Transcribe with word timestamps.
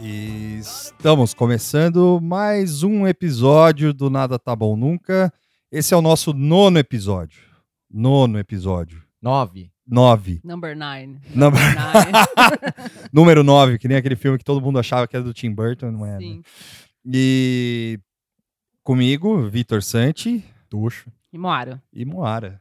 E 0.00 0.58
estamos 0.58 1.34
começando 1.34 2.20
mais 2.22 2.82
um 2.82 3.06
episódio 3.06 3.92
do 3.92 4.08
Nada 4.08 4.38
Tá 4.38 4.54
Bom 4.54 4.76
Nunca. 4.76 5.32
Esse 5.70 5.92
é 5.92 5.96
o 5.96 6.02
nosso 6.02 6.32
nono 6.32 6.78
episódio. 6.78 7.40
Nono 7.90 8.38
episódio. 8.38 9.02
Nove. 9.20 9.70
Nove. 9.86 10.40
Number 10.44 10.76
nine. 10.76 11.18
Number- 11.34 11.60
Nine. 11.60 12.12
Número 13.12 13.42
nove, 13.42 13.78
que 13.78 13.88
nem 13.88 13.96
aquele 13.96 14.16
filme 14.16 14.38
que 14.38 14.44
todo 14.44 14.60
mundo 14.60 14.78
achava 14.78 15.08
que 15.08 15.16
era 15.16 15.24
do 15.24 15.32
Tim 15.34 15.52
Burton, 15.52 15.90
não 15.90 16.06
é? 16.06 16.12
né? 16.12 16.18
Sim. 16.18 16.42
E 17.06 17.98
comigo, 18.84 19.48
Vitor 19.48 19.82
Santi 19.82 20.44
Tuxo. 20.68 21.10
E 21.32 21.38
Moara. 21.38 21.82
e 21.92 22.04
Moara. 22.04 22.60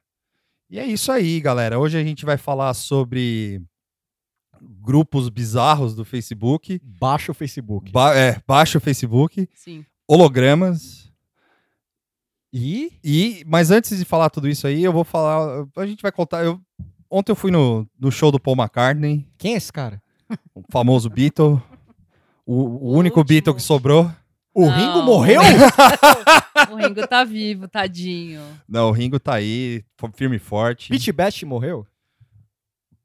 E 0.69 0.79
é 0.79 0.85
isso 0.85 1.11
aí, 1.11 1.39
galera. 1.39 1.77
Hoje 1.79 1.97
a 1.97 2.03
gente 2.03 2.25
vai 2.25 2.37
falar 2.37 2.73
sobre 2.73 3.61
grupos 4.61 5.29
bizarros 5.29 5.95
do 5.95 6.03
Facebook. 6.05 6.79
Baixa 6.83 7.31
o 7.31 7.35
Facebook. 7.35 7.91
Ba 7.91 8.15
é, 8.15 8.41
baixa 8.47 8.77
o 8.77 8.81
Facebook, 8.81 9.47
Sim. 9.55 9.85
hologramas. 10.07 11.11
E 12.53 12.91
E, 13.03 13.43
mas 13.45 13.71
antes 13.71 13.97
de 13.97 14.05
falar 14.05 14.29
tudo 14.29 14.47
isso 14.47 14.65
aí, 14.67 14.83
eu 14.83 14.93
vou 14.93 15.03
falar. 15.03 15.65
A 15.75 15.85
gente 15.85 16.01
vai 16.01 16.11
contar. 16.11 16.43
Eu, 16.43 16.59
ontem 17.09 17.31
eu 17.31 17.35
fui 17.35 17.51
no, 17.51 17.87
no 17.99 18.11
show 18.11 18.31
do 18.31 18.39
Paul 18.39 18.55
McCartney, 18.57 19.27
quem 19.37 19.53
é 19.53 19.57
esse 19.57 19.71
cara? 19.71 20.01
o 20.55 20.61
famoso 20.71 21.09
Beatle. 21.09 21.61
O, 22.45 22.53
o 22.53 22.87
O 22.93 22.97
único 22.97 23.19
último. 23.19 23.23
Beatle 23.25 23.55
que 23.55 23.61
sobrou. 23.61 24.11
O 24.53 24.65
Não. 24.65 24.75
Ringo 24.75 25.03
morreu? 25.03 25.41
O 26.71 26.75
Ringo 26.75 27.07
tá 27.07 27.23
vivo, 27.23 27.67
tadinho. 27.67 28.41
Não, 28.67 28.89
o 28.89 28.91
Ringo 28.91 29.19
tá 29.19 29.35
aí, 29.35 29.83
firme 30.15 30.35
e 30.35 30.39
forte. 30.39 30.89
Pete 30.89 31.11
Best 31.11 31.45
morreu? 31.45 31.85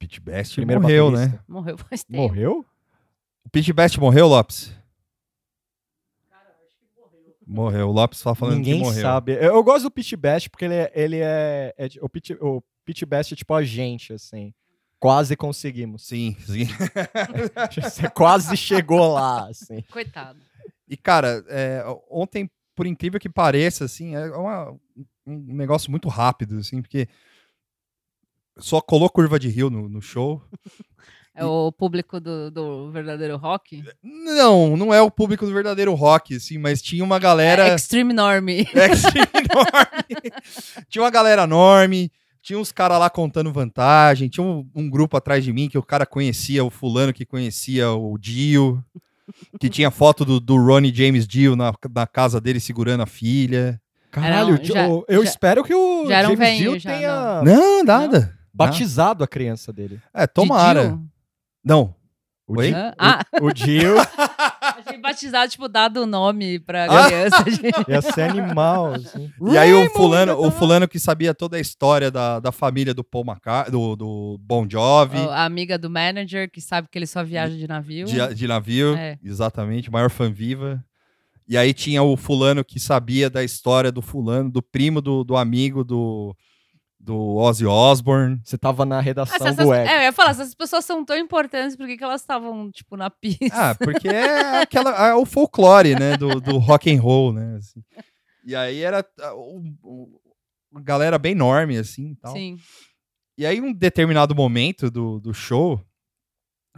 Pete 0.03 0.21
Best 0.21 0.55
Primeiro 0.57 0.81
morreu, 0.83 1.11
baterista. 1.13 1.37
né? 1.37 1.45
Morreu 1.49 1.79
faz 1.79 2.03
tempo. 2.03 2.21
Morreu? 2.23 2.67
O 3.45 3.49
Pete 3.51 3.73
Best 3.73 3.99
morreu, 4.01 4.27
Lopes? 4.27 4.73
Morreu. 7.47 7.89
O 7.89 7.93
Lopes 7.93 8.21
tá 8.23 8.35
falando 8.35 8.57
Ninguém 8.57 8.79
que 8.81 8.85
morreu. 8.87 9.03
sabe. 9.03 9.33
Eu, 9.33 9.55
eu 9.55 9.63
gosto 9.65 9.85
do 9.85 9.91
Pete 9.91 10.17
Best 10.17 10.49
porque 10.51 10.65
ele 10.65 10.75
é. 10.75 10.93
Ele 10.95 11.19
é, 11.21 11.75
é 11.77 11.89
o, 12.01 12.09
Pete, 12.09 12.35
o 12.41 12.63
Pete 12.85 13.05
Best 13.05 13.33
é 13.33 13.37
tipo 13.37 13.53
a 13.55 13.63
gente, 13.63 14.13
assim. 14.13 14.53
Quase 14.99 15.37
conseguimos. 15.37 16.07
Sim, 16.07 16.37
sim. 16.41 16.67
Você 17.83 18.09
quase 18.11 18.57
chegou 18.57 19.13
lá, 19.13 19.49
assim. 19.49 19.83
Coitado. 19.91 20.39
E, 20.89 20.97
cara, 20.97 21.45
é, 21.49 21.85
ontem, 22.11 22.49
por 22.75 22.87
incrível 22.87 23.19
que 23.19 23.29
pareça, 23.29 23.85
assim, 23.85 24.15
é 24.15 24.27
uma- 24.31 24.73
um 25.27 25.37
negócio 25.55 25.91
muito 25.91 26.09
rápido, 26.09 26.59
assim, 26.59 26.81
porque 26.81 27.09
só 28.59 28.81
colou 28.81 29.09
curva 29.11 29.39
de 29.39 29.49
rio 29.49 29.69
no, 29.71 29.89
no 29.89 30.01
show. 30.01 30.43
É 31.35 31.47
o 31.47 31.73
público 31.73 32.21
do, 32.21 32.51
do 32.51 32.91
verdadeiro 32.91 33.39
rock? 33.39 33.83
Não, 34.03 34.77
não 34.77 34.93
é 34.93 35.01
o 35.01 35.11
público 35.11 35.47
do 35.47 35.53
verdadeiro 35.55 35.95
rock, 35.95 36.37
assim, 36.37 36.59
mas 36.59 36.83
tinha 36.83 37.03
uma 37.03 37.19
galera. 37.19 37.69
É 37.71 37.75
Extreme 37.75 38.13
Normie. 38.13 38.69
Extreme 38.93 39.27
enorme. 39.51 40.31
tinha 40.91 41.03
uma 41.03 41.11
galera 41.11 41.45
enorme, 41.45 42.13
tinha 42.43 42.59
uns 42.59 42.71
caras 42.71 42.99
lá 42.99 43.09
contando 43.09 43.51
vantagem, 43.51 44.29
tinha 44.29 44.45
um, 44.45 44.69
um 44.75 44.91
grupo 44.91 45.17
atrás 45.17 45.43
de 45.43 45.55
mim 45.55 45.71
que 45.71 45.79
o 45.79 45.83
cara 45.83 46.05
conhecia, 46.05 46.63
o 46.63 46.69
fulano 46.69 47.15
que 47.15 47.25
conhecia 47.25 47.91
o 47.93 48.19
Dio, 48.19 48.85
que 49.59 49.71
tinha 49.71 49.91
foto 49.91 50.27
do, 50.27 50.39
do 50.39 50.57
Ronnie 50.63 50.95
James 50.95 51.27
Dio 51.27 51.57
na, 51.57 51.73
na 51.95 52.07
casa 52.07 52.43
dele 52.43 52.61
segurando 52.61 53.05
a 53.05 53.07
filha. 53.07 53.81
Caralho, 54.11 54.59
Não, 54.59 54.65
já- 54.65 54.87
eu, 54.87 55.05
eu 55.09 55.25
já- 55.25 55.31
espero 55.31 55.65
que 55.65 55.75
o 55.75 56.03
um 56.05 56.09
James 56.09 56.39
velhinho, 56.39 56.71
Dio 56.73 56.79
já, 56.79 56.91
tenha 56.91 57.43
Não, 57.43 57.83
nada. 57.83 58.39
Batizado 58.53 59.25
a 59.25 59.29
criança 59.29 59.73
dele. 59.73 60.01
É, 60.15 60.27
tomara. 60.27 60.83
Didio? 60.83 61.03
Não. 61.65 61.95
O 62.47 62.59
Oi? 62.59 62.73
Ah, 62.99 63.25
O 63.41 63.53
Dio 63.53 63.95
achei 64.77 64.99
batizado, 65.01 65.51
tipo, 65.51 65.69
dado 65.69 66.03
o 66.03 66.07
nome 66.07 66.59
pra 66.59 66.85
Ah. 66.87 67.07
criança. 67.07 67.45
gente. 67.49 67.89
ia 67.91 68.03
ser 68.03 68.23
animal, 68.23 68.95
assim. 68.95 69.31
E 69.53 69.57
aí 69.57 69.73
o 69.73 69.89
fulano, 69.91 70.35
o 70.39 70.51
fulano 70.51 70.89
que 70.89 70.99
sabia 70.99 71.33
toda 71.33 71.57
a 71.57 71.61
história 71.61 72.11
da, 72.11 72.41
da 72.41 72.51
família 72.53 72.93
do 72.93 73.05
Paul 73.05 73.25
McCartney, 73.25 73.71
do, 73.71 73.95
do 73.97 74.39
Bon 74.41 74.67
Jovi, 74.69 75.19
a 75.19 75.45
amiga 75.45 75.79
do 75.79 75.89
manager, 75.89 76.51
que 76.51 76.61
sabe 76.61 76.89
que 76.91 76.99
ele 76.99 77.07
só 77.07 77.23
viaja 77.23 77.57
de 77.57 77.67
navio. 77.69 78.07
de, 78.07 78.35
de 78.35 78.47
navio, 78.49 78.97
É. 78.97 79.19
exatamente, 79.23 79.91
maior 79.91 80.11
fã 80.11 80.31
viva. 80.31 80.85
E 81.49 81.57
aí 81.57 81.73
tinha 81.73 82.03
o 82.03 82.17
fulano 82.17 82.65
que 82.65 82.79
sabia 82.81 83.31
da 83.31 83.43
história 83.45 83.91
do 83.93 84.03
fulano, 84.03 84.51
do 84.51 84.63
primo 84.63 85.01
do, 85.01 85.23
do 85.25 85.37
amigo 85.37 85.85
do, 85.85 86.35
do 87.05 87.35
Ozzy 87.35 87.67
Osbourne. 87.67 88.41
Você 88.45 88.57
tava 88.57 88.85
na 88.87 89.01
redação 89.01 89.35
essas- 89.37 89.57
do 89.57 89.75
Ego. 89.75 89.91
é, 89.91 89.97
eu 89.99 90.03
ia 90.03 90.13
falar, 90.13 90.31
essas 90.31 90.55
pessoas 90.55 90.85
são 90.85 91.05
tão 91.05 91.17
importantes, 91.17 91.75
por 91.77 91.87
que, 91.87 91.97
que 91.97 92.05
elas 92.05 92.21
estavam, 92.21 92.71
tipo, 92.71 92.97
na 92.97 93.11
pista? 93.11 93.47
Ah, 93.71 93.75
porque 93.75 94.07
é 94.09 94.61
aquela 94.63 95.09
é 95.09 95.15
o 95.15 95.27
folclore, 95.27 95.95
né, 95.97 96.17
do, 96.17 96.41
do 96.41 96.59
rock 96.59 96.95
and 96.95 97.01
roll, 97.01 97.33
né, 97.33 97.57
assim. 97.57 97.83
E 98.45 98.55
aí 98.55 98.81
era 98.83 99.05
ah, 99.21 99.35
o- 99.35 99.63
o- 99.83 100.21
uma 100.71 100.81
galera 100.81 101.19
bem 101.19 101.33
enorme, 101.33 101.77
assim, 101.77 102.13
e 102.13 102.17
tal. 102.17 102.33
Sim. 102.33 102.57
E 103.37 103.45
aí, 103.45 103.59
em 103.59 103.63
um 103.63 103.73
determinado 103.73 104.35
momento 104.35 104.91
do, 104.91 105.19
do 105.19 105.35
show, 105.35 105.85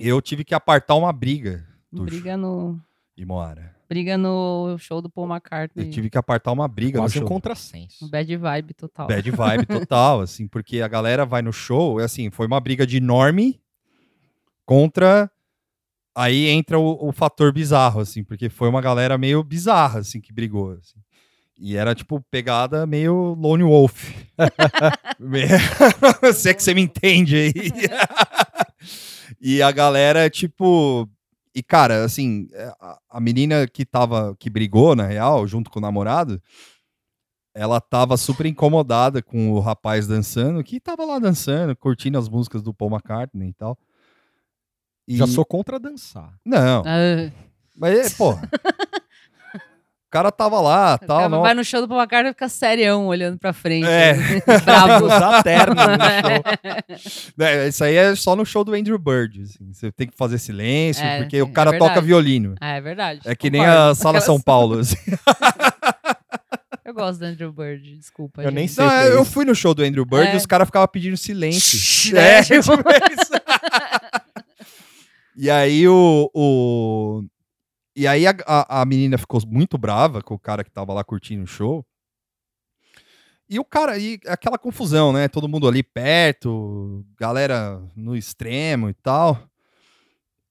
eu 0.00 0.22
tive 0.22 0.42
que 0.44 0.54
apartar 0.54 0.94
uma 0.94 1.12
briga. 1.12 1.66
Briga 1.92 2.36
no, 2.36 2.80
E 3.16 3.24
Moara. 3.26 3.73
Briga 3.88 4.16
no 4.18 4.76
show 4.78 5.00
do 5.00 5.10
Paul 5.10 5.28
McCartney. 5.28 5.86
Eu 5.86 5.90
tive 5.90 6.10
que 6.10 6.18
apartar 6.18 6.52
uma 6.52 6.66
briga 6.68 6.98
Quase 6.98 7.16
no 7.16 7.24
um 7.24 7.28
show. 7.28 7.34
contrassenso. 7.34 8.08
Bad 8.08 8.36
vibe 8.36 8.74
total. 8.74 9.06
Bad 9.06 9.30
vibe 9.30 9.66
total, 9.66 10.20
assim, 10.20 10.46
porque 10.46 10.80
a 10.80 10.88
galera 10.88 11.24
vai 11.24 11.42
no 11.42 11.52
show, 11.52 12.00
e 12.00 12.04
assim, 12.04 12.30
foi 12.30 12.46
uma 12.46 12.60
briga 12.60 12.86
de 12.86 13.00
norme 13.00 13.60
contra. 14.64 15.30
Aí 16.16 16.46
entra 16.46 16.78
o, 16.78 17.08
o 17.08 17.12
fator 17.12 17.52
bizarro, 17.52 18.00
assim, 18.00 18.22
porque 18.22 18.48
foi 18.48 18.68
uma 18.68 18.80
galera 18.80 19.18
meio 19.18 19.42
bizarra, 19.42 20.00
assim, 20.00 20.20
que 20.20 20.32
brigou, 20.32 20.72
assim. 20.72 20.98
E 21.58 21.76
era, 21.76 21.94
tipo, 21.94 22.20
pegada 22.30 22.86
meio 22.86 23.34
Lone 23.34 23.62
Wolf. 23.62 24.12
Se 26.34 26.50
é 26.50 26.54
que 26.54 26.62
você 26.62 26.74
me 26.74 26.82
entende 26.82 27.36
aí. 27.36 27.52
e 29.40 29.62
a 29.62 29.70
galera, 29.70 30.28
tipo. 30.28 31.08
E, 31.54 31.62
cara, 31.62 32.04
assim, 32.04 32.48
a, 32.80 32.98
a 33.10 33.20
menina 33.20 33.66
que 33.68 33.84
tava. 33.84 34.34
que 34.38 34.50
brigou, 34.50 34.96
na 34.96 35.06
real, 35.06 35.46
junto 35.46 35.70
com 35.70 35.78
o 35.78 35.82
namorado, 35.82 36.42
ela 37.54 37.80
tava 37.80 38.16
super 38.16 38.46
incomodada 38.46 39.22
com 39.22 39.52
o 39.52 39.60
rapaz 39.60 40.06
dançando, 40.08 40.64
que 40.64 40.80
tava 40.80 41.04
lá 41.04 41.18
dançando, 41.20 41.76
curtindo 41.76 42.18
as 42.18 42.28
músicas 42.28 42.62
do 42.62 42.74
Paul 42.74 42.90
McCartney 42.90 43.50
e 43.50 43.54
tal. 43.54 43.78
E- 45.06 45.16
Já 45.16 45.26
sou 45.26 45.44
contra 45.44 45.78
dançar. 45.78 46.34
Não, 46.44 46.82
Ah, 46.84 47.30
mas, 47.76 48.12
é, 48.12 48.16
pô. 48.16 48.34
o 50.14 50.16
cara 50.16 50.30
tava 50.30 50.60
lá, 50.60 50.94
o 50.94 51.06
tal, 51.06 51.16
cara 51.18 51.28
não. 51.28 51.42
vai 51.42 51.54
no 51.54 51.64
show 51.64 51.80
do 51.80 51.88
Paul 51.88 51.98
McCartney 52.00 52.30
e 52.30 52.34
fica 52.34 52.48
serião, 52.48 53.06
olhando 53.06 53.36
pra 53.38 53.52
frente. 53.52 53.86
É. 53.86 54.14
Bravo. 54.64 55.06
Usar 55.06 55.42
terno 55.42 55.74
no 55.74 55.80
show. 56.98 57.46
É, 57.46 57.68
isso 57.68 57.82
aí 57.84 57.96
é 57.96 58.14
só 58.14 58.36
no 58.36 58.46
show 58.46 58.62
do 58.64 58.74
Andrew 58.74 58.98
Bird. 58.98 59.42
assim, 59.42 59.72
Você 59.72 59.90
tem 59.90 60.06
que 60.06 60.16
fazer 60.16 60.38
silêncio, 60.38 61.04
É, 61.04 61.18
porque 61.22 61.42
o 61.42 61.46
é 61.46 61.50
cara 61.50 61.72
verdade. 61.72 61.90
toca 61.94 62.00
violino. 62.06 62.54
Ah, 62.60 62.76
é 62.76 62.80
verdade. 62.80 63.20
É 63.24 63.34
que 63.34 63.50
nem 63.50 63.64
a 63.66 63.92
Sala 63.94 64.18
Aquelas- 64.18 64.24
São 64.24 64.40
Paulo. 64.40 64.78
assim. 64.78 64.96
Eu 66.84 66.92
gosto 66.94 67.18
do 67.18 67.24
Andrew 67.24 67.50
Bird, 67.52 67.96
desculpa. 67.96 68.42
Eu 68.42 68.52
nem 68.52 68.68
gente. 68.68 68.76
sei. 68.76 68.84
Não, 68.84 68.90
que 68.90 68.96
é 68.98 69.08
eu 69.14 69.22
isso. 69.22 69.32
fui 69.32 69.44
no 69.44 69.54
show 69.54 69.74
do 69.74 69.82
Andrew 69.82 70.04
Bird 70.04 70.28
É. 70.28 70.34
e 70.34 70.36
os 70.36 70.46
caras 70.46 70.68
ficavam 70.68 70.86
pedindo 70.86 71.16
silêncio. 71.16 71.76
Shhh, 71.78 72.10
é, 72.10 72.36
né? 72.36 72.42
Tipo- 72.42 72.76
tipo 72.76 72.88
isso. 72.90 73.32
E 75.36 75.50
aí 75.50 75.88
o. 75.88 76.30
o- 76.32 77.24
E 77.96 78.06
aí 78.06 78.26
a, 78.26 78.34
a, 78.46 78.82
a 78.82 78.84
menina 78.84 79.16
ficou 79.16 79.40
muito 79.46 79.78
brava 79.78 80.20
com 80.20 80.34
o 80.34 80.38
cara 80.38 80.64
que 80.64 80.70
tava 80.70 80.92
lá 80.92 81.04
curtindo 81.04 81.44
o 81.44 81.46
show. 81.46 81.86
E 83.48 83.58
o 83.58 83.64
cara, 83.64 83.98
e 83.98 84.18
aquela 84.26 84.58
confusão, 84.58 85.12
né? 85.12 85.28
Todo 85.28 85.48
mundo 85.48 85.68
ali 85.68 85.82
perto, 85.82 87.04
galera 87.18 87.80
no 87.94 88.16
extremo 88.16 88.88
e 88.88 88.94
tal. 88.94 89.48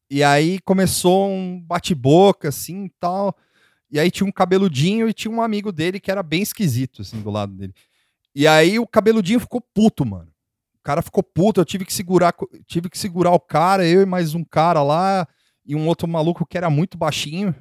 E 0.09 0.23
aí 0.23 0.59
começou 0.59 1.27
um 1.27 1.59
bate-boca, 1.59 2.49
assim 2.49 2.85
e 2.85 2.89
tal. 2.99 3.35
E 3.89 3.99
aí 3.99 4.09
tinha 4.09 4.27
um 4.27 4.31
cabeludinho 4.31 5.09
e 5.09 5.13
tinha 5.13 5.31
um 5.31 5.41
amigo 5.41 5.71
dele 5.71 5.99
que 5.99 6.11
era 6.11 6.23
bem 6.23 6.41
esquisito, 6.41 7.01
assim, 7.01 7.21
do 7.21 7.29
lado 7.29 7.53
dele. 7.53 7.73
E 8.35 8.47
aí 8.47 8.79
o 8.79 8.87
cabeludinho 8.87 9.39
ficou 9.39 9.59
puto, 9.59 10.05
mano. 10.05 10.31
O 10.79 10.83
cara 10.83 11.01
ficou 11.01 11.23
puto, 11.23 11.61
eu 11.61 11.65
tive 11.65 11.85
que 11.85 11.93
segurar, 11.93 12.33
tive 12.67 12.89
que 12.89 12.97
segurar 12.97 13.31
o 13.31 13.39
cara, 13.39 13.87
eu 13.87 14.01
e 14.01 14.05
mais 14.05 14.33
um 14.35 14.43
cara 14.43 14.83
lá, 14.83 15.27
e 15.65 15.75
um 15.75 15.87
outro 15.87 16.07
maluco 16.07 16.45
que 16.45 16.57
era 16.57 16.69
muito 16.69 16.97
baixinho. 16.97 17.55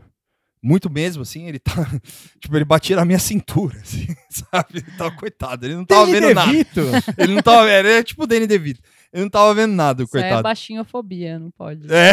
Muito 0.65 0.89
mesmo, 0.89 1.23
assim, 1.23 1.49
ele 1.49 1.59
tá. 1.59 1.73
Tipo, 2.41 2.57
ele 2.57 2.65
batia 2.65 2.95
na 2.95 3.05
minha 3.05 3.19
cintura, 3.19 3.77
assim, 3.83 4.07
sabe? 4.31 4.79
Ele 4.79 4.97
tava 4.97 5.11
coitado, 5.11 5.67
ele 5.67 5.75
não 5.75 5.85
tava 5.85 6.07
Danny 6.07 6.21
vendo 6.21 6.35
nada. 6.35 6.53
DeVito. 6.53 6.81
Ele 7.19 7.35
não 7.35 7.43
tava 7.43 7.65
vendo, 7.67 7.87
ele 7.89 7.99
é 7.99 8.03
tipo 8.05 8.23
o 8.23 8.27
Danny 8.29 8.47
DeVito. 8.47 8.81
Ele 9.13 9.25
não 9.25 9.31
tava 9.31 9.53
vendo 9.55 9.73
nada, 9.73 10.05
Isso 10.05 10.17
é 10.17 10.21
coitado. 10.21 10.43
baixinhofobia, 10.45 11.39
não 11.39 11.51
pode. 11.51 11.87
É. 11.93 12.13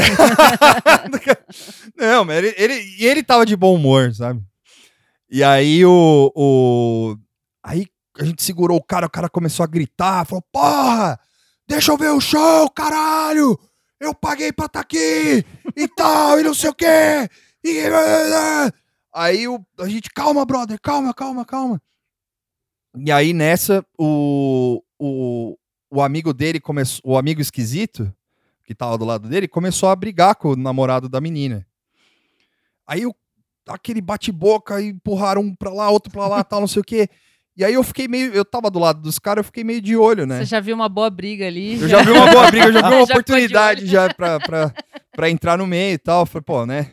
não, 1.96 2.26
mas 2.26 2.38
ele, 2.38 2.56
ele, 2.58 2.74
e 2.98 3.06
ele 3.06 3.22
tava 3.22 3.46
de 3.46 3.56
bom 3.56 3.76
humor, 3.76 4.14
sabe? 4.16 4.42
E 5.30 5.44
aí 5.44 5.86
o, 5.86 6.32
o. 6.36 7.16
Aí 7.64 7.86
a 8.20 8.24
gente 8.26 8.42
segurou 8.42 8.78
o 8.78 8.84
cara, 8.84 9.06
o 9.06 9.10
cara 9.10 9.30
começou 9.30 9.64
a 9.64 9.68
gritar, 9.68 10.26
falou: 10.26 10.44
Porra! 10.52 11.20
Deixa 11.68 11.92
eu 11.92 11.98
ver 11.98 12.10
o 12.10 12.20
show, 12.20 12.68
caralho! 12.72 13.58
Eu 14.00 14.14
paguei 14.14 14.52
pra 14.52 14.66
estar 14.66 14.80
aqui! 14.80 15.44
e 15.76 15.88
tal, 15.88 16.40
e 16.40 16.44
não 16.44 16.54
sei 16.54 16.70
o 16.70 16.76
quê. 16.76 16.86
E... 17.64 17.84
Aí 19.14 19.48
o, 19.48 19.66
a 19.80 19.88
gente, 19.88 20.10
calma, 20.10 20.46
brother, 20.46 20.80
calma, 20.82 21.14
calma, 21.14 21.46
calma. 21.46 21.82
E 22.96 23.12
aí 23.12 23.34
nessa, 23.34 23.86
o, 23.98 24.84
o, 24.98 25.58
o 25.90 26.02
amigo 26.02 26.34
dele 26.34 26.60
começou, 26.60 27.02
o 27.04 27.18
amigo 27.18 27.42
esquisito, 27.42 28.14
que 28.64 28.76
tava 28.76 28.98
do 28.98 29.06
lado 29.06 29.28
dele, 29.28 29.48
começou 29.48 29.90
a 29.90 29.96
brigar 29.96 30.36
com 30.36 30.50
o 30.50 30.56
namorado 30.56 31.10
da 31.10 31.22
menina. 31.22 31.66
Aí 32.86 33.06
o, 33.06 33.16
aquele 33.68 34.02
bate-boca, 34.02 34.82
empurraram 34.82 35.42
um 35.42 35.56
pra 35.56 35.72
lá, 35.72 35.90
outro 35.90 36.12
pra 36.12 36.28
lá, 36.28 36.44
tal, 36.44 36.62
não 36.62 36.68
sei 36.68 36.82
o 36.82 36.86
quê. 36.86 37.10
E 37.60 37.66
aí 37.66 37.74
eu 37.74 37.84
fiquei 37.84 38.08
meio, 38.08 38.32
eu 38.34 38.46
tava 38.46 38.72
do 38.72 38.80
lado 38.80 39.02
dos 39.02 39.20
caras, 39.20 39.42
eu 39.42 39.44
fiquei 39.44 39.66
meio 39.66 39.82
de 39.82 39.94
olho, 39.98 40.26
né? 40.26 40.40
Você 40.40 40.46
já 40.46 40.62
viu 40.62 40.74
uma 40.74 40.88
boa 40.88 41.10
briga 41.10 41.46
ali. 41.46 41.74
Eu 41.82 41.90
já 41.90 42.02
vi 42.02 42.12
uma 42.12 42.32
boa 42.32 42.50
briga, 42.50 42.68
eu 42.68 42.72
já 42.72 42.80
vi 42.88 42.96
uma 42.96 43.06
Já 43.06 43.14
oportunidade 43.14 43.86
já 43.86 44.14
pra, 44.14 44.40
pra, 44.40 44.74
pra 45.12 45.30
entrar 45.30 45.58
no 45.58 45.68
meio 45.68 45.96
e 45.96 45.98
tal. 45.98 46.26
Falei, 46.26 46.44
pô, 46.46 46.66
né? 46.66 46.92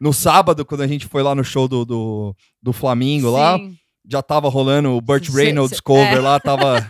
No 0.00 0.12
sábado, 0.12 0.64
quando 0.64 0.80
a 0.80 0.88
gente 0.88 1.06
foi 1.06 1.22
lá 1.22 1.36
no 1.36 1.44
show 1.44 1.68
do, 1.68 1.84
do, 1.84 2.34
do 2.60 2.72
Flamengo 2.72 3.30
lá, 3.30 3.58
Sim. 3.58 3.76
já 4.10 4.20
tava 4.20 4.48
rolando 4.48 4.90
o 4.90 5.00
Burt 5.00 5.28
Reynolds 5.28 5.76
cê- 5.76 5.82
cover 5.84 6.16
é. 6.16 6.20
lá, 6.20 6.40
tava, 6.40 6.84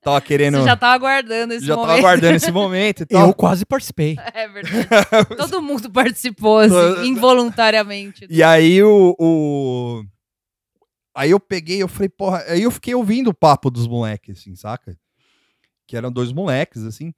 tava 0.00 0.20
querendo. 0.20 0.58
Você 0.58 0.64
já 0.66 0.76
tava 0.76 0.94
aguardando 0.94 1.54
esse 1.54 1.66
já 1.66 1.74
tava 1.74 1.86
momento. 1.88 1.98
aguardando 2.04 2.36
esse 2.36 2.52
momento 2.52 3.02
e 3.02 3.06
tal. 3.06 3.26
Eu 3.26 3.34
quase 3.34 3.66
participei. 3.66 4.16
É 4.32 4.46
verdade. 4.46 4.86
Todo 5.36 5.60
mundo 5.60 5.90
participou, 5.90 6.58
assim, 6.60 7.06
involuntariamente. 7.08 8.24
E 8.30 8.40
aí 8.40 8.80
o, 8.84 9.16
o- 9.18 10.02
Aí 11.18 11.32
eu 11.32 11.40
peguei, 11.40 11.82
eu 11.82 11.88
falei, 11.88 12.08
porra, 12.08 12.44
aí 12.46 12.62
eu 12.62 12.70
fiquei 12.70 12.94
ouvindo 12.94 13.30
o 13.30 13.34
papo 13.34 13.72
dos 13.72 13.88
moleques, 13.88 14.38
assim, 14.38 14.54
saca? 14.54 14.96
Que 15.84 15.96
eram 15.96 16.12
dois 16.12 16.30
moleques, 16.30 16.84
assim. 16.84 17.12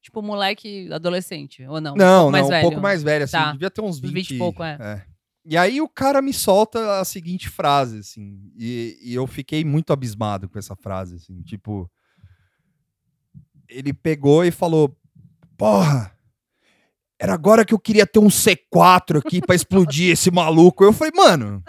Tipo, 0.00 0.20
moleque 0.20 0.92
adolescente, 0.92 1.64
ou 1.68 1.80
não? 1.80 1.94
Não, 1.94 2.26
um 2.26 2.30
não, 2.32 2.48
velho. 2.48 2.58
um 2.58 2.68
pouco 2.68 2.82
mais 2.82 3.00
velho, 3.00 3.22
assim, 3.22 3.36
Tá. 3.36 3.52
devia 3.52 3.70
ter 3.70 3.80
uns 3.80 4.00
20, 4.00 4.12
20 4.12 4.30
e 4.34 4.38
pouco, 4.38 4.64
é. 4.64 5.06
E 5.44 5.56
aí 5.56 5.80
o 5.80 5.88
cara 5.88 6.20
me 6.20 6.32
solta 6.32 6.98
a 6.98 7.04
seguinte 7.04 7.48
frase, 7.48 8.00
assim, 8.00 8.40
e, 8.56 8.98
e 9.00 9.14
eu 9.14 9.24
fiquei 9.28 9.64
muito 9.64 9.92
abismado 9.92 10.48
com 10.48 10.58
essa 10.58 10.74
frase, 10.74 11.14
assim, 11.14 11.42
tipo... 11.42 11.88
Ele 13.68 13.92
pegou 13.92 14.44
e 14.44 14.50
falou, 14.50 14.98
porra, 15.56 16.12
era 17.20 17.34
agora 17.34 17.64
que 17.64 17.72
eu 17.72 17.78
queria 17.78 18.04
ter 18.04 18.18
um 18.18 18.26
C4 18.26 19.20
aqui 19.24 19.40
pra 19.40 19.54
explodir 19.54 20.10
esse 20.10 20.28
maluco. 20.28 20.82
Eu 20.82 20.92
falei, 20.92 21.12
mano... 21.14 21.62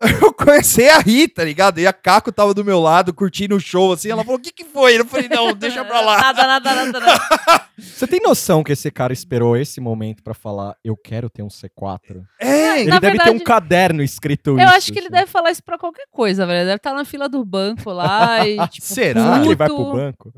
Eu 0.22 0.32
comecei 0.32 0.88
a 0.88 0.98
rir, 0.98 1.28
tá 1.28 1.44
ligado? 1.44 1.78
E 1.78 1.86
a 1.86 1.92
Caco 1.92 2.32
tava 2.32 2.54
do 2.54 2.64
meu 2.64 2.80
lado, 2.80 3.12
curtindo 3.12 3.54
o 3.54 3.60
show, 3.60 3.92
assim. 3.92 4.08
Ela 4.10 4.24
falou, 4.24 4.38
o 4.38 4.42
que 4.42 4.50
que 4.50 4.64
foi? 4.64 4.98
Eu 4.98 5.04
falei, 5.04 5.28
não, 5.28 5.52
deixa 5.52 5.84
pra 5.84 6.00
lá. 6.00 6.16
Nada, 6.18 6.46
nada, 6.46 6.74
nada, 6.74 7.00
nada. 7.00 7.66
Você 7.76 8.06
tem 8.06 8.20
noção 8.22 8.62
que 8.64 8.72
esse 8.72 8.90
cara 8.90 9.12
esperou 9.12 9.56
esse 9.56 9.80
momento 9.80 10.22
pra 10.22 10.32
falar, 10.32 10.74
eu 10.82 10.96
quero 10.96 11.28
ter 11.28 11.42
um 11.42 11.48
C4? 11.48 12.22
É, 12.40 12.80
Ele 12.80 12.90
Na 12.90 12.98
deve 12.98 13.18
ter 13.18 13.24
verdade, 13.24 13.42
um 13.42 13.44
caderno 13.44 14.02
escrito 14.02 14.52
isso. 14.52 14.60
Eu 14.60 14.68
acho 14.68 14.92
que 14.92 14.98
ele 14.98 15.08
assim. 15.08 15.16
deve 15.16 15.26
falar 15.30 15.50
isso 15.50 15.62
pra 15.62 15.76
qualquer 15.78 16.06
coisa, 16.10 16.46
velho. 16.46 16.58
Ele 16.60 16.66
deve 16.66 16.76
estar 16.76 16.94
na 16.94 17.04
fila 17.04 17.28
do 17.28 17.44
banco 17.44 17.90
lá 17.90 18.40
e, 18.48 18.56
tipo, 18.68 18.86
Será? 18.86 19.22
Será 19.22 19.40
que 19.40 19.46
ele 19.48 19.54
vai 19.54 19.68
puto. 19.68 19.82
pro 19.84 19.92
banco? 19.92 20.32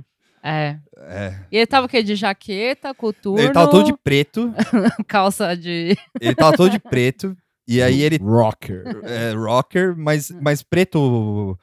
É. 0.45 0.77
é. 1.03 1.35
E 1.53 1.57
ele 1.57 1.67
tava 1.69 1.87
o 1.87 1.89
quê? 1.89 2.03
De 2.03 2.17
jaqueta, 2.17 2.93
coturno, 2.93 3.39
Ele 3.41 3.53
tava 3.53 3.71
todo 3.71 3.85
de 3.87 3.97
preto. 3.97 4.53
calça 5.07 5.57
de... 5.57 5.97
Ele 6.21 6.35
tava 6.35 6.57
todo 6.57 6.69
de 6.69 6.81
preto. 6.81 7.37
E 7.67 7.81
aí 7.81 8.03
ele 8.03 8.19
Rocker. 8.19 8.85
é 9.05 9.33
rocker, 9.33 9.97
mas, 9.97 10.31
mas 10.31 10.63
preto. 10.63 11.59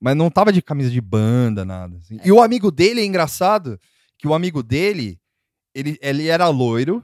Mas 0.00 0.16
não 0.16 0.30
tava 0.30 0.52
de 0.52 0.60
camisa 0.62 0.90
de 0.90 1.00
banda, 1.00 1.64
nada. 1.64 1.96
assim. 1.96 2.18
E 2.24 2.32
o 2.32 2.42
amigo 2.42 2.70
dele 2.70 3.00
é 3.00 3.04
engraçado 3.04 3.78
que 4.18 4.26
o 4.26 4.34
amigo 4.34 4.62
dele, 4.62 5.18
ele, 5.74 5.98
ele 6.00 6.28
era 6.28 6.48
loiro, 6.48 7.02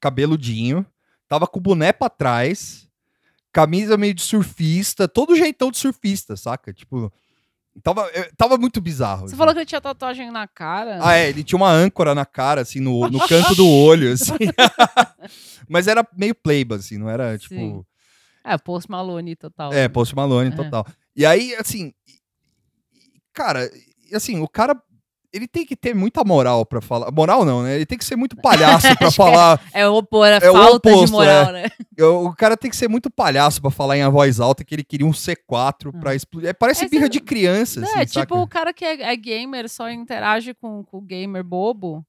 cabeludinho, 0.00 0.84
tava 1.28 1.46
com 1.46 1.58
o 1.58 1.62
boné 1.62 1.92
pra 1.92 2.08
trás, 2.08 2.88
camisa 3.52 3.96
meio 3.96 4.14
de 4.14 4.22
surfista, 4.22 5.08
todo 5.08 5.36
jeitão 5.36 5.70
de 5.70 5.78
surfista, 5.78 6.36
saca? 6.36 6.72
Tipo, 6.72 7.12
tava, 7.82 8.10
eh, 8.12 8.30
tava 8.36 8.56
muito 8.56 8.80
bizarro. 8.80 9.20
Você 9.22 9.26
assim. 9.26 9.36
falou 9.36 9.52
que 9.52 9.60
ele 9.60 9.66
tinha 9.66 9.80
tatuagem 9.80 10.30
na 10.30 10.46
cara. 10.46 10.98
Ah, 11.00 11.14
é, 11.16 11.28
ele 11.28 11.42
tinha 11.44 11.56
uma 11.56 11.70
âncora 11.70 12.14
na 12.14 12.24
cara, 12.24 12.60
assim, 12.60 12.80
no, 12.80 13.08
no 13.08 13.18
canto 13.26 13.54
do 13.54 13.66
olho, 13.68 14.12
assim. 14.12 14.32
Mas 15.68 15.86
era 15.86 16.06
meio 16.16 16.34
playba, 16.34 16.76
assim, 16.76 16.98
não 16.98 17.08
era, 17.08 17.36
tipo... 17.38 17.54
Sim. 17.54 17.84
É, 18.44 18.56
Post 18.56 18.88
Malone 18.88 19.34
total. 19.34 19.72
É, 19.72 19.88
Post 19.88 20.14
Malone 20.14 20.52
É. 20.52 20.54
total. 20.54 20.86
E 21.16 21.26
aí, 21.26 21.54
assim, 21.56 21.92
cara, 23.32 23.68
assim, 24.14 24.38
o 24.40 24.48
cara, 24.48 24.80
ele 25.32 25.46
tem 25.48 25.64
que 25.66 25.76
ter 25.76 25.94
muita 25.94 26.24
moral 26.24 26.64
pra 26.66 26.80
falar. 26.80 27.10
Moral 27.10 27.44
não, 27.44 27.62
né? 27.62 27.76
Ele 27.76 27.86
tem 27.86 27.96
que 27.98 28.04
ser 28.04 28.16
muito 28.16 28.36
palhaço 28.36 28.86
que 28.96 29.04
é- 29.04 29.10
falar. 29.10 29.60
É 29.72 29.86
o 29.88 29.94
opor, 29.94 30.26
a 30.26 30.36
É 30.42 30.50
o 30.50 30.52
falta 30.52 30.90
oposto, 30.90 31.06
de 31.06 31.12
moral, 31.12 31.52
né? 31.52 31.66
O 32.00 32.32
cara 32.34 32.56
tem 32.56 32.70
que 32.70 32.76
ser 32.76 32.88
muito 32.88 33.10
palhaço 33.10 33.60
pra 33.60 33.70
falar 33.70 33.96
em 33.96 34.02
a 34.02 34.08
voz 34.08 34.40
alta 34.40 34.64
que 34.64 34.74
ele 34.74 34.84
queria 34.84 35.06
um 35.06 35.12
C4 35.12 35.92
pra 36.00 36.14
explodir. 36.14 36.50
É, 36.50 36.52
parece 36.52 36.84
Esse 36.84 36.90
birra 36.90 37.06
é- 37.06 37.08
de 37.08 37.20
criança, 37.20 37.80
assim, 37.80 37.98
é, 37.98 38.06
saca? 38.06 38.20
tipo 38.26 38.36
o 38.40 38.46
cara 38.48 38.72
que 38.72 38.84
é, 38.84 39.02
é 39.12 39.16
gamer, 39.16 39.68
só 39.68 39.90
interage 39.90 40.54
com 40.54 40.84
o 40.92 41.00
gamer 41.00 41.42
bobo 41.44 42.04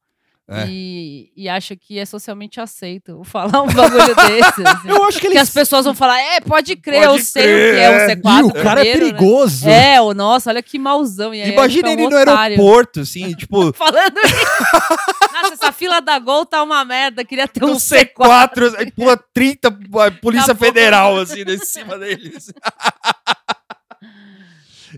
É. 0.50 0.66
e, 0.70 1.30
e 1.36 1.50
acha 1.50 1.76
que 1.76 2.00
é 2.00 2.06
socialmente 2.06 2.60
aceito 2.62 3.22
falar 3.26 3.62
um 3.62 3.68
bagulho 3.68 4.16
desse. 4.16 4.64
assim. 4.66 4.90
Eu 4.90 5.04
acho 5.04 5.20
que 5.20 5.28
ele... 5.28 5.36
Que 5.36 5.40
as 5.40 5.50
pessoas 5.50 5.86
vão 5.86 5.94
falar, 5.94 6.20
é, 6.20 6.40
pode 6.40 6.76
crer, 6.78 7.06
Pode 7.06 7.20
eu 7.20 7.26
sei 7.26 7.44
crer, 7.44 7.74
o 7.74 7.76
que 7.76 7.82
é 7.82 7.90
um 7.90 7.94
é. 7.94 8.16
C4. 8.16 8.40
Ih, 8.40 8.44
o 8.44 8.54
cara 8.64 8.82
é 8.82 8.84
né? 8.86 8.92
perigoso. 8.94 9.68
É, 9.70 10.02
o 10.02 10.14
nossa, 10.14 10.50
olha 10.50 10.64
que 10.64 10.80
mauzão. 10.80 11.34
E 11.34 11.42
aí 11.42 11.52
Imagina 11.52 11.90
fica 11.90 12.02
um 12.02 12.06
ele 12.06 12.16
no 12.16 12.22
otário. 12.22 12.40
aeroporto, 12.40 13.02
assim, 13.02 13.34
tipo, 13.36 13.74
Falando 13.74 14.18
isso. 14.24 15.34
Nossa, 15.34 15.54
essa 15.54 15.72
fila 15.72 16.00
da 16.00 16.18
Gol 16.18 16.46
tá 16.46 16.64
uma 16.64 16.84
merda, 16.86 17.26
queria 17.26 17.48
ter 17.48 17.64
um 17.64 17.72
um 17.72 17.76
C4. 17.76 18.14
C4, 18.16 18.76
aí 18.78 18.92
pula 18.92 19.18
30 19.34 19.68
a 19.68 20.12
Polícia. 20.12 20.56
Federal, 20.56 21.18
assim, 21.18 21.42
em 21.42 21.60
cima 21.60 21.98
deles. 21.98 22.52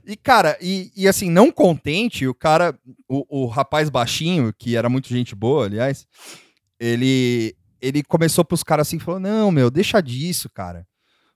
E, 0.06 0.16
cara, 0.16 0.58
e, 0.62 0.92
e 0.96 1.08
assim, 1.08 1.30
não 1.30 1.52
contente, 1.52 2.28
o 2.28 2.34
cara, 2.34 2.78
o, 3.08 3.44
o 3.44 3.46
rapaz 3.48 3.90
baixinho, 3.90 4.54
que 4.54 4.76
era 4.76 4.90
muito 4.90 5.10
gente 5.10 5.36
boa, 5.36 5.66
aliás, 5.66 6.08
ele, 6.80 7.56
ele 7.82 8.04
começou 8.04 8.46
pros 8.46 8.64
caras 8.64 8.88
assim, 8.88 9.00
falou, 9.00 9.20
não, 9.20 9.52
meu, 9.52 9.70
deixa 9.70 10.02
disso, 10.02 10.50
cara. 10.50 10.86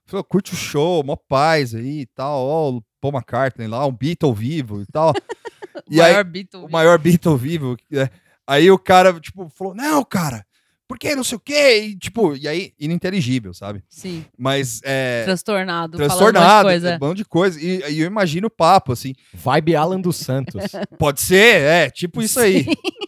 Falou, 0.06 0.24
curte 0.24 0.52
o 0.52 0.56
show, 0.56 1.02
mó 1.02 1.16
paz 1.16 1.74
aí 1.74 2.00
e 2.00 2.06
tal, 2.06 2.44
ó, 2.46 2.70
o 2.72 2.84
Paul 3.00 3.14
McCartney 3.14 3.66
lá, 3.66 3.86
um 3.86 3.92
Beatle 3.92 4.34
vivo 4.34 4.82
e 4.82 4.86
tal. 4.86 5.10
O 5.10 5.14
e 5.90 6.00
aí, 6.00 6.12
maior 6.12 6.24
Beatle. 6.24 6.64
o 6.64 6.70
maior 6.70 6.98
Beatle 6.98 7.36
vivo. 7.36 7.76
né? 7.90 8.10
Aí 8.46 8.70
o 8.70 8.78
cara, 8.78 9.18
tipo, 9.18 9.48
falou, 9.48 9.74
não, 9.74 10.04
cara, 10.04 10.44
por 10.86 10.98
que 10.98 11.14
não 11.14 11.24
sei 11.24 11.36
o 11.36 11.40
quê? 11.40 11.78
E, 11.84 11.96
tipo, 11.96 12.36
e 12.36 12.46
aí, 12.46 12.72
ininteligível, 12.78 13.54
sabe? 13.54 13.82
Sim, 13.88 14.24
Mas, 14.36 14.80
é... 14.84 15.24
transtornado. 15.24 15.96
Transtornado, 15.96 16.68
Falando 16.68 17.02
um 17.02 17.06
monte 17.06 17.16
de 17.16 17.22
é 17.22 17.24
coisa. 17.24 17.58
de 17.58 17.58
coisa. 17.58 17.60
E, 17.60 17.92
e 17.94 18.00
eu 18.00 18.06
imagino 18.06 18.48
o 18.48 18.50
papo, 18.50 18.92
assim. 18.92 19.14
Vibe 19.32 19.76
Alan 19.76 20.00
dos 20.00 20.16
Santos. 20.16 20.62
Pode 20.98 21.20
ser, 21.20 21.62
é, 21.62 21.90
tipo 21.90 22.22
isso 22.22 22.38
aí. 22.38 22.66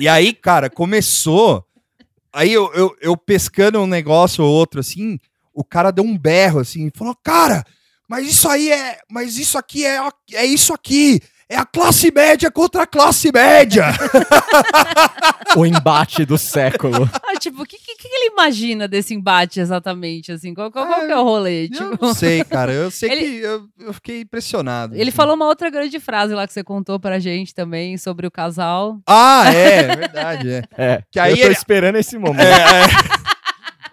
E 0.00 0.08
aí, 0.08 0.32
cara, 0.32 0.68
começou. 0.68 1.64
Aí 2.32 2.52
eu, 2.52 2.72
eu, 2.74 2.96
eu 3.00 3.16
pescando 3.16 3.78
um 3.78 3.86
negócio 3.86 4.44
ou 4.44 4.52
outro, 4.52 4.80
assim, 4.80 5.18
o 5.52 5.62
cara 5.62 5.92
deu 5.92 6.02
um 6.02 6.18
berro, 6.18 6.58
assim, 6.58 6.88
e 6.88 6.98
falou, 6.98 7.16
cara, 7.22 7.64
mas 8.08 8.26
isso 8.26 8.48
aí 8.48 8.70
é. 8.70 8.98
Mas 9.08 9.38
isso 9.38 9.56
aqui 9.56 9.86
é, 9.86 10.00
é 10.32 10.44
isso 10.44 10.74
aqui. 10.74 11.20
É 11.48 11.56
a 11.56 11.64
classe 11.66 12.10
média 12.10 12.50
contra 12.50 12.82
a 12.84 12.86
classe 12.86 13.30
média. 13.32 13.86
o 15.56 15.66
embate 15.66 16.24
do 16.24 16.38
século. 16.38 17.08
Ah, 17.12 17.38
tipo, 17.38 17.62
o 17.62 17.66
que, 17.66 17.76
que, 17.78 17.96
que 17.96 18.08
ele 18.08 18.32
imagina 18.32 18.88
desse 18.88 19.14
embate 19.14 19.60
exatamente, 19.60 20.32
assim? 20.32 20.54
Qual, 20.54 20.70
qual, 20.70 20.86
qual 20.86 21.00
Ah, 21.02 21.06
que 21.06 21.12
é 21.12 21.16
o 21.18 21.22
rolê? 21.22 21.66
eu 21.66 21.70
Tipo, 21.70 21.98
não 22.06 22.14
sei, 22.14 22.42
cara. 22.44 22.72
Eu 22.72 22.90
sei 22.90 23.10
Ele- 23.10 23.20
que 23.40 23.44
eu, 23.44 23.68
eu 23.80 23.92
fiquei 23.92 24.20
impressionado. 24.22 24.94
ele 24.94 25.02
assim. 25.10 25.10
falou 25.12 25.34
uma 25.34 25.46
outra 25.46 25.68
grande 25.70 26.00
frase 26.00 26.34
lá 26.34 26.46
que 26.46 26.52
você 26.52 26.64
contou 26.64 26.98
pra 26.98 27.18
gente 27.18 27.54
também 27.54 27.96
sobre 27.98 28.26
o 28.26 28.30
casal. 28.30 28.98
Ah, 29.06 29.44
é, 29.52 29.78
é 29.80 29.96
verdade, 29.96 30.50
é. 30.50 30.62
É, 30.76 31.02
Que 31.10 31.20
aí 31.20 31.32
eu 31.32 31.36
tô 31.38 31.44
ele- 31.44 31.52
esperando 31.52 31.96
esse 31.96 32.16
momento. 32.18 32.40
É, 32.40 32.52
é. 32.52 33.14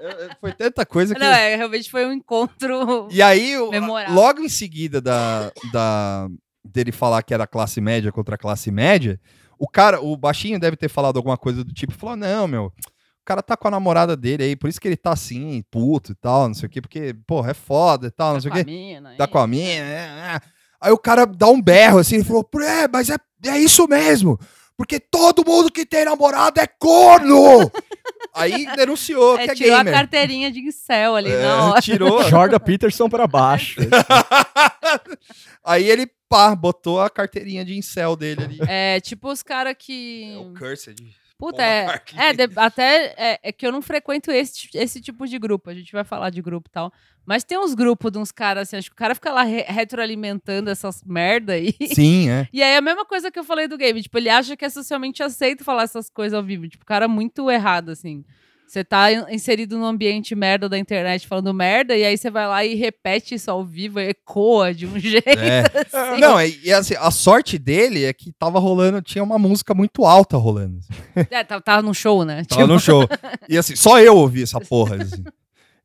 É, 0.04 0.30
Foi 0.42 0.52
tanta 0.52 0.84
coisa 0.84 1.14
que. 1.14 1.20
Não, 1.22 1.28
é, 1.28 1.56
realmente 1.56 1.92
foi 1.92 2.08
um 2.08 2.12
encontro. 2.12 3.08
E 3.12 3.22
aí, 3.22 3.56
Memorável. 3.70 4.16
logo 4.16 4.42
em 4.42 4.50
seguida 4.50 5.00
da, 5.00 5.52
da, 5.72 6.28
dele 6.64 6.92
falar 6.92 7.24
que 7.24 7.34
era 7.34 7.48
classe 7.48 7.80
média 7.82 8.12
contra 8.12 8.38
classe 8.38 8.72
média, 8.72 9.20
o 9.60 9.68
cara, 9.68 10.02
o 10.02 10.16
baixinho 10.18 10.60
deve 10.60 10.76
ter 10.78 10.90
falado 10.90 11.18
alguma 11.18 11.38
coisa 11.38 11.64
do 11.64 11.74
tipo, 11.74 11.94
falou, 11.94 12.16
não, 12.16 12.48
meu, 12.48 12.66
o 12.66 13.26
cara 13.26 13.42
tá 13.44 13.56
com 13.56 13.68
a 13.68 13.72
namorada 13.72 14.16
dele 14.18 14.44
aí, 14.44 14.56
por 14.56 14.70
isso 14.70 14.80
que 14.82 14.88
ele 14.88 14.98
tá 14.98 15.12
assim, 15.14 15.64
puto 15.70 16.12
e 16.12 16.16
tal, 16.16 16.48
não 16.48 16.56
sei 16.56 16.68
o 16.68 16.70
quê, 16.70 16.82
porque, 16.82 17.16
porra, 17.28 17.52
é 17.52 17.54
foda 17.54 18.08
e 18.08 18.12
tal, 18.12 18.34
não 18.34 18.42
sei 18.42 18.50
o 18.50 18.54
com 18.54 18.60
a 18.60 18.64
quê. 18.64 18.72
mina, 18.72 19.14
Tá 19.18 19.26
hein? 19.26 19.30
com 19.32 19.38
a 19.40 19.48
minha, 19.48 19.84
é, 19.84 20.36
é. 20.36 20.40
Aí 20.82 20.92
o 20.92 20.98
cara 20.98 21.26
dá 21.28 21.48
um 21.48 21.62
berro 21.62 22.00
assim, 22.00 22.16
ele 22.16 22.24
falou, 22.24 22.48
é, 22.62 22.88
mas 22.88 23.10
é, 23.10 23.18
é 23.46 23.60
isso 23.60 23.88
mesmo, 23.88 24.40
porque 24.76 25.00
todo 25.00 25.46
mundo 25.46 25.72
que 25.72 25.86
tem 25.86 26.06
namorado 26.06 26.60
é 26.60 26.66
corno! 26.68 27.72
aí 28.34 28.66
denunciou 28.76 29.38
É, 29.38 29.46
que 29.46 29.52
é 29.52 29.56
tirou 29.56 29.76
a 29.76 29.78
gamer. 29.84 29.94
carteirinha 29.94 30.52
de 30.52 30.60
incel 30.60 31.16
ali, 31.16 31.32
É, 31.32 31.44
não. 31.44 31.74
tirou. 31.82 32.24
Jordan 32.24 32.60
Peterson 32.60 33.08
pra 33.10 33.28
baixo. 33.28 33.80
Aí 35.64 35.90
ele, 35.90 36.10
pá, 36.32 36.56
botou 36.56 37.02
a 37.02 37.10
carteirinha 37.10 37.66
de 37.66 37.78
incel 37.78 38.16
dele 38.16 38.44
ali. 38.46 38.60
É 38.68 39.00
tipo 39.02 39.30
os 39.30 39.44
caras 39.44 39.76
que. 39.78 40.34
É 40.34 40.38
o 40.38 40.54
Cursed. 40.54 40.98
Puta, 41.38 41.64
é, 41.64 42.00
é, 42.18 42.34
de- 42.34 42.54
até 42.56 43.16
é, 43.18 43.40
é 43.42 43.52
que 43.52 43.66
eu 43.66 43.72
não 43.72 43.82
frequento 43.82 44.30
esse, 44.32 44.70
esse 44.76 45.02
tipo 45.02 45.28
de 45.28 45.40
grupo. 45.40 45.72
A 45.72 45.74
gente 45.74 45.92
vai 45.92 46.04
falar 46.04 46.30
de 46.30 46.40
grupo 46.40 46.70
e 46.70 46.72
tal. 46.72 46.94
Mas 47.26 47.44
tem 47.44 47.58
uns 47.58 47.74
grupos 47.74 48.12
de 48.12 48.20
uns 48.20 48.32
caras 48.32 48.68
assim, 48.68 48.78
acho 48.78 48.90
que 48.90 48.94
o 48.94 48.96
cara 48.98 49.16
fica 49.16 49.32
lá 49.32 49.42
re- 49.44 49.66
retroalimentando 49.68 50.70
essas 50.70 51.04
merda 51.04 51.54
aí. 51.54 51.74
Sim, 51.96 52.30
é. 52.30 52.48
E 52.54 52.62
aí 52.62 52.74
é 52.74 52.78
a 52.78 52.82
mesma 52.82 53.06
coisa 53.06 53.32
que 53.32 53.40
eu 53.40 53.44
falei 53.44 53.68
do 53.68 53.76
game. 53.78 54.02
Tipo, 54.04 54.20
ele 54.20 54.30
acha 54.30 54.56
que 54.56 54.64
é 54.64 54.70
socialmente 54.70 55.24
aceito 55.24 55.64
falar 55.64 55.84
essas 55.84 56.10
coisas 56.12 56.38
ao 56.38 56.44
vivo. 56.44 56.68
Tipo, 56.70 56.86
cara 56.86 57.08
muito 57.08 57.50
errado, 57.50 57.90
assim. 57.90 58.24
Você 58.72 58.86
tá 58.86 59.12
in- 59.12 59.26
inserido 59.32 59.78
num 59.78 59.84
ambiente 59.84 60.34
merda 60.34 60.70
da 60.70 60.80
internet 60.80 61.28
falando 61.28 61.54
merda, 61.54 61.94
e 61.94 62.06
aí 62.06 62.18
você 62.18 62.30
vai 62.32 62.48
lá 62.48 62.64
e 62.64 62.74
repete 62.74 63.36
isso 63.36 63.52
ao 63.52 63.66
vivo, 63.66 64.00
ecoa 64.00 64.74
de 64.74 64.88
um 64.88 64.96
jeito. 65.00 65.28
É. 65.28 65.60
assim. 65.60 66.22
Não, 66.22 66.42
e, 66.42 66.58
e, 66.64 66.72
assim, 66.72 66.94
a 66.98 67.12
sorte 67.12 67.58
dele 67.58 68.06
é 68.06 68.14
que 68.14 68.32
tava 68.32 68.60
rolando, 68.60 69.02
tinha 69.02 69.22
uma 69.26 69.38
música 69.38 69.74
muito 69.74 70.06
alta 70.06 70.38
rolando. 70.38 70.78
assim. 70.80 71.28
É, 71.30 71.44
tava, 71.44 71.62
tava 71.62 71.82
num 71.82 71.94
show, 71.94 72.24
né? 72.24 72.46
Tava 72.46 72.66
no 72.66 72.80
show. 72.80 73.06
E 73.50 73.58
assim, 73.58 73.76
só 73.76 74.00
eu 74.00 74.16
ouvi 74.16 74.44
essa 74.44 74.62
porra. 74.62 74.96
assim. 75.04 75.22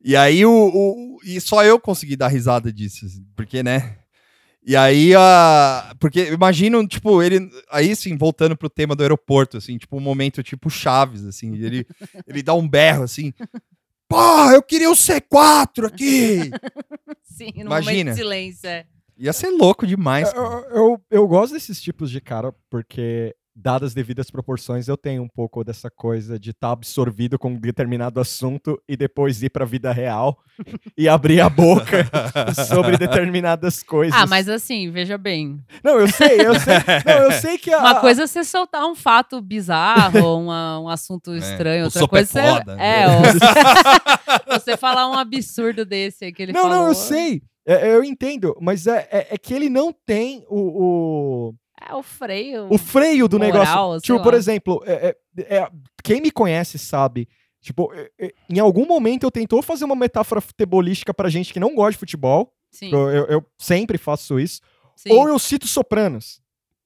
E 0.09 0.14
aí 0.14 0.47
o, 0.47 0.52
o- 0.52 1.19
E 1.25 1.40
só 1.40 1.64
eu 1.64 1.81
consegui 1.81 2.14
dar 2.14 2.28
risada 2.28 2.73
disso, 2.73 3.05
assim, 3.07 3.25
porque, 3.35 3.64
né? 3.64 3.97
E 4.66 4.75
aí, 4.75 5.14
a. 5.14 5.94
Porque 6.00 6.32
imagino, 6.32 6.85
tipo, 6.88 7.23
ele. 7.23 7.49
Aí 7.70 7.94
sim, 7.94 8.16
voltando 8.16 8.56
pro 8.56 8.68
tema 8.68 8.96
do 8.96 9.02
aeroporto, 9.02 9.56
assim, 9.56 9.78
tipo, 9.78 9.96
um 9.96 10.00
momento 10.00 10.42
tipo 10.42 10.68
Chaves, 10.68 11.25
assim. 11.25 11.54
Ele, 11.54 11.87
ele 12.26 12.42
dá 12.42 12.52
um 12.52 12.68
berro 12.68 13.04
assim. 13.04 13.32
Pô, 14.08 14.50
eu 14.50 14.61
queria 14.61 14.90
o 14.90 14.94
C4 14.94 15.87
aqui! 15.87 16.50
Sim, 17.23 17.52
no 17.56 17.64
momento 17.64 17.82
Imagina. 17.82 18.11
de 18.12 18.16
silêncio, 18.16 18.68
é. 18.68 18.87
Ia 19.16 19.32
ser 19.32 19.50
louco 19.50 19.87
demais. 19.87 20.32
Eu, 20.32 20.64
eu, 20.70 21.04
eu 21.11 21.28
gosto 21.28 21.54
desses 21.54 21.80
tipos 21.80 22.11
de 22.11 22.20
cara 22.20 22.52
porque, 22.70 23.35
dadas 23.59 23.87
as 23.89 23.95
devidas 23.95 24.31
proporções, 24.31 24.87
eu 24.87 24.97
tenho 24.97 25.23
um 25.23 25.29
pouco 25.29 25.65
dessa 25.65 25.91
coisa 25.91 26.39
de 26.39 26.51
estar 26.51 26.73
absorvido 26.73 27.39
com 27.39 27.49
um 27.51 27.59
determinado 27.59 28.21
assunto 28.21 28.79
e 28.87 28.97
depois 28.97 29.43
ir 29.43 29.49
pra 29.49 29.65
vida 29.65 29.91
real 29.93 30.37
e 30.97 31.09
abrir 31.09 31.41
a 31.41 31.49
boca 31.49 32.05
sobre 32.69 32.99
determinadas 32.99 33.83
coisas. 33.83 34.19
Ah, 34.21 34.27
mas 34.27 34.49
assim, 34.49 34.91
veja 34.91 35.17
bem. 35.17 35.59
Não, 35.83 35.99
eu 35.99 36.09
sei, 36.09 36.41
eu 36.47 36.55
sei. 36.61 36.75
Não, 37.07 37.23
eu 37.23 37.33
sei 37.33 37.57
que 37.57 37.73
a. 37.73 37.79
Uma 37.79 38.01
coisa 38.01 38.25
é 38.25 38.27
você 38.27 38.45
soltar 38.45 38.85
um 38.87 38.95
fato 38.95 39.41
bizarro, 39.41 40.37
uma- 40.39 40.81
um 40.81 40.89
assunto 40.89 41.35
estranho. 41.35 41.83
o 41.83 41.85
Outra 41.87 42.05
é 42.05 42.09
coisa 42.09 42.41
é. 42.41 42.53
foda? 42.53 42.77
É, 42.83 43.07
ó, 43.07 44.53
você 44.59 44.77
falar 44.77 45.09
um 45.09 45.15
absurdo 45.15 45.85
desse 45.85 46.27
aí 46.27 46.33
que 46.33 46.43
ele 46.43 46.53
Não, 46.53 46.63
falou. 46.63 46.77
não, 46.79 46.89
eu 46.89 46.95
sei. 46.95 47.43
É, 47.69 47.95
eu 47.97 48.05
entendo, 48.05 48.57
mas 48.61 48.87
é, 48.87 49.09
é, 49.11 49.27
é 49.35 49.39
que 49.39 49.53
ele 49.53 49.69
não 49.69 49.93
tem 49.93 50.45
o, 50.49 50.61
o, 51.51 51.55
É 51.88 51.95
o 51.95 52.02
freio. 52.02 52.66
o 52.71 52.78
freio 52.78 53.28
do 53.28 53.38
Moral, 53.38 53.52
negócio. 53.90 54.00
Tipo, 54.00 54.23
por 54.23 54.33
lá. 54.33 54.38
exemplo, 54.38 54.83
é- 54.87 55.16
é- 55.38 55.57
é- 55.59 55.71
quem 56.02 56.21
me 56.21 56.31
conhece 56.31 56.78
sabe. 56.78 57.28
Tipo, 57.61 57.93
é- 57.95 58.11
é- 58.19 58.35
em 58.49 58.59
algum 58.59 58.87
momento 58.87 59.25
eu 59.25 59.31
tentou 59.31 59.61
fazer 59.62 59.85
uma 59.85 59.97
metáfora 59.97 60.40
futebolística 60.40 61.12
pra 61.12 61.28
gente 61.28 61.52
que 61.52 61.61
não 61.61 61.75
gosta 61.75 61.93
de 61.93 61.99
futebol. 61.99 62.52
Sim, 62.71 62.90
Eu, 62.93 63.09
eu- 63.11 63.25
eu 63.26 63.45
sempre 63.59 63.99
faço 63.99 64.38
isso. 64.38 64.61
sim, 64.95 65.11
Ou 65.12 65.28
eu 65.28 65.38
cito 65.38 65.66
Sopranos, 65.66 66.40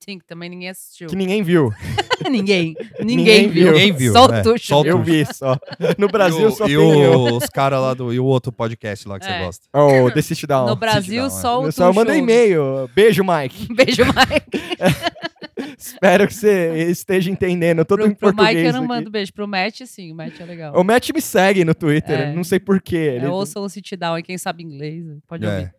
sim, 0.05 0.19
que 0.19 0.25
também 0.27 0.49
ninguém 0.49 0.69
assistiu. 0.69 1.09
que 1.09 1.17
ninguém 1.17 1.43
viu. 1.43 1.71
ninguém. 2.31 2.75
Ninguém, 3.01 3.47
Ninguém 3.47 3.49
viu. 3.49 3.53
viu. 3.65 3.73
Ninguém 3.73 3.93
viu, 3.93 4.13
Só 4.13 4.27
é, 4.27 4.41
o 4.41 4.43
Tuxo 4.43 4.67
só 4.67 4.81
o 4.81 4.83
viu. 4.83 4.93
Eu 4.93 5.03
vi 5.03 5.25
só. 5.33 5.59
No 5.97 6.07
Brasil 6.09 6.43
e 6.43 6.45
o- 6.47 6.51
só 6.51 6.65
e 6.67 6.69
tem 6.69 6.77
eu. 7.03 7.13
o- 7.19 7.37
os 7.39 7.47
caras 7.47 7.81
lá 7.81 7.95
do. 7.95 8.13
E 8.13 8.21
o 8.21 8.25
outro 8.27 8.53
podcast 8.53 9.09
lá 9.09 9.19
que 9.19 9.25
você 9.25 9.31
É. 9.31 9.45
gosta. 9.45 9.67
Oh, 9.73 10.11
The 10.11 10.21
Sit 10.21 10.47
Down. 10.47 10.67
No 10.69 10.77
Brasil, 10.77 11.23
Down, 11.29 11.31
só 11.31 11.63
o 11.63 11.67
Eu 11.67 11.73
só 11.73 11.87
Tuxo 11.87 11.99
mandei 11.99 12.21
ouve. 12.21 12.33
e-mail. 12.33 12.91
Beijo, 12.95 13.23
Mike. 13.25 13.69
Beijo, 13.73 14.03
Mike. 14.05 15.75
Espero 15.79 16.27
que 16.27 16.35
você 16.35 16.89
esteja 16.91 17.31
entendendo. 17.31 17.85
Todo 17.87 18.03
em 18.07 18.11
Pro, 18.11 18.29
pro 18.29 18.37
português 18.37 18.57
Mike 18.57 18.67
eu 18.67 18.73
não 18.75 18.81
aqui. 18.81 18.89
mando 18.89 19.11
beijo. 19.11 19.33
Pro 19.33 19.49
Matt, 19.49 19.81
sim. 19.87 20.13
O 20.13 20.15
Matt 20.15 20.39
é 20.41 20.45
legal. 20.45 20.75
O 20.79 20.85
Matt 20.85 21.11
me 21.15 21.21
segue 21.23 21.65
no 21.65 21.75
Twitter, 21.75 22.21
É. 22.21 22.33
não 22.35 22.45
sei 22.45 22.59
porquê. 22.61 22.97
Ele... 22.97 23.25
É, 23.27 23.29
ouçam 23.31 23.63
o 23.63 23.69
sit 23.69 23.97
down 23.97 24.19
e 24.19 24.23
quem 24.23 24.37
sabe 24.39 24.63
inglês 24.63 25.05
pode 25.27 25.45
É. 25.47 25.49
ouvir. 25.55 25.75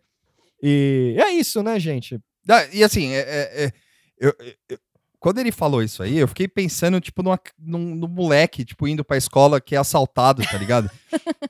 E 0.62 1.16
é 1.18 1.30
isso, 1.32 1.62
né, 1.62 1.78
gente? 1.78 2.18
Da- 2.44 2.66
E 2.72 2.82
assim, 2.82 3.10
é, 3.12 3.18
é- 3.20 3.64
é- 3.66 3.72
eu- 4.28 4.54
eu- 4.68 4.78
quando 5.18 5.38
ele 5.38 5.52
falou 5.52 5.82
isso 5.82 6.02
aí, 6.02 6.18
eu 6.18 6.26
fiquei 6.26 6.48
pensando, 6.48 7.00
tipo, 7.00 7.22
numa, 7.22 7.38
num, 7.58 7.94
num 7.94 8.08
moleque, 8.08 8.64
tipo, 8.64 8.88
indo 8.88 9.04
pra 9.04 9.16
escola 9.16 9.60
que 9.60 9.74
é 9.76 9.78
assaltado, 9.78 10.42
tá 10.42 10.58
ligado? 10.58 10.90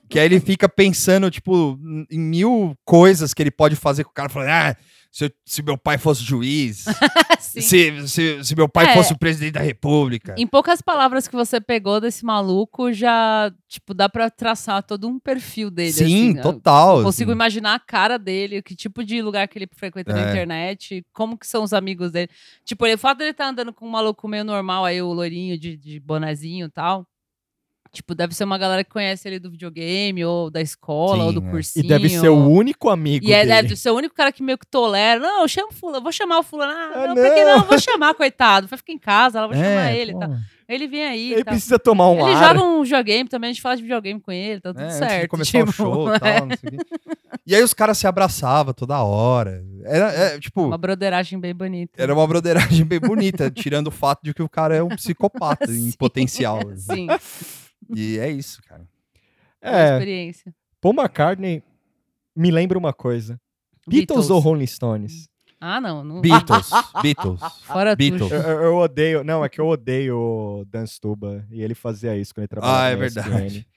que 0.07 0.19
aí 0.19 0.25
ele 0.25 0.39
fica 0.39 0.69
pensando, 0.69 1.31
tipo, 1.31 1.79
em 2.11 2.19
mil 2.19 2.77
coisas 2.85 3.33
que 3.33 3.41
ele 3.41 3.49
pode 3.49 3.75
fazer 3.75 4.03
com 4.03 4.11
o 4.11 4.13
cara, 4.13 4.29
falando, 4.29 4.49
ah, 4.49 4.77
se, 5.15 5.25
eu- 5.25 5.31
se 5.45 5.61
meu 5.61 5.77
pai 5.77 5.99
fosse 5.99 6.23
juiz, 6.23 6.85
se, 7.39 8.07
se, 8.07 8.43
se 8.43 8.55
meu 8.55 8.67
pai 8.67 8.87
É. 8.87 8.93
fosse 8.95 9.13
o 9.13 9.17
presidente 9.17 9.53
da 9.53 9.59
república. 9.61 10.33
Em 10.37 10.47
poucas 10.47 10.81
palavras 10.81 11.27
que 11.27 11.35
você 11.35 11.61
pegou 11.61 12.01
desse 12.01 12.25
maluco, 12.25 12.91
já, 12.91 13.53
tipo, 13.67 13.93
dá 13.93 14.09
pra 14.09 14.31
traçar 14.31 14.81
todo 14.81 15.07
um 15.07 15.19
perfil 15.19 15.69
dele. 15.69 15.93
Sim, 15.93 16.03
assim. 16.31 16.37
Eu 16.37 16.41
total. 16.43 17.03
Consigo 17.03 17.29
assim. 17.29 17.35
imaginar 17.37 17.75
a 17.75 17.79
cara 17.79 18.17
dele, 18.17 18.61
que 18.63 18.75
tipo 18.75 19.03
de 19.03 19.21
lugar 19.21 19.47
que 19.47 19.59
ele 19.59 19.69
frequenta 19.75 20.11
na 20.13 20.21
É. 20.25 20.29
internet, 20.31 21.05
como 21.13 21.37
que 21.37 21.45
são 21.45 21.63
os 21.63 21.73
amigos 21.73 22.11
dele. 22.11 22.29
Tipo, 22.65 22.85
ele, 22.87 22.95
o 22.95 22.97
fato 22.97 23.19
dele 23.19 23.29
estar 23.31 23.47
andando 23.49 23.71
com 23.71 23.85
um 23.85 23.91
maluco 23.91 24.27
meio 24.27 24.43
normal, 24.43 24.83
aí 24.83 24.99
o 24.99 25.13
loirinho 25.13 25.59
de, 25.59 25.77
de 25.77 25.99
bonezinho 25.99 26.65
e 26.65 26.71
tal. 26.71 27.05
Tipo, 27.93 28.15
deve 28.15 28.33
ser 28.33 28.43
uma 28.43 28.57
galera 28.57 28.83
que 28.83 28.89
conhece 28.89 29.27
ele 29.27 29.37
do 29.39 29.51
videogame, 29.51 30.25
ou 30.25 30.49
da 30.49 30.59
escola, 30.59 31.25
ou 31.25 31.31
Sim, 31.31 31.39
do 31.39 31.47
é. 31.47 31.51
cursinho. 31.51 31.85
E 31.85 31.87
deve 31.87 32.09
ser 32.09 32.27
o 32.29 32.47
único 32.49 32.89
amigo 32.89 33.23
E 33.27 33.31
é, 33.31 33.45
dele. 33.45 33.61
deve 33.61 33.75
ser 33.75 33.91
o 33.91 33.95
único 33.95 34.15
cara 34.15 34.31
que 34.31 34.41
meio 34.41 34.57
que 34.57 34.65
tolera. 34.65 35.19
Não, 35.19 35.43
eu 35.43 35.47
chamo 35.47 35.71
fulano, 35.71 36.01
vou 36.01 36.11
chamar 36.11 36.39
o 36.39 36.43
fulano. 36.43 36.73
Ah, 36.73 36.91
Ah, 36.95 37.07
não, 37.09 37.13
pra 37.15 37.29
que 37.29 37.43
não. 37.45 37.57
não? 37.59 37.65
Vou 37.65 37.79
chamar, 37.79 38.13
coitado. 38.15 38.65
Vai 38.67 38.77
ficar 38.77 38.93
em 38.93 38.97
casa, 38.97 39.37
ela 39.37 39.47
vou 39.47 39.55
chamar 39.55 39.91
É, 39.91 39.97
ele. 39.97 40.13
pô. 40.13 40.19
Tá. 40.19 40.39
Ele 40.67 40.87
vem 40.87 41.05
aí. 41.05 41.33
Ele 41.33 41.43
tá. 41.43 41.51
precisa 41.51 41.77
tomar 41.77 42.09
um 42.09 42.25
Ele 42.27 42.35
ar. 42.35 42.47
joga 42.55 42.65
um 42.65 42.81
videogame 42.83 43.29
também, 43.29 43.49
a 43.49 43.53
gente 43.53 43.61
fala 43.61 43.75
de 43.75 43.83
videogame 43.83 44.19
com 44.19 44.31
ele, 44.31 44.59
tá 44.59 44.69
tudo 44.73 44.81
É, 44.81 44.85
antes 44.85 44.99
de 44.99 45.05
certo. 45.05 45.29
começar 45.29 45.57
o 45.57 45.61
tipo, 45.61 45.71
show 45.73 46.07
e 46.15 46.19
tal, 46.19 46.45
não 46.47 46.57
sei 46.57 46.69
o 46.69 46.71
quê. 46.71 47.07
E 47.45 47.53
aí 47.55 47.61
os 47.61 47.73
caras 47.75 47.97
se 47.97 48.07
abraçavam 48.07 48.73
toda 48.73 48.97
hora. 49.03 49.61
Era, 49.83 50.11
é, 50.13 50.39
tipo, 50.39 50.63
Uma 50.65 50.77
broderagem 50.77 51.37
bem 51.39 51.53
bonita. 51.53 52.01
era 52.01 52.11
uma 52.13 52.25
broderagem 52.25 52.85
bem 52.85 52.99
bonita, 52.99 53.51
tirando 53.51 53.87
o 53.87 53.91
fato 53.91 54.21
de 54.23 54.33
que 54.33 54.41
o 54.41 54.49
cara 54.49 54.73
é 54.75 54.81
um 54.81 54.87
psicopata 54.89 55.69
em 55.69 55.91
Sim. 55.91 55.97
potencial. 55.97 56.59
Sim, 56.77 57.07
E 57.95 58.17
é 58.19 58.29
isso, 58.31 58.61
cara. 58.63 58.87
uma 59.63 59.71
É, 59.79 59.93
experiência. 59.93 60.55
Paul 60.81 60.93
McCartney 60.95 61.63
me 62.35 62.51
lembra 62.51 62.77
uma 62.77 62.93
coisa. 62.93 63.39
Beatles, 63.87 64.29
ou 64.29 64.39
Rolling 64.39 64.65
Stones? 64.67 65.27
Ah, 65.59 65.79
não. 65.79 66.03
não 66.03 66.19
Beatles, 66.21 66.69
Beatles. 67.01 67.39
Fora 67.61 67.95
Beatles. 67.95 68.29
tudo. 68.29 68.33
Eu, 68.35 68.61
eu- 68.61 68.75
odeio. 68.75 69.23
Não, 69.23 69.43
é 69.45 69.49
que 69.49 69.61
eu 69.61 69.67
odeio 69.67 70.17
o 70.17 70.65
Dan 70.65 70.85
Stuba. 70.85 71.45
E 71.49 71.61
ele 71.61 71.73
fazia 71.73 72.17
isso 72.17 72.33
quando 72.33 72.43
ele 72.43 72.47
trabalhava 72.49 72.83
Ah, 72.83 72.89
é 72.89 72.95
verdade. 72.95 73.67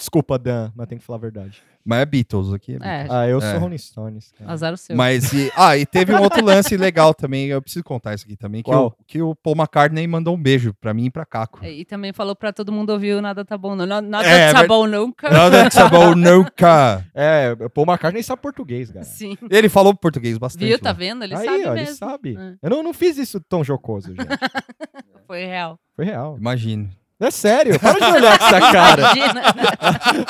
Desculpa, 0.00 0.38
Dan, 0.38 0.70
mas 0.74 0.86
tem 0.88 0.96
que 0.96 1.04
falar 1.04 1.18
a 1.18 1.20
verdade. 1.20 1.62
Mas 1.84 2.00
é 2.00 2.06
Beatles 2.06 2.52
aqui. 2.54 2.72
É 2.72 2.76
É, 2.76 2.78
Beatles. 2.78 3.10
Ah, 3.10 3.28
eu 3.28 3.38
É. 3.38 3.50
sou 3.50 3.60
Rolling 3.60 3.78
Stones. 3.78 4.32
cara. 4.38 4.50
azar 4.50 4.72
o 4.72 4.76
seu. 4.78 4.96
Mas 4.96 5.30
e, 5.34 5.52
ah, 5.56 5.76
e 5.76 5.84
teve 5.84 6.14
um 6.14 6.22
outro 6.22 6.42
lance 6.42 6.74
legal 6.76 7.12
também, 7.12 7.48
eu 7.48 7.60
preciso 7.60 7.84
contar 7.84 8.14
isso 8.14 8.24
aqui 8.24 8.34
também, 8.34 8.62
que, 8.62 8.70
o, 8.74 8.90
que 9.06 9.20
o 9.20 9.34
Paul 9.34 9.54
McCartney 9.56 10.06
mandou 10.06 10.34
um 10.34 10.42
beijo 10.42 10.72
pra 10.80 10.94
mim 10.94 11.04
e 11.06 11.10
pra 11.10 11.26
Caco. 11.26 11.62
E 11.64 11.84
também 11.84 12.14
falou 12.14 12.34
pra 12.34 12.50
todo 12.50 12.72
mundo 12.72 12.90
ouvir 12.90 13.12
o 13.14 13.20
Nada 13.20 13.44
Tá 13.44 13.58
Bom 13.58 13.76
Nada 13.76 14.26
É, 14.26 14.52
Tá 14.54 14.66
Bom 14.66 14.86
Nunca. 14.86 15.28
Nada 15.30 15.68
de 15.68 15.74
sabor 15.74 16.16
nunca. 16.16 17.04
É, 17.14 17.54
Paul 17.74 17.86
McCartney 17.86 18.22
sabe 18.22 18.40
português, 18.40 18.90
cara. 18.90 19.04
Sim. 19.04 19.36
Ele 19.50 19.68
falou 19.68 19.94
português 19.94 20.38
bastante. 20.38 20.66
Viu? 20.66 20.78
Tá 20.78 20.90
lá. 20.90 20.94
vendo? 20.94 21.24
Ele 21.24 21.34
Aí, 21.34 21.44
sabe 21.44 21.64
ó, 21.66 21.72
mesmo. 21.74 21.76
ele 21.88 21.94
sabe. 21.94 22.36
É. 22.38 22.54
Eu 22.62 22.70
não, 22.70 22.82
não 22.82 22.94
fiz 22.94 23.18
isso 23.18 23.38
tão 23.38 23.62
jocoso, 23.62 24.08
gente. 24.14 24.26
Foi 25.26 25.44
real. 25.44 25.78
Foi 25.94 26.04
real. 26.04 26.36
Imagino. 26.38 26.90
É 27.20 27.30
sério, 27.30 27.78
para 27.78 27.98
de 27.98 28.16
olhar 28.16 28.38
com 28.38 28.44
essa 28.46 28.60
cara. 28.72 29.02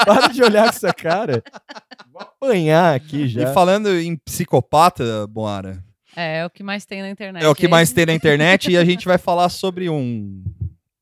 Para 0.04 0.26
de 0.28 0.42
olhar 0.42 0.62
com 0.64 0.68
essa 0.70 0.92
cara. 0.92 1.42
Vou 2.12 2.20
apanhar 2.20 2.94
aqui 2.97 3.28
já. 3.28 3.42
E 3.50 3.54
falando 3.54 3.88
em 3.97 4.16
psicopata, 4.16 5.26
Boara, 5.28 5.82
É, 6.16 6.38
é 6.38 6.47
o 6.47 6.50
que 6.50 6.62
mais 6.64 6.85
tem 6.85 7.00
na 7.02 7.09
internet. 7.11 7.44
é 7.44 7.49
o 7.49 7.54
que 7.54 7.68
mais 7.68 7.92
tem 7.92 8.06
na 8.06 8.12
internet 8.12 8.70
e 8.73 8.76
a 8.76 8.85
gente 8.85 9.06
vai 9.06 9.18
falar 9.18 9.49
sobre 9.49 9.88
um. 9.88 10.42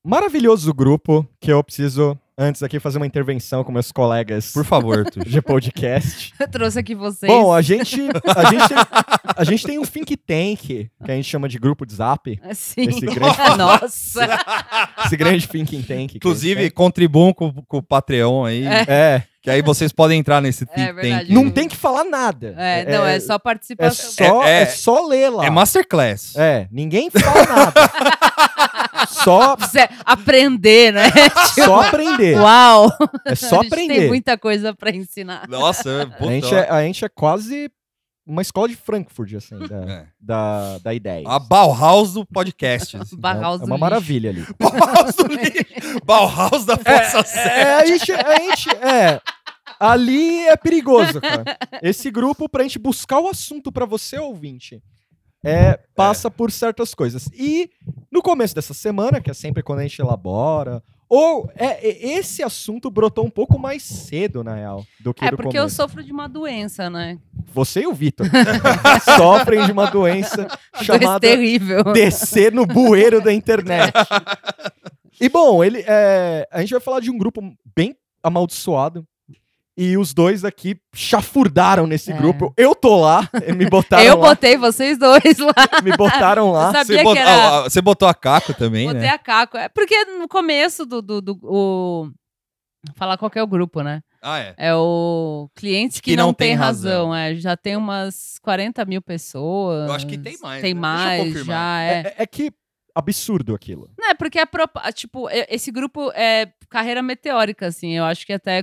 Maravilhoso 0.05 0.73
grupo 0.75 1.27
que 1.41 1.51
eu 1.53 1.63
preciso, 1.65 2.19
antes 2.39 2.63
aqui, 2.63 2.79
fazer 2.79 2.99
uma 2.99 3.07
intervenção 3.07 3.65
com 3.65 3.73
meus 3.73 3.91
colegas 3.91 4.53
Por 4.53 4.65
favor, 4.65 5.05
de 5.11 5.43
podcast. 5.43 6.33
Eu 6.39 6.47
trouxe 6.49 6.79
aqui 6.79 6.95
vocês. 6.95 7.31
Bom, 7.31 7.53
a 7.53 7.61
gente, 7.61 8.01
a, 8.37 8.51
gente 8.51 8.69
tem, 8.69 8.77
a 9.37 9.45
gente 9.45 9.67
tem 9.67 9.79
um 9.79 9.85
think 9.85 10.17
tank, 10.17 10.61
que 10.67 10.91
a 11.03 11.15
gente 11.15 11.29
chama 11.29 11.49
de 11.49 11.59
grupo 11.59 11.85
de 11.85 11.95
zap. 11.95 12.41
Sim. 12.55 12.89
Esse 12.89 13.01
grande, 13.01 13.37
Nossa. 13.59 14.29
esse 15.05 15.17
grande 15.17 15.49
think 15.49 15.83
tank. 15.83 16.15
Inclusive, 16.15 16.71
contribuam 16.71 17.35
com, 17.35 17.53
com 17.53 17.79
o 17.79 17.83
Patreon 17.83 18.45
aí, 18.45 18.65
É. 18.67 18.85
É, 18.89 19.23
que 19.43 19.51
aí 19.51 19.63
vocês 19.63 19.93
podem 19.93 20.19
entrar 20.21 20.41
nesse 20.41 20.65
think 20.65 20.93
verdade. 20.93 21.27
tank. 21.27 21.31
não 21.31 21.51
tem 21.51 21.67
que 21.69 21.77
falar 21.77 22.05
nada. 22.05 22.55
É, 22.57 22.85
não, 22.85 23.05
é 23.05 23.19
só 23.19 23.35
É 23.35 23.39
participação. 23.39 24.11
só, 24.27 24.45
É- 24.45 24.61
é, 24.61 24.63
é- 24.63 24.67
só 24.67 25.07
ler 25.07 25.29
lá. 25.31 25.45
É 25.47 25.51
masterclass. 25.51 26.37
É, 26.37 26.69
ninguém 26.71 27.11
fala 27.11 27.45
nada. 27.47 27.91
Só, 29.09 29.57
aprender, 30.05 30.93
né? 30.93 31.05
só 31.55 31.81
aprender. 31.81 32.39
Uau! 32.39 32.91
É 33.27 33.35
só 33.35 33.61
a 33.61 33.63
gente 33.63 33.71
tem 33.75 33.85
aprender. 33.87 34.09
muita 34.09 34.39
coisa 34.39 34.75
pra 34.75 34.91
ensinar. 34.91 35.49
Nossa, 35.49 36.11
A 36.19 36.25
gente, 36.27 36.55
é, 36.55 36.69
a 36.71 36.83
gente 36.83 37.05
é 37.05 37.09
quase 37.09 37.71
uma 38.27 38.43
escola 38.43 38.69
de 38.69 38.77
Frankfurt, 38.77 39.33
assim, 39.35 39.59
da, 39.59 39.77
É. 39.91 40.07
da, 40.21 40.79
da 40.79 40.93
ideia. 40.95 41.25
A 41.27 41.39
Bauhaus 41.39 42.13
do 42.13 42.27
podcast. 42.27 42.97
assim. 42.99 43.17
Bauhaus 43.17 43.57
é 43.57 43.65
do 43.65 43.67
uma 43.67 43.77
lixo. 43.77 43.81
maravilha 43.81 44.31
ali. 44.31 44.47
Bauhaus 44.59 45.15
do 45.15 45.27
lixo. 45.27 46.01
Bauhaus 46.05 46.65
da 46.67 46.77
Força 46.77 47.23
Sete. 47.25 47.49
É, 47.49 47.75
a 47.75 47.87
gente, 47.87 48.13
a 48.13 48.37
gente, 48.39 48.69
é, 48.77 49.19
ali 49.81 50.47
é 50.47 50.57
perigoso, 50.59 51.21
cara. 51.23 51.57
Esse 51.83 52.11
grupo, 52.11 52.49
pra 52.51 52.63
gente 52.65 52.79
buscar 52.79 53.19
o 53.19 53.29
assunto 53.31 53.73
pra 53.73 53.87
você, 53.87 54.19
ouvinte, 54.19 54.83
é, 55.45 55.79
passa 55.95 56.31
por 56.31 56.51
certas 56.51 56.95
coisas. 56.95 57.29
E 57.35 57.71
no 58.11 58.23
começo 58.23 58.55
dessa 58.55 58.75
semana, 58.75 59.21
que 59.21 59.31
é 59.31 59.35
sempre 59.35 59.63
quando 59.63 59.81
a 59.81 59.83
gente 59.83 60.01
elabora, 60.01 60.83
ou 61.09 61.51
é, 61.57 61.89
é, 61.89 62.13
esse 62.19 62.43
assunto 62.43 62.91
brotou 62.91 63.25
um 63.25 63.31
pouco 63.31 63.59
mais 63.59 63.83
cedo, 63.83 64.45
na 64.45 64.55
real, 64.55 64.85
do 65.01 65.15
que 65.15 65.25
É 65.25 65.31
do 65.31 65.37
porque 65.37 65.57
eu 65.57 65.63
começo. 65.63 65.77
sofro 65.77 66.03
de 66.05 66.13
uma 66.13 66.29
doença, 66.29 66.91
né? 66.91 67.19
Você 67.55 67.81
e 67.81 67.87
o 67.87 67.95
Vitor 67.95 68.27
sofrem 69.17 69.65
de 69.65 69.73
uma 69.73 69.87
doença 69.91 70.37
Doença 70.45 70.85
chamada 70.85 71.21
terrível. 71.21 71.83
descer 71.95 72.53
no 72.53 72.67
bueiro 72.67 73.23
da 73.23 73.33
internet. 73.33 73.93
E 75.21 75.29
bom, 75.29 75.65
ele, 75.65 75.83
é, 75.85 76.47
a 76.49 76.61
gente 76.61 76.71
vai 76.71 76.79
falar 76.81 77.01
de 77.01 77.11
um 77.11 77.19
grupo 77.19 77.41
bem 77.77 77.97
amaldiçoado. 78.23 79.05
E 79.81 79.97
os 79.97 80.13
dois 80.13 80.45
aqui 80.45 80.77
chafurdaram 80.93 81.87
nesse 81.87 82.11
É. 82.11 82.17
grupo. 82.17 82.53
Eu 82.57 82.75
tô 82.75 83.01
lá, 83.01 83.29
me 83.57 83.65
botaram 83.71 84.03
Eu 84.03 84.17
lá. 84.19 84.31
botei 84.31 84.57
vocês 84.57 84.99
dois 84.99 85.39
lá. 85.39 85.55
Me 85.85 85.97
botaram 85.97 86.51
lá. 86.51 86.73
Você, 86.85 86.97
era- 86.99 87.59
ah, 87.59 87.63
você 87.63 87.81
botou 87.81 88.09
a 88.09 88.13
Caco 88.15 88.53
também, 88.55 88.87
Botei 88.89 89.03
né? 89.03 89.11
a 89.11 89.19
Caco. 89.19 89.57
É 89.57 89.69
porque 89.69 90.05
no 90.07 90.27
começo 90.27 90.85
do. 90.85 91.01
do, 91.01 91.21
do- 91.23 91.39
o... 91.45 92.11
Falar 92.97 93.17
qual 93.19 93.31
que 93.31 93.39
é 93.39 93.43
o 93.43 93.47
grupo, 93.47 93.83
né? 93.83 94.01
Ah, 94.23 94.39
é. 94.41 94.55
É 94.57 94.75
o 94.75 95.49
Clientes 95.55 96.01
que, 96.01 96.11
Que 96.13 96.17
não, 96.17 96.29
não 96.29 96.35
tem 96.35 96.49
tem 96.49 96.57
razão. 96.57 97.15
É, 97.15 97.35
já 97.37 97.57
tem 97.57 97.77
umas 97.77 98.39
40 98.43 98.85
mil 98.85 99.01
pessoas. 99.03 99.89
Eu 99.89 99.95
acho 99.95 100.07
que 100.07 100.19
tem 100.19 100.37
mais, 100.43 100.61
Tem 100.63 100.75
né? 100.75 100.81
Mais, 100.81 101.45
já 101.45 101.81
é. 101.83 102.01
É, 102.01 102.15
é 102.19 102.27
que 102.27 102.51
absurdo 102.99 103.55
aquilo. 103.55 103.91
Não, 103.99 104.11
é 104.11 104.15
porque 104.15 104.39
é 104.39 104.47
propa- 104.47 104.91
tipo, 104.93 105.29
esse 105.49 105.71
grupo 105.71 106.11
é 106.13 106.53
carreira 106.69 107.03
meteórica, 107.03 107.67
assim. 107.67 107.93
Eu 107.97 108.05
acho 108.05 108.27
que 108.27 108.33
até 108.33 108.63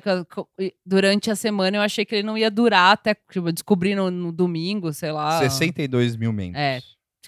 durante 0.85 1.31
a 1.31 1.35
semana 1.35 1.77
eu 1.77 1.81
achei 1.81 2.05
que 2.05 2.15
ele 2.15 2.23
não 2.23 2.37
ia 2.37 2.51
durar 2.51 2.93
até 2.93 3.13
tipo, 3.13 3.47
eu 3.47 3.51
descobri 3.53 3.95
no, 3.95 4.11
no 4.11 4.31
domingo, 4.31 4.93
sei 4.93 5.11
lá. 5.11 5.39
62 5.39 6.15
mil 6.15 6.31
membros. 6.33 6.61
É. 6.61 6.79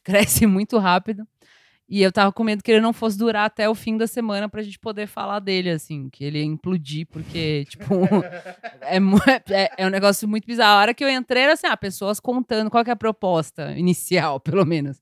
Cresce 0.03 0.45
muito 0.47 0.77
rápido. 0.77 1.27
E 1.89 2.01
eu 2.01 2.11
tava 2.11 2.33
com 2.33 2.43
medo 2.43 2.61
que 2.61 2.69
ele 2.69 2.81
não 2.81 2.91
fosse 2.91 3.17
durar 3.17 3.45
até 3.45 3.69
o 3.69 3.73
fim 3.73 3.95
da 3.95 4.07
semana 4.07 4.49
pra 4.49 4.61
gente 4.61 4.77
poder 4.77 5.07
falar 5.07 5.39
dele, 5.39 5.69
assim, 5.69 6.09
que 6.09 6.21
ele 6.21 6.39
ia 6.39 6.43
implodir, 6.43 7.07
porque, 7.07 7.65
tipo, 7.69 7.85
é, 8.83 8.97
é, 9.49 9.71
é 9.77 9.87
um 9.87 9.89
negócio 9.89 10.27
muito 10.27 10.45
bizarro. 10.45 10.79
A 10.79 10.81
hora 10.81 10.93
que 10.93 11.01
eu 11.01 11.09
entrei, 11.09 11.43
era 11.43 11.53
assim, 11.53 11.65
ah, 11.65 11.77
pessoas 11.77 12.19
contando 12.19 12.69
qual 12.69 12.83
que 12.83 12.89
é 12.89 12.93
a 12.93 12.97
proposta 12.97 13.71
inicial, 13.77 14.37
pelo 14.41 14.65
menos. 14.65 15.01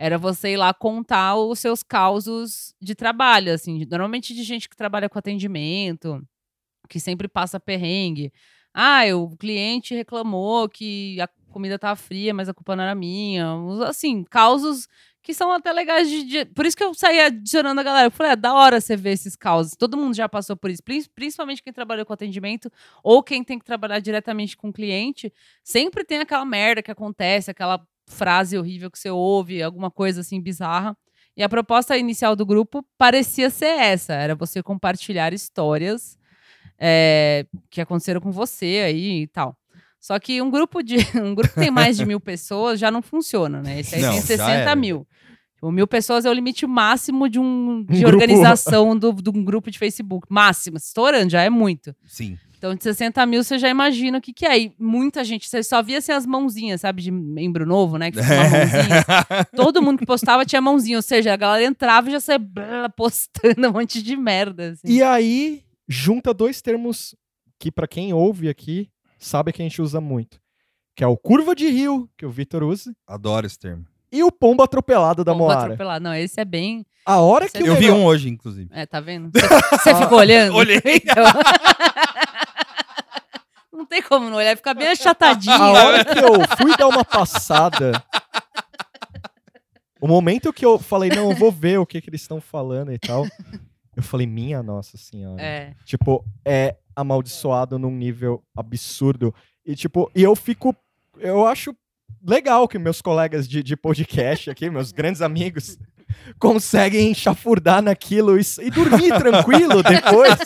Era 0.00 0.18
você 0.18 0.52
ir 0.54 0.56
lá 0.56 0.72
contar 0.72 1.36
os 1.36 1.58
seus 1.58 1.82
causos 1.82 2.74
de 2.80 2.94
trabalho, 2.94 3.52
assim, 3.52 3.84
normalmente 3.90 4.34
de 4.34 4.42
gente 4.44 4.68
que 4.68 4.76
trabalha 4.76 5.10
com 5.10 5.18
atendimento, 5.18 6.22
que 6.88 7.00
sempre 7.00 7.28
passa 7.28 7.60
perrengue. 7.60 8.32
Ah, 8.74 9.02
o 9.14 9.36
cliente 9.36 9.94
reclamou 9.94 10.68
que 10.68 11.20
a 11.20 11.28
comida 11.52 11.78
tava 11.78 11.96
fria, 11.96 12.32
mas 12.34 12.48
a 12.48 12.54
culpa 12.54 12.76
não 12.76 12.84
era 12.84 12.94
minha. 12.94 13.46
Assim, 13.88 14.24
causos 14.24 14.86
que 15.22 15.34
são 15.34 15.52
até 15.52 15.72
legais 15.72 16.08
de, 16.08 16.22
de- 16.24 16.44
Por 16.46 16.64
isso 16.64 16.76
que 16.76 16.84
eu 16.84 16.94
saí 16.94 17.20
adicionando 17.20 17.80
a 17.80 17.84
galera. 17.84 18.06
Eu 18.06 18.10
falei, 18.10 18.32
é 18.32 18.36
da 18.36 18.54
hora 18.54 18.80
você 18.80 18.96
ver 18.96 19.10
esses 19.12 19.36
causos. 19.36 19.74
Todo 19.76 19.96
mundo 19.96 20.14
já 20.14 20.28
passou 20.28 20.56
por 20.56 20.70
isso. 20.70 20.82
Prin- 20.82 21.04
Principalmente 21.14 21.62
quem 21.62 21.72
trabalhou 21.72 22.06
com 22.06 22.12
atendimento 22.12 22.70
ou 23.02 23.22
quem 23.22 23.44
tem 23.44 23.58
que 23.58 23.64
trabalhar 23.64 23.98
diretamente 24.00 24.56
com 24.56 24.68
o 24.70 24.72
cliente. 24.72 25.32
Sempre 25.64 26.04
tem 26.04 26.18
aquela 26.20 26.44
merda 26.44 26.82
que 26.82 26.90
acontece, 26.90 27.50
aquela 27.50 27.84
frase 28.10 28.58
horrível 28.58 28.90
que 28.90 28.98
você 28.98 29.10
ouve, 29.10 29.62
alguma 29.62 29.90
coisa 29.90 30.20
assim 30.20 30.40
bizarra. 30.40 30.96
E 31.36 31.42
a 31.42 31.48
proposta 31.48 31.96
inicial 31.96 32.36
do 32.36 32.44
grupo 32.44 32.84
parecia 32.98 33.48
ser 33.50 33.66
essa: 33.78 34.12
era 34.12 34.34
você 34.34 34.62
compartilhar 34.62 35.32
histórias 35.32 36.18
é, 36.78 37.46
que 37.70 37.80
aconteceram 37.80 38.20
com 38.20 38.30
você 38.30 38.82
aí 38.86 39.22
e 39.22 39.26
tal. 39.26 39.56
Só 40.00 40.18
que 40.18 40.40
um 40.40 40.50
grupo 40.50 40.82
de 40.82 40.96
um 41.22 41.34
grupo 41.34 41.54
que 41.54 41.60
tem 41.60 41.70
mais 41.70 41.96
de 41.96 42.04
mil 42.06 42.20
pessoas 42.20 42.80
já 42.80 42.90
não 42.90 43.02
funciona, 43.02 43.62
né? 43.62 43.80
Esse 43.80 43.96
aí 43.96 44.02
Não, 44.02 44.10
tem 44.12 44.20
já 44.20 44.26
60 44.26 44.50
era. 44.50 44.76
mil. 44.76 45.06
Tipo, 45.54 45.70
mil 45.70 45.86
pessoas 45.86 46.24
é 46.24 46.30
o 46.30 46.32
limite 46.32 46.66
máximo 46.66 47.28
de 47.28 47.38
um 47.38 47.84
de 47.84 47.98
Um 47.98 48.00
grupo- 48.00 48.14
organização 48.16 48.96
do, 48.98 49.12
de 49.12 49.28
um 49.30 49.44
grupo 49.44 49.70
de 49.70 49.78
Facebook. 49.78 50.26
Máximo, 50.30 50.78
estourando, 50.78 51.30
já 51.30 51.42
é 51.42 51.50
muito. 51.50 51.94
Sim. 52.06 52.38
Então, 52.60 52.74
de 52.74 52.82
60 52.84 53.24
mil, 53.24 53.42
você 53.42 53.56
já 53.58 53.70
imagina 53.70 54.18
o 54.18 54.20
que, 54.20 54.34
que 54.34 54.44
é. 54.44 54.58
E 54.58 54.74
muita 54.78 55.24
gente, 55.24 55.48
você 55.48 55.62
só 55.62 55.82
via 55.82 55.96
assim, 55.96 56.12
as 56.12 56.26
mãozinhas, 56.26 56.82
sabe, 56.82 57.00
de 57.00 57.10
membro 57.10 57.64
novo, 57.64 57.96
né? 57.96 58.10
Que 58.10 58.20
fica 58.22 58.34
uma 58.34 58.50
mãozinha. 58.50 59.46
Todo 59.56 59.80
mundo 59.80 59.98
que 59.98 60.04
postava 60.04 60.44
tinha 60.44 60.60
mãozinha. 60.60 60.98
Ou 60.98 61.02
seja, 61.02 61.32
a 61.32 61.36
galera 61.36 61.64
entrava 61.64 62.10
e 62.10 62.12
já 62.12 62.20
saia 62.20 62.38
blá, 62.38 62.90
postando 62.90 63.66
um 63.66 63.72
monte 63.72 64.02
de 64.02 64.14
merda. 64.14 64.72
assim. 64.72 64.82
E 64.92 65.02
aí, 65.02 65.62
junta 65.88 66.34
dois 66.34 66.60
termos 66.60 67.16
que, 67.58 67.72
pra 67.72 67.88
quem 67.88 68.12
ouve 68.12 68.50
aqui, 68.50 68.90
sabe 69.18 69.54
que 69.54 69.62
a 69.62 69.64
gente 69.64 69.80
usa 69.80 69.98
muito. 69.98 70.38
Que 70.94 71.02
é 71.02 71.06
o 71.06 71.16
curva 71.16 71.54
de 71.54 71.66
rio, 71.66 72.10
que 72.14 72.26
o 72.26 72.30
Vitor 72.30 72.62
usa, 72.62 72.94
Adoro 73.06 73.46
esse 73.46 73.58
termo. 73.58 73.86
e 74.12 74.22
o 74.22 74.30
pombo 74.30 74.62
atropelado 74.62 75.24
da 75.24 75.32
Pombo 75.32 75.44
Moara. 75.44 75.60
atropelado. 75.62 76.04
Não, 76.04 76.12
esse 76.14 76.38
é 76.38 76.44
bem. 76.44 76.84
A 77.06 77.20
hora 77.20 77.48
que 77.48 77.56
Eu 77.66 77.72
o 77.72 77.76
vi 77.76 77.90
um 77.90 78.04
hoje, 78.04 78.28
inclusive. 78.28 78.68
É, 78.70 78.84
tá 78.84 79.00
vendo? 79.00 79.30
Você, 79.32 79.48
você 79.78 79.94
ficou 79.94 80.18
olhando? 80.20 80.54
Olhei. 80.56 80.82
Então... 80.84 81.24
não 83.90 83.98
tem 83.98 84.02
como 84.02 84.30
não 84.30 84.36
olhar, 84.36 84.56
fica 84.56 84.72
bem 84.72 84.86
achatadinho. 84.88 85.52
A 85.52 85.72
hora 85.72 86.04
que 86.04 86.18
eu 86.18 86.56
fui 86.56 86.76
dar 86.76 86.86
uma 86.86 87.04
passada. 87.04 88.02
O 90.00 90.06
momento 90.06 90.52
que 90.52 90.64
eu 90.64 90.78
falei, 90.78 91.10
não, 91.10 91.30
eu 91.30 91.36
vou 91.36 91.50
ver 91.50 91.78
o 91.78 91.84
que, 91.84 92.00
que 92.00 92.08
eles 92.08 92.22
estão 92.22 92.40
falando 92.40 92.92
e 92.92 92.98
tal. 92.98 93.26
Eu 93.96 94.02
falei, 94.02 94.26
minha 94.26 94.62
nossa 94.62 94.96
senhora. 94.96 95.42
É. 95.42 95.74
Tipo, 95.84 96.24
é 96.44 96.76
amaldiçoado 96.94 97.78
num 97.78 97.90
nível 97.90 98.42
absurdo. 98.56 99.34
E, 99.66 99.74
tipo, 99.74 100.10
e 100.14 100.22
eu 100.22 100.34
fico. 100.36 100.74
Eu 101.18 101.46
acho 101.46 101.76
legal 102.24 102.66
que 102.66 102.78
meus 102.78 103.02
colegas 103.02 103.46
de, 103.48 103.62
de 103.62 103.76
podcast 103.76 104.48
aqui, 104.48 104.70
meus 104.70 104.92
grandes 104.92 105.20
amigos, 105.20 105.78
conseguem 106.38 107.14
chafurdar 107.14 107.82
naquilo 107.82 108.38
e, 108.38 108.42
e 108.60 108.70
dormir 108.70 109.08
tranquilo 109.18 109.82
depois. 109.84 110.38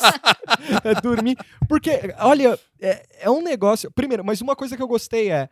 É, 0.84 1.00
dormir. 1.00 1.36
Porque, 1.68 2.14
olha, 2.18 2.58
é, 2.80 3.06
é 3.20 3.30
um 3.30 3.42
negócio. 3.42 3.90
Primeiro, 3.90 4.24
mas 4.24 4.40
uma 4.40 4.56
coisa 4.56 4.76
que 4.76 4.82
eu 4.82 4.88
gostei 4.88 5.30
é. 5.30 5.48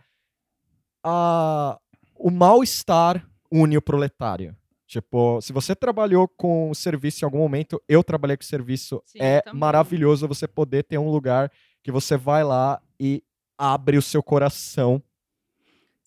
A, 1.04 1.78
o 2.16 2.30
mal-estar 2.30 3.26
une 3.50 3.76
o 3.76 3.82
proletário. 3.82 4.56
Tipo, 4.86 5.40
se 5.40 5.52
você 5.52 5.74
trabalhou 5.74 6.28
com 6.28 6.72
serviço 6.74 7.24
em 7.24 7.26
algum 7.26 7.38
momento, 7.38 7.82
eu 7.88 8.04
trabalhei 8.04 8.36
com 8.36 8.44
serviço, 8.44 9.02
Sim, 9.06 9.18
é 9.20 9.40
também. 9.40 9.58
maravilhoso 9.58 10.28
você 10.28 10.46
poder 10.46 10.84
ter 10.84 10.98
um 10.98 11.10
lugar 11.10 11.50
que 11.82 11.90
você 11.90 12.16
vai 12.16 12.44
lá 12.44 12.80
e 13.00 13.22
abre 13.56 13.96
o 13.96 14.02
seu 14.02 14.22
coração. 14.22 15.02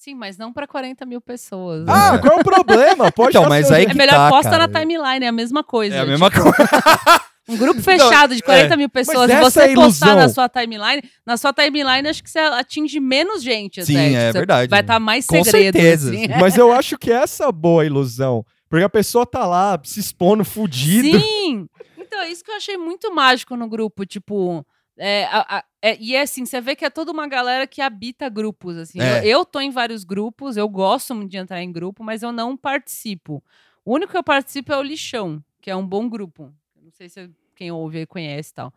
Sim, 0.06 0.14
mas 0.14 0.38
não 0.38 0.54
pra 0.54 0.68
40 0.68 1.04
mil 1.04 1.20
pessoas. 1.20 1.84
Ah, 1.88 2.20
qual 2.20 2.38
é 2.38 2.40
o 2.40 2.44
problema? 2.44 3.12
Pode 3.12 3.36
Então, 3.36 3.50
mas 3.50 3.72
o 3.72 3.74
aí 3.74 3.86
É 3.86 3.94
melhor 3.96 4.14
tá, 4.14 4.30
posta 4.30 4.52
cara. 4.52 4.68
na 4.68 4.80
timeline, 4.80 5.26
é 5.26 5.30
a 5.30 5.32
mesma 5.32 5.64
coisa. 5.64 5.96
É 5.96 6.00
a 6.02 6.06
mesma 6.06 6.30
Tipo, 6.30 6.44
coisa. 6.44 6.70
Um 7.50 7.58
grupo 7.58 7.82
fechado 7.82 8.36
de 8.36 8.42
40 8.42 8.76
mil 8.78 8.90
pessoas, 8.90 9.30
essa 9.30 9.40
e 9.40 9.44
você 9.44 9.62
é 9.62 9.74
postar 9.76 10.16
na 10.16 10.30
sua 10.30 10.48
timeline, 10.50 11.02
na 11.26 11.38
sua 11.38 11.54
timeline 11.54 12.08
acho 12.08 12.24
que 12.24 12.30
você 12.30 12.38
atinge 12.40 13.00
menos 13.00 13.42
gente. 13.44 13.84
Sim, 13.86 13.96
até. 13.96 14.14
é 14.14 14.32
Você 14.32 14.38
verdade. 14.40 14.70
Vai 14.70 14.82
estar 14.82 15.00
mais 15.00 15.26
Com 15.28 15.44
segredo. 15.44 15.74
certeza. 15.74 16.12
assim. 16.12 16.28
Mas 16.40 16.56
eu 16.58 16.72
acho 16.72 16.98
que 17.00 17.12
essa 17.12 17.44
é 17.44 17.48
a 17.48 17.52
boa 17.52 17.84
ilusão. 17.86 18.44
Porque 18.70 18.84
a 18.84 18.90
pessoa 18.90 19.26
tá 19.28 19.46
lá 19.46 19.80
se 19.84 20.00
expondo 20.00 20.44
fudido. 20.46 21.20
Sim! 21.20 21.68
Então, 22.00 22.20
é 22.22 22.30
isso 22.32 22.44
que 22.44 22.50
eu 22.52 22.56
achei 22.56 22.78
muito 22.78 23.14
mágico 23.14 23.56
no 23.56 23.68
grupo. 23.68 24.06
Tipo, 24.08 24.66
é, 24.98 25.26
a- 25.26 25.58
a- 25.58 25.64
é- 25.82 25.98
e 26.00 26.16
é 26.16 26.22
assim, 26.22 26.46
você 26.46 26.60
vê 26.62 26.76
que 26.76 26.86
é 26.86 26.90
toda 26.90 27.12
uma 27.12 27.28
galera 27.28 27.68
que 27.68 27.82
habita 27.82 28.30
grupos. 28.30 28.78
Assim. 28.78 29.00
É. 29.02 29.20
Eu, 29.20 29.40
eu 29.40 29.46
tô 29.46 29.60
em 29.60 29.70
vários 29.72 30.04
grupos, 30.04 30.58
eu 30.58 30.68
gosto 30.70 31.14
muito 31.14 31.32
de 31.32 31.38
entrar 31.38 31.62
em 31.62 31.72
grupo, 31.72 32.04
mas 32.04 32.24
eu 32.24 32.32
não 32.32 32.56
participo. 32.58 33.44
O 33.84 33.94
único 33.94 34.12
que 34.12 34.18
eu 34.18 34.24
participo 34.24 34.72
é 34.74 34.78
o 34.78 34.82
Lixão, 34.82 35.44
que 35.62 35.70
é 35.70 35.76
um 35.76 35.86
bom 35.86 36.08
grupo. 36.10 36.52
Não 36.82 36.92
sei 36.92 37.10
se 37.10 37.30
quem 37.56 37.72
ouve 37.72 38.00
aí 38.00 38.06
conhece 38.06 38.52
e 38.52 38.54
tal. 38.56 38.74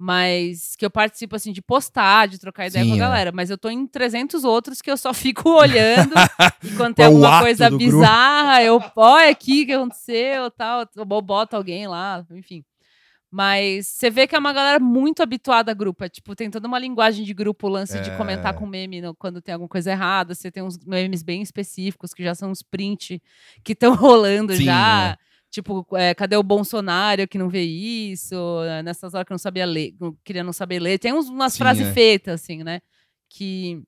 Mas 0.00 0.76
que 0.76 0.86
eu 0.86 0.90
participo, 0.90 1.34
assim, 1.34 1.52
de 1.52 1.60
postar, 1.60 2.28
de 2.28 2.38
trocar 2.38 2.68
ideia 2.68 2.84
Sim, 2.84 2.90
com 2.90 2.94
a 2.94 2.98
é. 2.98 3.00
galera. 3.00 3.32
Mas 3.32 3.50
eu 3.50 3.58
tô 3.58 3.68
em 3.68 3.84
300 3.84 4.44
outros 4.44 4.80
que 4.80 4.88
eu 4.88 4.96
só 4.96 5.12
fico 5.12 5.50
olhando. 5.50 6.14
e 6.62 6.70
quando 6.76 6.94
tem 6.94 7.04
É 7.04 7.08
alguma 7.08 7.40
coisa 7.40 7.68
do 7.68 7.76
grupo. 7.76 7.96
bizarra, 7.96 8.62
eu, 8.62 8.80
olha 8.94 9.28
aqui 9.30 9.64
o 9.64 9.66
que 9.66 9.72
aconteceu, 9.72 10.50
tal. 10.52 10.88
Eu 10.94 11.04
boto 11.04 11.56
alguém 11.56 11.88
lá, 11.88 12.24
enfim. 12.30 12.64
Mas 13.30 13.86
você 13.86 14.08
vê 14.08 14.26
que 14.26 14.34
é 14.34 14.38
uma 14.38 14.52
galera 14.54 14.80
muito 14.80 15.22
habituada 15.22 15.70
a 15.70 15.74
grupo. 15.74 16.02
É, 16.04 16.08
tipo, 16.08 16.34
tem 16.34 16.50
toda 16.50 16.66
uma 16.66 16.78
linguagem 16.78 17.24
de 17.24 17.34
grupo, 17.34 17.66
o 17.66 17.70
lance 17.70 18.00
de 18.00 18.10
É. 18.10 18.16
comentar 18.16 18.54
com 18.54 18.66
meme 18.66 19.02
no- 19.02 19.14
quando 19.14 19.42
tem 19.42 19.52
alguma 19.52 19.68
coisa 19.68 19.90
errada. 19.90 20.34
Você 20.34 20.50
tem 20.50 20.62
uns 20.62 20.78
memes 20.78 21.22
bem 21.22 21.42
específicos 21.42 22.14
que 22.14 22.24
já 22.24 22.34
são 22.34 22.50
os 22.50 22.62
print 22.62 23.22
que 23.62 23.72
estão 23.74 23.92
rolando 24.14 24.54
Sim, 24.54 24.64
já. 24.64 25.10
é. 25.10 25.28
Tipo, 25.50 25.86
é, 25.94 26.14
cadê 26.14 26.36
o 26.36 26.42
Bolsonaro 26.42 27.26
que 27.28 27.38
não 27.38 27.48
vê 27.48 27.62
isso? 27.62 28.34
É, 28.64 28.82
Nessas 28.82 29.12
horas 29.14 29.26
que 29.26 29.30
não 29.32 29.38
sabia 29.38 29.66
ler, 29.66 29.94
não- 30.00 30.16
queria 30.24 30.42
não 30.44 30.52
saber 30.52 30.78
ler. 30.78 30.98
Tem 30.98 31.12
uns- 31.12 31.28
umas 31.28 31.52
Sim, 31.52 31.58
frases 31.58 31.86
é. 31.88 31.92
feitas, 31.92 32.40
assim, 32.42 32.62
né? 32.62 32.80
Que 33.28 33.82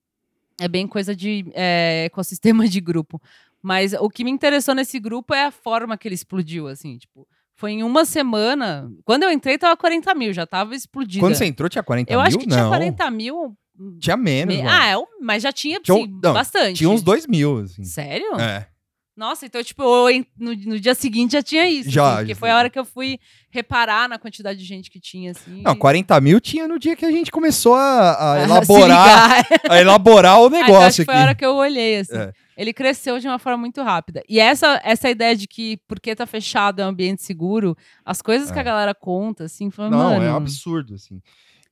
É 0.63 0.69
bem 0.69 0.87
coisa 0.87 1.17
de 1.17 1.47
é, 1.55 2.05
ecossistema 2.05 2.69
de 2.69 2.79
grupo. 2.83 3.19
Mas 3.63 3.95
o 3.95 4.11
que 4.11 4.23
me 4.23 4.31
interessou 4.31 4.75
nesse 4.75 5.01
grupo 5.01 5.33
é 5.33 5.45
a 5.47 5.51
forma 5.51 5.97
que 5.97 6.07
ele 6.07 6.15
explodiu, 6.15 6.69
assim, 6.69 6.99
tipo. 6.99 7.27
Foi 7.61 7.73
em 7.73 7.83
uma 7.83 8.07
semana. 8.07 8.91
Quando 9.05 9.25
eu 9.25 9.31
entrei, 9.31 9.59
tava 9.59 9.77
40 9.77 10.15
mil, 10.15 10.33
já 10.33 10.47
tava 10.47 10.75
explodido. 10.75 11.23
Quando 11.23 11.35
você 11.35 11.45
entrou, 11.45 11.69
tinha 11.69 11.83
40 11.83 12.11
Eu 12.11 12.17
mil? 12.19 12.27
acho 12.27 12.39
que 12.39 12.47
tinha 12.47 12.63
Não. 12.63 12.71
40 12.71 13.11
mil. 13.11 13.55
Tinha 14.01 14.17
menos, 14.17 14.57
me-. 14.57 14.63
Ah, 14.67 14.93
é, 14.93 14.95
mas 15.21 15.43
já 15.43 15.53
tinha, 15.53 15.79
Tinha 15.79 15.95
um- 15.95 16.05
sim, 16.07 16.21
não, 16.23 16.33
bastante. 16.33 16.79
Tinha 16.79 16.89
uns 16.89 17.03
2 17.03 17.27
mil, 17.27 17.59
assim. 17.59 17.85
Sério? 17.85 18.35
É. 18.41 18.67
Nossa, 19.15 19.45
então, 19.45 19.63
tipo, 19.63 19.83
eu 19.83 20.25
no, 20.39 20.55
no 20.55 20.81
dia 20.81 20.95
seguinte 20.95 21.33
já 21.33 21.43
tinha 21.43 21.69
isso. 21.69 21.91
Já, 21.91 22.09
assim, 22.09 22.17
porque 22.21 22.33
já. 22.35 22.41
foi 22.41 22.49
a 22.51 22.57
hora 22.57 22.71
que 22.71 22.79
eu 22.79 22.85
fui 22.87 23.19
reparar 23.51 24.09
na 24.09 24.19
quantidade 24.19 24.59
de 24.59 24.65
gente 24.65 24.91
que 24.91 25.01
tinha, 25.01 25.33
assim. 25.33 25.63
Não, 25.63 25.75
40 25.75 26.21
mil 26.21 26.41
tinha 26.41 26.69
no 26.69 26.79
dia 26.79 26.95
que 26.95 27.05
a 27.05 27.11
gente 27.11 27.31
começou 27.31 27.75
a, 27.75 28.35
a 28.35 28.43
elaborar, 28.45 29.47
a 29.69 29.81
elaborar 29.81 30.41
o 30.41 30.47
então 30.49 30.61
negócio 30.61 31.03
que 31.05 31.07
foi 31.07 31.15
a 31.15 31.21
hora 31.21 31.31
aqui. 31.33 31.39
que 31.41 31.47
eu 31.47 31.55
olhei, 31.57 31.99
assim. 31.99 32.17
É. 32.17 32.33
Ele 32.57 32.73
cresceu 32.73 33.19
de 33.19 33.27
uma 33.27 33.39
forma 33.39 33.59
muito 33.59 33.83
rápida. 33.83 34.23
E 34.29 34.39
essa, 34.39 34.81
essa 34.85 35.09
ideia 35.09 35.35
de 35.35 35.49
que, 35.49 35.79
porque 35.89 36.15
tá 36.15 36.27
fechado, 36.27 36.81
é 36.81 36.85
um 36.85 36.89
ambiente 36.91 37.23
seguro, 37.23 37.75
as 38.05 38.21
coisas 38.21 38.51
que 38.51 38.59
É. 38.59 38.61
a 38.61 38.65
galera 38.65 38.95
conta, 38.95 39.45
assim, 39.45 39.71
foi, 39.71 39.89
Não, 39.89 40.11
mano, 40.11 40.25
é 40.25 40.33
um 40.33 40.37
absurdo, 40.37 40.95
assim. 40.95 41.21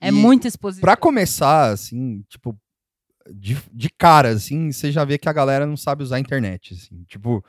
é 0.00 0.08
E 0.08 0.10
muito 0.10 0.48
exposição. 0.48 0.80
Pra 0.80 0.96
começar, 0.96 1.70
assim, 1.70 2.22
tipo, 2.28 2.58
de, 3.30 3.58
de 3.70 3.90
cara, 3.90 4.30
assim, 4.30 4.72
você 4.72 4.90
já 4.90 5.04
vê 5.04 5.18
que 5.18 5.28
a 5.28 5.32
galera 5.32 5.66
não 5.66 5.76
sabe 5.76 6.02
usar 6.02 6.16
a 6.16 6.20
internet, 6.20 6.72
assim. 6.72 7.04
Tipo, 7.06 7.44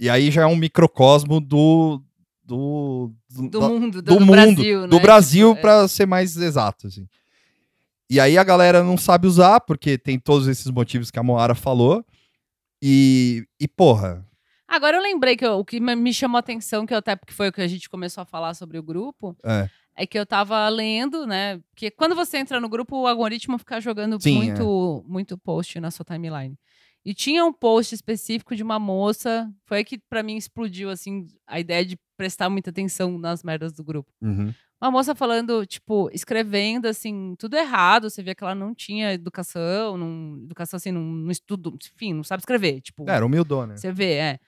e 0.00 0.08
aí 0.08 0.30
já 0.30 0.42
é 0.42 0.46
um 0.46 0.56
microcosmo 0.56 1.40
do... 1.40 2.02
Do, 2.48 3.12
do 3.28 3.60
da- 3.60 3.68
mundo, 3.68 4.00
do, 4.00 4.02
do 4.02 4.14
do 4.14 4.20
mundo, 4.20 4.32
Brasil, 4.32 4.80
né? 4.82 4.86
do 4.88 5.00
Brasil, 5.00 5.52
é. 5.52 5.54
pra 5.60 5.86
ser 5.86 6.06
mais 6.06 6.34
exato, 6.36 6.86
assim. 6.86 7.06
E 8.10 8.18
aí 8.18 8.38
a 8.38 8.42
galera 8.44 8.82
não 8.82 8.96
sabe 8.96 9.26
usar, 9.26 9.60
porque 9.60 9.98
tem 9.98 10.18
todos 10.18 10.48
esses 10.48 10.70
motivos 10.70 11.10
que 11.10 11.18
a 11.18 11.22
Moara 11.22 11.54
falou. 11.54 12.02
E, 12.82 13.44
e 13.60 13.66
porra, 13.68 14.24
Agora 14.66 14.98
eu 14.98 15.02
lembrei 15.02 15.34
que 15.34 15.46
eu- 15.46 15.58
o 15.58 15.64
que 15.64 15.80
me- 15.80 16.12
chamou 16.12 16.36
a 16.36 16.40
atenção, 16.40 16.84
que 16.84 16.92
eu 16.92 16.98
até 16.98 17.16
porque 17.16 17.32
foi 17.32 17.48
o 17.48 17.52
que 17.52 17.60
a 17.62 17.66
gente 17.66 17.88
começou 17.88 18.20
a 18.20 18.26
falar 18.26 18.52
sobre 18.52 18.78
o 18.78 18.82
grupo, 18.82 19.34
é, 19.42 19.68
é 19.96 20.06
que 20.06 20.18
eu 20.18 20.26
tava 20.26 20.68
lendo, 20.68 21.26
né? 21.26 21.58
Porque 21.70 21.90
quando 21.90 22.14
você 22.14 22.36
entra 22.36 22.60
no 22.60 22.68
grupo, 22.68 22.94
o 22.96 23.06
algoritmo 23.06 23.58
fica 23.58 23.80
jogando 23.80 24.20
Sim, 24.22 24.36
muito, 24.36 25.04
muito 25.08 25.38
post 25.38 25.80
na 25.80 25.90
sua 25.90 26.04
timeline. 26.04 26.54
E 27.02 27.14
tinha 27.14 27.44
um 27.46 27.52
post 27.52 27.94
específico 27.94 28.54
de 28.54 28.62
uma 28.62 28.78
moça, 28.78 29.50
foi 29.64 29.78
aí 29.78 29.84
que 29.84 29.98
pra 29.98 30.22
mim 30.22 30.36
explodiu 30.36 30.90
assim 30.90 31.26
a 31.46 31.58
ideia 31.58 31.84
de 31.84 31.98
prestar 32.18 32.50
muita 32.50 32.70
atenção 32.70 33.16
nas 33.16 33.42
merdas 33.44 33.72
do 33.72 33.84
grupo. 33.84 34.12
uhum, 34.20 34.52
Uma 34.82 34.90
moça 34.90 35.14
falando, 35.14 35.64
tipo, 35.64 36.10
escrevendo 36.12 36.86
assim, 36.86 37.34
tudo 37.38 37.56
errado, 37.56 38.10
você 38.10 38.22
via 38.22 38.34
que 38.34 38.44
ela 38.44 38.54
não 38.54 38.74
tinha 38.74 39.14
educação, 39.14 39.96
não, 39.96 40.42
educação 40.44 40.76
assim, 40.76 40.90
não, 40.92 41.00
não 41.00 41.30
estudo, 41.30 41.78
enfim, 41.94 42.12
não 42.12 42.24
sabe 42.24 42.42
escrever, 42.42 42.80
tipo. 42.80 43.08
era 43.08 43.24
humildona. 43.24 43.76
Você 43.76 43.90
vê, 43.92 44.14
é. 44.14 44.40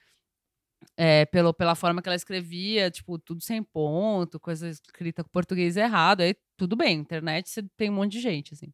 É, 0.96 1.24
pelo, 1.26 1.54
pela 1.54 1.74
forma 1.74 2.02
que 2.02 2.08
ela 2.08 2.16
escrevia, 2.16 2.90
tipo, 2.90 3.18
tudo 3.18 3.42
sem 3.42 3.62
ponto, 3.62 4.40
coisa 4.40 4.68
escrita 4.68 5.22
com 5.22 5.30
português 5.30 5.76
errado, 5.76 6.22
aí 6.22 6.34
tudo 6.56 6.76
bem, 6.76 6.98
internet 6.98 7.48
você 7.48 7.62
tem 7.76 7.88
um 7.90 7.94
monte 7.94 8.12
de 8.12 8.20
gente, 8.20 8.52
assim. 8.54 8.72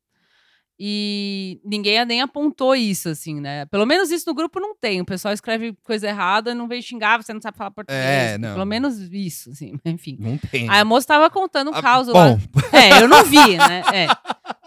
E 0.79 1.59
ninguém 1.65 2.05
nem 2.05 2.21
apontou 2.21 2.77
isso, 2.77 3.09
assim, 3.09 3.41
né? 3.41 3.65
Pelo 3.67 3.87
menos 3.87 4.11
isso 4.11 4.29
no 4.29 4.35
grupo 4.35 4.61
não 4.61 4.77
tem. 4.77 5.01
O 5.01 5.07
pessoal 5.07 5.33
escreve 5.33 5.73
coisa 5.83 6.07
errada, 6.07 6.55
não 6.55 6.69
vem 6.69 6.83
xingar, 6.83 7.17
você 7.23 7.33
não 7.33 7.41
sabe 7.41 7.57
falar 7.57 7.71
português. 7.71 7.99
É, 8.05 8.37
não. 8.39 8.53
Pelo 8.53 8.67
menos 8.67 8.99
isso, 9.11 9.51
assim, 9.51 9.79
enfim. 9.87 10.19
Não 10.21 10.37
tem. 10.37 10.69
Aí 10.69 10.81
a 10.81 10.85
moça 10.85 11.07
tava 11.09 11.31
contando 11.31 11.71
um 11.71 11.75
Ah, 11.75 11.81
caos 11.81 12.09
lá. 12.09 12.33
Bom, 12.35 12.39
É, 12.73 13.03
eu 13.03 13.09
não 13.09 13.25
vi, 13.25 13.57
né? 13.57 13.83
É. 13.93 14.07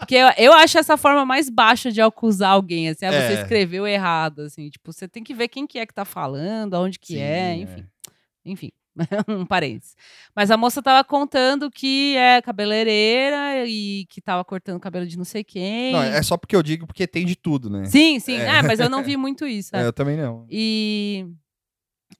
Porque 0.00 0.16
eu, 0.16 0.28
eu 0.36 0.52
acho 0.52 0.78
essa 0.78 0.96
forma 0.96 1.24
mais 1.24 1.48
baixa 1.48 1.92
de 1.92 2.00
acusar 2.02 2.50
alguém, 2.52 2.88
assim, 2.88 3.06
é 3.06 3.10
você 3.10 3.34
É. 3.38 3.42
escreveu 3.42 3.86
errado, 3.86 4.40
assim, 4.40 4.68
tipo, 4.68 4.92
você 4.92 5.06
tem 5.06 5.22
que 5.22 5.32
ver 5.32 5.46
quem 5.46 5.64
que 5.66 5.78
é 5.78 5.86
que 5.86 5.94
tá 5.94 6.04
falando, 6.04 6.74
aonde 6.74 6.98
que 6.98 7.14
sim, 7.14 7.20
é, 7.20 7.54
enfim. 7.54 7.84
Enfim, 8.44 8.72
um 9.28 9.46
parênteses. 9.46 9.94
Mas 10.34 10.50
a 10.50 10.56
moça 10.56 10.82
tava 10.82 11.02
contando 11.04 11.70
que 11.70 12.16
é 12.16 12.40
cabeleireira 12.42 13.66
e 13.66 14.06
que 14.08 14.20
tava 14.20 14.44
cortando 14.44 14.76
o 14.76 14.80
cabelo 14.80 15.06
de 15.06 15.16
não 15.16 15.24
sei 15.24 15.44
quem. 15.44 15.92
Não, 15.92 16.02
é 16.02 16.22
só 16.22 16.36
porque 16.36 16.54
eu 16.56 16.62
digo 16.62 16.86
porque 16.86 17.06
tem 17.06 17.24
de 17.24 17.36
tudo, 17.36 17.70
né? 17.70 17.84
Sim, 17.86 18.18
sim. 18.18 18.34
É. 18.34 18.58
É. 18.58 18.62
mas 18.62 18.80
eu 18.80 18.88
não 18.90 19.02
vi 19.04 19.16
muito 19.16 19.46
isso. 19.46 19.74
É, 19.74 19.82
é. 19.82 19.86
eu 19.86 19.92
também 19.92 20.16
não. 20.16 20.46
E, 20.50 21.26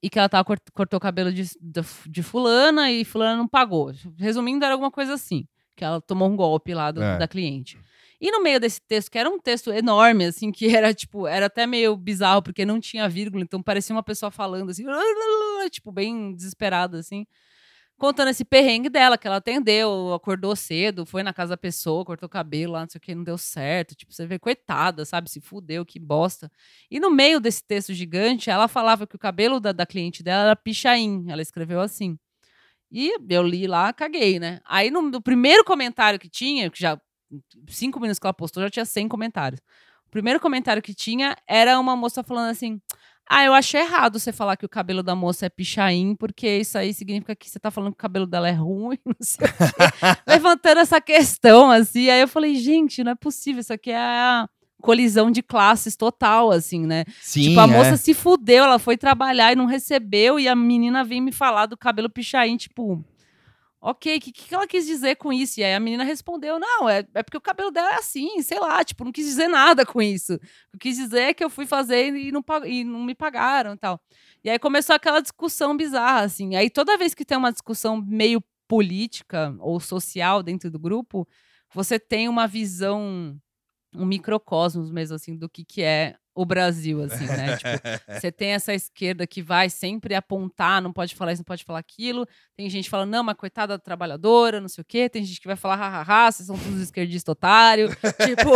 e 0.02 0.08
que 0.08 0.18
ela 0.18 0.28
tava 0.28 0.44
cort- 0.44 0.70
cortou 0.72 0.96
o 0.98 1.00
cabelo 1.00 1.32
de, 1.32 1.44
de, 1.60 1.80
de 2.08 2.22
fulana 2.22 2.90
e 2.90 3.04
fulana 3.04 3.36
não 3.36 3.48
pagou. 3.48 3.92
Resumindo, 4.16 4.64
era 4.64 4.74
alguma 4.74 4.90
coisa 4.90 5.14
assim. 5.14 5.46
Que 5.76 5.84
ela 5.84 6.00
tomou 6.00 6.28
um 6.28 6.36
golpe 6.36 6.72
lá 6.74 6.90
do- 6.90 7.02
É. 7.02 7.18
da 7.18 7.26
cliente. 7.28 7.78
E 8.20 8.30
no 8.30 8.42
meio 8.42 8.60
desse 8.60 8.80
texto, 8.82 9.10
que 9.10 9.18
era 9.18 9.30
um 9.30 9.38
texto 9.38 9.72
enorme, 9.72 10.26
assim, 10.26 10.52
que 10.52 10.74
era, 10.76 10.92
tipo, 10.92 11.26
era 11.26 11.46
até 11.46 11.66
meio 11.66 11.96
bizarro, 11.96 12.42
porque 12.42 12.66
não 12.66 12.78
tinha 12.78 13.08
vírgula, 13.08 13.42
então 13.42 13.62
parecia 13.62 13.96
uma 13.96 14.02
pessoa 14.02 14.30
falando, 14.30 14.70
assim, 14.70 14.84
tipo, 15.70 15.90
bem 15.90 16.34
desesperada, 16.34 16.98
assim, 16.98 17.26
contando 17.96 18.28
esse 18.28 18.44
perrengue 18.44 18.90
dela, 18.90 19.18
que 19.18 19.26
ela 19.26 19.36
atendeu, 19.36 20.12
acordou 20.14 20.54
cedo, 20.56 21.06
foi 21.06 21.22
na 21.22 21.32
casa 21.32 21.50
da 21.50 21.56
pessoa, 21.56 22.04
cortou 22.04 22.28
cabelo 22.28 22.74
lá, 22.74 22.80
não 22.80 22.88
sei 22.90 22.98
o 22.98 23.02
que, 23.02 23.14
não 23.14 23.24
deu 23.24 23.38
certo, 23.38 23.94
tipo, 23.94 24.12
você 24.12 24.26
vê, 24.26 24.38
coitada, 24.38 25.04
sabe, 25.04 25.30
se 25.30 25.40
fudeu, 25.40 25.84
que 25.86 25.98
bosta. 25.98 26.50
E 26.90 27.00
no 27.00 27.10
meio 27.10 27.40
desse 27.40 27.62
texto 27.64 27.94
gigante, 27.94 28.50
ela 28.50 28.68
falava 28.68 29.06
que 29.06 29.16
o 29.16 29.18
cabelo 29.18 29.60
da, 29.60 29.72
da 29.72 29.86
cliente 29.86 30.22
dela 30.22 30.44
era 30.44 30.56
pichain, 30.56 31.26
ela 31.28 31.42
escreveu 31.42 31.80
assim. 31.80 32.18
E 32.90 33.14
eu 33.30 33.42
li 33.42 33.66
lá, 33.66 33.92
caguei, 33.92 34.40
né? 34.40 34.60
Aí 34.66 34.90
no, 34.90 35.02
no 35.02 35.22
primeiro 35.22 35.64
comentário 35.64 36.18
que 36.18 36.28
tinha, 36.28 36.70
que 36.70 36.80
já 36.80 37.00
cinco 37.68 38.00
minutos 38.00 38.18
que 38.18 38.26
ela 38.26 38.34
postou, 38.34 38.62
já 38.62 38.70
tinha 38.70 38.84
100 38.84 39.08
comentários. 39.08 39.60
O 40.06 40.10
primeiro 40.10 40.40
comentário 40.40 40.82
que 40.82 40.92
tinha 40.92 41.36
era 41.46 41.78
uma 41.78 41.94
moça 41.94 42.22
falando 42.24 42.50
assim: 42.50 42.80
Ah, 43.28 43.44
eu 43.44 43.54
acho 43.54 43.76
errado 43.76 44.18
você 44.18 44.32
falar 44.32 44.56
que 44.56 44.66
o 44.66 44.68
cabelo 44.68 45.02
da 45.02 45.14
moça 45.14 45.46
é 45.46 45.48
pichain, 45.48 46.16
porque 46.16 46.58
isso 46.58 46.76
aí 46.76 46.92
significa 46.92 47.36
que 47.36 47.48
você 47.48 47.60
tá 47.60 47.70
falando 47.70 47.92
que 47.92 47.98
o 47.98 48.02
cabelo 48.02 48.26
dela 48.26 48.48
é 48.48 48.52
ruim, 48.52 48.98
não 49.06 49.14
sei 49.20 49.46
o 49.46 49.48
quê. 49.48 50.20
Levantando 50.26 50.80
essa 50.80 51.00
questão, 51.00 51.70
assim. 51.70 52.10
Aí 52.10 52.20
eu 52.20 52.26
falei: 52.28 52.56
Gente, 52.56 53.04
não 53.04 53.12
é 53.12 53.14
possível, 53.14 53.60
isso 53.60 53.72
aqui 53.72 53.92
é 53.92 53.98
a 53.98 54.48
colisão 54.80 55.30
de 55.30 55.42
classes 55.42 55.94
total, 55.94 56.50
assim, 56.50 56.84
né? 56.84 57.04
Sim, 57.20 57.42
tipo, 57.42 57.60
a 57.60 57.64
é. 57.64 57.66
moça 57.66 57.96
se 57.96 58.12
fudeu, 58.12 58.64
ela 58.64 58.78
foi 58.80 58.96
trabalhar 58.96 59.52
e 59.52 59.56
não 59.56 59.66
recebeu, 59.66 60.40
e 60.40 60.48
a 60.48 60.56
menina 60.56 61.04
vem 61.04 61.20
me 61.20 61.30
falar 61.30 61.66
do 61.66 61.76
cabelo 61.76 62.10
pichain, 62.10 62.56
tipo. 62.56 63.04
Ok, 63.82 64.14
o 64.14 64.20
que, 64.20 64.30
que 64.30 64.54
ela 64.54 64.66
quis 64.66 64.84
dizer 64.86 65.16
com 65.16 65.32
isso? 65.32 65.58
E 65.58 65.64
aí 65.64 65.74
a 65.74 65.80
menina 65.80 66.04
respondeu: 66.04 66.58
não, 66.58 66.86
é, 66.86 66.98
é 67.14 67.22
porque 67.22 67.38
o 67.38 67.40
cabelo 67.40 67.70
dela 67.70 67.92
é 67.92 67.94
assim, 67.94 68.42
sei 68.42 68.60
lá, 68.60 68.84
tipo, 68.84 69.04
não 69.04 69.12
quis 69.12 69.24
dizer 69.24 69.48
nada 69.48 69.86
com 69.86 70.02
isso. 70.02 70.34
O 70.34 70.78
que 70.78 70.90
quis 70.90 70.98
dizer 70.98 71.20
é 71.20 71.34
que 71.34 71.42
eu 71.42 71.48
fui 71.48 71.64
fazer 71.66 72.14
e 72.14 72.30
não, 72.30 72.44
e 72.66 72.84
não 72.84 73.02
me 73.02 73.14
pagaram 73.14 73.72
e 73.72 73.78
tal. 73.78 73.98
E 74.44 74.50
aí 74.50 74.58
começou 74.58 74.94
aquela 74.94 75.20
discussão 75.20 75.74
bizarra, 75.76 76.20
assim. 76.20 76.56
Aí 76.56 76.68
toda 76.68 76.98
vez 76.98 77.14
que 77.14 77.24
tem 77.24 77.38
uma 77.38 77.52
discussão 77.52 78.02
meio 78.06 78.42
política 78.68 79.56
ou 79.60 79.80
social 79.80 80.42
dentro 80.42 80.70
do 80.70 80.78
grupo, 80.78 81.26
você 81.74 81.98
tem 81.98 82.28
uma 82.28 82.46
visão, 82.46 83.34
um 83.94 84.04
microcosmos 84.04 84.90
mesmo, 84.90 85.16
assim, 85.16 85.36
do 85.36 85.48
que, 85.48 85.64
que 85.64 85.82
é 85.82 86.16
o 86.40 86.44
Brasil, 86.46 87.02
assim, 87.02 87.26
né? 87.26 87.56
Tipo, 87.60 87.68
você 88.08 88.32
tem 88.32 88.52
essa 88.52 88.72
esquerda 88.72 89.26
que 89.26 89.42
vai 89.42 89.68
sempre 89.68 90.14
apontar, 90.14 90.80
não 90.80 90.92
pode 90.92 91.14
falar 91.14 91.32
isso, 91.32 91.40
não 91.40 91.44
pode 91.44 91.64
falar 91.64 91.80
aquilo. 91.80 92.26
Tem 92.56 92.68
gente 92.70 92.88
falando, 92.88 93.10
não, 93.10 93.22
mas 93.22 93.36
coitada 93.36 93.76
da 93.76 93.78
trabalhadora, 93.78 94.60
não 94.60 94.68
sei 94.68 94.80
o 94.82 94.84
quê. 94.84 95.08
Tem 95.08 95.22
gente 95.22 95.40
que 95.40 95.46
vai 95.46 95.56
falar, 95.56 95.76
hahaha, 95.76 96.32
vocês 96.32 96.46
são 96.46 96.58
todos 96.58 96.80
esquerdistas 96.80 97.32
otários. 97.32 97.94
tipo, 98.24 98.50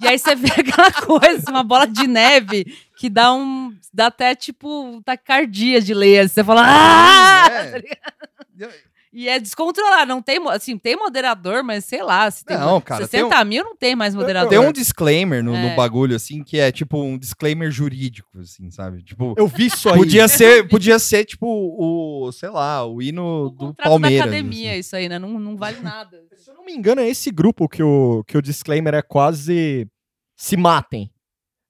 e 0.00 0.08
aí 0.08 0.18
você 0.18 0.34
vê 0.34 0.48
aquela 0.48 0.92
coisa, 0.92 1.50
uma 1.50 1.62
bola 1.62 1.86
de 1.86 2.06
neve 2.06 2.64
que 2.96 3.10
dá 3.10 3.32
um. 3.32 3.76
dá 3.92 4.06
até 4.06 4.34
tipo 4.34 5.02
taquicardia 5.04 5.80
de 5.82 5.92
ler. 5.92 6.20
assim, 6.20 6.34
Você 6.34 6.44
fala, 6.44 6.62
ah! 6.64 7.48
É. 7.50 7.80
Tá? 7.80 8.68
E 9.12 9.26
é 9.28 9.40
descontrolado, 9.40 10.06
não 10.08 10.20
tem, 10.20 10.38
assim, 10.50 10.76
tem 10.76 10.94
moderador, 10.94 11.64
mas 11.64 11.84
sei 11.86 12.02
lá, 12.02 12.30
se 12.30 12.44
tem 12.44 12.58
Não, 12.58 12.78
cara, 12.80 13.08
tem 13.08 13.20
60 13.20 13.44
mil 13.44 13.64
não 13.64 13.74
tem 13.76 13.96
mais 13.96 14.14
moderador. 14.14 14.50
Tem 14.50 14.58
um 14.58 14.70
disclaimer 14.70 15.42
no, 15.42 15.52
no 15.52 15.68
É. 15.68 15.74
bagulho, 15.74 16.14
assim, 16.14 16.44
que 16.44 16.58
é 16.58 16.70
tipo 16.70 17.00
um 17.02 17.16
disclaimer 17.16 17.70
jurídico, 17.70 18.28
assim, 18.38 18.70
sabe? 18.70 19.02
Tipo, 19.02 19.34
Eu 19.38 19.46
vi 19.46 19.66
isso 19.66 19.88
aí. 19.88 19.96
podia 19.96 20.28
ser, 20.28 20.68
podia 20.68 20.98
ser, 20.98 21.24
tipo, 21.24 21.46
o, 21.46 22.30
sei 22.32 22.50
lá, 22.50 22.84
o 22.86 23.00
hino 23.00 23.46
o 23.46 23.50
do 23.50 23.74
Palmeiras. 23.74 24.18
da 24.18 24.24
academia, 24.24 24.72
assim. 24.72 24.80
isso 24.80 24.94
aí, 24.96 25.08
né? 25.08 25.18
Não, 25.18 25.40
não 25.40 25.56
vale 25.56 25.80
nada. 25.80 26.22
Se 26.36 26.50
eu 26.50 26.54
não 26.54 26.64
me 26.64 26.74
engano, 26.74 27.00
é 27.00 27.08
esse 27.08 27.30
grupo 27.30 27.66
que 27.68 27.82
o, 27.82 28.22
que 28.26 28.36
o 28.36 28.42
disclaimer 28.42 28.92
é 28.94 29.00
quase 29.02 29.88
se 30.36 30.56
matem. 30.56 31.10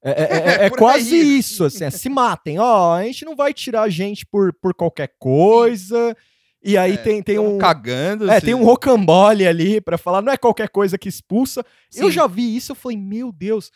É, 0.02 0.10
é- 0.10 0.14
é- 0.24 0.64
é 0.66 0.70
quase 0.70 1.14
aí. 1.14 1.38
isso, 1.38 1.64
assim, 1.64 1.84
é, 1.84 1.90
se 1.90 2.08
matem. 2.08 2.58
Ó, 2.58 2.94
a 2.94 3.04
gente 3.04 3.24
não 3.24 3.36
vai 3.36 3.54
tirar 3.54 3.82
a 3.82 3.88
gente 3.88 4.26
por, 4.26 4.52
por 4.54 4.74
qualquer 4.74 5.12
coisa. 5.18 6.16
E 6.68 6.76
aí 6.76 6.92
É, 6.92 6.96
tem, 6.98 7.22
tem 7.22 7.38
um. 7.38 7.56
cagando. 7.56 8.30
É, 8.30 8.36
assim. 8.36 8.46
tem 8.46 8.54
um 8.54 8.62
rocambole 8.62 9.46
ali 9.46 9.80
pra 9.80 9.96
falar, 9.96 10.20
não 10.20 10.30
é 10.30 10.36
qualquer 10.36 10.68
coisa 10.68 10.98
que 10.98 11.08
expulsa. 11.08 11.64
Eu 11.96 12.08
Sim. 12.08 12.10
já 12.12 12.26
vi 12.26 12.54
isso, 12.54 12.72
eu 12.72 12.76
falei, 12.76 12.98
meu 12.98 13.32
Deus. 13.32 13.70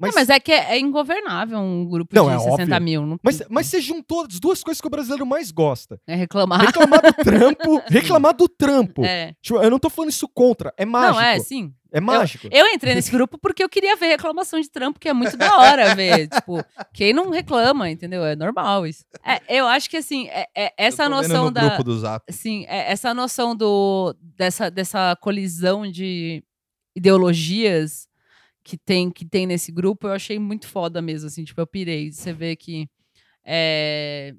Mas, 0.00 0.14
Não, 0.14 0.20
mas 0.20 0.30
é 0.30 0.38
que 0.38 0.52
é, 0.52 0.76
é 0.76 0.78
ingovernável 0.78 1.58
um 1.58 1.84
grupo 1.84 2.14
Não, 2.14 2.28
de 2.28 2.34
é 2.34 2.38
60 2.38 2.62
óbvio. 2.62 2.80
mil. 2.80 3.04
Não, 3.06 3.18
mas, 3.20 3.42
mas 3.50 3.66
você 3.66 3.80
juntou 3.80 4.22
as 4.22 4.38
duas 4.38 4.62
coisas 4.62 4.80
que 4.80 4.86
o 4.86 4.90
brasileiro 4.90 5.26
mais 5.26 5.50
gosta. 5.50 6.00
é 6.06 6.14
reclamar. 6.14 6.60
Reclamar 6.60 7.02
do 7.02 7.12
trampo, 7.24 7.82
reclamar 7.88 8.34
do 8.34 8.48
trampo. 8.48 9.04
É. 9.04 9.34
Tipo, 9.42 9.58
eu 9.60 9.70
não 9.70 9.78
tô 9.78 9.90
falando 9.90 10.10
isso 10.10 10.28
contra, 10.28 10.72
é 10.76 10.84
mágico. 10.84 11.20
Não, 11.20 11.20
é, 11.20 11.38
sim. 11.40 11.74
É 11.90 12.00
mágico. 12.00 12.48
Eu 12.52 12.66
entrei 12.66 12.94
nesse 12.94 13.10
grupo 13.10 13.38
porque 13.38 13.64
eu 13.64 13.68
queria 13.68 13.96
ver 13.96 14.08
reclamação 14.08 14.60
de 14.60 14.70
trampo, 14.70 15.00
que 15.00 15.08
é 15.08 15.12
muito 15.12 15.36
da 15.36 15.56
hora 15.56 15.94
ver. 15.94 16.28
tipo, 16.30 16.62
quem 16.92 17.12
não 17.14 17.30
reclama, 17.30 17.90
entendeu? 17.90 18.24
É 18.24 18.36
normal 18.36 18.86
isso. 18.86 19.04
É, 19.24 19.58
eu 19.58 19.66
acho 19.66 19.88
que, 19.88 19.96
assim, 19.96 20.28
é, 20.28 20.46
é 20.54 20.72
essa 20.76 21.04
Eu 21.04 21.10
noção 21.10 21.44
no 21.46 21.50
da. 21.50 21.62
grupo 21.66 21.82
do 21.84 21.98
Zap. 21.98 22.24
Sim, 22.30 22.66
é, 22.68 22.92
essa 22.92 23.14
noção 23.14 23.56
do, 23.56 24.14
dessa, 24.20 24.70
dessa 24.70 25.16
colisão 25.20 25.90
de 25.90 26.44
ideologias 26.94 28.07
que 28.68 28.76
tem, 28.76 29.10
que 29.10 29.24
tem 29.24 29.46
nesse 29.46 29.72
grupo, 29.72 30.06
eu 30.06 30.12
achei 30.12 30.38
muito 30.38 30.66
foda 30.68 31.00
mesmo, 31.00 31.26
assim, 31.26 31.42
tipo, 31.42 31.58
eu 31.58 31.66
pirei. 31.66 32.12
Você 32.12 32.32
vê 32.34 32.54
que. 32.54 32.86
é, 33.44 34.34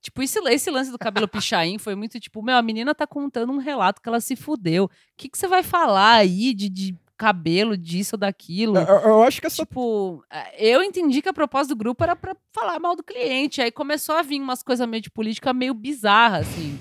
Tipo, 0.00 0.22
esse, 0.22 0.38
esse 0.48 0.70
lance 0.70 0.90
do 0.90 0.98
cabelo 0.98 1.28
pichain 1.28 1.76
foi 1.76 1.94
muito 1.94 2.18
tipo, 2.18 2.40
meu, 2.42 2.56
a 2.56 2.62
menina 2.62 2.94
tá 2.94 3.06
contando 3.06 3.52
um 3.52 3.58
relato 3.58 4.00
que 4.00 4.08
ela 4.08 4.20
se 4.20 4.36
fudeu. 4.36 4.84
O 4.84 4.90
que, 5.16 5.28
que 5.28 5.36
você 5.36 5.46
vai 5.46 5.62
falar 5.62 6.12
aí 6.14 6.54
de, 6.54 6.68
de 6.70 6.96
cabelo, 7.16 7.76
disso 7.76 8.14
ou 8.14 8.18
daquilo? 8.18 8.78
Eu, 8.78 8.84
eu- 9.00 9.22
acho 9.24 9.40
que 9.40 9.48
essa. 9.48 9.56
Tipo, 9.56 10.24
eh, 10.30 10.70
eu 10.72 10.82
entendi 10.82 11.20
que 11.20 11.28
a 11.28 11.32
proposta 11.34 11.74
do 11.74 11.78
grupo 11.78 12.02
era 12.04 12.16
pra 12.16 12.34
falar 12.54 12.78
mal 12.78 12.96
do 12.96 13.02
cliente. 13.02 13.60
Aí 13.60 13.70
começou 13.72 14.14
a 14.14 14.22
vir 14.22 14.40
umas 14.40 14.62
coisas 14.62 14.88
meio 14.88 15.02
de 15.02 15.10
política 15.10 15.52
meio 15.52 15.74
bizarra, 15.74 16.38
assim. 16.38 16.78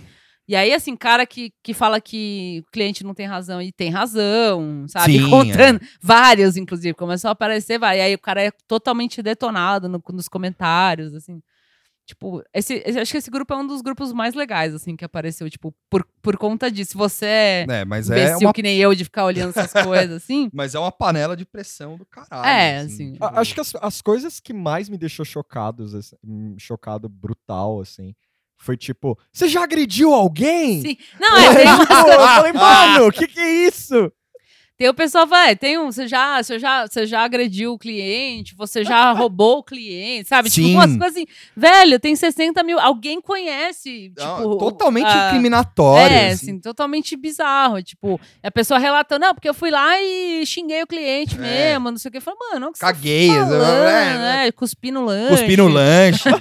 E 0.47 0.55
aí, 0.55 0.73
assim, 0.73 0.95
cara 0.95 1.25
que, 1.25 1.51
que 1.61 1.73
fala 1.73 1.99
que 1.99 2.63
o 2.65 2.71
cliente 2.71 3.03
não 3.03 3.13
tem 3.13 3.25
razão 3.27 3.61
e 3.61 3.71
tem 3.71 3.89
razão, 3.89 4.85
sabe? 4.87 5.19
Sim, 5.19 5.27
Contando. 5.29 5.81
Vários, 6.01 6.55
inclusive. 6.55 6.93
Começou 6.93 7.27
a 7.27 7.31
aparecer 7.33 7.77
vários. 7.77 7.99
E 8.01 8.05
aí 8.07 8.15
o 8.15 8.19
cara 8.19 8.41
é 8.41 8.51
totalmente 8.67 9.21
detonado 9.21 9.89
no- 9.89 10.01
nos 10.13 10.29
comentários, 10.29 11.13
assim. 11.13 11.41
Tipo, 12.05 12.41
esse, 12.53 12.75
esse- 12.85 12.97
acho 12.99 13.11
que 13.11 13.17
esse 13.17 13.29
grupo 13.29 13.53
é 13.53 13.57
um 13.57 13.67
dos 13.67 13.81
grupos 13.81 14.13
mais 14.13 14.33
legais, 14.33 14.73
assim, 14.73 14.95
que 14.95 15.03
apareceu, 15.03 15.49
tipo, 15.49 15.75
por, 15.89 16.07
por 16.21 16.37
conta 16.37 16.71
disso. 16.71 16.97
Você 16.97 17.25
é 17.25 17.65
É, 17.69 17.83
mas 17.83 18.09
é 18.09 18.37
uma, 18.37 18.53
que 18.53 18.63
nem 18.63 18.77
eu 18.77 18.95
de 18.95 19.03
ficar 19.03 19.25
olhando 19.25 19.49
essas 19.49 19.73
coisas, 19.83 20.23
assim. 20.23 20.49
mas 20.53 20.73
é 20.73 20.79
uma 20.79 20.93
panela 20.93 21.35
de 21.35 21.45
pressão 21.45 21.97
do 21.97 22.05
caralho. 22.05 22.47
É, 22.47 22.77
assim. 22.77 23.11
tipo, 23.11 23.25
A- 23.25 23.41
Acho 23.41 23.53
que 23.53 23.59
as, 23.59 23.75
as 23.81 24.01
coisas 24.01 24.39
que 24.39 24.53
mais 24.53 24.87
me 24.87 24.97
deixou 24.97 25.25
chocados, 25.25 25.93
assim, 25.93 26.15
hum, 26.23 26.55
chocado 26.57 27.09
brutal, 27.09 27.81
assim, 27.81 28.15
foi 28.57 28.75
tipo, 28.75 29.17
você 29.31 29.47
já 29.47 29.63
agrediu 29.63 30.13
alguém? 30.13 30.81
Sim. 30.81 30.97
Não, 31.19 31.37
é, 31.37 31.55
tem, 31.55 31.67
Tipo, 31.77 31.93
eu 31.93 32.19
falei, 32.19 32.53
mano, 32.53 33.07
o 33.07 33.11
que 33.11 33.27
que 33.27 33.39
é 33.39 33.67
isso? 33.67 34.11
Tem 34.79 34.87
o 34.87 34.93
pessoal, 34.93 35.25
vai, 35.25 35.55
tem 35.55 35.75
um, 35.79 35.91
você 35.91 36.07
já, 36.07 36.43
você 36.43 36.59
já, 36.59 36.85
você 36.85 37.07
já 37.07 37.21
agrediu 37.23 37.73
o 37.73 37.79
cliente, 37.79 38.53
você 38.55 38.83
já 38.83 39.09
roubou 39.17 39.57
o 39.57 39.63
cliente, 39.63 40.29
sabe? 40.29 40.51
Tipo, 40.51 40.67
Sim. 40.67 40.75
umas 40.75 40.95
coisas 40.95 41.15
assim, 41.17 41.25
velho, 41.55 41.99
tem 41.99 42.15
60 42.15 42.61
mil, 42.61 42.79
alguém 42.79 43.19
conhece, 43.19 44.13
Não, 44.15 44.37
tipo... 44.37 44.57
totalmente 44.57 45.07
a- 45.07 45.29
incriminatório. 45.29 46.15
É, 46.15 46.27
assim. 46.27 46.51
assim, 46.51 46.59
totalmente 46.59 47.15
bizarro. 47.17 47.81
Tipo, 47.81 48.21
a 48.43 48.51
pessoa 48.51 48.79
relatando, 48.79 49.25
não, 49.25 49.33
porque 49.33 49.49
eu 49.49 49.53
fui 49.55 49.71
lá 49.71 49.99
e 49.99 50.45
xinguei 50.45 50.83
o 50.83 50.87
cliente 50.87 51.37
É. 51.37 51.39
mesmo, 51.39 51.89
não 51.89 51.97
sei 51.97 52.09
o 52.09 52.11
que. 52.11 52.19
Falei, 52.21 52.39
mano, 52.51 52.67
o 52.67 52.71
que 52.71 52.77
Caguei, 52.79 53.29
você 53.29 53.33
tá 53.35 53.45
falando, 53.47 53.87
é, 53.87 54.17
né? 54.45 54.51
Cuspi 54.51 54.91
no 54.91 55.05
lanche. 55.05 55.29
Cuspi 55.37 55.57
no 55.57 55.67
lanche. 55.69 56.29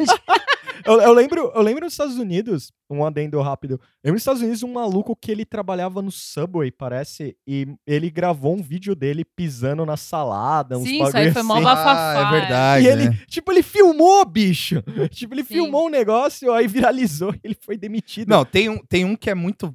Eu, 0.86 1.00
eu 1.00 1.12
lembro, 1.12 1.52
eu 1.54 1.62
lembro 1.62 1.84
nos 1.84 1.92
Estados 1.92 2.16
Unidos, 2.18 2.72
um 2.88 3.04
adendo 3.04 3.40
rápido. 3.40 3.72
Eu 3.74 3.80
lembro 4.04 4.14
nos 4.14 4.22
Estados 4.22 4.40
Unidos 4.42 4.62
um 4.62 4.72
maluco 4.72 5.16
que 5.16 5.30
ele 5.30 5.44
trabalhava 5.44 6.00
no 6.00 6.10
Subway, 6.10 6.70
parece, 6.70 7.36
e 7.46 7.66
ele 7.86 8.10
gravou 8.10 8.54
um 8.56 8.62
vídeo 8.62 8.94
dele 8.94 9.24
pisando 9.24 9.84
na 9.84 9.96
salada, 9.96 10.78
uns 10.78 10.84
Sim, 10.88 11.02
isso 11.02 11.16
aí 11.16 11.32
foi 11.32 11.42
mó 11.42 11.54
assim. 11.54 11.64
bafafá, 11.64 12.12
ah, 12.12 12.18
é 12.18 12.36
é. 12.36 12.40
verdade. 12.40 12.84
E 12.84 12.88
ele, 12.88 13.08
né? 13.10 13.18
tipo, 13.28 13.52
ele 13.52 13.62
filmou, 13.62 14.24
bicho. 14.24 14.82
Tipo, 15.10 15.34
ele 15.34 15.42
Sim. 15.42 15.48
filmou 15.54 15.86
um 15.86 15.90
negócio, 15.90 16.52
aí 16.52 16.66
viralizou 16.66 17.34
e 17.34 17.40
ele 17.44 17.56
foi 17.60 17.76
demitido. 17.76 18.28
Não, 18.28 18.44
tem 18.44 18.68
um, 18.68 18.78
tem 18.78 19.04
um 19.04 19.16
que 19.16 19.28
é 19.30 19.34
muito 19.34 19.74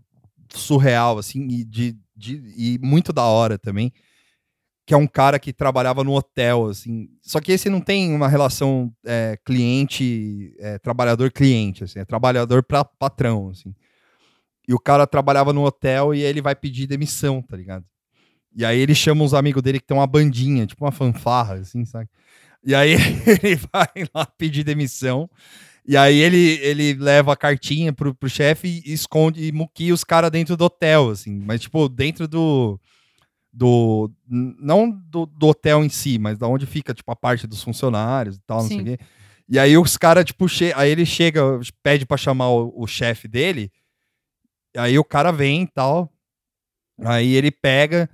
surreal, 0.49 1.17
assim, 1.17 1.47
e, 1.47 1.63
de, 1.63 1.95
de- 2.15 2.41
e 2.57 2.79
muito 2.81 3.11
da 3.13 3.23
hora 3.23 3.57
também, 3.57 3.91
que 4.85 4.93
é 4.93 4.97
um 4.97 5.07
cara 5.07 5.39
que 5.39 5.53
trabalhava 5.53 6.03
no 6.03 6.13
hotel, 6.13 6.67
assim. 6.67 7.09
Só 7.21 7.39
que 7.39 7.51
esse 7.51 7.69
não 7.69 7.79
tem 7.79 8.13
uma 8.13 8.27
relação 8.27 8.91
é, 9.05 9.37
cliente, 9.45 10.55
é, 10.59 10.79
trabalhador-cliente, 10.79 11.83
assim, 11.83 11.99
é 11.99 12.05
trabalhador 12.05 12.63
pra 12.63 12.83
patrão, 12.83 13.49
assim. 13.49 13.73
E 14.67 14.73
o 14.73 14.79
cara 14.79 15.05
trabalhava 15.05 15.53
no 15.53 15.63
hotel 15.63 16.13
e 16.13 16.21
ele 16.21 16.41
vai 16.41 16.55
pedir 16.55 16.87
demissão, 16.87 17.41
tá 17.41 17.55
ligado? 17.57 17.85
E 18.55 18.65
aí 18.65 18.79
ele 18.79 18.93
chama 18.93 19.23
uns 19.23 19.33
amigos 19.33 19.61
dele 19.61 19.79
que 19.79 19.85
tem 19.85 19.95
uma 19.95 20.07
bandinha, 20.07 20.65
tipo 20.65 20.83
uma 20.83 20.91
fanfarra, 20.91 21.55
assim, 21.55 21.85
sabe? 21.85 22.09
E 22.63 22.75
aí 22.75 22.93
ele 23.43 23.55
vai 23.71 23.89
lá 24.13 24.25
pedir 24.25 24.63
demissão. 24.63 25.29
E 25.85 25.97
aí 25.97 26.17
ele, 26.19 26.59
ele 26.61 26.93
leva 26.93 27.33
a 27.33 27.35
cartinha 27.35 27.91
pro, 27.91 28.13
pro 28.13 28.29
chefe 28.29 28.83
e 28.85 28.93
esconde 28.93 29.43
e 29.43 29.51
muquia 29.51 29.93
os 29.93 30.03
caras 30.03 30.29
dentro 30.29 30.55
do 30.55 30.65
hotel, 30.65 31.09
assim. 31.09 31.41
Mas, 31.45 31.61
tipo, 31.61 31.89
dentro 31.89 32.27
do. 32.27 32.79
Do 33.53 34.09
não 34.27 34.89
do, 34.89 35.25
do 35.25 35.47
hotel 35.47 35.83
em 35.83 35.89
si, 35.89 36.17
mas 36.17 36.37
da 36.37 36.47
onde 36.47 36.65
fica, 36.65 36.93
tipo, 36.93 37.11
a 37.11 37.15
parte 37.15 37.45
dos 37.45 37.61
funcionários 37.61 38.37
e 38.37 38.41
tal, 38.45 38.61
não 38.61 38.67
sei 38.67 38.77
Sim. 38.77 38.83
o 38.83 38.85
quê. 38.85 38.99
E 39.49 39.59
aí 39.59 39.77
os 39.77 39.97
caras, 39.97 40.23
tipo, 40.23 40.47
che 40.47 40.71
aí 40.75 40.89
ele 40.89 41.05
chega, 41.05 41.41
pede 41.83 42.05
pra 42.05 42.15
chamar 42.15 42.49
o, 42.49 42.73
o 42.75 42.87
chefe 42.87 43.27
dele. 43.27 43.69
E 44.73 44.79
aí 44.79 44.97
o 44.97 45.03
cara 45.03 45.31
vem 45.31 45.63
e 45.63 45.67
tal. 45.67 46.09
Aí 47.03 47.33
ele 47.33 47.51
pega. 47.51 48.09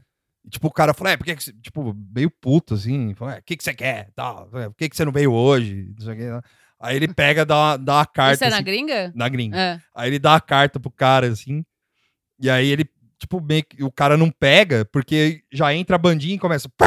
Tipo, 0.50 0.68
o 0.68 0.72
cara 0.72 0.94
fala, 0.94 1.12
é, 1.12 1.18
por 1.18 1.26
que. 1.26 1.36
Tipo, 1.36 1.94
meio 1.94 2.32
puto, 2.32 2.74
assim. 2.74 3.14
Fala, 3.14 3.36
é, 3.36 3.40
o 3.40 3.44
que, 3.44 3.56
que 3.56 3.64
você 3.64 3.74
quer? 3.74 4.10
Tal, 4.16 4.50
é, 4.54 4.70
por 4.70 4.76
que, 4.76 4.90
que 4.90 4.96
você 4.96 5.06
não 5.06 5.12
veio 5.12 5.32
hoje? 5.32 5.94
Não 5.98 6.06
sei 6.06 6.14
o 6.14 6.18
quê, 6.18 6.24
né? 6.24 6.42
Aí 6.80 6.96
ele 6.96 7.08
pega, 7.08 7.46
dá, 7.46 7.76
dá 7.76 7.98
uma 7.98 8.06
carta. 8.06 8.34
Isso 8.34 8.44
é 8.44 8.50
na 8.50 8.56
assim, 8.58 8.66
gringa? 8.66 9.12
na 9.16 9.30
gringa. 9.30 9.58
É. 9.58 9.82
Aí 9.96 10.10
ele 10.10 10.20
dá 10.20 10.36
a 10.36 10.42
carta 10.42 10.80
pro 10.80 10.92
cara, 10.92 11.28
assim. 11.28 11.64
E 12.40 12.50
aí 12.50 12.68
ele, 12.68 12.88
tipo, 13.20 13.42
meio 13.42 13.64
que 13.64 13.84
o 13.84 13.92
cara 13.92 14.16
não 14.18 14.30
pega, 14.30 14.86
porque 14.92 15.42
já 15.52 15.74
entra 15.74 15.96
a 15.96 16.00
bandinha 16.00 16.36
e 16.36 16.40
começa. 16.40 16.70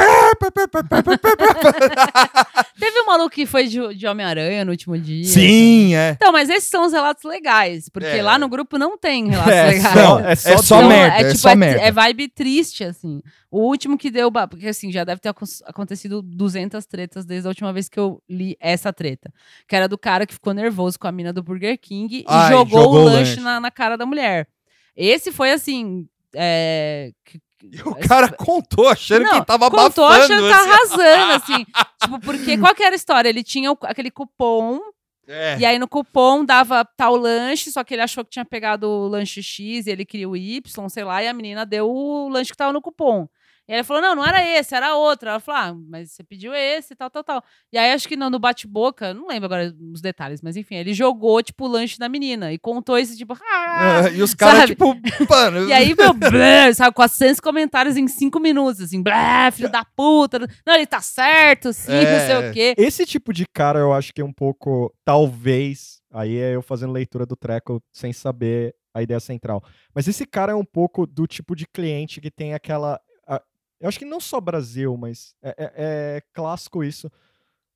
Teve 2.79 3.01
um 3.01 3.05
maluco 3.05 3.29
que 3.29 3.45
foi 3.45 3.67
de, 3.67 3.93
de 3.95 4.07
Homem-Aranha 4.07 4.65
no 4.65 4.71
último 4.71 4.97
dia. 4.97 5.23
Sim, 5.25 5.93
é. 5.95 6.11
Então, 6.11 6.31
mas 6.31 6.49
esses 6.49 6.69
são 6.69 6.85
os 6.85 6.93
relatos 6.93 7.23
legais, 7.23 7.89
porque 7.89 8.07
É. 8.07 8.23
lá 8.23 8.39
no 8.39 8.49
grupo 8.49 8.77
não 8.77 8.97
tem 8.97 9.29
relatos 9.29 9.53
É, 9.53 9.65
legais. 9.67 9.93
só- 9.93 9.95
Não, 9.95 10.19
é 10.19 10.31
é 10.31 10.35
só 10.35 10.57
só, 10.61 10.77
Então, 10.77 10.89
merda, 10.89 11.15
é, 11.15 11.23
tipo, 11.27 11.37
só 11.37 11.55
merda. 11.55 11.81
é 11.81 11.91
vibe 11.91 12.27
triste, 12.29 12.83
assim. 12.83 13.21
O 13.51 13.67
último 13.67 13.97
que 13.97 14.09
deu. 14.09 14.31
Porque, 14.31 14.67
assim, 14.67 14.91
já 14.91 15.03
deve 15.03 15.19
ter 15.21 15.29
acon- 15.29 15.45
acontecido 15.65 16.21
200 16.21 16.85
tretas 16.85 17.25
desde 17.25 17.47
a 17.47 17.49
última 17.49 17.71
vez 17.73 17.87
que 17.89 17.99
eu 17.99 18.21
li 18.29 18.55
essa 18.59 18.91
treta. 18.93 19.31
Que 19.67 19.75
era 19.75 19.87
do 19.87 19.97
cara 19.97 20.25
que 20.25 20.33
ficou 20.33 20.53
nervoso 20.53 20.97
com 20.97 21.07
a 21.07 21.11
mina 21.11 21.33
do 21.33 21.43
Burger 21.43 21.77
King 21.79 22.23
Ai, 22.27 22.47
e 22.47 22.49
jogou, 22.51 22.81
jogou 22.83 22.99
o 22.99 23.01
o 23.01 23.03
lanche, 23.05 23.31
lanche. 23.31 23.39
Na, 23.41 23.59
na 23.59 23.69
cara 23.71 23.97
da 23.97 24.05
mulher. 24.05 24.47
Esse 24.95 25.31
foi, 25.31 25.51
assim. 25.51 26.07
É, 26.35 27.11
que- 27.25 27.39
E 27.63 27.81
o 27.83 27.95
cara 28.07 28.31
contou 28.31 28.87
achando 28.89 29.23
Não, 29.23 29.39
que 29.39 29.45
tava 29.45 29.69
contou 29.69 30.05
abafando. 30.05 30.33
achando 30.33 30.43
que 30.43 30.49
tá 30.49 30.59
assim. 30.61 30.69
arrasando, 31.01 31.33
assim. 31.33 31.65
tipo, 32.01 32.19
porque 32.21 32.57
qual 32.57 32.73
que 32.73 32.81
era 32.83 32.95
a 32.95 32.97
história? 32.97 33.29
Ele 33.29 33.43
tinha 33.43 33.69
aquele 33.83 34.09
cupom 34.09 34.79
É. 35.27 35.57
e 35.59 35.65
aí 35.65 35.77
no 35.77 35.87
cupom 35.87 36.43
dava 36.43 36.83
tal 36.97 37.15
lanche, 37.15 37.71
só 37.71 37.83
que 37.83 37.93
ele 37.93 38.01
achou 38.01 38.23
que 38.25 38.31
tinha 38.31 38.43
pegado 38.45 38.89
o 38.89 39.07
lanche 39.07 39.43
X 39.43 39.85
e 39.85 39.91
ele 39.91 40.03
queria 40.05 40.27
o 40.27 40.35
Y, 40.35 40.89
sei 40.89 41.03
lá, 41.03 41.21
e 41.23 41.27
a 41.27 41.33
menina 41.33 41.63
deu 41.65 41.87
o 41.89 42.27
lanche 42.29 42.49
que 42.51 42.57
tava 42.57 42.73
no 42.73 42.81
cupom. 42.81 43.27
E 43.71 43.75
ele 43.75 43.83
falou: 43.83 44.01
não, 44.01 44.15
não 44.15 44.25
era 44.25 44.45
esse, 44.45 44.75
era 44.75 44.95
outro. 44.95 45.29
Ela 45.29 45.39
falou: 45.39 45.61
ah, 45.61 45.75
mas 45.89 46.11
você 46.11 46.23
pediu 46.23 46.53
esse, 46.53 46.93
tal, 46.93 47.09
tal, 47.09 47.23
tal. 47.23 47.43
E 47.71 47.77
aí 47.77 47.93
acho 47.93 48.05
que 48.05 48.17
no, 48.17 48.29
no 48.29 48.37
bate-boca, 48.37 49.13
não 49.13 49.27
lembro 49.29 49.45
agora 49.45 49.73
os 49.93 50.01
detalhes, 50.01 50.41
mas 50.41 50.57
enfim, 50.57 50.75
ele 50.75 50.93
jogou, 50.93 51.41
tipo, 51.41 51.65
o 51.65 51.67
lanche 51.69 51.97
da 51.97 52.09
menina 52.09 52.51
e 52.51 52.59
contou 52.59 52.97
esse 52.97 53.15
tipo. 53.17 53.33
Ah! 53.41 54.09
É, 54.09 54.11
e 54.15 54.21
os 54.21 54.33
caras, 54.33 54.65
tipo, 54.65 54.93
mano. 55.29 55.69
E 55.69 55.71
aí, 55.71 55.95
meu, 55.95 56.11
blé, 56.29 56.73
sabe, 56.73 56.93
400 56.93 57.39
comentários 57.39 57.95
em 57.95 58.07
5 58.09 58.37
minutos, 58.41 58.81
assim, 58.81 59.01
blé, 59.01 59.49
filho 59.51 59.71
da 59.71 59.85
puta. 59.85 60.37
Não, 60.67 60.75
ele 60.75 60.85
tá 60.85 60.99
certo, 60.99 61.71
sim, 61.71 61.93
É. 61.93 62.11
não 62.11 62.27
sei 62.27 62.49
o 62.49 62.53
quê. 62.53 62.75
Esse 62.77 63.05
tipo 63.05 63.31
de 63.31 63.45
cara 63.47 63.79
eu 63.79 63.93
acho 63.93 64.13
que 64.13 64.19
é 64.19 64.25
um 64.25 64.33
pouco, 64.33 64.93
talvez, 65.05 66.01
aí 66.11 66.37
é 66.37 66.55
eu 66.55 66.61
fazendo 66.61 66.91
leitura 66.91 67.25
do 67.25 67.37
treco 67.37 67.81
sem 67.93 68.11
saber 68.11 68.75
a 68.93 69.01
ideia 69.01 69.19
central. 69.19 69.63
Mas 69.95 70.07
esse 70.07 70.25
cara 70.25 70.51
é 70.51 70.55
um 70.55 70.65
pouco 70.65 71.05
do 71.07 71.25
tipo 71.25 71.55
de 71.55 71.65
cliente 71.65 72.19
que 72.19 72.29
tem 72.29 72.53
aquela. 72.53 72.99
Eu 73.81 73.89
acho 73.89 73.99
que 73.99 74.05
não 74.05 74.19
só 74.19 74.39
Brasil, 74.39 74.95
mas 74.95 75.33
é, 75.43 75.49
é- 75.57 75.71
é 76.17 76.21
clássico 76.33 76.83
isso. 76.83 77.11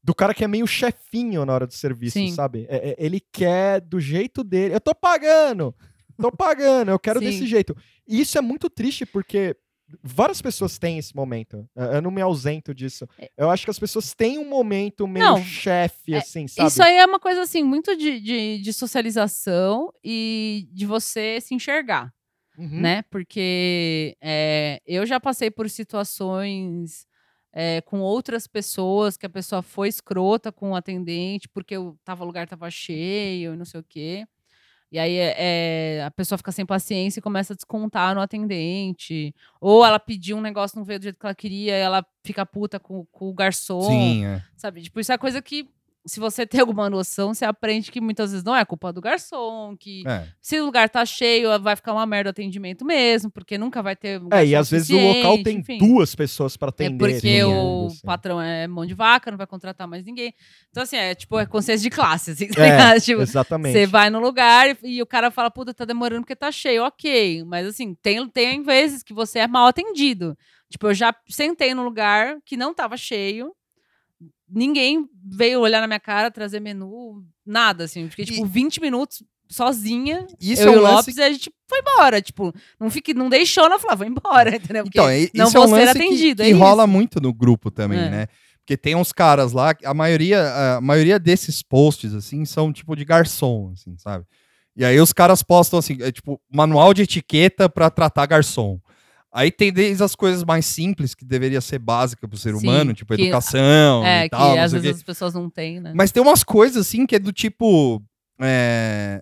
Do 0.03 0.13
cara 0.13 0.33
que 0.35 0.43
é 0.43 0.47
meio 0.47 0.67
chefinho 0.67 1.43
na 1.45 1.53
hora 1.53 1.65
do 1.67 1.73
serviço, 1.73 2.13
Sim. 2.13 2.31
sabe? 2.31 2.65
É- 2.69 2.89
é- 2.91 2.95
ele 2.99 3.19
quer 3.19 3.81
do 3.81 3.99
jeito 3.99 4.43
dele. 4.43 4.75
Eu 4.75 4.79
tô 4.81 4.93
pagando! 4.93 5.73
Tô 6.21 6.31
pagando, 6.31 6.91
eu 6.91 6.99
quero 6.99 7.19
Sim. 7.19 7.25
desse 7.25 7.45
jeito. 7.47 7.75
E 8.07 8.21
isso 8.21 8.37
é 8.37 8.41
muito 8.41 8.69
triste 8.69 9.05
porque 9.05 9.53
várias 10.01 10.41
pessoas 10.41 10.79
têm 10.79 10.97
esse 10.97 11.13
momento. 11.15 11.67
Eu 11.75 12.01
não 12.01 12.09
me 12.09 12.21
ausento 12.21 12.73
disso. 12.73 13.05
Eu 13.35 13.49
acho 13.51 13.65
que 13.65 13.69
as 13.71 13.77
pessoas 13.79 14.13
têm 14.13 14.37
um 14.39 14.47
momento 14.47 15.05
meio 15.07 15.25
É. 15.25 15.29
Não, 15.31 15.43
chefe, 15.43 16.13
é- 16.13 16.17
assim, 16.19 16.47
sabe? 16.47 16.69
Isso 16.69 16.81
aí 16.81 16.95
é 16.97 17.05
uma 17.05 17.19
coisa, 17.19 17.41
assim, 17.41 17.63
muito 17.63 17.95
de, 17.97 18.19
de, 18.21 18.61
de 18.61 18.73
socialização 18.73 19.91
e 20.03 20.67
de 20.71 20.85
você 20.85 21.39
se 21.41 21.53
enxergar, 21.53 22.13
Uhum. 22.57 22.81
né? 22.81 23.01
Porque 23.03 24.17
é, 24.21 24.81
eu 24.85 25.05
já 25.05 25.19
passei 25.19 25.51
por 25.51 25.69
situações 25.69 27.07
é, 27.53 27.81
com 27.81 28.01
outras 28.01 28.47
pessoas, 28.47 29.15
que 29.15 29.25
a 29.25 29.29
pessoa 29.29 29.61
foi 29.61 29.87
escrota 29.87 30.51
com 30.51 30.71
o 30.71 30.75
atendente, 30.75 31.47
porque 31.47 31.77
o, 31.77 31.97
tava, 32.03 32.23
o 32.23 32.27
lugar 32.27 32.47
tava 32.47 32.69
cheio 32.69 33.53
e 33.53 33.57
não 33.57 33.65
sei 33.65 33.79
o 33.79 33.85
quê. 33.87 34.27
E 34.91 34.99
aí 34.99 35.17
é, 35.17 36.03
a 36.05 36.11
pessoa 36.11 36.37
fica 36.37 36.51
sem 36.51 36.65
paciência 36.65 37.19
e 37.19 37.21
começa 37.21 37.53
a 37.53 37.55
descontar 37.55 38.13
no 38.15 38.21
atendente. 38.21 39.33
Ou 39.59 39.85
ela 39.85 39.99
pediu 39.99 40.37
um 40.37 40.41
negócio, 40.41 40.77
não 40.77 40.85
veio 40.85 40.99
do 40.99 41.03
jeito 41.03 41.19
que 41.19 41.25
ela 41.25 41.35
queria, 41.35 41.77
e 41.77 41.81
ela 41.81 42.05
fica 42.23 42.45
puta 42.45 42.79
com, 42.79 43.05
com 43.11 43.29
o 43.29 43.33
garçom. 43.33 43.81
Sim, 43.81 44.25
é. 44.25 44.43
Sabe? 44.55 44.81
Tipo, 44.83 44.99
isso 44.99 45.11
é 45.11 45.17
coisa 45.17 45.41
que, 45.41 45.67
se 46.05 46.19
você 46.19 46.45
tem 46.45 46.59
alguma 46.61 46.89
noção, 46.89 47.33
você 47.33 47.43
aprende 47.45 47.91
que 47.91 47.99
muitas 47.99 48.31
vezes 48.31 48.43
não 48.43 48.55
é 48.55 48.63
culpa 48.63 48.93
do 48.93 49.01
garçom, 49.01 49.75
que 49.77 50.03
É. 50.07 50.27
se 50.41 50.59
o 50.59 50.65
lugar 50.65 50.87
tá 50.89 51.05
cheio, 51.05 51.59
vai 51.59 51.75
ficar 51.75 51.93
uma 51.93 52.05
merda 52.05 52.29
o 52.29 52.31
atendimento 52.31 52.85
mesmo, 52.85 53.31
porque 53.31 53.57
nunca 53.57 53.81
vai 53.81 53.95
ter. 53.95 54.21
um 54.21 54.29
É, 54.31 54.45
e 54.45 54.55
às 54.55 54.69
vezes 54.69 54.89
o 54.91 54.97
local 54.99 55.41
tem 55.43 55.57
enfim. 55.57 55.77
duas 55.77 56.13
pessoas 56.13 56.55
pra 56.55 56.67
É 56.67 56.69
atender. 56.69 56.97
porque 57.13 57.39
todo 57.41 57.49
o 57.49 57.53
mundo, 57.55 57.87
assim. 57.91 58.01
patrão 58.05 58.41
é 58.41 58.67
mão 58.67 58.85
de 58.85 58.93
vaca, 58.93 59.31
não 59.31 59.37
vai 59.37 59.47
contratar 59.47 59.87
mais 59.87 60.03
ninguém. 60.05 60.33
Então, 60.69 60.83
assim, 60.83 60.95
é 60.97 61.15
tipo, 61.15 61.39
é 61.39 61.45
consciência 61.45 61.81
de 61.83 61.89
classe, 61.95 62.31
assim, 62.31 62.47
tá 62.53 62.95
É? 62.95 62.99
Tipo, 62.99 63.21
Exatamente. 63.21 63.73
você 63.73 63.85
vai 63.87 64.09
no 64.09 64.19
lugar 64.19 64.69
e, 64.83 64.97
e 64.97 65.01
o 65.01 65.05
cara 65.05 65.31
fala, 65.31 65.49
puta, 65.49 65.73
tá 65.73 65.85
demorando 65.85 66.21
porque 66.21 66.35
tá 66.35 66.51
cheio, 66.51 66.83
ok. 66.83 67.43
Mas 67.45 67.65
assim, 67.67 67.95
tem, 67.95 68.27
tem 68.29 68.61
vezes 68.61 69.01
que 69.01 69.13
você 69.13 69.39
é 69.39 69.47
mal 69.47 69.67
atendido. 69.67 70.37
Tipo, 70.69 70.87
eu 70.87 70.93
já 70.93 71.15
sentei 71.27 71.73
no 71.73 71.83
lugar 71.83 72.37
que 72.45 72.55
não 72.57 72.73
tava 72.73 72.95
cheio. 72.97 73.51
Ninguém 74.49 75.05
veio 75.23 75.59
olhar 75.59 75.81
na 75.81 75.87
minha 75.87 75.99
cara, 75.99 76.29
trazer 76.31 76.59
menu, 76.59 77.23
nada, 77.45 77.85
assim. 77.85 78.09
Fiquei, 78.09 78.25
tipo, 78.25 78.45
20 78.45 78.79
minutos 78.79 79.23
sozinha. 79.49 80.25
Isso 80.39 80.63
eu 80.63 80.69
é 80.69 80.73
e 80.73 80.75
um 80.75 80.79
o 80.79 80.83
lance 80.83 80.95
Lopes, 80.95 81.17
e 81.17 81.21
a 81.23 81.31
gente 81.31 81.51
foi 81.69 81.79
embora. 81.79 82.21
Tipo, 82.21 82.53
não, 82.79 82.89
fique, 82.89 83.13
não 83.13 83.29
deixou, 83.29 83.69
não 83.69 83.79
falava, 83.79 84.03
vou 84.03 84.07
embora, 84.07 84.55
entendeu? 84.55 84.83
Porque 84.83 84.97
Então, 84.99 85.09
é- 85.09 85.29
não 85.33 85.47
isso 85.47 85.57
é 85.57 85.59
vou 85.59 85.67
um 85.69 85.75
ser 85.75 85.85
lance 85.85 85.93
que- 85.99 86.05
atendido. 86.05 86.43
que, 86.43 86.49
é 86.49 86.53
rola 86.53 86.83
isso. 86.83 86.91
muito 86.91 87.19
no 87.21 87.33
grupo 87.33 87.71
também, 87.71 87.99
É. 87.99 88.09
né? 88.09 88.27
Porque 88.59 88.75
tem 88.77 88.95
uns 88.95 89.11
caras 89.11 89.51
lá, 89.51 89.75
a 89.83 89.93
maioria, 89.93 90.75
a 90.77 90.81
maioria 90.81 91.19
desses 91.19 91.61
posts, 91.61 92.13
assim, 92.15 92.45
são 92.45 92.73
tipo 92.73 92.95
de 92.95 93.05
garçom, 93.05 93.71
assim, 93.73 93.95
sabe? 93.97 94.25
E 94.75 94.83
aí 94.83 94.99
os 94.99 95.13
caras 95.13 95.43
postam, 95.43 95.77
assim, 95.79 95.97
é, 96.01 96.11
tipo, 96.11 96.41
manual 96.51 96.91
de 96.93 97.03
etiqueta 97.03 97.69
pra 97.69 97.89
tratar 97.91 98.25
garçom. 98.25 98.79
Aí 99.37 99.51
tem 99.51 99.69
desde 99.73 100.01
as 100.01 100.15
coisas 100.15 100.45
mais 100.45 100.65
simples, 100.65 101.13
que 101.13 101.25
deveria 101.25 101.59
ser 101.59 101.77
básica 101.77 102.25
pro 102.25 102.37
ser 102.37 102.55
Sim, 102.55 102.61
humano, 102.67 102.93
tipo 102.93 103.13
que- 103.13 103.23
educação 103.23 104.05
É, 104.05 104.21
e 104.21 104.23
que 104.23 104.29
tal, 104.29 104.55
não 104.55 104.63
às 104.63 104.71
vezes 104.71 104.87
quê. 104.91 104.95
as 104.95 105.03
pessoas 105.03 105.33
não 105.33 105.49
têm, 105.49 105.81
né? 105.81 105.91
Mas 105.93 106.09
tem 106.11 106.23
umas 106.23 106.41
coisas, 106.41 106.87
assim, 106.87 107.05
que 107.05 107.17
é 107.17 107.19
do 107.19 107.33
tipo. 107.33 108.01
é, 108.39 109.21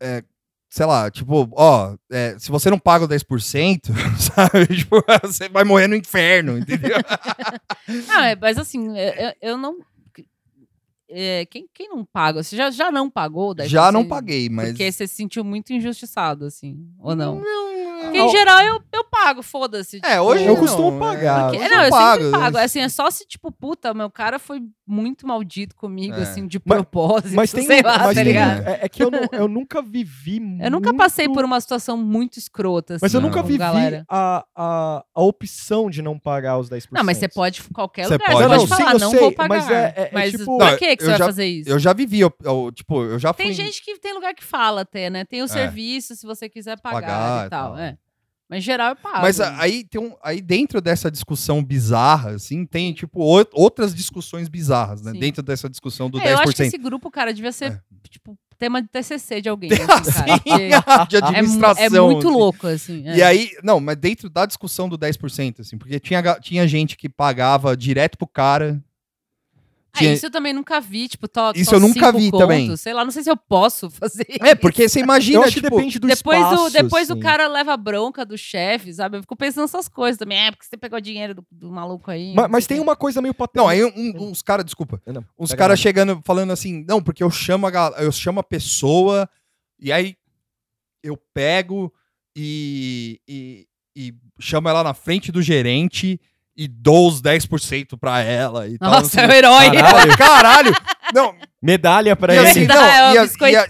é, 0.00 0.22
sei 0.68 0.84
lá, 0.84 1.10
tipo, 1.10 1.48
ó, 1.54 1.96
é, 2.10 2.36
se 2.38 2.50
você 2.50 2.68
não 2.68 2.78
paga 2.78 3.06
o 3.06 3.08
10%, 3.08 3.90
sabe? 4.20 4.66
Tipo, 4.76 5.02
você 5.22 5.48
vai 5.48 5.64
morrer 5.64 5.86
no 5.88 5.96
inferno, 5.96 6.58
entendeu? 6.58 6.96
Não, 8.08 8.20
é, 8.22 8.36
mas 8.36 8.58
assim, 8.58 8.94
é, 8.98 9.34
eu, 9.40 9.50
eu 9.52 9.56
não. 9.58 9.78
é, 11.08 11.44
quem, 11.46 11.66
quem 11.74 11.88
não 11.88 12.04
paga? 12.04 12.42
Você 12.42 12.56
já, 12.56 12.70
já 12.70 12.90
não 12.90 13.10
pagou? 13.10 13.54
10%? 13.54 13.66
Já 13.68 13.92
não 13.92 14.04
paguei, 14.06 14.48
mas. 14.48 14.68
Porque 14.70 14.90
você 14.90 15.06
se 15.06 15.14
sentiu 15.14 15.44
muito 15.44 15.72
injustiçado, 15.72 16.44
assim, 16.46 16.86
ou 16.98 17.14
não? 17.14 17.40
Não, 17.40 17.71
Porque, 18.02 18.18
em 18.18 18.28
geral, 18.30 18.60
eu, 18.60 18.82
eu 18.92 19.04
pago, 19.04 19.42
foda-se. 19.42 19.98
É, 20.04 20.10
tipo, 20.10 20.22
hoje 20.22 20.44
Eu 20.44 20.54
não, 20.54 20.60
costumo 20.60 20.96
é, 20.96 21.00
pagar. 21.00 21.42
porque- 21.50 21.58
hoje 21.64 21.68
não, 21.74 21.82
eu 21.84 21.90
pago, 21.90 22.22
sempre 22.24 22.38
pago. 22.40 22.56
né? 22.58 22.64
Assim, 22.64 22.80
é 22.80 22.88
só 22.88 23.10
se, 23.10 23.26
tipo, 23.26 23.50
puta, 23.52 23.94
meu 23.94 24.10
cara 24.10 24.38
foi 24.38 24.60
muito 24.86 25.26
maldito 25.26 25.74
comigo, 25.76 26.16
É. 26.16 26.22
assim, 26.22 26.46
de 26.46 26.60
Mas- 26.64 26.76
propósito, 26.78 27.34
Mas 27.34 27.50
tem, 27.52 27.64
sei 27.66 27.82
lá, 27.82 27.98
mas 27.98 28.08
tá 28.08 28.14
tem 28.14 28.24
ligado? 28.24 28.66
é, 28.68 28.78
é 28.82 28.88
que 28.88 29.02
eu, 29.02 29.10
não- 29.10 29.20
eu 29.32 29.48
nunca 29.48 29.80
vivi 29.80 30.40
Eu 30.60 30.70
nunca 30.70 30.92
passei 30.94 31.28
por 31.28 31.44
uma 31.44 31.60
situação 31.60 31.96
muito 31.96 32.38
escrota, 32.38 32.94
assim, 32.94 33.00
Mas 33.04 33.14
eu 33.14 33.20
Não. 33.20 33.28
nunca 33.28 33.42
vivi 33.42 33.58
galera. 33.58 34.04
a, 34.08 34.44
a, 34.54 35.04
a 35.14 35.22
opção 35.22 35.88
de 35.88 36.02
não 36.02 36.18
pagar 36.18 36.58
os 36.58 36.68
10%. 36.68 36.88
Não, 36.92 37.04
mas 37.04 37.16
você 37.18 37.28
pode, 37.28 37.62
qualquer 37.72 38.06
Você 38.06 38.14
lugar, 38.14 38.26
pode. 38.32 38.36
você 38.36 38.42
Não, 38.42 38.48
pode 38.58 38.60
não, 38.70 38.76
falar, 38.76 38.88
sim, 38.90 38.94
eu 38.94 38.98
não 39.00 39.10
sei, 39.10 39.20
vou 39.20 39.32
pagar. 39.32 39.48
mas 39.48 39.70
é- 39.70 39.74
é- 39.96 40.02
é 40.02 40.10
mas 40.12 40.30
tipo- 40.32 40.58
pra 40.58 40.70
Não, 40.72 40.78
que, 40.78 40.96
que 40.96 41.04
você 41.04 41.10
já- 41.10 41.18
vai 41.18 41.26
fazer 41.28 41.46
isso? 41.46 41.70
Eu 41.70 41.78
já 41.78 41.92
vivi, 41.92 42.20
eu, 42.20 42.32
eu, 42.44 42.72
tipo, 42.74 43.02
eu 43.04 43.18
já 43.18 43.32
fui. 43.32 43.44
Tem 43.44 43.52
gente 43.54 43.82
que 43.82 43.98
tem 43.98 44.12
lugar 44.12 44.34
que 44.34 44.44
fala 44.44 44.82
até, 44.82 45.08
né? 45.08 45.24
Tem 45.24 45.42
o 45.42 45.48
serviço, 45.48 46.14
se 46.16 46.26
você 46.26 46.48
quiser 46.48 46.78
pagar, 46.80 47.00
Pagar 47.00 47.46
e 47.46 47.50
tal. 47.50 47.70
tal. 47.72 47.78
É. 47.78 47.91
Mas 48.52 48.58
em 48.58 48.60
geral 48.66 48.90
eu 48.90 48.96
pago. 48.96 49.22
Mas 49.22 49.40
a- 49.40 49.58
aí 49.58 49.82
tem 49.82 49.98
um, 49.98 50.14
aí 50.22 50.42
dentro 50.42 50.78
dessa 50.82 51.10
discussão 51.10 51.64
bizarra, 51.64 52.32
assim, 52.32 52.66
tem 52.66 52.92
tipo 52.92 53.18
o- 53.22 53.46
outras 53.54 53.94
discussões 53.94 54.46
bizarras, 54.46 55.00
né? 55.00 55.12
Sim. 55.12 55.18
Dentro 55.18 55.42
dessa 55.42 55.70
discussão 55.70 56.10
do 56.10 56.18
É, 56.20 56.34
eu 56.34 56.36
10%. 56.36 56.48
acho 56.48 56.56
que 56.56 56.62
esse 56.64 56.76
grupo, 56.78 57.10
cara, 57.10 57.32
devia 57.32 57.50
ser, 57.50 57.72
É. 57.72 57.80
tipo, 58.10 58.36
tema 58.58 58.82
de 58.82 58.88
TCC 58.88 59.40
de 59.40 59.48
alguém. 59.48 59.70
Assim, 59.88 60.70
cara, 60.84 61.04
de 61.08 61.16
é, 61.16 61.20
mu- 61.20 61.26
administração. 61.28 61.84
é 61.84 61.88
muito 62.12 62.28
assim. 62.28 62.36
louco, 62.36 62.66
assim. 62.66 63.08
é. 63.08 63.16
E 63.16 63.22
aí, 63.22 63.50
não, 63.64 63.80
mas 63.80 63.96
dentro 63.96 64.28
da 64.28 64.44
discussão 64.44 64.86
do 64.86 64.98
10%, 64.98 65.60
assim, 65.60 65.78
porque 65.78 65.98
tinha, 65.98 66.22
tinha 66.38 66.68
gente 66.68 66.94
que 66.96 67.08
pagava 67.08 67.74
direto 67.74 68.18
pro 68.18 68.26
cara. 68.26 68.78
Ah, 69.94 70.04
isso 70.04 70.24
eu 70.26 70.30
também 70.30 70.52
nunca 70.54 70.80
vi, 70.80 71.06
tipo, 71.06 71.28
to, 71.28 71.52
Isso 71.54 71.74
eu 71.74 71.78
nunca 71.80 72.10
vi 72.10 72.30
contos, 72.30 72.40
também. 72.40 72.76
Sei 72.78 72.94
lá, 72.94 73.04
não 73.04 73.10
sei 73.10 73.22
se 73.22 73.30
eu 73.30 73.36
posso 73.36 73.90
fazer 73.90 74.26
É, 74.40 74.54
porque 74.54 74.88
você 74.88 75.00
imagina, 75.00 75.38
Eu 75.38 75.42
acho 75.42 75.54
que 75.54 75.60
tipo, 75.60 75.76
depende 75.76 75.98
do 75.98 76.06
Depois, 76.06 76.38
espaço. 76.40 76.64
o, 76.64 76.70
depois 76.70 77.10
assim. 77.10 77.18
o 77.18 77.22
cara 77.22 77.46
leva 77.46 77.74
a 77.74 77.76
bronca 77.76 78.24
do 78.24 78.38
chefe, 78.38 78.92
sabe? 78.94 79.18
Eu 79.18 79.20
fico 79.20 79.36
pensando 79.36 79.64
nessas 79.64 79.88
coisas 79.88 80.18
também. 80.18 80.38
É, 80.38 80.50
porque 80.50 80.64
você 80.64 80.78
pegou 80.78 80.98
dinheiro 81.00 81.34
do, 81.34 81.46
do 81.50 81.70
maluco 81.70 82.10
aí. 82.10 82.34
Mas, 82.34 82.64
sei 82.64 82.76
tem 82.76 82.82
uma 82.82 82.96
coisa 82.96 83.20
meio 83.20 83.34
patente. 83.34 83.58
Não, 83.62 83.68
aí 83.68 83.84
um- 83.84 84.28
uns 84.30 84.40
caras, 84.40 84.64
desculpa, 84.64 85.00
Não, 85.06 85.24
uns 85.38 85.52
caras 85.52 85.78
chegando 85.78 86.22
falando 86.24 86.52
assim, 86.52 86.84
não, 86.88 87.02
porque 87.02 87.22
eu 87.22 87.30
chamo 87.30 87.66
a, 87.66 87.70
eu 87.98 88.10
chamo 88.10 88.40
a 88.40 88.44
pessoa 88.44 89.28
e 89.78 89.92
aí 89.92 90.16
eu 91.02 91.18
pego 91.34 91.92
e, 92.34 93.20
e, 93.28 93.66
e 93.94 94.14
chamo 94.40 94.68
ela 94.68 94.82
na 94.82 94.94
frente 94.94 95.30
do 95.30 95.42
gerente 95.42 96.18
e 96.64 96.68
dou 96.68 97.08
os 97.08 97.20
10% 97.20 97.96
pra 97.98 98.20
ela 98.20 98.66
e 98.68 98.78
tal. 98.78 98.90
não 98.90 98.98
Nossa, 98.98 99.10
sei 99.10 99.22
é 99.22 99.26
o 99.26 99.30
quê. 99.30 99.36
herói. 99.36 99.70
Caralho, 99.76 100.16
caralho! 100.18 100.74
Não, 101.14 101.34
Medalha 101.64 102.16
pra 102.16 102.34
E 102.34 102.38
ele. 102.38 102.48
assim, 102.48 102.66
não, 102.66 102.74
é 102.84 103.14
e 103.14 103.18
a- 103.18 103.24
e 103.48 103.56
a-. 103.56 103.66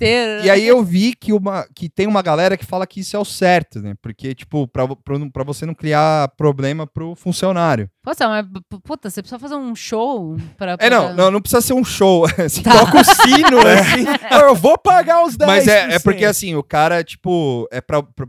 E 0.47 0.51
aí 0.51 0.67
eu 0.67 0.83
vi 0.83 1.15
que, 1.15 1.31
uma, 1.31 1.67
que 1.75 1.91
tem 1.91 2.07
uma 2.07 2.23
galera 2.23 2.57
que 2.57 2.65
fala 2.65 2.87
que 2.87 3.01
isso 3.01 3.15
é 3.15 3.19
o 3.19 3.25
certo, 3.25 3.81
né? 3.81 3.93
Porque, 4.01 4.35
tipo, 4.35 4.67
pra, 4.67 4.87
pra, 4.89 4.97
pra 5.31 5.45
você 5.45 5.67
não 5.67 5.75
criar 5.75 6.29
problema 6.37 6.87
pro 6.87 7.15
funcionário. 7.15 7.91
Poxa, 8.03 8.27
mas 8.29 8.47
puta, 8.83 9.11
você 9.11 9.21
precisa 9.21 9.39
fazer 9.39 9.57
um 9.57 9.75
show 9.75 10.37
pra. 10.57 10.77
É, 10.79 10.89
não, 10.89 11.13
não, 11.13 11.31
não 11.33 11.41
precisa 11.43 11.61
ser 11.61 11.75
um 11.75 11.85
show. 11.85 12.25
assim, 12.43 12.63
Tá. 12.63 12.79
Toca 12.79 13.01
o 13.01 13.05
sino, 13.05 13.59
assim. 13.67 14.07
"Ah, 14.31 14.39
Eu 14.49 14.55
vou 14.55 14.79
pagar 14.79 15.23
os 15.25 15.37
10%. 15.37 15.47
Mas 15.47 15.69
é, 15.69 15.95
é 15.95 15.99
porque, 15.99 16.25
assim, 16.25 16.55
o 16.55 16.63
cara, 16.63 17.05
tipo, 17.05 17.69
é 17.71 17.81
pra, 17.83 18.03
pra, 18.03 18.27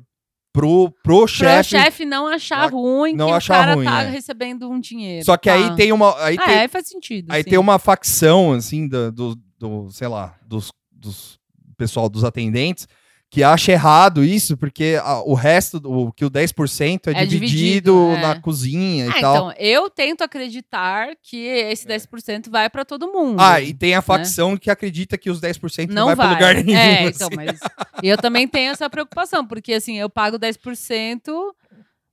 pro, 0.53 0.91
pro 1.03 1.03
Pra 1.03 1.15
o 1.15 1.27
chefe. 1.27 1.69
chefe 1.71 2.05
não 2.05 2.27
achar 2.27 2.71
ruim 2.71 3.13
não 3.15 3.27
que 3.27 3.33
achar 3.33 3.53
o 3.53 3.57
cara 3.57 3.73
ruim, 3.75 3.85
tá 3.85 4.03
é. 4.03 4.09
recebendo 4.09 4.69
um 4.69 4.79
dinheiro. 4.79 5.25
Só 5.25 5.35
que 5.35 5.49
tá. 5.49 5.55
aí 5.55 5.75
tem 5.75 5.91
uma. 5.91 6.15
Aí, 6.23 6.37
Ah, 6.39 6.45
tem, 6.45 6.59
aí 6.59 6.67
faz 6.67 6.87
sentido. 6.87 7.31
aí 7.31 7.43
sim. 7.43 7.49
tem 7.49 7.59
uma 7.59 7.79
facção, 7.79 8.53
assim, 8.53 8.87
do, 8.87 9.11
do, 9.11 9.35
do, 9.59 9.89
sei 9.89 10.07
lá, 10.07 10.37
dos, 10.45 10.71
dos 10.91 11.39
pessoal 11.75 12.07
dos 12.07 12.23
atendentes. 12.23 12.87
Que 13.33 13.43
acha 13.43 13.71
errado 13.71 14.23
isso, 14.23 14.55
porque 14.55 14.95
a- 15.03 15.23
o 15.23 15.33
resto, 15.33 15.79
do, 15.79 16.13
que 16.13 16.23
o 16.23 16.29
10% 16.29 17.07
é, 17.07 17.23
É 17.23 17.25
dividido, 17.25 17.91
dividido, 17.91 18.11
é. 18.11 18.21
na 18.21 18.39
cozinha 18.39 19.05
Ah, 19.11 19.17
e 19.17 19.21
tal. 19.21 19.35
então, 19.35 19.53
eu 19.57 19.89
tento 19.89 20.21
acreditar 20.23 21.15
que 21.19 21.37
esse 21.47 21.87
10% 21.87 22.51
vai 22.51 22.69
pra 22.69 22.85
todo 22.85 23.11
mundo. 23.11 23.39
Ah, 23.41 23.59
e 23.59 23.73
tem 23.73 23.95
a 23.95 24.03
facção 24.03 24.55
que 24.55 24.69
acredita 24.69 25.17
que 25.17 25.31
os 25.31 25.41
10% 25.41 25.87
não, 25.87 25.95
não 25.95 26.05
vai, 26.05 26.15
vai. 26.15 26.27
pra 26.27 26.33
lugar 26.51 26.63
nenhum. 26.63 26.77
É, 26.77 27.05
assim. 27.07 27.15
então, 27.15 27.29
mas 27.35 27.59
eu 28.03 28.17
também 28.19 28.47
tenho 28.47 28.71
essa 28.71 28.87
preocupação, 28.87 29.43
porque 29.47 29.73
assim, 29.73 29.97
eu 29.97 30.11
pago 30.11 30.37
10% 30.37 31.31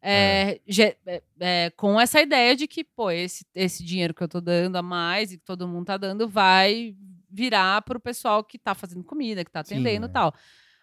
é, 0.03 0.59
ge- 0.67 0.97
é, 1.07 1.23
é, 1.39 1.71
com 1.77 2.01
essa 2.01 2.19
ideia 2.23 2.57
de 2.57 2.67
que, 2.67 2.83
pô, 2.83 3.11
esse, 3.11 3.45
esse 3.55 3.85
dinheiro 3.85 4.15
que 4.15 4.23
eu 4.23 4.29
tô 4.29 4.41
dando 4.41 4.77
a 4.77 4.83
mais 4.83 5.33
e 5.33 5.37
que 5.37 5.45
todo 5.45 5.69
mundo 5.69 5.85
tá 5.85 5.99
dando 5.99 6.27
vai 6.27 6.95
virar 7.31 7.83
pro 7.83 8.01
pessoal 8.01 8.43
que 8.43 8.59
tá 8.59 8.75
fazendo 8.75 9.05
comida, 9.05 9.45
que 9.45 9.51
tá 9.51 9.63
Sim, 9.63 9.75
atendendo 9.75 10.07
e 10.07 10.09
é. 10.09 10.13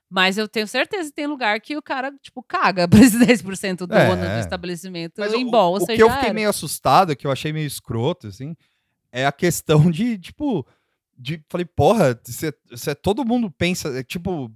Mas 0.10 0.38
eu 0.38 0.48
tenho 0.48 0.68
certeza 0.68 1.10
que 1.10 1.16
tem 1.16 1.28
lugar 1.28 1.60
que 1.60 1.76
o 1.76 1.82
cara, 1.82 2.14
tipo, 2.22 2.42
caga 2.42 2.88
pra 2.88 3.00
esse 3.00 3.18
10% 3.20 3.86
do 3.86 3.94
É. 3.94 4.08
dono 4.08 4.22
do 4.22 4.40
estabelecimento 4.40 5.16
Mas 5.20 5.34
em 5.34 5.46
o, 5.46 5.52
bolsa 5.52 5.92
o 5.92 5.94
e 5.94 5.98
que 5.98 6.04
eu 6.04 6.10
fiquei 6.10 6.26
era. 6.28 6.34
meio 6.34 6.50
assustado, 6.50 7.16
que 7.16 7.28
eu 7.28 7.32
achei 7.32 7.52
meio 7.52 7.68
escroto, 7.68 8.28
assim, 8.28 8.56
é 9.12 9.26
a 9.26 9.32
questão 9.34 9.92
de, 9.92 10.18
tipo, 10.18 10.66
de, 11.18 11.44
falei, 11.50 11.66
porra, 11.66 12.18
você- 12.24 12.54
todo 12.96 13.26
mundo 13.26 13.52
pensa, 13.52 13.90
é, 14.00 14.02
tipo, 14.04 14.50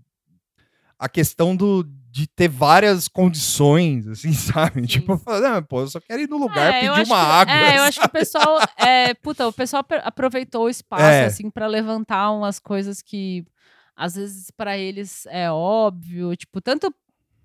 a 0.98 1.10
questão 1.10 1.54
do, 1.56 1.84
de 2.10 2.28
ter 2.28 2.48
várias 2.48 3.08
condições, 3.10 4.08
assim, 4.08 4.32
sabe? 4.80 4.88
Tipo, 4.88 5.18
falar, 5.18 5.40
não, 5.56 5.64
pô, 5.64 5.82
eu 5.82 5.88
só 5.88 6.00
quero 6.00 6.22
ir 6.22 6.30
no 6.30 6.38
lugar 6.38 6.74
É, 6.76 6.80
pedir 6.80 6.92
uma 6.92 7.06
que- 7.06 7.32
água. 7.32 7.54
É, 7.54 7.78
eu 7.78 7.84
acho 7.84 8.00
que 8.00 8.06
o 8.06 8.10
pessoal. 8.10 8.60
É, 8.78 9.14
puta, 9.16 9.48
o 9.48 9.52
pessoal 9.54 9.82
apro- 9.82 10.02
aproveitou 10.04 10.66
o 10.66 10.70
espaço, 10.70 11.04
É. 11.04 11.26
assim, 11.26 11.50
pra 11.50 11.68
levantar 11.68 12.32
umas 12.32 12.60
coisas 12.60 13.02
que 13.02 13.44
às 13.96 14.16
vezes 14.16 14.52
pra 14.52 14.78
eles 14.78 15.26
é 15.28 15.52
óbvio. 15.52 16.36
Tipo, 16.36 16.62
tanto 16.62 16.94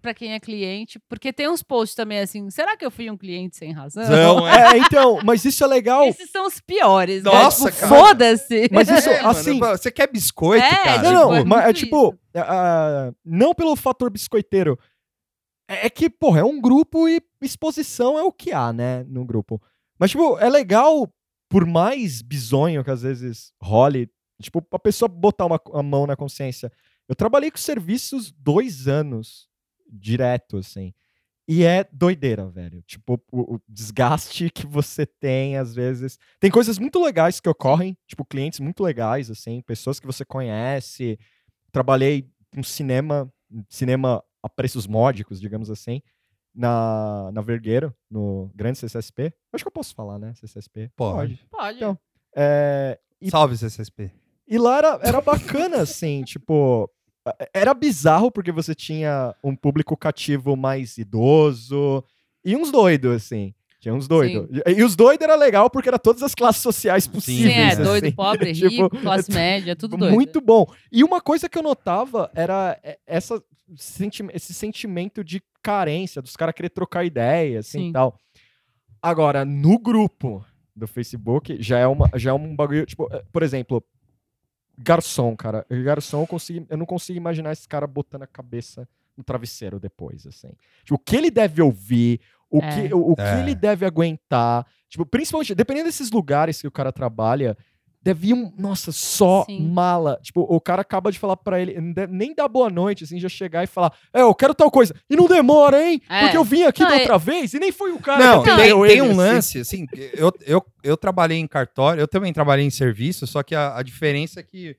pra 0.02 0.14
quem 0.14 0.34
é 0.34 0.38
cliente, 0.40 1.00
porque 1.08 1.32
tem 1.32 1.48
uns 1.48 1.62
posts 1.62 1.94
também 1.96 2.20
assim: 2.20 2.48
será 2.50 2.76
que 2.76 2.84
eu 2.86 2.90
fui 2.90 3.10
um 3.10 3.16
cliente 3.16 3.56
sem 3.56 3.72
razão? 3.72 4.08
Não, 4.08 4.46
é. 4.48 4.74
É, 4.74 4.78
então, 4.78 5.18
mas 5.24 5.44
isso 5.44 5.64
é 5.64 5.66
legal. 5.66 6.04
Esses 6.04 6.30
são 6.30 6.46
os 6.46 6.60
piores. 6.60 7.24
né? 7.24 7.30
Nossa, 7.30 7.70
Tipo, 7.70 7.80
cara. 7.80 7.94
Foda-se. 7.96 8.68
Mas 8.72 8.88
isso, 8.88 9.08
É, 9.10 9.16
mano, 9.22 9.28
assim. 9.30 9.58
você 9.58 9.90
quer 9.90 10.10
biscoito, 10.10 10.64
É, 10.64 10.70
cara? 10.84 11.02
Não, 11.02 11.10
tipo, 11.10 11.12
não, 11.12 11.34
é 11.34 11.44
mas 11.44 11.64
é 11.68 11.72
tipo, 11.72 12.18
ah, 12.36 13.12
não 13.24 13.52
pelo 13.54 13.74
fator 13.76 14.10
biscoiteiro. 14.10 14.78
É 15.68 15.86
é 15.86 15.90
que, 15.90 16.08
porra, 16.08 16.40
é 16.40 16.44
um 16.44 16.60
grupo 16.60 17.08
e 17.08 17.20
exposição 17.42 18.16
é 18.16 18.22
o 18.22 18.30
que 18.32 18.52
há, 18.52 18.72
né, 18.72 19.02
no 19.08 19.24
grupo. 19.24 19.60
Mas, 19.98 20.12
tipo, 20.12 20.38
é 20.38 20.48
legal, 20.48 21.12
por 21.50 21.66
mais 21.66 22.22
bizonho 22.22 22.84
que 22.84 22.90
às 22.92 23.02
vezes 23.02 23.52
role, 23.60 24.08
tipo, 24.40 24.66
a 24.70 24.78
pessoa 24.78 25.08
botar 25.08 25.46
uma, 25.46 25.60
a 25.72 25.82
mão 25.82 26.06
na 26.06 26.16
consciência. 26.16 26.70
Eu 27.08 27.14
trabalhei 27.14 27.50
com 27.50 27.58
serviços 27.58 28.32
dois 28.32 28.88
anos 28.88 29.48
direto, 29.88 30.58
assim. 30.58 30.92
E 31.48 31.62
é 31.62 31.84
doideira, 31.92 32.48
velho. 32.48 32.82
Tipo, 32.82 33.22
o, 33.30 33.54
o 33.54 33.60
desgaste 33.68 34.50
que 34.50 34.66
você 34.66 35.06
tem, 35.06 35.56
às 35.56 35.74
vezes. 35.74 36.18
Tem 36.40 36.50
coisas 36.50 36.78
muito 36.78 37.00
legais 37.02 37.38
que 37.38 37.48
ocorrem, 37.48 37.96
tipo, 38.06 38.24
clientes 38.24 38.58
muito 38.58 38.82
legais, 38.82 39.30
assim, 39.30 39.62
pessoas 39.62 40.00
que 40.00 40.06
você 40.06 40.24
conhece. 40.24 41.18
Trabalhei 41.70 42.28
com 42.52 42.62
cinema, 42.62 43.32
cinema 43.68 44.24
a 44.42 44.48
preços 44.48 44.86
módicos, 44.88 45.40
digamos 45.40 45.70
assim, 45.70 46.02
na, 46.52 47.30
na 47.32 47.40
Vergueiro, 47.40 47.94
no 48.10 48.50
grande 48.54 48.78
CCSP. 48.78 49.32
Acho 49.52 49.62
que 49.62 49.68
eu 49.68 49.72
posso 49.72 49.94
falar, 49.94 50.18
né? 50.18 50.34
CCSP. 50.34 50.90
Pode. 50.96 51.46
Pode. 51.48 51.76
Então, 51.76 51.98
É, 52.34 52.98
e, 53.20 53.30
Salve, 53.30 53.56
CCSP. 53.56 54.10
E 54.48 54.58
lá 54.58 54.78
era, 54.78 55.00
era 55.02 55.20
bacana, 55.20 55.78
assim, 55.78 56.22
tipo. 56.22 56.90
Era 57.52 57.74
bizarro 57.74 58.30
porque 58.30 58.52
você 58.52 58.72
tinha 58.74 59.34
um 59.42 59.56
público 59.56 59.96
cativo 59.96 60.56
mais 60.56 60.96
idoso 60.96 62.04
e 62.44 62.54
uns 62.54 62.70
doidos, 62.70 63.12
assim. 63.16 63.52
Tinha 63.80 63.92
uns 63.92 64.06
doidos. 64.06 64.48
E, 64.66 64.78
e 64.78 64.84
os 64.84 64.94
doidos 64.94 65.24
era 65.24 65.34
legal 65.34 65.68
porque 65.68 65.88
era 65.88 65.98
todas 65.98 66.22
as 66.22 66.34
classes 66.34 66.62
sociais 66.62 67.04
Sim, 67.04 67.10
possíveis. 67.10 67.56
é, 67.56 67.66
assim. 67.68 67.82
doido, 67.82 68.12
pobre, 68.14 68.52
Tipo, 68.54 68.68
rico, 68.68 68.90
classe 69.00 69.30
média, 69.32 69.74
tudo 69.74 69.96
doido. 69.96 70.14
Muito 70.14 70.40
bom. 70.40 70.66
E 70.90 71.02
uma 71.02 71.20
coisa 71.20 71.48
que 71.48 71.58
eu 71.58 71.62
notava 71.62 72.30
era 72.34 72.78
é, 72.82 72.98
essa 73.06 73.42
senti 73.74 74.24
esse 74.32 74.54
sentimento 74.54 75.24
de 75.24 75.42
carência, 75.62 76.22
dos 76.22 76.36
caras 76.36 76.54
querer 76.54 76.70
trocar 76.70 77.04
ideia, 77.04 77.58
assim 77.58 77.78
Sim. 77.78 77.88
e 77.88 77.92
tal. 77.92 78.16
Agora, 79.02 79.44
no 79.44 79.78
grupo 79.78 80.44
do 80.74 80.86
Facebook, 80.86 81.56
já 81.60 81.78
é, 81.78 81.86
uma, 81.86 82.10
já 82.14 82.30
é 82.30 82.32
um 82.32 82.54
bagulho. 82.54 82.86
Tipo, 82.86 83.08
eh, 83.12 83.24
por 83.32 83.42
exemplo, 83.42 83.82
garçom, 84.78 85.36
cara. 85.36 85.64
Garçom, 85.70 86.22
eu, 86.22 86.26
consigo, 86.26 86.66
eu 86.68 86.76
não 86.76 86.86
consigo 86.86 87.16
imaginar 87.16 87.52
esse 87.52 87.68
cara 87.68 87.86
botando 87.86 88.22
a 88.22 88.26
cabeça 88.26 88.88
no 89.16 89.24
travesseiro 89.24 89.78
depois, 89.80 90.26
assim. 90.26 90.50
Tipo, 90.84 90.94
o 90.94 90.98
que 90.98 91.16
ele 91.16 91.30
deve 91.30 91.62
ouvir, 91.62 92.20
o, 92.50 92.58
É. 92.62 92.88
que, 92.88 92.94
o, 92.94 93.12
o 93.12 93.16
que 93.16 93.22
É. 93.22 93.40
ele 93.40 93.54
deve 93.54 93.86
aguentar. 93.86 94.66
Tipo, 94.88 95.04
principalmente, 95.06 95.54
dependendo 95.54 95.86
desses 95.86 96.10
lugares 96.10 96.60
que 96.60 96.68
o 96.68 96.70
cara 96.70 96.92
trabalha, 96.92 97.56
um, 98.34 98.52
nossa, 98.58 98.92
só 98.92 99.44
Sim. 99.44 99.68
mala. 99.68 100.18
Tipo, 100.22 100.40
o 100.42 100.60
cara 100.60 100.82
acaba 100.82 101.10
de 101.10 101.18
falar 101.18 101.36
pra 101.36 101.60
ele, 101.60 101.76
nem 102.10 102.34
dar 102.34 102.48
boa 102.48 102.68
noite, 102.70 103.04
assim, 103.04 103.18
já 103.18 103.28
chegar 103.28 103.64
e 103.64 103.66
falar, 103.66 103.92
é, 104.12 104.22
eu 104.22 104.34
quero 104.34 104.54
tal 104.54 104.70
coisa. 104.70 104.94
E 105.08 105.16
não 105.16 105.26
demora, 105.26 105.82
hein? 105.82 106.00
É. 106.08 106.20
Porque 106.20 106.36
eu 106.36 106.44
vim 106.44 106.62
aqui 106.64 106.82
Não, 106.82 106.88
da 106.90 106.96
é- 106.96 107.00
outra 107.00 107.18
vez 107.18 107.54
e 107.54 107.58
nem 107.58 107.72
foi 107.72 107.92
o 107.92 107.98
cara 107.98 108.18
Não, 108.24 108.38
que 108.42 108.44
tem, 108.44 108.54
atendeu 108.54 108.82
tem 108.82 108.90
ele, 108.92 109.02
um 109.02 109.06
assim. 109.06 109.16
lance, 109.16 109.58
assim, 109.60 109.86
eu, 110.16 110.32
eu, 110.46 110.64
eu 110.82 110.96
trabalhei 110.96 111.38
em 111.38 111.46
cartório, 111.46 112.00
eu 112.00 112.08
também 112.08 112.32
trabalhei 112.32 112.64
em 112.64 112.70
serviço, 112.70 113.26
só 113.26 113.42
que 113.42 113.54
a, 113.54 113.76
a 113.76 113.82
diferença 113.82 114.40
é 114.40 114.42
que 114.42 114.76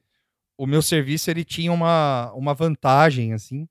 o 0.58 0.66
meu 0.66 0.82
serviço, 0.82 1.30
ele 1.30 1.44
tinha 1.44 1.72
uma, 1.72 2.32
uma 2.34 2.54
vantagem, 2.54 3.34
assim, 3.34 3.68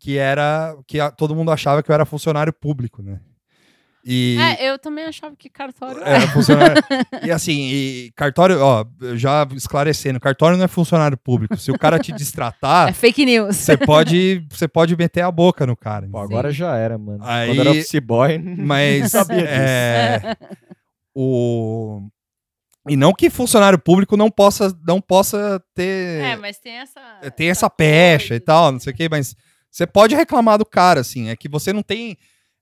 que 0.00 0.16
era 0.18 0.76
que 0.86 0.98
a- 0.98 1.10
todo 1.10 1.34
mundo 1.36 1.50
achava 1.52 1.82
que 1.82 1.90
eu 1.90 1.94
era 1.94 2.04
funcionário 2.04 2.52
público, 2.52 3.00
né? 3.02 3.20
E... 4.08 4.38
É, 4.38 4.70
eu 4.70 4.78
também 4.78 5.04
achava 5.04 5.34
que 5.34 5.50
cartório 5.50 6.00
Era 6.00 6.22
É, 6.22 6.28
funcionário. 6.28 6.80
e 7.26 7.30
assim, 7.32 7.68
e 7.72 8.12
cartório, 8.14 8.60
ó, 8.60 8.84
já 9.16 9.44
esclarecendo, 9.52 10.20
cartório 10.20 10.56
não 10.56 10.64
é 10.64 10.68
funcionário 10.68 11.16
público. 11.18 11.56
Se 11.56 11.72
o 11.72 11.78
cara 11.78 11.98
te 11.98 12.12
é 12.12 12.14
distratar, 12.14 12.94
fake 12.94 13.24
news. 13.24 13.56
você 13.56 13.76
pode, 13.76 14.46
você 14.48 14.68
pode 14.68 14.96
meter 14.96 15.22
a 15.22 15.30
boca 15.32 15.66
no 15.66 15.76
cara. 15.76 16.06
Pô, 16.06 16.18
Sim. 16.18 16.24
agora 16.24 16.52
já 16.52 16.76
era, 16.76 16.96
mano. 16.96 17.18
Aí- 17.24 17.48
Quando 17.48 17.60
era 17.62 17.70
office 17.72 17.98
boy, 18.00 18.38
Mas 18.38 19.10
sabia 19.10 19.38
disso. 19.38 19.48
é, 19.52 20.36
o 21.14 22.02
e 22.88 22.94
não 22.94 23.12
que 23.12 23.28
funcionário 23.28 23.78
público 23.80 24.16
não 24.16 24.30
possa 24.30 24.72
não 24.86 25.00
possa 25.00 25.60
ter 25.74 26.22
É, 26.24 26.36
mas 26.36 26.58
tem 26.58 26.74
essa. 26.74 27.00
tem 27.34 27.50
essa 27.50 27.68
pecha 27.68 28.36
e 28.36 28.40
tal, 28.40 28.70
não 28.70 28.78
sei 28.78 28.92
o 28.92 28.96
que, 28.96 29.08
mas 29.08 29.34
você 29.68 29.84
pode 29.84 30.14
reclamar 30.14 30.58
do 30.58 30.64
cara, 30.64 31.00
assim, 31.00 31.28
é 31.28 31.34
que 31.34 31.48
você 31.48 31.72
não 31.72 31.82
tem 31.82 32.16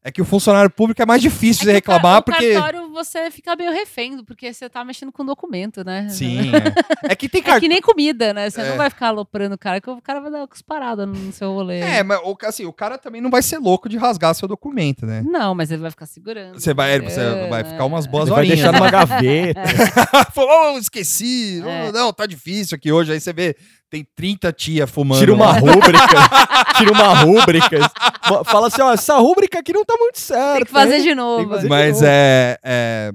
é 0.04 0.12
que 0.12 0.20
o 0.20 0.24
funcionário 0.24 0.70
público 0.70 1.00
é 1.00 1.06
mais 1.06 1.22
difícil 1.22 1.64
de 1.64 1.70
É 1.70 1.80
ca- 1.80 1.94
reclamar 1.94 2.18
o 2.20 2.22
porque 2.22 2.52
cartório 2.52 2.90
você 2.90 3.30
fica 3.30 3.56
meio 3.56 3.72
refém, 3.72 4.22
porque 4.22 4.52
você 4.52 4.68
tá 4.68 4.84
mexendo 4.84 5.10
com 5.10 5.24
documento, 5.24 5.82
né? 5.82 6.08
sim, 6.10 6.50
é. 7.08 7.12
É 7.12 7.16
que 7.16 7.28
tem 7.28 7.40
É 7.40 7.44
cartão 7.44 7.60
que 7.60 7.68
nem 7.68 7.80
comida, 7.80 8.34
né? 8.34 8.50
Você 8.50 8.60
É. 8.60 8.68
não 8.68 8.76
vai 8.76 8.90
ficar 8.90 9.08
aloprando 9.08 9.54
o 9.54 9.58
cara, 9.58 9.80
que 9.80 9.88
o 9.88 10.00
cara 10.02 10.20
vai 10.20 10.30
dar 10.30 10.46
cusparada 10.46 11.06
no 11.06 11.32
seu 11.32 11.52
rolê. 11.54 11.80
É, 11.80 12.02
mas 12.02 12.20
o- 12.22 12.36
assim, 12.44 12.66
o 12.66 12.72
cara 12.72 12.98
também 12.98 13.20
não 13.22 13.30
vai 13.30 13.40
ser 13.42 13.58
louco 13.58 13.88
de 13.88 13.96
rasgar 13.96 14.34
seu 14.34 14.46
documento, 14.46 15.06
né? 15.06 15.22
Não, 15.26 15.54
mas 15.54 15.70
ele 15.70 15.80
vai 15.80 15.90
ficar 15.90 16.06
segurando. 16.06 16.60
Você 16.60 16.74
vai, 16.74 17.00
você 17.00 17.48
vai 17.48 17.64
ficar 17.64 17.84
umas 17.86 18.04
é. 18.04 18.08
boas 18.08 18.24
Ele 18.26 18.30
vai 18.34 18.38
horinhas. 18.40 18.58
deixar 18.58 18.72
né? 18.72 18.78
numa 18.78 18.90
gaveta. 18.90 19.62
Falou, 20.34 20.74
oh, 20.74 20.78
esqueci. 20.78 21.62
Oh, 21.64 21.68
É. 21.68 21.92
não, 21.92 22.12
tá 22.12 22.26
difícil 22.26 22.74
aqui 22.76 22.92
hoje. 22.92 23.12
Aí 23.12 23.20
você 23.20 23.32
vê, 23.32 23.56
tem 23.94 24.04
30 24.16 24.52
tia 24.52 24.86
fumando. 24.88 25.20
Tira 25.20 25.32
uma 25.32 25.52
rúbrica. 25.58 26.28
tira 26.78 26.90
uma 26.92 27.14
rúbrica. 27.22 27.78
Fa- 28.26 28.42
Fala 28.44 28.66
assim, 28.66 28.82
ó, 28.82 28.92
essa 28.92 29.16
rúbrica 29.18 29.60
aqui 29.60 29.72
não 29.72 29.84
tá 29.84 29.94
muito 29.96 30.18
certa. 30.18 30.56
Tem 30.56 30.64
que 30.64 30.72
fazer 30.72 30.96
hein? 30.96 31.02
de 31.02 31.14
novo. 31.14 31.48
fazer- 31.48 31.68
Mas 31.68 31.92
novo. 31.94 32.06
é, 32.08 32.58
é- 32.64 33.12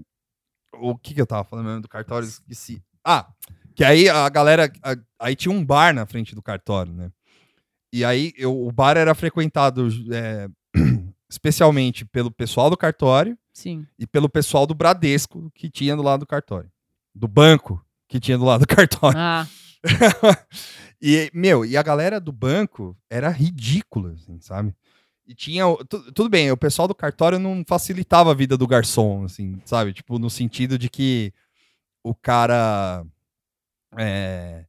O 0.79 0.95
que 0.97 1.13
que 1.13 1.21
eu 1.21 1.27
tava 1.27 1.43
falando 1.43 1.65
mesmo 1.65 1.81
do 1.81 1.89
cartório? 1.89 2.25
Esqueci. 2.25 2.81
Ah, 3.03 3.27
que 3.75 3.83
aí 3.83 4.07
a 4.07 4.29
galera. 4.29 4.71
a- 4.81 4.95
aí 5.19 5.35
tinha 5.35 5.51
um 5.53 5.65
bar 5.65 5.93
na 5.93 6.05
frente 6.05 6.33
do 6.33 6.41
cartório, 6.41 6.93
né? 6.93 7.09
E 7.91 8.05
aí 8.05 8.31
eu- 8.37 8.55
o 8.65 8.71
bar 8.71 8.95
era 8.95 9.13
frequentado 9.13 9.89
é, 10.13 10.47
especialmente 11.29 12.05
pelo 12.05 12.31
pessoal 12.31 12.69
do 12.69 12.77
cartório 12.77 13.37
Sim. 13.53 13.85
e 13.97 14.07
pelo 14.07 14.29
pessoal 14.29 14.65
do 14.65 14.73
Bradesco 14.73 15.51
que 15.53 15.69
tinha 15.69 15.95
do 15.95 16.01
lado 16.01 16.21
do 16.21 16.25
cartório. 16.27 16.69
Do 17.13 17.27
banco 17.27 17.83
que 18.07 18.19
tinha 18.19 18.37
do 18.37 18.45
lado 18.45 18.61
do 18.61 18.67
cartório. 18.67 19.17
Ah, 19.19 19.45
e, 21.01 21.29
meu, 21.33 21.65
e 21.65 21.77
a 21.77 21.83
galera 21.83 22.19
do 22.19 22.31
banco 22.31 22.97
era 23.09 23.29
ridícula, 23.29 24.13
assim, 24.13 24.39
sabe? 24.39 24.75
E 25.25 25.35
tinha. 25.35 25.63
tudo 25.87 26.29
bem, 26.29 26.51
o 26.51 26.57
pessoal 26.57 26.87
do 26.87 26.95
cartório 26.95 27.37
não 27.37 27.63
facilitava 27.67 28.31
a 28.31 28.33
vida 28.33 28.57
do 28.57 28.67
garçom, 28.67 29.25
assim, 29.25 29.61
sabe? 29.63 29.93
Tipo, 29.93 30.17
no 30.17 30.29
sentido 30.29 30.77
de 30.77 30.89
que 30.89 31.31
o 32.03 32.15
cara. 32.15 33.05
é, 33.97 34.65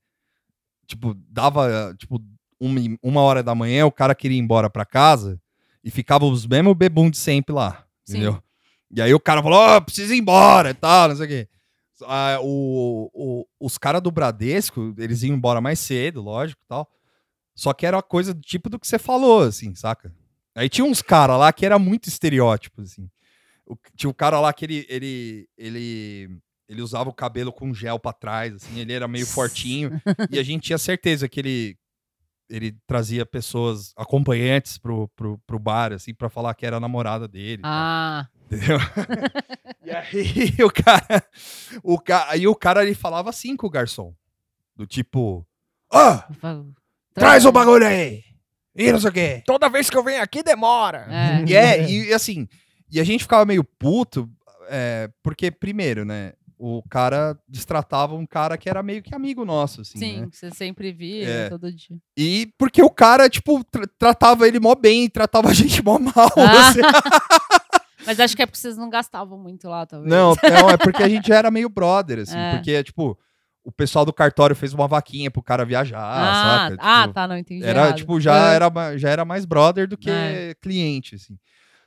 tipo, 0.87 1.15
dava. 1.29 1.95
Tipo, 1.99 2.23
uma, 2.61 2.81
uma 3.03 3.23
hora 3.23 3.43
da 3.43 3.55
manhã, 3.55 3.87
o 3.87 3.93
cara 3.93 4.15
queria 4.15 4.37
ir 4.37 4.41
embora 4.41 4.69
pra 4.69 4.85
casa 4.85 5.41
e 5.83 5.91
ficava 5.91 6.27
os 6.27 6.47
mesmos 6.47 6.75
bebum 6.75 7.09
de 7.11 7.17
sempre 7.17 7.55
lá, 7.55 7.87
Sim. 8.05 8.19
entendeu? 8.19 8.43
E 8.91 9.01
aí 9.01 9.15
o 9.15 9.21
cara 9.21 9.43
falou, 9.43 9.59
ó, 9.59 9.81
precisa 9.81 10.15
ir 10.15 10.19
embora 10.19 10.71
e 10.71 10.75
tal, 10.75 11.09
não 11.09 11.17
sei 11.17 11.25
o 11.25 11.29
quê. 11.29 11.49
Ah, 12.07 12.39
o, 12.43 13.11
o- 13.13 13.47
os 13.61 13.77
caras 13.79 14.03
do 14.03 14.11
Bradesco, 14.11 14.95
eles 14.99 15.23
iam 15.23 15.35
embora 15.37 15.61
mais 15.61 15.79
cedo, 15.79 16.21
lógico 16.23 16.61
tal. 16.69 16.89
Só 17.55 17.73
que 17.73 17.85
era 17.87 17.97
uma 17.97 18.03
coisa 18.03 18.33
do 18.33 18.41
tipo 18.41 18.69
do 18.71 18.79
que 18.79 18.87
você 18.87 18.99
falou, 18.99 19.43
assim, 19.43 19.75
saca? 19.75 20.15
Aí 20.55 20.69
tinha 20.69 20.85
uns 20.85 21.03
caras 21.03 21.39
lá 21.39 21.53
que 21.53 21.65
era 21.67 21.79
muito 21.79 22.09
estereótipo, 22.09 22.83
assim. 22.83 23.09
O- 23.67 23.77
tinha 23.95 24.11
um 24.11 24.15
cara 24.15 24.41
lá 24.41 24.53
que 24.53 24.65
ele, 24.65 24.87
ele, 24.89 25.49
ele, 25.57 26.39
ele 26.69 26.83
usava 26.83 27.09
o 27.11 27.15
cabelo 27.15 27.53
com 27.53 27.73
gel 27.75 27.99
pra 27.99 28.13
trás, 28.13 28.55
assim, 28.55 28.79
ele 28.81 28.93
era 28.93 29.07
meio 29.07 29.27
fortinho. 29.27 29.91
e 30.31 30.39
a 30.39 30.43
gente 30.43 30.65
tinha 30.65 30.79
certeza 30.79 31.29
que 31.29 31.39
ele, 31.41 31.79
ele 32.49 32.77
trazia 32.87 33.25
pessoas, 33.27 33.93
acompanhantes 33.97 34.77
pro, 34.79 35.07
pro, 35.15 35.39
pro 35.47 35.59
bar, 35.59 35.93
assim, 35.93 36.13
pra 36.15 36.29
falar 36.31 36.55
que 36.55 36.67
era 36.67 36.79
a 36.79 36.81
namorada 36.81 37.29
dele. 37.29 37.63
tal. 37.63 37.71
Entendeu? 38.51 38.79
e 39.85 39.91
aí 39.91 40.55
o 40.65 40.71
cara, 40.71 41.25
o 41.83 41.99
cara, 41.99 42.31
aí 42.33 42.47
o 42.49 42.55
cara 42.55 42.83
ele 42.83 42.95
falava 42.95 43.31
assim 43.31 43.57
com 43.57 43.67
o 43.67 43.71
garçom, 43.71 44.13
do 44.75 44.87
tipo, 44.87 45.47
ah, 45.93 46.27
traz 47.15 47.45
o 47.45 47.53
bagulho 47.53 47.87
aí, 47.87 48.25
e 48.75 48.91
não 48.91 48.99
sei 49.01 49.11
o 49.11 49.13
quê. 49.13 49.43
Toda 49.47 49.69
vez 49.69 49.89
que 49.89 49.97
eu 49.97 50.03
venho 50.05 50.23
aqui, 50.23 50.43
demora. 50.43 51.07
É. 51.09 51.45
E 51.49 51.55
é, 51.55 51.89
e 51.91 52.13
assim, 52.13 52.49
e 52.91 53.01
a 53.01 53.05
gente 53.05 53.23
ficava 53.23 53.45
meio 53.47 53.63
puto, 53.63 54.29
é, 54.69 55.09
porque 55.23 55.51
primeiro, 55.51 56.05
né, 56.05 56.33
o 56.59 56.83
cara 56.91 57.39
destratava 57.49 58.15
um 58.15 58.27
cara 58.27 58.59
que 58.59 58.69
era 58.69 58.83
meio 58.83 59.03
que 59.03 59.15
amigo 59.15 59.45
nosso, 59.47 59.81
assim, 59.81 59.99
Sim, 59.99 60.21
né? 60.21 60.27
que 60.31 60.37
você 60.37 60.51
sempre 60.51 60.93
via 60.93 61.27
É. 61.29 61.49
todo 61.49 61.73
dia. 61.73 61.97
E 62.17 62.53
porque 62.59 62.83
o 62.83 62.91
cara, 62.91 63.31
tipo, 63.31 63.65
tra- 63.65 63.87
tratava 63.99 64.47
ele 64.47 64.61
mó 64.61 64.75
bem, 64.75 65.09
tratava 65.09 65.49
a 65.49 65.55
gente 65.55 65.83
mó 65.83 65.99
mal, 65.99 66.31
Ah. 66.37 66.69
assim. 66.69 66.81
Mas 68.11 68.21
acho 68.21 68.37
que 68.37 68.43
é 68.43 68.47
porque 68.47 68.59
vocês 68.59 68.77
não 68.77 68.91
gastavam 68.91 69.39
muito 69.39 69.69
lá, 69.69 69.87
talvez. 69.87 70.11
Não, 70.11 70.35
não, 70.43 70.71
é 70.71 70.77
porque 70.77 71.03
a 71.03 71.09
gente 71.09 71.29
já 71.29 71.37
era 71.37 71.51
meio 71.51 71.69
brother, 71.69 72.19
assim. 72.21 72.37
É. 72.37 72.53
Porque, 72.57 72.83
tipo, 72.85 73.19
o 73.65 73.71
pessoal 73.71 74.05
do 74.05 74.13
cartório 74.13 74.57
fez 74.57 74.73
uma 74.75 74.89
vaquinha 74.89 75.31
pro 75.31 75.43
cara 75.43 75.65
viajar, 75.65 76.01
Ah, 76.03 76.69
saca? 76.71 76.77
ah, 76.81 77.03
Tipo, 77.03 77.15
tá, 77.15 77.29
não 77.29 77.37
entendi. 77.37 77.65
Era, 77.65 77.81
errado. 77.83 77.97
tipo, 77.97 78.21
já 78.21 78.51
Ah. 78.51 78.53
era, 78.53 78.99
já 78.99 79.09
era 79.11 79.25
mais 79.25 79.45
brother 79.45 79.87
do 79.87 79.97
que 79.97 80.11
É. 80.11 80.55
cliente, 80.61 81.15
assim. 81.15 81.37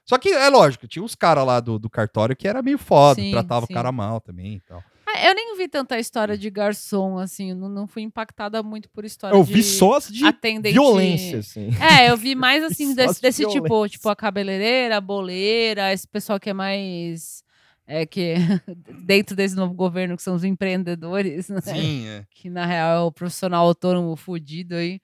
Só 0.05 0.17
que, 0.17 0.29
é 0.29 0.49
lógico, 0.49 0.87
tinha 0.87 1.03
uns 1.03 1.15
caras 1.15 1.45
lá 1.45 1.59
do, 1.59 1.79
do 1.79 1.89
cartório 1.89 2.35
que 2.35 2.47
era 2.47 2.61
meio 2.61 2.77
foda, 2.77 3.21
Sim, 3.21 3.31
tratava 3.31 3.65
sim. 3.65 3.71
o 3.73 3.75
cara 3.75 3.91
mal 3.91 4.19
também 4.19 4.55
e 4.55 4.59
tal. 4.61 4.83
Ah, 5.15 5.27
eu 5.29 5.35
nem 5.35 5.55
vi 5.57 5.67
tanta 5.67 5.99
história 5.99 6.37
de 6.37 6.49
garçom, 6.49 7.17
assim. 7.17 7.51
eu 7.51 7.55
Não, 7.55 7.69
não 7.69 7.87
fui 7.87 8.01
impactada 8.01 8.61
muito 8.63 8.89
por 8.89 9.05
história 9.05 9.35
Eu 9.35 9.43
de 9.43 9.53
vi 9.53 9.63
só 9.63 9.99
de 9.99 10.25
atendente. 10.25 10.73
violência, 10.73 11.39
assim. 11.39 11.69
É, 11.81 12.09
eu 12.09 12.17
vi 12.17 12.35
mais 12.35 12.63
assim 12.65 12.89
Só 12.89 12.95
desse, 12.95 13.15
de 13.15 13.21
desse 13.21 13.47
tipo, 13.47 13.87
tipo 13.87 14.09
a 14.09 14.15
cabeleireira, 14.15 14.97
a 14.97 15.01
boleira, 15.01 15.93
esse 15.93 16.07
pessoal 16.07 16.39
que 16.39 16.49
é 16.49 16.53
mais 16.53 17.43
É 17.85 18.05
que 18.05 18.35
dentro 19.05 19.35
desse 19.35 19.55
novo 19.55 19.73
governo, 19.73 20.15
que 20.15 20.23
são 20.23 20.35
os 20.35 20.43
empreendedores, 20.43 21.49
né? 21.49 21.61
Sim, 21.61 22.07
é. 22.07 22.25
que 22.31 22.49
na 22.49 22.65
real 22.65 22.95
é 22.97 23.01
o 23.01 23.11
profissional 23.11 23.65
autônomo 23.67 24.15
fudido 24.15 24.75
aí, 24.75 24.99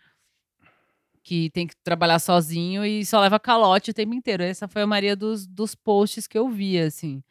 que 1.24 1.50
tem 1.52 1.68
que 1.68 1.76
trabalhar 1.84 2.18
sozinho 2.20 2.84
e 2.86 3.06
só 3.06 3.20
leva 3.20 3.40
calote 3.40 3.92
o 3.92 3.94
tempo 3.94 4.14
inteiro. 4.14 4.42
Essa 4.42 4.68
foi 4.68 4.82
a 4.82 4.88
maioria 4.88 5.16
dos, 5.16 5.46
dos 5.46 5.76
posts 5.76 6.26
que 6.26 6.38
eu 6.38 6.50
vi, 6.50 6.80
assim. 6.80 7.22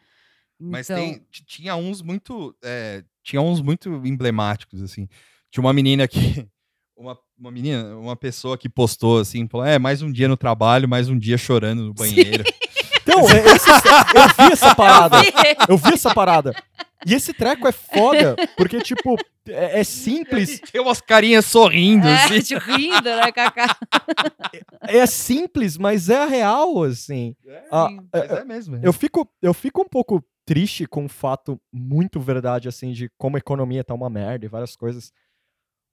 Mas 0.60 0.88
Então, 0.90 1.02
tem, 1.02 1.22
tinha 1.46 1.76
uns 1.76 2.02
muito. 2.02 2.54
é, 2.64 3.02
tinha 3.22 3.40
uns 3.40 3.60
muito 3.60 3.88
emblemáticos, 4.04 4.82
assim. 4.82 5.08
Tinha 5.50 5.62
uma 5.64 5.72
menina 5.72 6.06
que. 6.08 6.18
Uma, 7.00 7.16
uma 7.38 7.52
menina, 7.52 7.96
uma 7.96 8.16
pessoa 8.16 8.58
que 8.58 8.68
postou 8.68 9.20
assim, 9.20 9.46
falou: 9.46 9.64
é, 9.64 9.78
mais 9.78 10.02
um 10.02 10.10
dia 10.10 10.26
no 10.26 10.36
trabalho, 10.36 10.88
mais 10.88 11.08
um 11.08 11.16
dia 11.16 11.38
chorando 11.38 11.84
no 11.84 11.94
banheiro. 11.94 12.42
Então, 13.10 13.20
é, 13.30 13.56
esse- 13.56 13.70
eu 13.70 14.46
vi 14.46 14.52
essa 14.52 14.74
parada. 14.74 15.16
Eu 15.66 15.78
vi 15.78 15.94
essa 15.94 16.12
parada. 16.14 16.54
E 17.06 17.14
esse 17.14 17.32
treco 17.32 17.66
é 17.66 17.72
foda, 17.72 18.36
porque, 18.54 18.80
tipo, 18.82 19.16
é, 19.48 19.80
é 19.80 19.84
simples. 19.84 20.60
Tem 20.70 20.78
umas 20.80 21.00
carinhas 21.00 21.46
sorrindo, 21.46 22.06
É, 22.06 22.14
assim. 22.24 22.40
tipo, 22.42 22.60
rindo, 22.70 23.04
né, 23.08 23.32
Kaká? 23.32 23.74
É 24.82 25.06
simples, 25.06 25.78
mas 25.78 26.10
é 26.10 26.18
a 26.18 26.26
real, 26.26 26.82
assim. 26.82 27.34
Ah, 27.72 27.88
Sim. 27.88 28.00
Mas 28.12 28.30
é 28.30 28.44
mesmo. 28.44 28.76
é. 28.76 28.80
Eu 28.82 28.92
fico, 28.92 29.26
eu 29.40 29.54
fico 29.54 29.80
um 29.80 29.88
pouco 29.88 30.22
triste 30.48 30.86
com 30.86 31.04
o 31.04 31.08
fato 31.08 31.60
muito 31.72 32.18
verdade, 32.18 32.68
assim, 32.68 32.92
de 32.92 33.10
como 33.18 33.36
a 33.36 33.38
economia 33.38 33.84
tá 33.84 33.92
uma 33.94 34.08
merda 34.08 34.46
e 34.46 34.48
várias 34.48 34.74
coisas. 34.74 35.12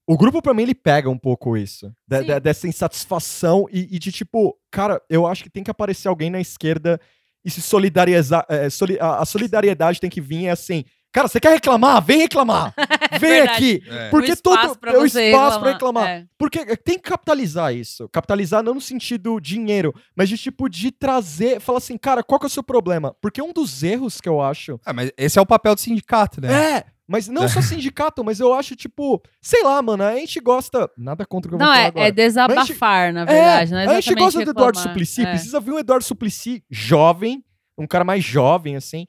O 0.08 0.18
grupo, 0.18 0.42
pra 0.42 0.54
mim, 0.54 0.64
ele 0.64 0.76
pega 0.76 1.10
um 1.10 1.18
pouco 1.18 1.58
isso. 1.58 1.88
de- 2.08 2.24
de- 2.24 2.40
dessa 2.40 2.68
insatisfação 2.68 3.68
e, 3.72 3.96
e 3.96 4.00
de 4.00 4.12
tipo, 4.12 4.58
cara, 4.72 5.02
eu 5.10 5.26
acho 5.28 5.44
que 5.44 5.50
tem 5.50 5.64
que 5.64 5.72
aparecer 5.72 6.08
alguém 6.08 6.30
na 6.30 6.40
esquerda 6.40 7.00
e 7.44 7.50
se 7.52 7.62
solidarizar. 7.62 8.46
é, 8.48 8.70
soli- 8.70 9.00
a, 9.00 9.18
a 9.20 9.26
solidariedade 9.26 10.00
tem 10.00 10.10
que 10.10 10.22
vir 10.22 10.48
assim. 10.50 10.86
Cara, 11.16 11.30
você 11.30 11.40
quer 11.40 11.54
reclamar? 11.54 12.04
Vem 12.04 12.18
reclamar! 12.20 12.74
Vem 13.18 13.32
verdade. 13.32 13.52
aqui! 13.82 13.84
É. 13.90 14.10
Porque 14.10 14.32
espaço 14.34 14.68
todo 14.68 14.78
pra 14.80 14.92
é 14.92 14.98
o 14.98 15.06
espaço 15.06 15.60
pra 15.62 15.72
reclamar. 15.72 16.08
É. 16.10 16.26
Porque 16.38 16.76
tem 16.76 16.96
que 16.98 17.10
capitalizar 17.10 17.74
isso. 17.74 18.10
Capitalizar 18.10 18.62
não 18.62 18.74
no 18.74 18.82
sentido 18.82 19.40
dinheiro, 19.40 19.94
mas 20.14 20.28
de 20.28 20.38
tipo 20.38 20.68
de 20.68 20.92
trazer, 20.92 21.62
falar 21.62 21.78
assim, 21.78 21.98
cara, 21.98 22.22
qual 22.22 22.38
que 22.38 22.46
é 22.46 22.48
o 22.48 22.50
seu 22.50 22.62
problema? 22.62 23.16
Porque 23.22 23.42
um 23.42 23.54
dos 23.54 23.82
erros 23.82 24.20
que 24.20 24.28
eu 24.28 24.42
acho 24.42 24.78
Ah, 24.86 24.92
mas 24.92 25.10
esse 25.18 25.40
é 25.40 25.42
o 25.42 25.46
papel 25.46 25.74
do 25.74 25.80
sindicato, 25.80 26.42
né? 26.42 26.52
é, 26.80 26.86
mas 27.08 27.30
não 27.30 27.48
só 27.48 27.62
sindicato, 27.64 28.22
mas 28.22 28.42
eu 28.42 28.54
acho 28.54 28.76
tipo, 28.76 29.24
sei 29.42 29.64
lá, 29.64 29.82
mano, 29.82 30.04
a 30.04 30.16
gente 30.18 30.38
gosta, 30.42 30.90
nada 30.98 31.26
contra 31.26 31.48
o 31.48 31.52
que 31.52 31.56
eu 31.56 31.60
vou 31.60 31.66
Não, 31.66 31.74
falar 31.74 31.86
é, 31.86 31.88
agora. 31.88 32.08
é 32.08 32.12
desabafar, 32.12 33.14
na 33.14 33.24
verdade, 33.24 33.72
né? 33.72 33.86
a 33.88 34.02
gente 34.02 34.16
gosta 34.16 34.44
do 34.44 34.52
Eduardo 34.52 34.80
reclamar. 34.80 34.94
Suplicy, 34.94 35.22
É. 35.22 35.30
precisa 35.30 35.62
ver 35.62 35.72
um 35.72 35.80
Eduardo 35.80 36.04
Suplicy 36.04 36.62
jovem, 36.70 37.42
um 37.78 37.88
cara 37.88 38.04
mais 38.04 38.22
jovem, 38.22 38.76
assim. 38.76 39.08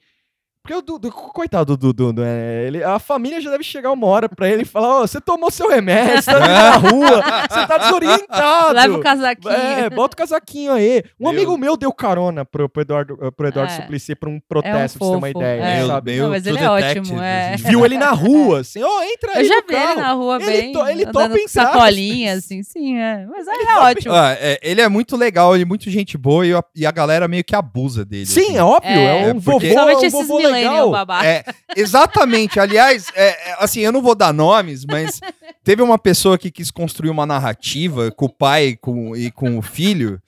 Porque 0.66 0.74
o 0.74 0.82
Dudu, 0.82 1.12
coitado 1.12 1.76
do 1.76 1.92
Dudu, 1.92 2.20
né? 2.20 2.64
Ele, 2.66 2.82
a 2.82 2.98
família 2.98 3.40
já 3.40 3.50
deve 3.52 3.62
chegar 3.62 3.92
uma 3.92 4.04
hora 4.08 4.28
pra 4.28 4.48
ele 4.48 4.62
e 4.62 4.64
falar: 4.64 4.98
Ó, 4.98 5.06
você 5.06 5.20
tomou 5.20 5.48
seu 5.48 5.68
remédio, 5.68 6.20
você 6.20 6.32
tá 6.32 6.40
na 6.40 6.70
rua, 6.76 7.22
você 7.48 7.66
tá 7.68 7.78
desorientado. 7.78 8.74
Leva 8.74 8.96
o 8.96 9.00
casaquinho. 9.00 9.52
É, 9.54 9.88
bota 9.90 10.14
o 10.14 10.16
casaquinho 10.16 10.72
aí. 10.72 11.04
Um 11.20 11.24
Meu- 11.24 11.30
amigo 11.30 11.56
meu 11.56 11.76
deu 11.76 11.92
carona 11.92 12.44
pro, 12.44 12.68
pro 12.68 12.82
Eduardo, 12.82 13.16
eh, 13.22 13.30
pro 13.30 13.46
Eduardo 13.46 13.72
É. 13.72 13.76
Suplicy 13.76 14.16
pra 14.16 14.28
um 14.28 14.40
protesto, 14.48 14.98
pra 14.98 15.06
você 15.06 15.12
ter 15.12 15.18
uma 15.18 15.30
ideia, 15.30 15.62
é. 15.62 15.76
Meu- 15.78 15.86
sabe? 15.86 16.12
meu 16.14 16.22
Não, 16.24 16.30
mas 16.30 16.46
ele 16.46 16.58
é 16.58 16.60
Detective, 16.62 16.98
ótimo, 17.00 17.22
é. 17.22 17.56
Viu 17.58 17.84
ele 17.84 17.98
na 17.98 18.10
rua, 18.10 18.60
assim, 18.60 18.82
ó, 18.82 19.02
entra 19.04 19.32
aí 19.36 19.42
Eu 19.42 19.44
já 19.48 19.54
no 19.60 19.66
vi 19.68 19.74
ele 19.74 19.84
carro. 19.86 20.00
na 20.00 20.12
rua 20.12 20.36
Ele 20.42 20.46
bem, 20.46 20.72
to- 20.72 20.88
ele 20.88 21.06
topa 21.06 21.26
entrar, 21.26 21.48
sacolinha, 21.48 22.32
assim, 22.34 22.62
sim, 22.64 22.96
é. 22.98 23.24
Mas 23.30 23.46
é, 23.46 23.50
é 23.52 23.58
topa 23.66 23.80
ótimo. 23.84 24.14
Ah, 24.14 24.32
é, 24.40 24.58
ele 24.62 24.80
é 24.80 24.88
muito 24.88 25.16
legal, 25.16 25.54
ele 25.54 25.62
é 25.62 25.66
muito 25.66 25.88
gente 25.90 26.18
boa 26.18 26.44
e 26.44 26.52
a, 26.52 26.62
e 26.74 26.84
a 26.84 26.90
galera 26.90 27.28
meio 27.28 27.44
que 27.44 27.54
abusa 27.54 28.04
dele. 28.04 28.26
Sim, 28.26 28.40
assim. 28.40 28.56
é 28.56 28.62
óbvio, 28.64 28.90
é, 28.90 29.22
É, 29.22 29.26
um 29.26 29.30
É, 29.30 29.34
vovô, 29.34 29.64
é 29.66 29.96
um 29.96 30.10
vovô 30.10 30.38
legal. 30.56 30.92
É, 31.24 31.44
exatamente. 31.76 32.58
Aliás, 32.60 33.10
é, 33.14 33.50
é, 33.50 33.56
assim, 33.58 33.80
eu 33.80 33.92
não 33.92 34.02
vou 34.02 34.14
dar 34.14 34.32
nomes, 34.32 34.84
mas 34.84 35.20
teve 35.64 35.82
uma 35.82 35.98
pessoa 35.98 36.38
que 36.38 36.50
quis 36.50 36.70
construir 36.70 37.10
uma 37.10 37.26
narrativa 37.26 38.10
com 38.10 38.26
o 38.26 38.32
pai 38.32 38.76
com, 38.80 39.16
e 39.16 39.30
com 39.30 39.58
o 39.58 39.62
filho, 39.62 40.20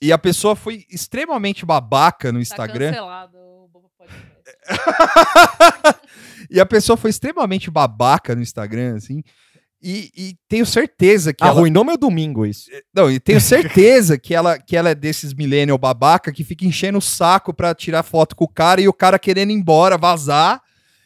e 0.00 0.12
a 0.12 0.18
pessoa 0.18 0.54
foi 0.54 0.84
extremamente 0.90 1.64
babaca 1.64 2.30
no 2.30 2.38
Tá 2.38 2.42
Instagram. 2.42 2.90
cancelado 2.90 3.38
o 3.38 3.68
Bobo 3.72 3.90
Podcast. 3.98 4.24
e 6.50 6.60
a 6.60 6.66
pessoa 6.66 6.96
foi 6.96 7.10
extremamente 7.10 7.70
babaca 7.70 8.34
no 8.34 8.42
Instagram, 8.42 8.96
assim. 8.96 9.22
E, 9.86 10.10
e 10.16 10.36
tenho 10.48 10.64
certeza 10.64 11.34
que 11.34 11.44
ela. 11.44 11.52
Arruinou 11.52 11.84
meu 11.84 11.98
domingo 11.98 12.46
isso. 12.46 12.70
Não, 12.94 13.10
e 13.10 13.20
tenho 13.20 13.38
certeza 13.38 14.16
que 14.16 14.34
ela, 14.34 14.58
que 14.58 14.74
ela 14.74 14.88
é 14.88 14.94
desses 14.94 15.34
millennial 15.34 15.76
babaca 15.76 16.32
que 16.32 16.42
fica 16.42 16.64
enchendo 16.64 16.96
o 16.96 17.02
saco 17.02 17.52
pra 17.52 17.74
tirar 17.74 18.02
foto 18.02 18.34
com 18.34 18.44
o 18.44 18.48
cara 18.48 18.80
e 18.80 18.88
o 18.88 18.94
cara 18.94 19.18
querendo 19.18 19.50
ir 19.50 19.54
embora, 19.54 19.98
vazar 19.98 20.62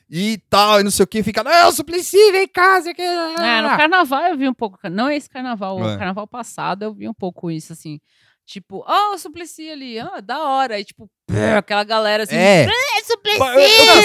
e 0.09 0.41
tal, 0.49 0.81
e 0.81 0.85
não 0.85 0.91
sei 0.91 1.03
o 1.05 1.07
que, 1.07 1.23
fica, 1.23 1.43
não, 1.45 1.73
Suplicy, 1.73 2.33
vem 2.33 2.49
cá, 2.49 2.81
sei 2.81 2.93
o 2.93 2.95
que. 2.95 3.03
É, 3.03 3.61
no 3.61 3.77
carnaval 3.77 4.23
eu 4.27 4.39
vi 4.39 4.49
um 4.49 4.55
pouco. 4.55 4.79
Não 4.89 5.11
esse 5.11 5.29
carnaval, 5.29 5.79
É. 5.81 5.95
o 5.95 5.99
carnaval 5.99 6.27
passado 6.27 6.85
eu 6.85 6.95
vi 6.95 7.09
um 7.09 7.15
pouco 7.15 7.51
isso, 7.51 7.73
assim. 7.73 8.01
Tipo, 8.49 8.83
ó, 8.89 9.15
o 9.15 9.19
Suplicy 9.19 9.69
ali, 9.71 9.99
ah, 10.01 10.21
da 10.25 10.43
hora. 10.43 10.81
E 10.81 10.85
tipo, 10.85 11.07
brrr, 11.31 11.59
aquela 11.59 11.85
galera 11.85 12.23
assim, 12.23 12.35
É. 12.35 12.65
é 12.65 13.03
Suplicy! 13.05 13.39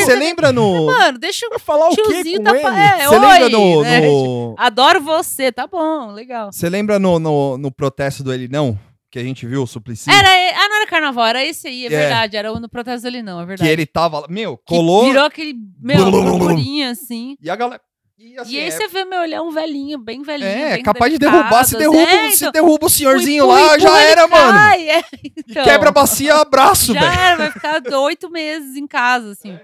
Você 0.04 0.16
lembra 0.16 0.52
no. 0.52 0.88
Mano, 0.88 1.18
deixa 1.18 1.48
Pra 1.48 1.58
falar 1.60 1.88
o 1.88 1.96
quê 1.96 2.02
tiozinho 2.04 2.39
com 2.39 2.44
tá... 2.44 2.52
ele? 2.58 2.68
É, 3.04 3.08
Você 3.08 3.20
lembra 3.20 3.50
no. 3.50 3.82
né? 3.84 4.02
no- 4.02 4.56
Adoro 4.58 5.00
você, 5.00 5.50
tá 5.50 5.66
bom, 5.66 6.12
legal. 6.12 6.52
Você 6.52 6.68
lembra 6.70 7.00
no, 7.00 7.20
no, 7.20 7.58
no 7.58 7.72
protesto 7.72 8.22
do 8.22 8.34
Ele 8.34 8.50
Não? 8.50 8.78
Que 9.10 9.20
a 9.20 9.24
gente 9.24 9.46
viu 9.48 9.62
o 9.64 9.68
Suplicy? 9.68 10.10
Era, 10.10 10.28
ah, 10.28 10.68
não 10.68 10.76
era 10.78 10.88
carnaval, 10.88 11.26
era 11.28 11.46
esse 11.46 11.68
aí, 11.68 11.84
é, 11.84 11.86
É. 11.86 11.89
verdade. 11.89 12.36
Era 12.36 12.52
o 12.52 12.60
no 12.60 12.68
protesto 12.68 13.04
dele, 13.04 13.22
não, 13.22 13.38
é 13.39 13.44
que 13.44 13.48
verdade. 13.48 13.70
ele 13.72 13.86
tava 13.86 14.20
lá. 14.20 14.28
Meu, 14.28 14.58
Que 14.58 14.64
colou. 14.76 15.06
Virou 15.06 15.24
aquele, 15.24 15.54
meu, 15.80 16.12
purpurinha 16.12 16.89
assim. 16.89 17.38
E 17.39 17.50
a 17.50 17.56
galera. 17.56 17.80
E, 18.26 18.39
assim, 18.39 18.53
e 18.53 18.57
aí 18.59 18.67
é- 18.67 18.71
você 18.71 18.88
vê, 18.88 19.03
meu, 19.03 19.19
é 19.21 19.41
um 19.41 19.51
velhinho, 19.51 19.97
bem 19.99 20.21
velhinho. 20.21 20.47
É, 20.49 20.74
bem 20.76 20.84
capaz 20.84 21.11
de 21.11 21.19
delicado, 21.19 21.41
derrubar. 21.43 21.63
Se 21.65 21.78
derruba, 21.78 21.99
É, 22.09 22.30
se 22.32 22.36
então, 22.38 22.51
derruba 22.53 22.86
o 22.86 22.89
senhorzinho 22.89 23.43
o 23.43 23.47
lá, 23.49 23.59
empurra, 23.61 23.80
já 23.80 23.99
era, 24.01 24.28
mano. 24.28 24.53
cai, 24.57 24.89
é, 24.89 25.03
então. 25.24 25.63
quebra 25.65 25.89
a 25.89 25.91
bacia, 25.91 26.36
abraço, 26.36 26.93
Já 26.93 27.01
velho. 27.01 27.19
era, 27.21 27.36
vai 27.36 27.51
ficar 27.51 27.84
oito 27.99 28.30
meses 28.30 28.78
em 28.78 28.88
casa, 28.88 29.32
assim. 29.32 29.59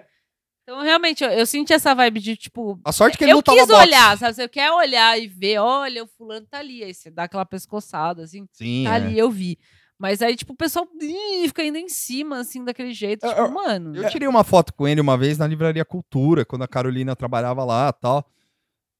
Então, 0.63 0.81
realmente, 0.81 1.23
eu, 1.23 1.29
eu 1.31 1.45
senti 1.45 1.73
essa 1.73 1.95
vibe 1.95 2.19
de, 2.19 2.35
tipo... 2.35 2.79
A 2.85 2.91
sorte 2.91 3.17
que 3.17 3.23
ele 3.23 3.31
eu 3.31 3.37
não 3.37 3.41
tava 3.41 3.57
quis 3.57 3.67
boxe. 3.67 3.81
olhar, 3.87 4.17
sabe? 4.17 4.35
Você 4.35 4.47
quer 4.47 4.71
olhar 4.71 5.17
e 5.17 5.25
ver, 5.27 5.57
olha, 5.59 6.03
o 6.03 6.07
fulano 6.07 6.45
tá 6.45 6.59
ali. 6.59 6.83
Aí 6.83 6.93
você 6.93 7.09
dá 7.09 7.23
aquela 7.23 7.45
pescoçada, 7.45 8.23
assim. 8.23 8.45
Sim, 8.51 8.83
Tá 8.85 8.91
é. 8.91 8.95
ali, 8.95 9.17
eu 9.17 9.31
vi. 9.31 9.57
Mas 9.97 10.21
aí, 10.21 10.35
tipo, 10.35 10.53
o 10.53 10.55
pessoal 10.55 10.87
ih, 11.01 11.47
fica 11.47 11.63
indo 11.63 11.77
em 11.79 11.89
cima, 11.89 12.39
assim, 12.39 12.63
daquele 12.63 12.93
jeito. 12.93 13.23
Eu- 13.25 13.29
Tipo, 13.29 13.41
eu- 13.41 13.51
mano... 13.51 13.95
Eu 13.95 14.09
tirei 14.09 14.27
uma 14.27 14.43
foto 14.43 14.71
com 14.73 14.87
ele 14.87 15.01
uma 15.01 15.17
vez 15.17 15.37
na 15.39 15.47
Livraria 15.47 15.83
Cultura, 15.83 16.45
quando 16.45 16.61
a 16.63 16.67
Carolina 16.67 17.15
trabalhava 17.15 17.63
lá 17.65 17.89
e 17.89 17.99
tal. 18.01 18.25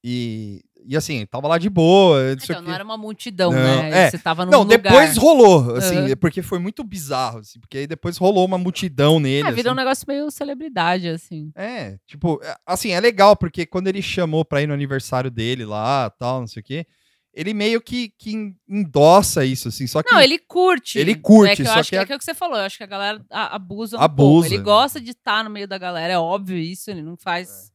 E, 0.02 0.62
e 0.86 0.96
assim, 0.96 1.26
tava 1.26 1.46
lá 1.46 1.58
de 1.58 1.68
boa. 1.68 2.22
Não, 2.22 2.32
Então, 2.32 2.62
não 2.62 2.72
era 2.72 2.82
uma 2.82 2.96
multidão, 2.96 3.52
Não, 3.52 3.58
né? 3.58 4.06
é. 4.06 4.10
Você 4.10 4.18
tava 4.18 4.46
num 4.46 4.50
não 4.50 4.62
lugar. 4.62 4.78
depois 4.78 5.16
rolou, 5.16 5.76
assim, 5.76 6.10
é 6.10 6.16
porque 6.16 6.40
foi 6.42 6.58
muito 6.58 6.82
bizarro, 6.82 7.40
assim, 7.40 7.60
porque 7.60 7.78
aí 7.78 7.86
depois 7.86 8.16
rolou 8.16 8.46
uma 8.46 8.56
multidão 8.56 9.20
nele. 9.20 9.46
É, 9.46 9.52
virou 9.52 9.72
um 9.72 9.74
assim. 9.74 9.84
negócio 9.84 10.04
meio 10.08 10.30
celebridade, 10.30 11.08
assim. 11.08 11.52
É, 11.54 11.98
tipo, 12.06 12.40
é, 12.42 12.56
assim, 12.66 12.92
é 12.92 13.00
legal, 13.00 13.36
porque 13.36 13.66
quando 13.66 13.88
ele 13.88 14.00
chamou 14.00 14.44
pra 14.44 14.62
ir 14.62 14.66
no 14.66 14.74
aniversário 14.74 15.30
dele 15.30 15.66
lá, 15.66 16.08
tal, 16.10 16.40
não 16.40 16.46
sei 16.46 16.60
o 16.60 16.64
quê, 16.64 16.86
ele 17.32 17.54
meio 17.54 17.80
que, 17.80 18.12
que 18.18 18.54
endossa 18.68 19.44
isso, 19.44 19.68
assim, 19.68 19.86
só 19.86 20.02
que... 20.02 20.12
Não, 20.12 20.20
ele 20.20 20.38
curte. 20.38 20.98
Ele 20.98 21.14
curte, 21.14 21.52
É 21.52 21.56
que 21.56 21.62
eu 21.62 21.66
só 21.66 21.78
acho 21.78 21.90
que 21.90 21.96
é 21.96 22.06
que 22.06 22.12
é 22.12 22.16
o 22.16 22.18
que 22.18 22.24
você 22.24 22.34
falou. 22.34 22.56
Eu 22.58 22.64
acho 22.64 22.76
que 22.76 22.82
a 22.82 22.88
galera 22.88 23.22
abusa 23.30 23.98
um 23.98 24.00
Abusa. 24.00 24.16
pouco. 24.16 24.46
Ele 24.46 24.58
gosta 24.58 25.00
de 25.00 25.10
estar 25.10 25.44
no 25.44 25.50
meio 25.50 25.68
da 25.68 25.78
galera, 25.78 26.14
é 26.14 26.18
óbvio 26.18 26.56
isso. 26.56 26.90
Ele 26.90 27.02
não 27.02 27.16
faz 27.16 27.70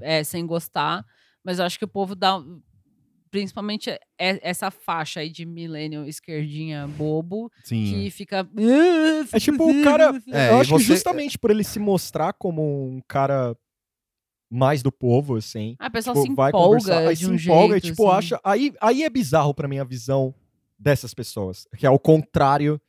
é, 0.00 0.24
sem 0.24 0.46
gostar. 0.46 1.04
Mas 1.44 1.58
eu 1.58 1.64
acho 1.64 1.78
que 1.78 1.84
o 1.84 1.88
povo 1.88 2.14
dá... 2.14 2.42
Principalmente 3.30 3.90
é- 3.90 4.00
essa 4.16 4.70
faixa 4.70 5.18
aí 5.18 5.28
de 5.28 5.44
millennial 5.44 6.06
esquerdinha 6.06 6.86
bobo, 6.86 7.50
Sim, 7.64 7.84
que 7.90 8.10
fica... 8.10 8.48
É 9.32 9.40
tipo 9.40 9.68
o 9.68 9.82
cara. 9.82 10.12
É, 10.32 10.50
eu 10.50 10.60
acho 10.60 10.70
você- 10.70 10.84
que 10.84 10.88
justamente 10.94 11.36
por 11.38 11.50
ele 11.50 11.64
se 11.64 11.80
mostrar 11.80 12.32
como 12.34 12.62
um 12.88 13.00
cara 13.08 13.56
mais 14.48 14.84
do 14.84 14.92
povo, 14.92 15.34
assim. 15.36 15.74
Ah, 15.80 15.88
o 15.88 15.90
pessoal 15.90 16.14
tipo, 16.14 16.28
se 16.28 16.34
vai 16.36 16.50
empolga 16.50 16.78
conversar, 16.78 17.08
aí 17.08 17.16
de 17.16 17.24
se 17.24 17.30
um 17.30 17.34
empolga 17.34 17.72
jeito, 17.74 17.86
e 17.86 17.90
tipo, 17.90 18.08
assim. 18.08 18.18
acha. 18.18 18.40
Aí, 18.44 18.72
aí 18.80 19.02
é 19.02 19.10
bizarro 19.10 19.52
pra 19.52 19.66
mim 19.66 19.78
a 19.80 19.84
visão 19.84 20.32
dessas 20.78 21.12
pessoas. 21.12 21.66
Que 21.76 21.84
é 21.86 21.90
o 21.90 21.98
contrário. 21.98 22.80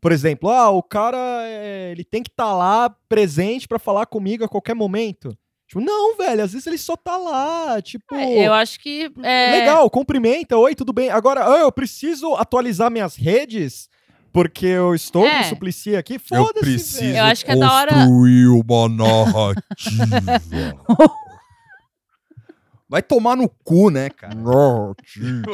Por 0.00 0.10
exemplo, 0.10 0.50
ah, 0.50 0.68
o 0.70 0.82
cara 0.82 1.16
é, 1.46 1.92
ele 1.92 2.02
tem 2.02 2.24
que 2.24 2.30
estar 2.30 2.52
lá 2.52 2.90
presente 3.08 3.68
pra 3.68 3.78
falar 3.78 4.06
comigo 4.06 4.42
a 4.42 4.48
qualquer 4.48 4.74
momento. 4.74 5.38
Tipo, 5.72 5.80
não, 5.80 6.14
velho, 6.18 6.44
às 6.44 6.52
vezes 6.52 6.66
ele 6.66 6.76
só 6.76 6.94
tá 6.96 7.16
lá, 7.16 7.80
tipo. 7.80 8.14
É, 8.14 8.46
eu 8.46 8.52
acho 8.52 8.78
que... 8.78 9.10
é, 9.22 9.60
Legal, 9.60 9.88
cumprimenta, 9.88 10.54
oi, 10.58 10.74
tudo 10.74 10.92
bem. 10.92 11.08
Agora, 11.08 11.40
eu 11.60 11.72
preciso 11.72 12.34
atualizar 12.34 12.90
minhas 12.90 13.16
redes 13.16 13.88
porque 14.30 14.66
eu 14.66 14.94
estou 14.94 15.26
É. 15.26 15.38
com 15.38 15.44
suplicia 15.48 15.98
aqui. 15.98 16.18
Foda-se, 16.18 17.00
velho. 17.00 17.16
Eu 17.16 17.24
acho 17.24 17.42
que 17.42 17.50
é 17.52 17.56
da 17.56 17.72
hora- 17.72 17.94
construir 17.94 18.48
uma 18.48 18.88
narrativa. 18.90 19.62
Vai 22.86 23.00
tomar 23.02 23.34
no 23.36 23.48
cu, 23.48 23.88
né, 23.88 24.10
cara? 24.10 24.36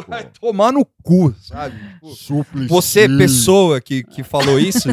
Vai 0.09 0.25
tomar 0.41 0.73
no 0.73 0.85
cu, 1.05 1.33
sabe? 1.41 1.77
Tipo, 2.17 2.45
Você, 2.69 3.09
pessoa 3.09 3.81
que, 3.81 4.03
que 4.03 4.25
falou 4.25 4.59
isso, 4.59 4.89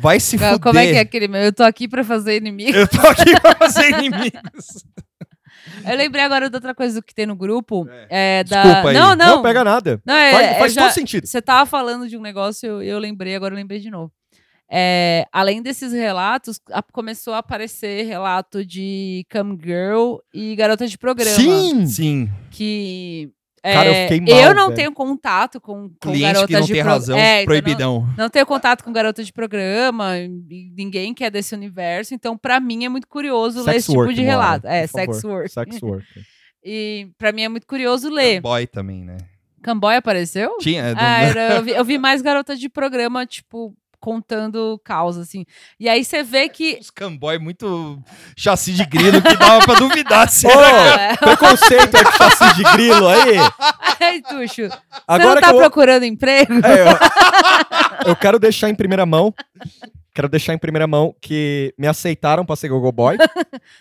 Vai 0.00 0.18
se 0.20 0.38
fuder. 0.38 0.58
Como 0.60 0.78
é 0.78 0.86
que 0.90 0.96
é 0.96 1.00
aquele 1.00 1.28
meu? 1.28 1.40
Eu 1.42 1.52
tô 1.52 1.62
aqui 1.62 1.86
pra 1.86 2.02
fazer 2.02 2.36
inimigo. 2.36 2.76
Eu 2.76 2.88
tô 2.88 3.00
aqui 3.06 3.38
pra 3.40 3.54
fazer 3.56 3.88
inimigos. 3.90 4.84
Eu 5.88 5.96
lembrei 5.96 6.22
agora 6.24 6.48
de 6.50 6.56
outra 6.56 6.74
coisa 6.74 7.00
que 7.02 7.14
tem 7.14 7.26
no 7.26 7.36
grupo. 7.36 7.86
É. 7.88 8.40
É, 8.40 8.44
da... 8.44 8.62
Desculpa 8.62 8.88
aí. 8.90 8.94
Não, 8.94 9.14
não. 9.14 9.36
Não, 9.36 9.42
pega 9.42 9.62
nada. 9.64 10.00
Não, 10.04 10.14
é, 10.14 10.32
faz 10.32 10.46
é, 10.46 10.58
faz 10.58 10.74
já- 10.74 10.82
todo 10.82 10.92
sentido. 10.92 11.26
Você 11.26 11.40
tava 11.42 11.66
falando 11.66 12.08
de 12.08 12.16
um 12.16 12.20
negócio, 12.20 12.66
eu, 12.66 12.82
eu 12.82 12.98
lembrei, 12.98 13.34
agora 13.36 13.54
eu 13.54 13.56
lembrei 13.58 13.78
de 13.78 13.90
novo. 13.90 14.12
É, 14.70 15.26
além 15.30 15.62
desses 15.62 15.92
relatos, 15.92 16.58
a- 16.70 16.82
começou 16.82 17.34
a 17.34 17.38
aparecer 17.38 18.06
relato 18.06 18.64
de 18.64 19.24
cam 19.28 19.56
girl 19.62 20.16
e 20.32 20.56
garota 20.56 20.86
de 20.86 20.96
programa. 20.98 21.36
Sim! 21.36 21.86
Sim. 21.86 22.30
Que. 22.50 23.30
Cara, 23.62 23.88
eu 23.88 23.92
é, 23.94 24.08
fiquei 24.08 24.34
mal, 24.34 24.42
eu 24.44 24.54
não 24.54 24.64
velho. 24.66 24.76
tenho 24.76 24.92
contato 24.92 25.60
com, 25.60 25.88
com 25.88 25.94
Cliente 26.00 26.22
garotas 26.22 26.46
que 26.48 26.52
não 26.54 26.60
de 26.62 26.72
tem 26.72 26.82
pro- 26.82 26.90
razão, 26.92 27.16
É, 27.18 27.44
proibidão. 27.44 28.00
Não, 28.08 28.14
não 28.24 28.28
tenho 28.30 28.44
contato 28.44 28.82
com 28.82 28.92
garota 28.92 29.22
de 29.22 29.32
programa, 29.32 30.14
ninguém 30.76 31.14
que 31.14 31.22
é 31.24 31.30
desse 31.30 31.54
universo, 31.54 32.14
então 32.14 32.36
pra 32.36 32.58
mim 32.58 32.84
é 32.84 32.88
muito 32.88 33.06
curioso 33.06 33.60
ler 33.60 33.64
Sex 33.66 33.76
esse 33.76 33.86
tipo 33.88 33.98
work, 34.00 34.14
de 34.14 34.22
Moara, 34.22 34.40
relato. 34.40 34.66
É, 34.66 34.80
por 34.86 34.88
sex 34.92 35.20
favor. 35.20 35.36
work. 35.36 35.48
Sex 35.52 35.82
work. 35.82 36.04
E 36.64 37.08
pra 37.18 37.32
mim 37.32 37.42
é 37.42 37.48
muito 37.48 37.66
curioso 37.66 38.08
ler. 38.08 38.40
Boy 38.40 38.68
também, 38.68 39.04
né? 39.04 39.16
Camboy 39.64 39.96
apareceu? 39.96 40.56
Tinha. 40.60 40.82
é 40.82 40.94
do- 40.94 41.00
Ah, 41.00 41.20
era- 41.22 41.54
eu, 41.56 41.62
vi, 41.64 41.70
eu 41.72 41.84
vi 41.84 41.98
mais 41.98 42.22
garotas 42.22 42.60
de 42.60 42.68
programa, 42.68 43.26
tipo, 43.26 43.74
contando 44.02 44.78
causa, 44.84 45.22
assim. 45.22 45.46
E 45.78 45.88
aí 45.88 46.04
você 46.04 46.22
vê 46.24 46.48
que. 46.48 46.76
Uns 46.80 46.90
camboy 46.90 47.38
muito 47.38 48.02
chassi 48.36 48.72
de 48.72 48.84
grilo 48.84 49.22
que 49.22 49.36
dava 49.36 49.64
pra 49.64 49.74
duvidar 49.76 50.28
se 50.28 50.46
Ô, 50.46 50.50
era. 50.60 51.02
É. 51.12 51.16
preconceito 51.16 51.92
com 52.04 52.12
chassi 52.12 52.54
de 52.56 52.62
grilo 52.72 53.06
aí. 53.08 53.36
Ai, 54.02 54.20
Tuxo, 54.20 54.62
você 54.68 54.70
Agora 55.06 55.36
não 55.36 55.40
tá 55.40 55.50
eu, 55.52 55.56
procurando 55.58 56.04
emprego? 56.04 56.52
É, 56.54 56.82
eu, 58.06 58.08
eu 58.10 58.16
quero 58.16 58.38
deixar 58.40 58.68
em 58.68 58.74
primeira 58.74 59.06
mão. 59.06 59.32
Quero 60.14 60.28
deixar 60.28 60.52
em 60.52 60.58
primeira 60.58 60.86
mão 60.86 61.14
que 61.22 61.72
me 61.78 61.86
aceitaram 61.86 62.44
pra 62.44 62.54
ser 62.54 62.68
Gogo 62.68 62.92
Boy. 62.92 63.16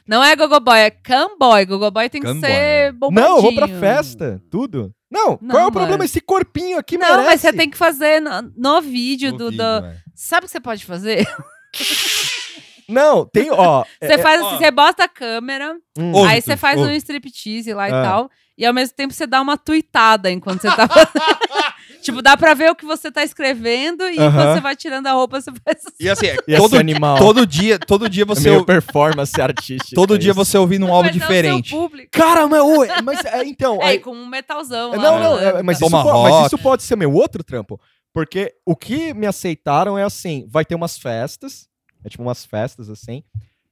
Não 0.07 0.23
é 0.23 0.33
gogoboy, 0.33 0.79
é 0.79 0.89
camboy. 0.89 1.65
Gogoboy 1.65 2.09
tem 2.09 2.21
que 2.21 2.39
ser 2.39 2.93
bombadinho. 2.93 3.27
Não, 3.29 3.35
eu 3.37 3.41
vou 3.41 3.53
pra 3.55 3.67
festa, 3.67 4.41
tudo. 4.49 4.93
Não, 5.11 5.37
Não, 5.41 5.49
qual 5.49 5.57
é 5.57 5.61
o 5.63 5.63
mano. 5.65 5.71
problema? 5.73 6.05
Esse 6.05 6.21
corpinho 6.21 6.77
aqui 6.77 6.97
Não, 6.97 7.05
merece. 7.09 7.25
mas 7.25 7.41
você 7.41 7.51
tem 7.51 7.69
que 7.69 7.77
fazer 7.77 8.21
no, 8.21 8.49
no 8.55 8.81
vídeo 8.81 9.31
No 9.33 9.37
do... 9.39 9.49
vídeo, 9.49 9.57
do- 9.81 9.85
é. 9.87 9.95
Sabe 10.23 10.45
o 10.45 10.47
que 10.47 10.51
você 10.51 10.59
pode 10.59 10.85
fazer? 10.85 11.27
Não, 12.87 13.25
tem, 13.25 13.49
ó. 13.51 13.83
Você 14.01 14.13
é- 14.13 14.17
faz 14.19 14.41
ó. 14.41 14.47
assim, 14.47 14.57
você 14.57 14.69
bota 14.71 15.05
a 15.05 15.07
câmera, 15.07 15.75
hum, 15.97 16.25
aí 16.25 16.41
você 16.41 16.57
faz 16.57 16.77
ouve. 16.79 16.91
um 16.91 16.95
striptease 16.95 17.73
lá 17.73 17.89
e 17.89 17.93
Ah. 17.93 18.01
tal, 18.03 18.29
e 18.57 18.65
ao 18.65 18.73
mesmo 18.73 18.93
tempo 18.95 19.13
você 19.13 19.25
dá 19.25 19.39
uma 19.41 19.57
tuitada 19.57 20.29
enquanto 20.29 20.61
você 20.61 20.67
tá 20.75 20.87
tipo, 22.03 22.21
dá 22.21 22.35
pra 22.35 22.53
ver 22.53 22.69
o 22.69 22.75
que 22.75 22.83
você 22.85 23.09
tá 23.09 23.23
escrevendo 23.23 24.09
e 24.09 24.19
Aham. 24.19 24.31
quando 24.33 24.53
você 24.55 24.59
vai 24.61 24.75
tirando 24.75 25.07
a 25.07 25.13
roupa, 25.13 25.39
você 25.39 25.51
faz 25.63 25.77
assim. 25.85 25.95
E 26.01 26.09
assim, 26.09 26.25
é, 26.27 26.57
todo, 26.57 26.77
animal. 26.77 27.17
todo 27.17 27.47
dia, 27.47 27.79
todo 27.79 28.09
dia 28.09 28.23
É 28.23 28.25
você 28.25 28.49
meio 28.49 28.59
ou- 28.59 28.65
performance 28.65 29.39
artística. 29.41 29.95
todo 29.95 30.19
dia 30.19 30.31
isso. 30.31 30.37
você 30.45 30.57
ouvindo 30.57 30.85
um 30.85 30.99
é 30.99 31.03
seu 31.03 31.11
diferente. 31.13 31.73
Cara, 32.11 32.45
mas, 32.47 32.61
ô, 32.61 32.83
é- 32.83 33.01
mas 33.01 33.23
é, 33.25 33.43
então. 33.45 33.79
É, 33.81 33.85
aí- 33.85 33.95
e 33.95 33.99
com 33.99 34.11
um 34.11 34.27
metalzão. 34.27 34.93
É, 34.93 34.97
lá 34.97 35.03
Não, 35.03 35.19
não, 35.19 35.29
rolando, 35.29 35.57
é, 35.59 35.63
mas, 35.63 35.77
isso 35.79 35.89
mas 35.89 36.45
isso 36.47 36.57
pode 36.57 36.83
ser 36.83 36.95
meu 36.97 37.13
outro 37.13 37.41
trampo. 37.43 37.79
Porque 38.13 38.53
o 38.65 38.75
que 38.75 39.13
me 39.13 39.25
aceitaram 39.25 39.97
é 39.97 40.03
assim: 40.03 40.45
vai 40.49 40.65
ter 40.65 40.75
umas 40.75 40.97
festas, 40.97 41.67
é 42.03 42.09
tipo 42.09 42.23
umas 42.23 42.45
festas 42.45 42.89
assim. 42.89 43.23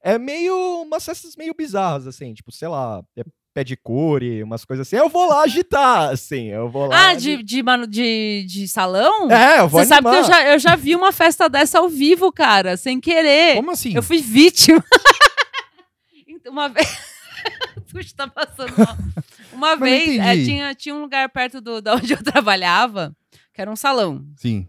É 0.01 0.17
meio. 0.17 0.81
umas 0.83 1.05
festas 1.05 1.35
meio 1.35 1.53
bizarras, 1.53 2.07
assim, 2.07 2.33
tipo, 2.33 2.51
sei 2.51 2.67
lá, 2.67 3.03
é 3.17 3.23
pedicure, 3.53 4.41
umas 4.43 4.63
coisas 4.63 4.87
assim. 4.87 4.95
Eu 4.95 5.09
vou 5.09 5.27
lá 5.27 5.41
agitar, 5.41 6.09
assim, 6.09 6.47
eu 6.47 6.69
vou 6.69 6.87
lá. 6.87 7.09
Ah, 7.09 7.13
de, 7.13 7.43
de, 7.43 7.61
mano, 7.61 7.85
de, 7.85 8.45
de 8.47 8.67
salão? 8.67 9.29
É, 9.29 9.59
eu 9.59 9.67
vou 9.67 9.81
Você 9.81 9.87
sabe 9.87 10.09
que 10.09 10.15
eu 10.15 10.23
já, 10.23 10.47
eu 10.47 10.59
já 10.59 10.75
vi 10.75 10.95
uma 10.95 11.11
festa 11.11 11.49
dessa 11.49 11.79
ao 11.79 11.89
vivo, 11.89 12.31
cara, 12.31 12.77
sem 12.77 12.99
querer. 12.99 13.55
Como 13.55 13.71
assim? 13.71 13.93
Eu 13.95 14.03
fui 14.03 14.21
vítima. 14.21 14.83
Então, 16.31 16.53
uma 16.53 16.69
vez. 16.69 16.87
Puxa, 17.91 18.13
tá 18.15 18.27
passando 18.27 18.73
mal. 18.77 18.95
Uma 19.51 19.75
Mas 19.75 20.05
vez, 20.05 20.19
é, 20.19 20.35
tinha, 20.35 20.75
tinha 20.75 20.95
um 20.95 21.01
lugar 21.01 21.27
perto 21.27 21.59
do, 21.59 21.81
da 21.81 21.95
onde 21.95 22.13
eu 22.13 22.23
trabalhava, 22.23 23.13
que 23.59 23.61
era 23.61 23.69
um 23.71 23.75
salão. 23.75 24.25
Sim. 24.37 24.65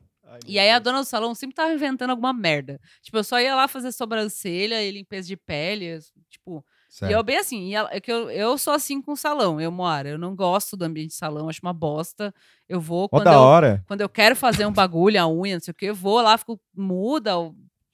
E 0.49 0.59
aí 0.59 0.69
a 0.69 0.81
dona 0.81 0.99
do 0.99 1.05
salão 1.05 1.33
sempre 1.33 1.55
tava 1.55 1.73
inventando 1.73 2.11
alguma 2.11 2.33
merda. 2.33 2.81
Tipo, 3.03 3.19
eu 3.19 3.25
só 3.25 3.39
ia 3.41 3.55
lá 3.55 3.69
fazer 3.69 3.93
sobrancelha 3.93 4.83
e 4.83 4.91
limpeza 4.91 5.29
de 5.29 5.37
pele, 5.37 5.99
tipo... 6.29 6.65
E 6.89 6.93
Certo. 6.93 7.13
eu 7.13 7.23
bem 7.23 7.37
assim, 7.37 7.69
e 7.69 7.75
ela- 7.77 7.89
é 7.93 8.01
que 8.01 8.11
eu, 8.11 8.29
eu 8.33 8.59
sou 8.59 8.73
assim 8.73 9.01
com 9.01 9.15
salão, 9.15 9.61
eu, 9.61 9.71
Moara. 9.71 10.09
Eu 10.09 10.19
não 10.19 10.35
gosto 10.35 10.77
do 10.77 10.85
ambiente 10.85 11.11
de 11.11 11.15
salão, 11.15 11.49
acho 11.49 11.61
uma 11.63 11.73
bosta. 11.73 12.35
Eu 12.69 12.81
vou 12.81 13.09
quando 13.09 13.23
da 13.27 13.35
eu, 13.35 13.39
hora. 13.39 13.85
quando 13.87 14.01
eu 14.01 14.09
quero 14.09 14.35
fazer 14.35 14.67
um 14.67 14.73
bagulho, 14.73 15.23
a 15.23 15.29
unha, 15.29 15.55
não 15.55 15.61
sei 15.61 15.71
o 15.71 15.75
que, 15.75 15.87
eu 15.87 15.95
vou 15.95 16.21
lá, 16.21 16.37
fico 16.37 16.61
muda, 16.77 17.31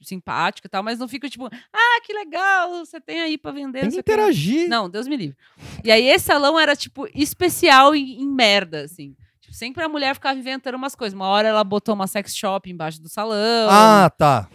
simpática 0.00 0.66
e 0.66 0.70
tal, 0.70 0.82
mas 0.82 0.98
não 0.98 1.06
fico 1.08 1.28
tipo, 1.28 1.44
ah, 1.46 2.00
que 2.06 2.12
legal, 2.14 2.70
você 2.86 2.98
tem 2.98 3.20
aí 3.20 3.36
pra 3.36 3.52
vender. 3.52 3.80
Tem 3.80 3.88
não 3.90 3.90
que 3.90 4.00
o 4.00 4.02
quê." 4.02 4.12
interagir. 4.12 4.66
Não, 4.66 4.88
Deus 4.88 5.06
me 5.06 5.16
livre. 5.18 5.36
E 5.84 5.90
aí 5.92 6.06
esse 6.08 6.24
salão 6.24 6.58
era, 6.58 6.74
tipo, 6.74 7.06
especial 7.14 7.94
em, 7.94 8.22
em 8.22 8.26
merda, 8.26 8.84
assim. 8.84 9.14
Tipo, 9.46 9.54
sempre 9.54 9.84
a 9.84 9.88
mulher 9.88 10.14
ficava 10.14 10.38
inventando 10.38 10.74
umas 10.74 10.94
coisas. 10.94 11.14
Uma 11.14 11.26
hora 11.28 11.48
ela 11.48 11.62
botou 11.64 11.94
uma 11.94 12.06
sex 12.06 12.36
shop 12.36 12.68
embaixo 12.70 13.00
do 13.00 13.08
salão. 13.08 13.68
Ah, 13.70 14.10
tá. 14.10 14.48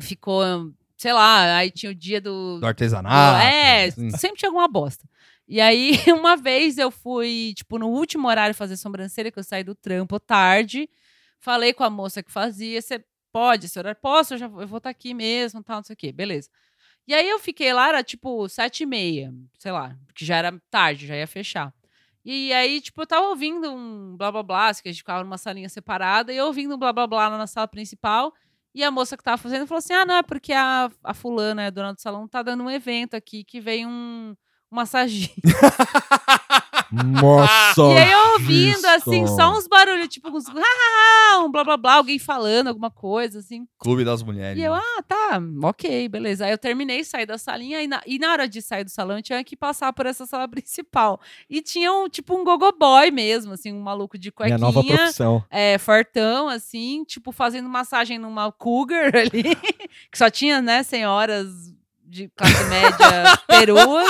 Ficou, 0.00 0.72
sei 0.96 1.12
lá, 1.12 1.56
aí 1.56 1.70
tinha 1.70 1.90
o 1.92 1.94
dia 1.94 2.20
do... 2.20 2.58
Do 2.60 2.66
artesanato. 2.66 3.42
é, 3.42 3.84
assim. 3.84 4.10
sempre 4.10 4.38
tinha 4.38 4.48
alguma 4.48 4.68
bosta. 4.68 5.06
E 5.48 5.60
aí, 5.60 5.98
uma 6.12 6.36
vez 6.36 6.76
eu 6.78 6.90
fui, 6.90 7.52
tipo, 7.56 7.78
no 7.78 7.88
último 7.88 8.28
horário 8.28 8.54
fazer 8.54 8.76
sobrancelha, 8.76 9.30
que 9.30 9.38
eu 9.38 9.44
saí 9.44 9.62
do 9.64 9.74
trampo 9.74 10.18
tarde. 10.18 10.88
Falei 11.38 11.72
com 11.72 11.84
a 11.84 11.90
moça 11.90 12.22
que 12.22 12.30
fazia, 12.32 12.80
você 12.82 13.04
pode 13.32 13.66
esse 13.66 13.78
horário? 13.78 13.98
Posso, 14.00 14.34
eu, 14.34 14.38
já, 14.38 14.48
vou- 14.48 14.62
eu 14.62 14.66
vou 14.68 14.78
estar 14.78 14.90
aqui 14.90 15.14
mesmo, 15.14 15.62
tal, 15.62 15.76
não 15.76 15.84
sei 15.84 15.94
o 15.94 15.96
quê. 15.96 16.10
Beleza. 16.12 16.48
E 17.06 17.14
aí 17.14 17.28
eu 17.28 17.38
fiquei 17.38 17.72
lá, 17.72 17.88
era 17.88 18.02
tipo 18.02 18.48
sete 18.48 18.82
e 18.82 18.86
meia, 18.86 19.32
sei 19.58 19.70
lá, 19.70 19.96
porque 20.06 20.24
já 20.24 20.36
era 20.36 20.60
tarde, 20.70 21.06
já 21.06 21.14
ia 21.16 21.26
fechar. 21.26 21.72
E 22.28 22.52
aí, 22.52 22.80
tipo, 22.80 23.00
eu 23.02 23.06
tava 23.06 23.28
ouvindo 23.28 23.72
um 23.72 24.16
blá 24.16 24.32
blá 24.32 24.42
blá, 24.42 24.74
que 24.74 24.88
a 24.88 24.92
gente 24.92 24.98
ficava 24.98 25.22
numa 25.22 25.38
salinha 25.38 25.68
separada, 25.68 26.32
e 26.32 26.36
eu 26.36 26.46
ouvindo 26.46 26.74
um 26.74 26.78
blá 26.78 26.92
blá 26.92 27.06
blá 27.06 27.28
lá 27.28 27.38
na 27.38 27.46
sala 27.46 27.68
principal. 27.68 28.34
E 28.74 28.82
a 28.82 28.90
moça 28.90 29.16
que 29.16 29.22
tava 29.22 29.38
fazendo 29.38 29.64
falou 29.64 29.78
assim: 29.78 29.92
ah, 29.92 30.04
não, 30.04 30.16
é 30.16 30.22
porque 30.24 30.52
a, 30.52 30.90
a 31.04 31.14
fulana, 31.14 31.68
a 31.68 31.70
dona 31.70 31.94
do 31.94 32.00
salão, 32.00 32.26
tá 32.26 32.42
dando 32.42 32.64
um 32.64 32.70
evento 32.70 33.14
aqui 33.14 33.44
que 33.44 33.60
vem 33.60 33.86
um, 33.86 34.34
um 34.72 34.74
massagista. 34.74 35.40
Nossa. 36.92 37.82
E 37.96 37.98
aí 37.98 38.12
eu 38.12 38.32
ouvindo, 38.32 38.84
assim, 38.86 39.22
Cristo. 39.22 39.36
só 39.36 39.52
uns 39.52 39.66
barulhos, 39.66 40.08
tipo, 40.08 40.28
uns 40.28 40.44
ah, 40.48 41.40
um 41.44 41.50
blá 41.50 41.64
blá 41.64 41.76
blá, 41.76 41.94
alguém 41.94 42.18
falando 42.18 42.68
alguma 42.68 42.90
coisa, 42.90 43.38
assim. 43.38 43.66
Clube 43.78 44.04
das 44.04 44.22
Mulheres. 44.22 44.58
E 44.58 44.62
eu, 44.64 44.74
né? 44.74 44.80
ah, 44.82 45.02
tá, 45.02 45.40
ok, 45.62 46.08
beleza. 46.08 46.46
Aí 46.46 46.50
eu 46.52 46.58
terminei, 46.58 47.04
saí 47.04 47.26
da 47.26 47.38
salinha 47.38 47.82
e 47.82 47.86
na, 47.86 48.02
e 48.06 48.18
na 48.18 48.32
hora 48.32 48.48
de 48.48 48.60
sair 48.62 48.84
do 48.84 48.90
salão 48.90 49.18
eu 49.18 49.22
tinha 49.22 49.42
que 49.44 49.56
passar 49.56 49.92
por 49.92 50.06
essa 50.06 50.26
sala 50.26 50.46
principal. 50.48 51.20
E 51.48 51.60
tinha 51.62 51.92
um, 51.92 52.08
tipo, 52.08 52.34
um 52.38 52.44
gogo 52.44 52.70
boy 52.72 53.10
mesmo, 53.10 53.52
assim, 53.52 53.72
um 53.72 53.80
maluco 53.80 54.18
de 54.18 54.28
Minha 54.28 54.56
cuequinha. 54.56 54.58
nova 54.58 54.82
profissão. 54.84 55.44
É, 55.50 55.78
fortão, 55.78 56.48
assim, 56.48 57.04
tipo, 57.04 57.32
fazendo 57.32 57.68
massagem 57.68 58.18
numa 58.18 58.50
cougar 58.52 59.14
ali, 59.16 59.54
que 60.10 60.18
só 60.18 60.30
tinha, 60.30 60.60
né, 60.60 60.82
senhoras 60.82 61.74
de 62.04 62.28
classe 62.36 62.64
média 62.64 63.38
peruas. 63.46 64.08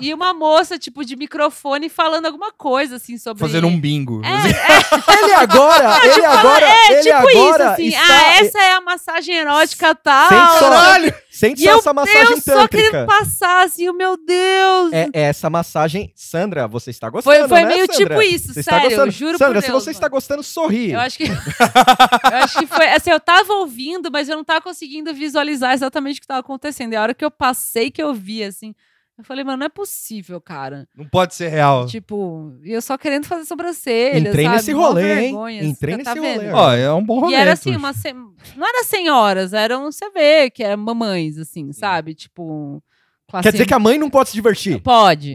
E 0.00 0.12
uma 0.12 0.34
moça, 0.34 0.78
tipo, 0.78 1.04
de 1.04 1.16
microfone 1.16 1.88
falando 1.88 2.26
alguma 2.26 2.52
coisa, 2.52 2.96
assim, 2.96 3.18
sobre... 3.18 3.40
Fazendo 3.40 3.66
um 3.66 3.78
bingo. 3.80 4.20
É, 4.24 5.22
Ele 5.24 5.32
agora, 5.34 6.06
ele 6.06 6.24
agora, 6.24 6.66
é 6.66 6.92
ele 6.92 7.02
tipo 7.02 7.30
isso, 7.30 7.38
agora 7.38 7.70
assim. 7.72 7.86
está... 7.88 8.00
Ah, 8.06 8.36
essa 8.36 8.58
é 8.58 8.72
a 8.72 8.80
massagem 8.80 9.34
erótica 9.36 9.94
tal. 9.94 10.28
Sente 10.28 10.58
só, 10.58 10.70
Caralho! 10.70 11.14
sente 11.30 11.62
E 11.62 11.64
só 11.64 11.70
eu, 11.70 11.78
essa 11.78 11.92
massagem 11.94 12.30
eu 12.30 12.40
só 12.40 12.68
querendo 12.68 13.06
passar, 13.06 13.64
assim, 13.64 13.88
o 13.88 13.92
meu 13.94 14.16
Deus. 14.16 14.92
É, 14.92 15.08
é 15.12 15.22
essa 15.22 15.48
massagem, 15.50 16.12
Sandra, 16.14 16.66
você 16.68 16.90
está 16.90 17.08
gostando, 17.10 17.38
Foi, 17.38 17.48
foi 17.48 17.62
né, 17.62 17.68
meio 17.74 17.86
Sandra? 17.86 17.96
tipo 17.96 18.22
isso, 18.22 18.52
Você 18.54 18.60
está 18.60 18.72
sério, 18.72 18.88
gostando? 18.90 19.08
eu 19.08 19.12
juro 19.12 19.38
Sandra, 19.38 19.54
por 19.54 19.62
se 19.62 19.70
Deus, 19.70 19.84
você 19.84 19.90
está 19.90 20.06
mano. 20.06 20.12
gostando, 20.14 20.42
sorri. 20.42 20.92
Eu 20.92 21.00
acho 21.00 21.18
que. 21.18 21.24
eu 21.28 22.36
acho 22.42 22.58
que 22.58 22.66
foi. 22.66 22.86
Assim, 22.88 23.10
eu 23.10 23.20
tava 23.20 23.52
ouvindo, 23.54 24.10
mas 24.10 24.28
eu 24.28 24.36
não 24.36 24.44
tava 24.44 24.60
conseguindo 24.60 25.12
visualizar 25.14 25.72
exatamente 25.72 26.18
o 26.18 26.20
que 26.20 26.26
tava 26.26 26.40
acontecendo. 26.40 26.92
E 26.92 26.96
a 26.96 27.02
hora 27.02 27.14
que 27.14 27.24
eu 27.24 27.30
passei, 27.30 27.90
que 27.90 28.02
eu 28.02 28.14
vi, 28.14 28.42
assim. 28.42 28.74
Eu 29.18 29.24
falei, 29.24 29.44
mano, 29.44 29.56
não 29.58 29.66
é 29.66 29.70
possível, 29.70 30.38
cara. 30.42 30.86
Não 30.94 31.08
pode 31.08 31.34
ser 31.34 31.48
real. 31.48 31.86
Tipo, 31.86 32.54
e 32.62 32.70
eu 32.72 32.82
só 32.82 32.98
querendo 32.98 33.24
fazer 33.24 33.46
sobrancelha. 33.46 34.28
Entrei 34.28 34.44
sabe? 34.44 34.56
nesse 34.56 34.74
Mó 34.74 34.88
rolê, 34.88 35.12
hein? 35.12 35.20
vergonha, 35.22 35.64
Entrei 35.64 35.96
você 35.96 36.02
tá 36.02 36.14
nesse 36.14 36.26
vendo? 36.26 36.40
rolê, 36.40 36.52
Ó, 36.52 36.72
é 36.74 36.92
um 36.92 37.02
bom 37.02 37.20
rolê. 37.20 37.32
E 37.32 37.34
era 37.34 37.52
assim, 37.54 37.74
uma 37.74 37.94
se... 37.94 38.12
não 38.12 38.68
era 38.68 38.84
senhoras, 38.84 39.54
eram, 39.54 39.90
você 39.90 40.10
vê, 40.10 40.50
que 40.50 40.62
eram 40.62 40.82
mamães, 40.82 41.38
assim, 41.38 41.72
sabe? 41.72 42.14
Tipo. 42.14 42.82
classe 43.26 43.44
Quer 43.44 43.52
dizer 43.52 43.66
que 43.66 43.72
a 43.72 43.78
mãe 43.78 43.96
não 43.96 44.10
pode 44.10 44.28
se 44.28 44.34
divertir? 44.34 44.82
Pode. 44.82 45.34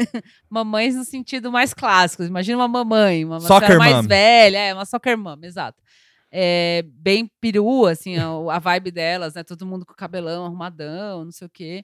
Mamães 0.50 0.94
no 0.94 1.04
sentido 1.04 1.50
mais 1.50 1.72
clássico. 1.72 2.22
Imagina 2.24 2.58
uma 2.58 2.68
mamãe, 2.68 3.24
uma, 3.24 3.36
uma 3.36 3.40
Soccer 3.40 3.68
senhora 3.68 3.78
mais 3.78 3.96
mom. 3.96 4.08
velha, 4.08 4.58
é, 4.58 4.74
uma 4.74 4.84
soccer 4.84 5.16
mom, 5.16 5.38
exato. 5.42 5.82
É, 6.30 6.84
bem 6.86 7.30
perua, 7.40 7.92
assim, 7.92 8.18
a, 8.18 8.26
a 8.54 8.58
vibe 8.58 8.90
delas, 8.90 9.32
né? 9.34 9.42
Todo 9.42 9.64
mundo 9.64 9.86
com 9.86 9.94
o 9.94 9.96
cabelão 9.96 10.44
arrumadão, 10.44 11.24
não 11.24 11.32
sei 11.32 11.46
o 11.46 11.50
quê. 11.50 11.82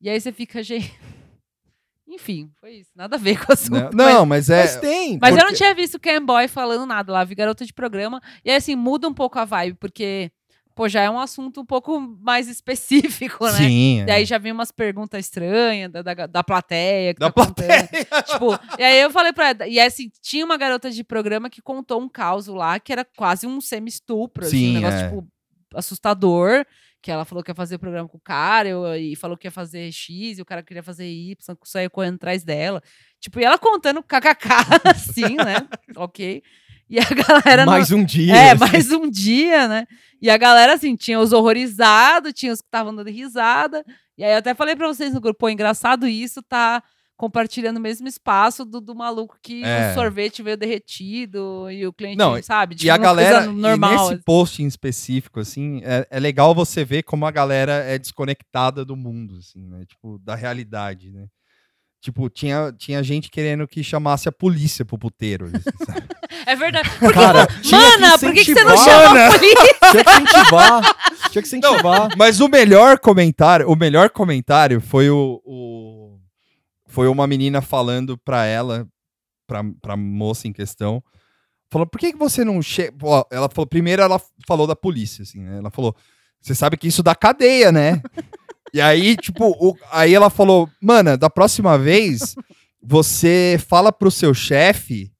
E 0.00 0.08
aí 0.10 0.20
você 0.20 0.32
fica, 0.32 0.62
gente. 0.62 0.92
Enfim, 2.08 2.50
foi 2.60 2.74
isso. 2.76 2.90
Nada 2.94 3.16
a 3.16 3.18
ver 3.18 3.36
com 3.44 3.50
o 3.50 3.52
assunto. 3.52 3.90
Não, 3.96 4.04
mas- 4.04 4.14
não, 4.14 4.26
mas 4.26 4.50
é. 4.50 4.62
Mas 4.62 4.76
tem. 4.76 5.18
mas 5.20 5.30
eu 5.30 5.36
não 5.38 5.44
porque- 5.46 5.56
tinha 5.56 5.74
visto 5.74 5.98
Ken 5.98 6.20
Boy 6.24 6.46
falando 6.46 6.86
nada 6.86 7.12
lá, 7.12 7.24
vi 7.24 7.34
garota 7.34 7.64
de 7.64 7.72
programa. 7.72 8.20
E 8.44 8.50
aí, 8.50 8.56
assim, 8.56 8.76
muda 8.76 9.08
um 9.08 9.14
pouco 9.14 9.38
a 9.38 9.44
vibe, 9.44 9.76
porque 9.80 10.30
pô, 10.72 10.88
já 10.88 11.00
é 11.02 11.10
um 11.10 11.18
assunto 11.18 11.62
um 11.62 11.64
pouco 11.64 11.98
mais 11.98 12.46
específico, 12.48 13.44
né? 13.46 13.52
Sim. 13.52 14.04
E 14.06 14.10
aí 14.10 14.24
já 14.24 14.38
vem 14.38 14.52
umas 14.52 14.70
perguntas 14.70 15.24
estranhas 15.24 15.90
da, 15.90 16.02
da, 16.02 16.26
da 16.26 16.44
plateia. 16.44 17.12
Que 17.12 17.18
Da 17.18 17.26
tá 17.26 17.32
plateia. 17.32 17.88
tipo, 18.28 18.52
e 18.78 18.82
aí 18.84 19.00
eu 19.00 19.10
falei 19.10 19.32
pra 19.32 19.48
ela, 19.48 19.66
e 19.66 19.80
assim, 19.80 20.08
tinha 20.22 20.44
uma 20.44 20.56
garota 20.56 20.90
de 20.90 21.02
programa 21.02 21.50
que 21.50 21.60
contou 21.60 22.00
um 22.00 22.08
caso 22.08 22.54
lá 22.54 22.78
que 22.78 22.92
era 22.92 23.04
quase 23.16 23.46
um 23.48 23.60
semi-estupro, 23.60 24.44
assim, 24.44 24.56
Sim, 24.58 24.70
um 24.70 24.74
negócio, 24.80 24.98
é. 24.98 25.08
tipo, 25.08 25.26
assustador. 25.74 26.64
Que 27.06 27.12
ela 27.12 27.24
falou 27.24 27.44
que 27.44 27.52
ia 27.52 27.54
fazer 27.54 27.76
o 27.76 27.78
programa 27.78 28.08
com 28.08 28.16
o 28.16 28.20
cara 28.20 28.68
eu- 28.68 28.96
e 28.96 29.14
falou 29.14 29.36
que 29.36 29.46
ia 29.46 29.50
fazer 29.52 29.92
X 29.92 30.38
e 30.38 30.42
o 30.42 30.44
cara 30.44 30.60
queria 30.60 30.82
fazer 30.82 31.06
Y, 31.08 31.36
saiu 31.62 31.88
correndo 31.88 32.16
atrás 32.16 32.42
dela. 32.42 32.82
Tipo, 33.20 33.38
e 33.38 33.44
ela 33.44 33.56
contando 33.56 34.02
kkk, 34.02 34.48
assim, 34.84 35.36
né? 35.36 35.68
ok. 35.94 36.42
E 36.90 36.98
a 36.98 37.04
galera. 37.54 37.64
não- 37.64 37.72
Mais 37.74 37.92
um 37.92 38.04
dia. 38.04 38.34
é, 38.34 38.50
assim. 38.50 38.58
mais 38.58 38.90
um 38.90 39.08
dia, 39.08 39.68
né? 39.68 39.86
E 40.20 40.28
a 40.28 40.36
galera, 40.36 40.74
assim, 40.74 40.96
tinha 40.96 41.20
os 41.20 41.32
horrorizados, 41.32 42.32
tinha 42.32 42.52
os 42.52 42.60
que 42.60 42.66
estavam 42.66 42.92
dando 42.92 43.08
risada. 43.08 43.84
E 44.18 44.24
aí 44.24 44.32
eu 44.32 44.38
até 44.38 44.52
falei 44.52 44.74
pra 44.74 44.88
vocês 44.88 45.14
no 45.14 45.20
grupo, 45.20 45.38
pô, 45.38 45.48
engraçado 45.48 46.08
isso, 46.08 46.42
tá 46.42 46.82
compartilhando 47.16 47.78
o 47.78 47.80
mesmo 47.80 48.06
espaço 48.06 48.64
do, 48.64 48.80
do 48.80 48.94
maluco 48.94 49.38
que 49.42 49.64
É. 49.64 49.90
o 49.90 49.94
sorvete 49.94 50.42
veio 50.42 50.56
derretido 50.56 51.70
e 51.70 51.86
o 51.86 51.92
cliente, 51.92 52.18
Não, 52.18 52.40
sabe? 52.42 52.74
E 52.74 52.78
tipo, 52.78 52.92
a 52.92 52.96
uma 52.96 53.14
coisa 53.14 53.30
galera, 53.30 53.46
normal. 53.52 53.92
e 53.92 54.10
nesse 54.10 54.22
post 54.24 54.62
em 54.62 54.66
específico, 54.66 55.40
assim, 55.40 55.80
é, 55.84 56.06
é 56.10 56.20
legal 56.20 56.54
você 56.54 56.84
ver 56.84 57.02
como 57.02 57.24
a 57.26 57.30
galera 57.30 57.72
é 57.84 57.98
desconectada 57.98 58.84
do 58.84 58.94
mundo, 58.96 59.36
assim, 59.38 59.66
né? 59.66 59.84
Tipo, 59.86 60.18
da 60.18 60.34
realidade, 60.34 61.10
né? 61.10 61.26
Tipo, 62.02 62.28
tinha, 62.28 62.72
tinha 62.78 63.02
gente 63.02 63.30
querendo 63.30 63.66
que 63.66 63.82
chamasse 63.82 64.28
a 64.28 64.32
polícia 64.32 64.84
pro 64.84 64.98
puteiro. 64.98 65.46
assim, 65.46 65.84
sabe? 65.84 66.06
É 66.44 66.54
verdade. 66.54 66.88
Porque, 67.00 67.14
Cara, 67.14 67.48
mana, 67.72 68.18
por 68.18 68.32
que, 68.32 68.44
que 68.44 68.54
você 68.54 68.62
não 68.62 68.76
chama 68.76 69.26
a 69.26 69.32
polícia? 69.32 69.74
Tinha 69.90 70.04
que 70.04 70.10
incentivar. 70.22 70.96
Tinha 71.30 71.42
que 71.42 71.48
incentivar. 71.48 72.08
Mas 72.16 72.40
o 72.40 72.48
melhor 72.48 72.98
comentário, 73.00 73.68
o 73.68 73.74
melhor 73.74 74.10
comentário 74.10 74.80
foi 74.80 75.10
o, 75.10 75.40
o- 75.44 76.05
foi 76.88 77.08
uma 77.08 77.26
menina 77.26 77.60
falando 77.60 78.16
pra 78.18 78.44
ela, 78.44 78.86
pra, 79.46 79.62
pra 79.80 79.96
moça 79.96 80.46
em 80.48 80.52
questão, 80.52 81.02
falou, 81.70 81.86
por 81.86 81.98
que, 81.98 82.12
que 82.12 82.18
você 82.18 82.44
não 82.44 82.60
chega... 82.62 82.94
Ela 83.30 83.48
falou, 83.48 83.66
primeiro 83.66 84.02
ela 84.02 84.20
falou 84.46 84.66
da 84.66 84.76
polícia, 84.76 85.22
assim, 85.22 85.40
né? 85.40 85.58
Ela 85.58 85.70
falou, 85.70 85.94
você 86.40 86.54
sabe 86.54 86.76
que 86.76 86.88
isso 86.88 87.02
dá 87.02 87.14
cadeia, 87.14 87.70
né? 87.72 88.00
e 88.72 88.80
aí, 88.80 89.16
tipo, 89.16 89.48
o- 89.50 89.76
aí 89.90 90.14
ela 90.14 90.30
falou, 90.30 90.68
mana, 90.80 91.16
da 91.16 91.28
próxima 91.30 91.76
vez, 91.78 92.34
você 92.82 93.58
fala 93.68 93.92
pro 93.92 94.10
seu 94.10 94.32
chefe 94.32 95.12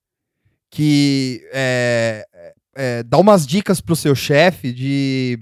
que... 0.71 1.41
é, 1.53 2.27
é, 2.79 3.03
dá 3.03 3.17
umas 3.19 3.47
dicas 3.47 3.81
pro 3.81 3.97
seu 3.97 4.15
chefe 4.15 4.71
de 4.73 5.39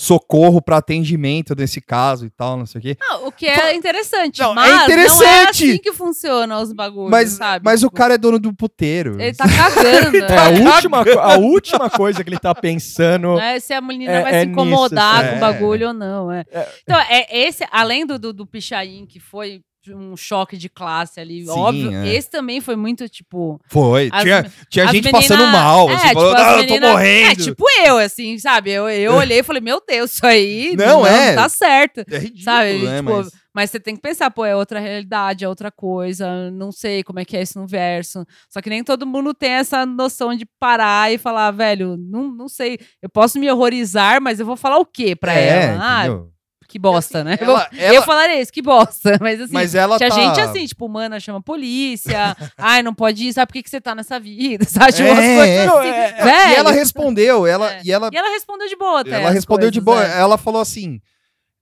socorro 0.00 0.62
pra 0.62 0.76
atendimento 0.76 1.56
nesse 1.56 1.80
caso 1.80 2.24
e 2.24 2.30
tal, 2.30 2.56
não 2.56 2.64
sei 2.64 2.78
o 2.78 2.82
quê. 2.82 2.96
Não, 3.00 3.26
o 3.26 3.32
que 3.32 3.46
é 3.46 3.74
interessante. 3.74 4.38
Não, 4.40 4.52
é 4.52 4.54
mas 4.54 4.70
não 4.70 4.80
é 4.80 4.84
interessante. 4.84 5.48
assim 5.72 5.78
que 5.78 5.92
funciona 5.92 6.60
os 6.60 6.72
bagulhos, 6.72 7.10
Mas, 7.10 7.30
sabe? 7.32 7.64
mas 7.64 7.82
o 7.82 7.86
Tipo, 7.88 7.96
cara 7.96 8.14
é 8.14 8.18
dono 8.18 8.38
do 8.38 8.54
puteiro. 8.54 9.20
Ele 9.20 9.34
tá 9.34 9.44
cagando. 9.48 10.18
É, 10.28 10.36
a, 10.38 10.50
última, 10.74 11.04
co- 11.04 11.18
a 11.18 11.36
última 11.38 11.90
coisa 11.90 12.22
que 12.22 12.30
ele 12.30 12.38
tá 12.38 12.54
pensando. 12.54 13.34
né, 13.36 13.58
se 13.58 13.72
a 13.72 13.80
menina 13.80 14.12
É- 14.12 14.22
vai 14.22 14.34
é 14.36 14.40
se 14.42 14.46
incomodar 14.46 15.16
nisso, 15.24 15.28
com 15.28 15.28
assim. 15.28 15.36
o 15.36 15.40
bagulho 15.40 15.88
ou 15.88 15.92
não. 15.94 16.30
É. 16.30 16.44
É. 16.52 16.68
Então, 16.82 17.00
é 17.00 17.26
esse, 17.46 17.66
além 17.72 18.06
do, 18.06 18.18
do, 18.18 18.32
do 18.32 18.46
Pichain, 18.46 19.04
que 19.06 19.18
foi 19.18 19.60
um 19.94 20.16
choque 20.16 20.56
de 20.56 20.68
classe 20.68 21.20
ali, 21.20 21.44
Sim, 21.44 21.50
óbvio, 21.50 21.92
é. 21.92 22.14
esse 22.14 22.30
também 22.30 22.60
foi 22.60 22.76
muito, 22.76 23.08
tipo... 23.08 23.60
Foi. 23.68 24.08
as- 24.12 24.22
tinha 24.22 24.52
tinha 24.68 24.84
as 24.86 24.90
gente 24.92 25.04
menina- 25.04 25.20
passando 25.20 25.46
mal. 25.52 25.90
É, 25.90 25.94
assim, 25.94 26.08
tipo, 26.08 26.20
falando, 26.20 26.36
ah, 26.38 26.52
eu 26.52 26.58
menina- 26.58 26.86
tô 26.86 26.92
morrendo. 26.92 27.30
É, 27.30 27.34
tipo 27.34 27.64
eu, 27.84 27.98
assim, 27.98 28.38
sabe? 28.38 28.70
Eu, 28.70 28.88
eu 28.88 29.14
olhei 29.14 29.40
e 29.40 29.42
falei, 29.42 29.60
meu 29.60 29.82
Deus, 29.86 30.12
isso 30.14 30.26
aí 30.26 30.74
Não, 30.76 31.00
não, 31.00 31.06
é. 31.06 31.34
tá 31.34 31.48
certo. 31.48 32.04
É 32.10 32.18
ridículo, 32.18 32.42
Sabe? 32.44 32.78
né? 32.84 32.96
Tipo, 32.98 33.10
mas... 33.16 33.30
Mas 33.54 33.70
você 33.72 33.80
tem 33.80 33.96
que 33.96 34.02
pensar, 34.02 34.30
pô, 34.30 34.44
é 34.44 34.54
outra 34.54 34.78
realidade, 34.78 35.44
é 35.44 35.48
outra 35.48 35.68
coisa, 35.68 36.48
não 36.52 36.70
sei 36.70 37.02
como 37.02 37.18
é 37.18 37.24
que 37.24 37.36
é 37.36 37.42
isso 37.42 37.58
no 37.58 37.66
verso. 37.66 38.24
Só 38.48 38.60
que 38.60 38.70
nem 38.70 38.84
todo 38.84 39.04
mundo 39.04 39.34
tem 39.34 39.50
essa 39.50 39.84
noção 39.84 40.32
de 40.36 40.46
parar 40.60 41.12
e 41.12 41.18
falar, 41.18 41.50
velho, 41.50 41.96
não, 41.98 42.28
não 42.32 42.46
sei, 42.46 42.78
eu 43.02 43.08
posso 43.08 43.36
me 43.36 43.50
horrorizar, 43.50 44.20
mas 44.22 44.38
eu 44.38 44.46
vou 44.46 44.54
falar 44.54 44.78
o 44.78 44.86
quê 44.86 45.16
pra 45.16 45.34
é, 45.34 45.64
ela? 45.72 45.78
Ah, 45.82 46.06
entendeu? 46.06 46.30
Que 46.68 46.78
bosta, 46.78 47.24
né? 47.24 47.38
Ela- 47.40 47.66
eu, 47.72 47.78
ela- 47.94 48.02
falaria 48.06 48.40
isso, 48.40 48.52
que 48.52 48.60
bosta. 48.62 49.16
Mas 49.22 49.40
assim, 49.40 49.52
Mas 49.54 49.74
ela 49.74 49.96
tinha 49.96 50.10
tá... 50.10 50.14
gente 50.16 50.38
assim, 50.40 50.66
tipo, 50.66 50.86
mana, 50.88 51.18
chama 51.18 51.38
a 51.38 51.42
polícia, 51.42 52.36
ai, 52.58 52.82
não 52.82 52.94
pode 52.94 53.24
ir, 53.26 53.32
sabe 53.32 53.46
por 53.48 53.54
que, 53.54 53.62
que 53.62 53.70
você 53.70 53.80
tá 53.80 53.94
nessa 53.94 54.20
vida? 54.20 54.64
Sabe? 54.68 54.92
Tipo, 54.92 55.08
umas 55.08 55.24
É, 55.24 55.36
coisas 55.36 55.56
é. 55.56 55.66
assim. 55.66 55.88
É, 55.88 56.08
é, 56.20 56.24
velho. 56.24 56.50
E 56.52 56.54
ela 56.56 56.70
respondeu, 56.72 57.46
ela, 57.46 57.72
É. 57.72 57.80
e 57.84 57.90
ela, 57.90 58.10
E 58.12 58.16
ela 58.16 58.28
respondeu 58.28 58.68
de 58.68 58.76
boa 58.76 59.00
até. 59.00 59.10
ela 59.12 59.30
respondeu 59.30 59.70
de 59.70 59.80
coisas, 59.80 60.04
boa. 60.08 60.16
é. 60.16 60.20
Ela 60.20 60.36
falou 60.36 60.60
assim, 60.60 61.00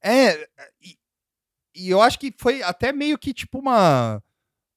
é, 0.03 0.47
e, 0.83 0.97
e 1.77 1.89
eu 1.91 2.03
acho 2.03 2.19
que 2.19 2.35
foi 2.37 2.63
até 2.65 2.93
meio 2.93 3.17
que 3.17 3.33
tipo 3.33 3.59
uma 3.61 4.21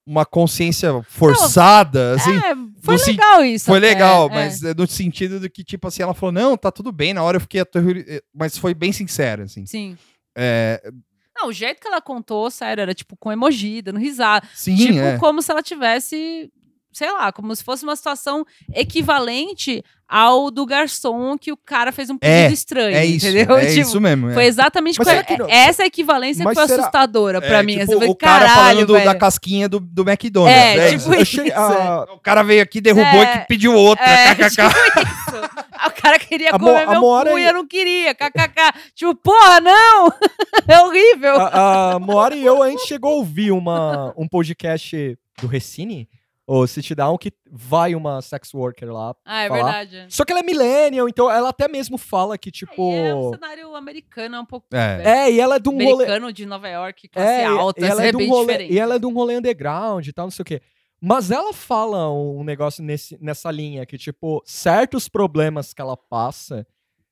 uma 0.05 0.25
consciência 0.25 0.89
forçada, 1.07 2.15
assim. 2.15 2.35
É, 2.35 2.55
foi 2.81 2.95
no 2.95 2.99
sen- 2.99 3.11
legal 3.13 3.43
isso. 3.45 3.65
Foi 3.65 3.77
até, 3.77 3.87
legal, 3.89 4.27
é. 4.27 4.33
mas 4.33 4.63
é 4.63 4.73
no 4.73 4.87
sentido 4.87 5.39
de 5.39 5.47
que, 5.49 5.63
tipo 5.63 5.87
assim, 5.87 6.01
ela 6.01 6.15
falou, 6.15 6.31
não, 6.31 6.57
tá 6.57 6.71
tudo 6.71 6.91
bem, 6.91 7.13
na 7.13 7.21
hora 7.21 7.37
eu 7.37 7.41
fiquei 7.41 7.61
aterrori... 7.61 8.03
Mas 8.33 8.57
foi 8.57 8.73
bem 8.73 8.91
sincera, 8.91 9.43
assim. 9.43 9.67
Sim. 9.67 9.95
É, 10.39 10.91
Não, 11.35 11.47
o 11.49 11.53
jeito 11.53 11.81
que 11.81 11.87
ela 11.87 12.01
contou, 12.01 12.49
sério, 12.49 12.81
era 12.81 12.93
tipo 12.93 13.15
com 13.17 13.31
emoji, 13.31 13.81
dando 13.81 13.99
risada. 13.99 14.47
sim, 14.53 14.75
tipo, 14.75 14.99
é. 14.99 15.17
como 15.17 15.41
se 15.41 15.51
ela 15.51 15.61
tivesse, 15.61 16.51
sei 16.91 17.11
lá, 17.11 17.31
como 17.31 17.55
se 17.55 17.63
fosse 17.63 17.83
uma 17.83 17.95
situação 17.95 18.45
equivalente 18.73 19.83
ao 20.07 20.49
do 20.49 20.65
garçom 20.65 21.37
que 21.37 21.51
o 21.51 21.57
cara 21.57 21.91
fez 21.91 22.09
um 22.09 22.17
pedido 22.17 22.35
É, 22.35 22.51
estranho. 22.51 22.97
É 22.97 23.05
isso, 23.05 23.27
entendeu? 23.27 23.55
é 23.57 23.65
Tipo, 23.69 23.79
isso 23.81 24.01
mesmo. 24.01 24.29
é. 24.31 24.33
Foi 24.33 24.45
exatamente 24.45 24.97
não- 25.37 25.47
essa 25.47 25.85
equivalência 25.85 26.43
que 26.43 26.53
foi 26.55 26.67
será- 26.67 26.81
assustadora 26.81 27.39
pra 27.39 27.59
É, 27.59 27.63
mim. 27.63 27.73
tipo, 27.77 27.83
assim, 27.83 27.93
falei, 27.93 28.09
o 28.09 28.15
cara 28.15 28.49
falando 28.49 28.85
do- 28.87 28.93
da 29.03 29.13
casquinha 29.15 29.69
do, 29.69 29.79
do 29.79 30.01
McDonald's. 30.01 30.57
É, 30.57 30.75
né? 30.77 30.97
tipo 30.97 31.13
isso. 31.13 31.41
achei- 31.41 31.51
a- 31.51 32.07
O 32.11 32.19
cara 32.19 32.41
veio 32.41 32.63
aqui, 32.63 32.81
derrubou 32.81 33.21
É. 33.23 33.35
e 33.43 33.47
pediu 33.47 33.73
outra. 33.75 34.03
É, 34.03 34.33
kkk. 34.35 34.49
tipo 34.49 34.99
isso. 34.99 35.49
Ah, 35.73 35.87
O 35.87 36.01
cara 36.01 36.17
queria 36.19 36.49
A 36.49 36.59
comer 36.59 36.83
a 36.87 36.91
meu 36.91 37.01
Moara 37.01 37.29
cu 37.31 37.37
e 37.37 37.41
e- 37.43 37.45
eu 37.45 37.53
não 37.53 37.67
queria. 37.67 38.15
KKK. 38.15 38.73
Tipo, 38.95 39.13
porra, 39.15 39.61
não! 39.61 40.11
é 40.67 40.79
horrível. 40.81 41.35
A, 41.39 41.93
a 41.93 41.99
Moara 41.99 42.35
e 42.35 42.43
eu, 42.43 42.63
a 42.63 42.69
gente 42.69 42.85
chegou 42.87 43.11
a 43.11 43.15
ouvir 43.15 43.51
uma, 43.51 44.11
um 44.17 44.27
podcast 44.27 45.15
do 45.39 45.47
Recine, 45.47 46.09
ou 46.51 46.65
Sit 46.65 46.95
Down, 46.95 47.15
que 47.15 47.31
vai 47.51 47.93
uma 47.93 48.23
sex 48.23 48.51
worker 48.55 48.91
lá. 48.91 49.15
Ah, 49.23 49.43
é 49.43 49.47
falar. 49.47 49.85
verdade. 49.85 50.05
Só 50.09 50.25
que 50.25 50.31
ela 50.31 50.39
é 50.39 50.43
millennial, 50.43 51.07
então 51.07 51.29
ela 51.29 51.49
até 51.49 51.67
mesmo 51.67 51.95
fala 51.95 52.39
que, 52.39 52.49
tipo... 52.49 52.91
E 52.91 52.95
é 52.95 53.13
um 53.13 53.29
cenário 53.29 53.75
americano, 53.75 54.35
é 54.35 54.39
um 54.39 54.45
pouco. 54.45 54.65
É. 54.73 55.27
É, 55.27 55.31
e 55.31 55.39
ela 55.39 55.57
é 55.57 55.59
de 55.59 55.69
um 55.69 55.73
rolê... 55.73 56.05
americano 56.05 56.33
de 56.33 56.47
Nova 56.47 56.67
York, 56.67 57.07
classe 57.07 57.29
É, 57.29 57.45
alta, 57.45 57.79
e 57.79 57.83
ela 57.83 57.93
isso 57.93 58.01
é, 58.01 58.07
é 58.07 58.09
de 58.09 58.15
um 58.15 58.19
bem 58.19 58.29
rolê, 58.29 58.45
diferente. 58.47 58.73
e 58.73 58.79
ela 58.79 58.95
é 58.95 58.99
de 58.99 59.05
um 59.05 59.13
rolê 59.13 59.37
underground 59.37 60.07
e 60.07 60.11
tal, 60.11 60.25
não 60.25 60.31
sei 60.31 60.41
o 60.41 60.45
quê. 60.45 60.59
Mas 60.99 61.29
ela 61.29 61.53
fala 61.53 62.11
um 62.11 62.43
negócio 62.43 62.83
nesse, 62.83 63.15
nessa 63.21 63.51
linha, 63.51 63.85
que, 63.85 63.97
tipo, 63.99 64.41
certos 64.43 65.07
problemas 65.07 65.71
que 65.71 65.81
ela 65.81 65.95
passa, 65.95 66.65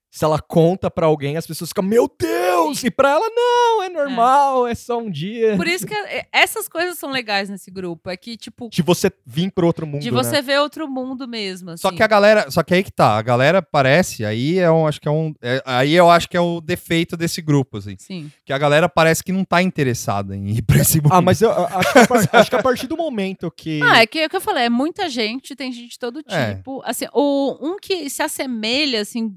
se 0.10 0.24
ela 0.24 0.40
conta 0.40 0.90
pra 0.90 1.06
alguém, 1.06 1.38
as 1.38 1.46
pessoas 1.46 1.70
ficam, 1.70 1.84
meu 1.84 2.10
Deus! 2.20 2.84
E 2.84 2.90
pra 2.90 3.12
ela, 3.12 3.30
não, 3.30 3.84
é 3.84 3.90
normal, 3.90 4.68
é, 4.68 4.74
só 4.74 4.98
um 5.00 5.10
dia. 5.12 5.56
Por 5.56 5.68
isso 5.68 5.86
que 5.86 5.94
é- 5.94 6.26
essas 6.32 6.68
coisas 6.68 6.98
são 6.98 7.12
legais 7.12 7.50
nesse 7.50 7.70
grupo. 7.70 8.10
É 8.10 8.18
que, 8.18 8.36
tipo, 8.38 8.70
De 8.70 8.82
você 8.82 9.12
vir 9.26 9.52
pro 9.52 9.68
outro 9.68 9.86
mundo, 9.86 10.02
de 10.02 10.10
né? 10.10 10.18
você 10.18 10.42
ver 10.42 10.60
outro 10.60 10.88
mundo 10.88 11.28
mesmo. 11.28 11.78
Só 11.78 11.90
assim. 11.90 11.98
que 11.98 12.04
a 12.04 12.08
galera, 12.08 12.50
só 12.50 12.64
que 12.64 12.74
aí 12.74 12.84
que 12.84 12.92
tá, 12.92 13.18
a 13.18 13.22
galera 13.22 13.62
parece, 13.62 14.26
aí 14.26 14.58
é 14.58 14.72
um, 14.72 14.88
acho 14.88 15.00
que 15.00 15.08
é 15.08 15.12
um, 15.12 15.34
é- 15.42 15.62
aí 15.66 15.94
eu 15.94 16.10
acho 16.10 16.28
que 16.30 16.38
é 16.38 16.42
o 16.42 16.62
defeito 16.62 17.16
desse 17.16 17.42
grupo, 17.42 17.78
assim, 17.78 17.96
Sim. 18.00 18.32
que 18.46 18.54
a 18.54 18.58
galera 18.58 18.90
parece 18.90 19.24
que 19.24 19.32
não 19.32 19.44
tá 19.44 19.62
interessada 19.62 20.36
em 20.36 20.50
ir 20.50 20.62
pra 20.64 20.78
esse 20.78 21.00
mundo. 21.02 21.14
Ah, 21.14 21.22
mas 21.22 21.42
eu 21.42 21.52
acho 21.52 21.94
que, 21.94 22.00
a 22.00 22.02
acho 22.42 22.50
que 22.50 22.56
a 22.56 22.64
partir 22.64 22.88
do 22.88 22.98
momento 22.98 23.52
que... 23.52 23.82
Ah, 23.84 24.02
é 24.02 24.08
que 24.08 24.20
é 24.20 24.26
o 24.26 24.30
que 24.30 24.36
eu 24.36 24.42
falei, 24.42 24.66
é 24.66 24.70
muita 24.70 25.10
gente, 25.10 25.56
tem 25.56 25.72
gente 25.72 25.90
de 25.92 26.00
todo 26.00 26.22
É. 26.30 26.56
tipo. 26.56 26.82
Assim, 26.86 27.06
o, 27.14 27.58
um 27.62 27.78
que 27.78 28.10
se 28.10 28.22
assemelha, 28.24 29.02
assim, 29.02 29.36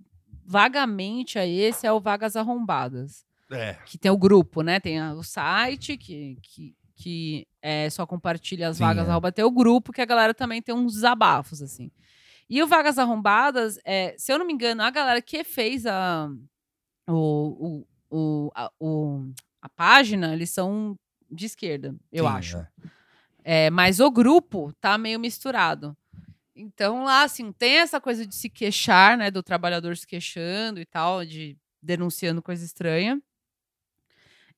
vagamente 0.50 1.38
a 1.38 1.46
esse 1.46 1.86
é 1.86 1.92
o 1.92 2.00
Vagas 2.00 2.34
Arrombadas. 2.34 3.24
É. 3.52 3.74
Que 3.86 3.96
tem 3.96 4.10
o 4.10 4.16
grupo, 4.18 4.62
né? 4.62 4.80
Tem 4.80 5.00
o 5.12 5.22
site, 5.22 5.96
que, 5.96 6.36
que, 6.42 6.74
que 6.96 7.46
é, 7.62 7.88
só 7.88 8.04
compartilha 8.04 8.68
as 8.68 8.76
Sim, 8.78 8.82
vagas 8.82 9.06
é. 9.06 9.10
arrombadas. 9.12 9.36
Tem 9.36 9.44
o 9.44 9.50
grupo, 9.50 9.92
que 9.92 10.00
a 10.00 10.04
galera 10.04 10.34
também 10.34 10.60
tem 10.60 10.74
uns 10.74 10.94
desabafos, 10.94 11.62
assim. 11.62 11.90
E 12.48 12.60
o 12.62 12.66
Vagas 12.66 12.98
Arrombadas, 12.98 13.78
é, 13.84 14.14
se 14.18 14.32
eu 14.32 14.38
não 14.40 14.44
me 14.46 14.52
engano, 14.52 14.82
a 14.82 14.90
galera 14.90 15.22
que 15.22 15.44
fez 15.44 15.86
a, 15.86 16.28
o, 17.08 17.84
o, 18.10 18.16
o, 18.16 18.50
a, 18.54 18.70
o- 18.80 19.30
a 19.62 19.68
página, 19.68 20.32
eles 20.32 20.50
são 20.50 20.98
de 21.30 21.46
esquerda, 21.46 21.94
eu 22.10 22.24
Sim, 22.24 22.30
acho. 22.32 22.56
é. 22.56 22.68
É, 23.42 23.70
mas 23.70 24.00
o 24.00 24.10
grupo 24.10 24.72
tá 24.80 24.98
meio 24.98 25.18
misturado. 25.20 25.96
Então, 26.60 27.04
lá, 27.04 27.22
assim, 27.22 27.52
tem 27.52 27.78
essa 27.78 28.00
coisa 28.00 28.26
de 28.26 28.34
se 28.34 28.50
queixar, 28.50 29.16
né? 29.16 29.30
Do 29.30 29.42
trabalhador 29.42 29.96
se 29.96 30.06
queixando 30.06 30.80
e 30.80 30.84
tal, 30.84 31.24
de 31.24 31.56
denunciando 31.82 32.42
coisa 32.42 32.64
estranha. 32.64 33.20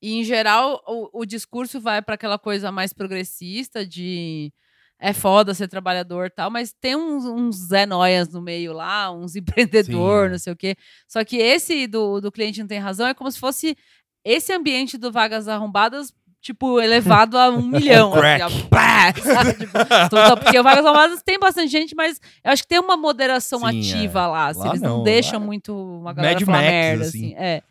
E, 0.01 0.13
em 0.19 0.23
geral, 0.23 0.83
o, 0.85 1.21
o 1.21 1.25
discurso 1.25 1.79
vai 1.79 2.01
para 2.01 2.15
aquela 2.15 2.37
coisa 2.37 2.71
mais 2.71 2.91
progressista 2.91 3.85
de 3.85 4.51
é 4.99 5.11
foda 5.11 5.53
ser 5.53 5.67
trabalhador 5.67 6.27
e 6.27 6.29
tal, 6.29 6.49
mas 6.49 6.73
tem 6.73 6.95
uns, 6.95 7.25
uns 7.25 7.67
Zé 7.67 7.85
Noias 7.85 8.29
no 8.29 8.41
meio 8.41 8.71
lá, 8.71 9.11
uns 9.11 9.35
empreendedor, 9.37 10.27
Sim, 10.27 10.31
não 10.31 10.39
sei 10.39 10.53
o 10.53 10.55
quê. 10.55 10.75
Só 11.07 11.23
que 11.25 11.37
esse 11.37 11.87
do, 11.87 12.21
do 12.21 12.31
cliente 12.31 12.61
não 12.61 12.67
tem 12.67 12.79
razão 12.79 13.07
é 13.07 13.13
como 13.13 13.31
se 13.31 13.39
fosse 13.39 13.77
esse 14.23 14.53
ambiente 14.53 14.97
do 14.97 15.11
Vagas 15.11 15.47
Arrombadas, 15.49 16.13
tipo, 16.43 16.79
elevado 16.79 17.37
a 17.37 17.49
um 17.49 17.61
milhão. 17.65 18.11
crack. 18.11 18.43
assim, 18.43 18.63
ó, 18.65 18.67
pá, 18.67 19.13
sabe? 19.15 19.53
Tipo, 19.53 19.71
tudo- 20.09 20.37
porque 20.43 20.59
o 20.59 20.63
Vagas 20.63 20.85
Arrombadas 20.85 21.23
tem 21.23 21.39
bastante 21.39 21.69
gente, 21.71 21.95
mas 21.95 22.19
eu 22.43 22.51
acho 22.51 22.61
que 22.63 22.67
tem 22.67 22.79
uma 22.79 22.95
moderação 22.97 23.59
Sim, 23.61 23.65
ativa 23.79 24.19
é. 24.19 24.27
lá. 24.27 24.47
assim, 24.47 24.59
Lá 24.59 24.67
eles 24.69 24.81
não, 24.81 24.97
não, 24.97 25.03
deixam 25.03 25.39
lá 25.39 25.43
é 25.43 25.47
muito 25.47 25.73
uma 25.75 26.13
galera 26.13 26.33
Mad 26.35 26.43
falar 26.45 26.57
Max, 26.57 26.69
merda, 26.71 27.03
assim. 27.05 27.33
assim. 27.33 27.35
É. 27.37 27.63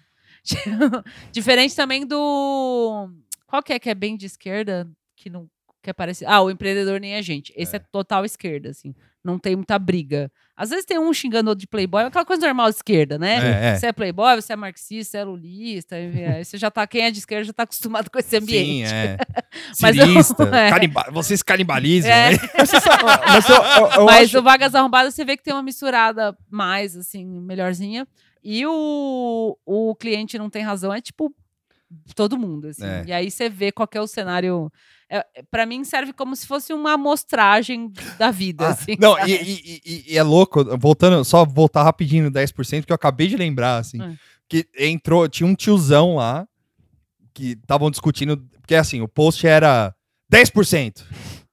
Diferente 1.30 1.76
também 1.76 2.04
do. 2.06 3.08
Qual 3.46 3.62
que 3.62 3.72
é 3.72 3.78
que 3.78 3.90
é 3.90 3.94
bem 3.94 4.16
de 4.16 4.26
esquerda? 4.26 4.88
Que 5.14 5.28
não 5.30 5.46
quer 5.82 5.92
parecer. 5.92 6.24
Ah, 6.26 6.40
o 6.40 6.50
empreendedor 6.50 6.98
nem 6.98 7.14
a 7.16 7.22
gente. 7.22 7.52
Esse 7.56 7.76
é. 7.76 7.78
total 7.78 8.24
esquerda, 8.24 8.70
assim. 8.70 8.94
Não 9.24 9.38
tem 9.38 9.54
muita 9.54 9.78
briga. 9.78 10.30
Às 10.56 10.70
vezes 10.70 10.84
tem 10.84 10.98
um 10.98 11.12
xingando 11.14 11.48
outro 11.50 11.60
de 11.60 11.66
playboy, 11.68 12.02
aquela 12.02 12.24
coisa 12.24 12.44
normal 12.44 12.68
de 12.70 12.76
esquerda, 12.76 13.16
né? 13.18 13.36
É, 13.36 13.66
é. 13.68 13.74
Você 13.76 13.86
é 13.86 13.92
playboy, 13.92 14.34
você 14.34 14.52
é 14.52 14.56
marxista, 14.56 15.12
você 15.12 15.18
é 15.18 15.24
lulista, 15.24 15.94
aí 15.94 16.44
você 16.44 16.58
já 16.58 16.70
tá, 16.72 16.84
quem 16.88 17.02
é 17.04 17.10
de 17.10 17.18
esquerda 17.20 17.44
já 17.44 17.52
tá 17.52 17.62
acostumado 17.62 18.10
com 18.10 18.18
esse 18.18 18.36
ambiente. 18.36 18.88
Sim, 18.88 18.94
é. 18.94 19.16
Mas 19.80 19.96
eu- 19.96 20.06
é. 20.52 20.70
caniba- 20.70 21.08
vocês 21.12 21.40
canibalizam, 21.42 22.10
É. 22.10 22.32
né? 22.32 22.38
Mas, 23.28 23.48
eu, 23.48 23.54
eu- 23.56 23.90
eu 24.00 24.04
Mas 24.06 24.28
acho... 24.28 24.38
o 24.38 24.42
Vagas 24.42 24.74
Arrombadas 24.74 25.14
você 25.14 25.24
vê 25.24 25.36
que 25.36 25.42
tem 25.44 25.54
uma 25.54 25.62
misturada 25.62 26.36
mais, 26.50 26.96
assim, 26.96 27.24
melhorzinha. 27.24 28.06
E 28.42 28.66
o, 28.66 29.56
o 29.64 29.94
cliente 29.94 30.36
não 30.36 30.50
tem 30.50 30.62
razão, 30.62 30.92
é 30.92 31.00
tipo 31.00 31.32
todo 32.16 32.38
mundo, 32.38 32.68
assim. 32.68 32.84
É. 32.84 33.04
E 33.06 33.12
aí 33.12 33.30
você 33.30 33.48
vê 33.48 33.70
qual 33.70 33.86
que 33.86 33.96
é 33.96 34.00
o 34.00 34.06
cenário. 34.06 34.70
É, 35.14 35.18
é, 35.36 35.42
para 35.50 35.66
mim 35.66 35.84
serve 35.84 36.12
como 36.14 36.34
se 36.34 36.46
fosse 36.46 36.72
uma 36.72 36.94
amostragem 36.94 37.92
da 38.18 38.30
vida, 38.30 38.66
Ah, 38.68 38.70
assim. 38.70 38.96
não, 38.98 39.14
e, 39.26 39.32
e- 39.34 39.82
e- 39.84 40.04
e 40.14 40.16
é 40.18 40.22
louco, 40.22 40.64
voltando, 40.78 41.22
só 41.22 41.44
voltar 41.44 41.82
rapidinho 41.82 42.24
no 42.24 42.30
10%, 42.30 42.86
que 42.86 42.92
eu 42.92 42.96
acabei 42.96 43.26
de 43.28 43.36
lembrar, 43.36 43.76
assim, 43.76 44.00
Hum. 44.00 44.16
que 44.48 44.66
entrou, 44.78 45.28
tinha 45.28 45.46
um 45.46 45.54
tiozão 45.54 46.14
lá, 46.16 46.46
que 47.34 47.58
estavam 47.60 47.90
discutindo, 47.90 48.38
porque 48.60 48.74
assim, 48.74 49.02
o 49.02 49.08
post 49.08 49.46
era 49.46 49.94
10%, 50.30 51.04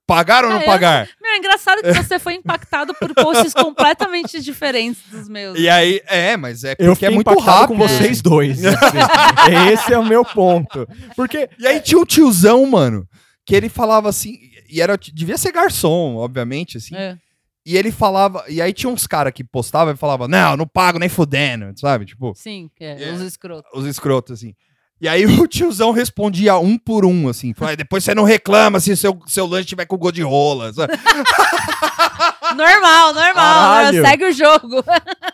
pagar 0.07 0.43
ou 0.45 0.49
não 0.51 0.57
Ah, 0.57 0.61
eu- 0.61 0.65
pagar? 0.65 1.07
Meu, 1.21 1.31
é 1.33 1.37
engraçado 1.37 1.81
que 1.83 1.93
você 1.93 2.17
foi 2.17 2.33
impactado 2.35 2.93
por 2.95 3.13
posts 3.13 3.53
completamente 3.53 4.41
diferentes 4.41 5.01
dos 5.11 5.29
meus. 5.29 5.57
E 5.59 5.69
aí, 5.69 6.01
é, 6.07 6.35
mas 6.35 6.63
é 6.63 6.71
Eu 6.79 6.93
porque 6.93 7.05
é 7.05 7.09
fiquei 7.09 7.15
muito 7.15 7.39
rápido. 7.39 7.67
com 7.67 7.77
vocês 7.77 8.21
dois. 8.21 8.63
assim. 8.65 8.97
Esse 9.73 9.93
é 9.93 9.97
o 9.99 10.03
meu 10.05 10.25
ponto. 10.25 10.87
Porque 11.15 11.47
E 11.59 11.67
aí 11.67 11.79
tinha 11.79 11.99
um 12.01 12.05
tiozão, 12.05 12.65
mano, 12.65 13.07
que 13.49 13.55
ele 13.55 13.67
falava 13.69 14.07
assim, 14.07 14.37
e 14.69 14.79
era, 14.79 14.95
devia 14.97 15.37
ser 15.37 15.51
garçom, 15.51 16.15
obviamente, 16.17 16.77
assim, 16.77 16.95
É. 16.95 17.17
e 17.65 17.75
ele 17.75 17.91
falava, 17.91 18.43
e 18.47 18.61
aí 18.61 18.71
tinha 18.71 18.91
uns 18.91 19.07
caras 19.07 19.33
que 19.33 19.43
postavam 19.43 19.91
e 19.93 19.97
falavam, 19.97 20.27
não, 20.27 20.55
não 20.55 20.67
pago 20.67 20.99
nem 20.99 21.09
fudendo, 21.09 21.73
sabe? 21.79 22.05
Tipo, 22.05 22.33
Sim, 22.35 22.69
é, 22.79 23.09
É. 23.09 23.11
os 23.11 23.21
escrotos. 23.21 23.71
os 23.73 23.85
escrotos, 23.87 24.33
assim. 24.39 24.53
E 25.01 25.07
aí 25.07 25.25
o 25.25 25.47
tiozão 25.47 25.91
respondia 25.91 26.57
um 26.59 26.77
por 26.77 27.05
um, 27.05 27.27
assim. 27.29 27.53
Falava, 27.53 27.77
depois 27.77 28.03
você 28.03 28.13
não 28.13 28.23
reclama 28.25 28.79
se 28.81 28.95
seu, 28.97 29.17
seu 29.27 29.47
lanche 29.47 29.69
tiver 29.69 29.85
com 29.85 29.97
gosto 29.97 30.15
de 30.15 30.21
rola. 30.21 30.71
sabe? 30.73 30.93
Normal, 32.55 33.13
normal. 33.13 33.91
né? 33.93 34.01
Segue 34.01 34.25
o 34.25 34.31
jogo. 34.33 34.83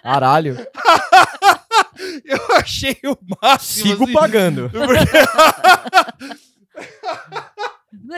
Caralho, 0.03 0.55
Eu 2.23 2.55
achei 2.57 2.97
o 3.05 3.17
máximo. 3.41 3.87
sigo 3.89 4.03
assim. 4.03 4.13
pagando. 4.13 4.69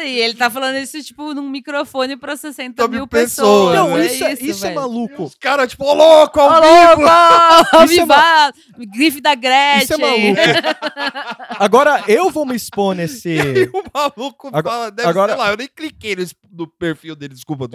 E 0.03 0.19
ele 0.19 0.33
tá 0.33 0.49
falando 0.49 0.75
isso, 0.77 1.01
tipo, 1.03 1.33
num 1.33 1.49
microfone 1.49 2.15
pra 2.17 2.35
60 2.35 2.73
Pra 2.75 2.87
mil 2.87 3.07
pessoas. 3.07 3.73
pessoas. 3.73 3.75
Não, 3.75 3.97
é 3.97 4.05
isso, 4.05 4.23
é- 4.23 4.33
isso 4.33 4.65
é 4.65 4.69
velho. 4.69 4.81
maluco. 4.81 5.23
Os 5.23 5.35
caras, 5.35 5.69
tipo, 5.69 5.83
ô 5.85 5.93
louco, 5.93 6.39
ao 6.39 6.49
Ô, 6.49 6.61
vivo! 6.61 7.01
louco! 7.01 7.07
Isso 7.85 7.93
é 7.93 8.01
vivado! 8.01 8.57
Grife 8.93 9.21
da 9.21 9.35
Gretchen! 9.35 9.83
Isso 9.83 9.93
é 9.93 9.97
maluco. 9.97 10.41
Agora 11.59 12.03
eu 12.07 12.29
vou 12.29 12.45
me 12.45 12.55
expor 12.55 12.93
E 12.95 12.97
nesse. 12.97 13.37
o 13.73 13.83
maluco 13.93 14.47
Agora- 14.47 14.63
fala, 14.75 14.91
deve, 14.91 15.09
agora- 15.09 15.33
sei 15.33 15.41
lá, 15.43 15.51
eu 15.51 15.57
nem 15.57 15.67
cliquei 15.67 16.15
no, 16.15 16.25
no 16.51 16.67
perfil 16.67 17.15
dele, 17.15 17.33
desculpa. 17.33 17.67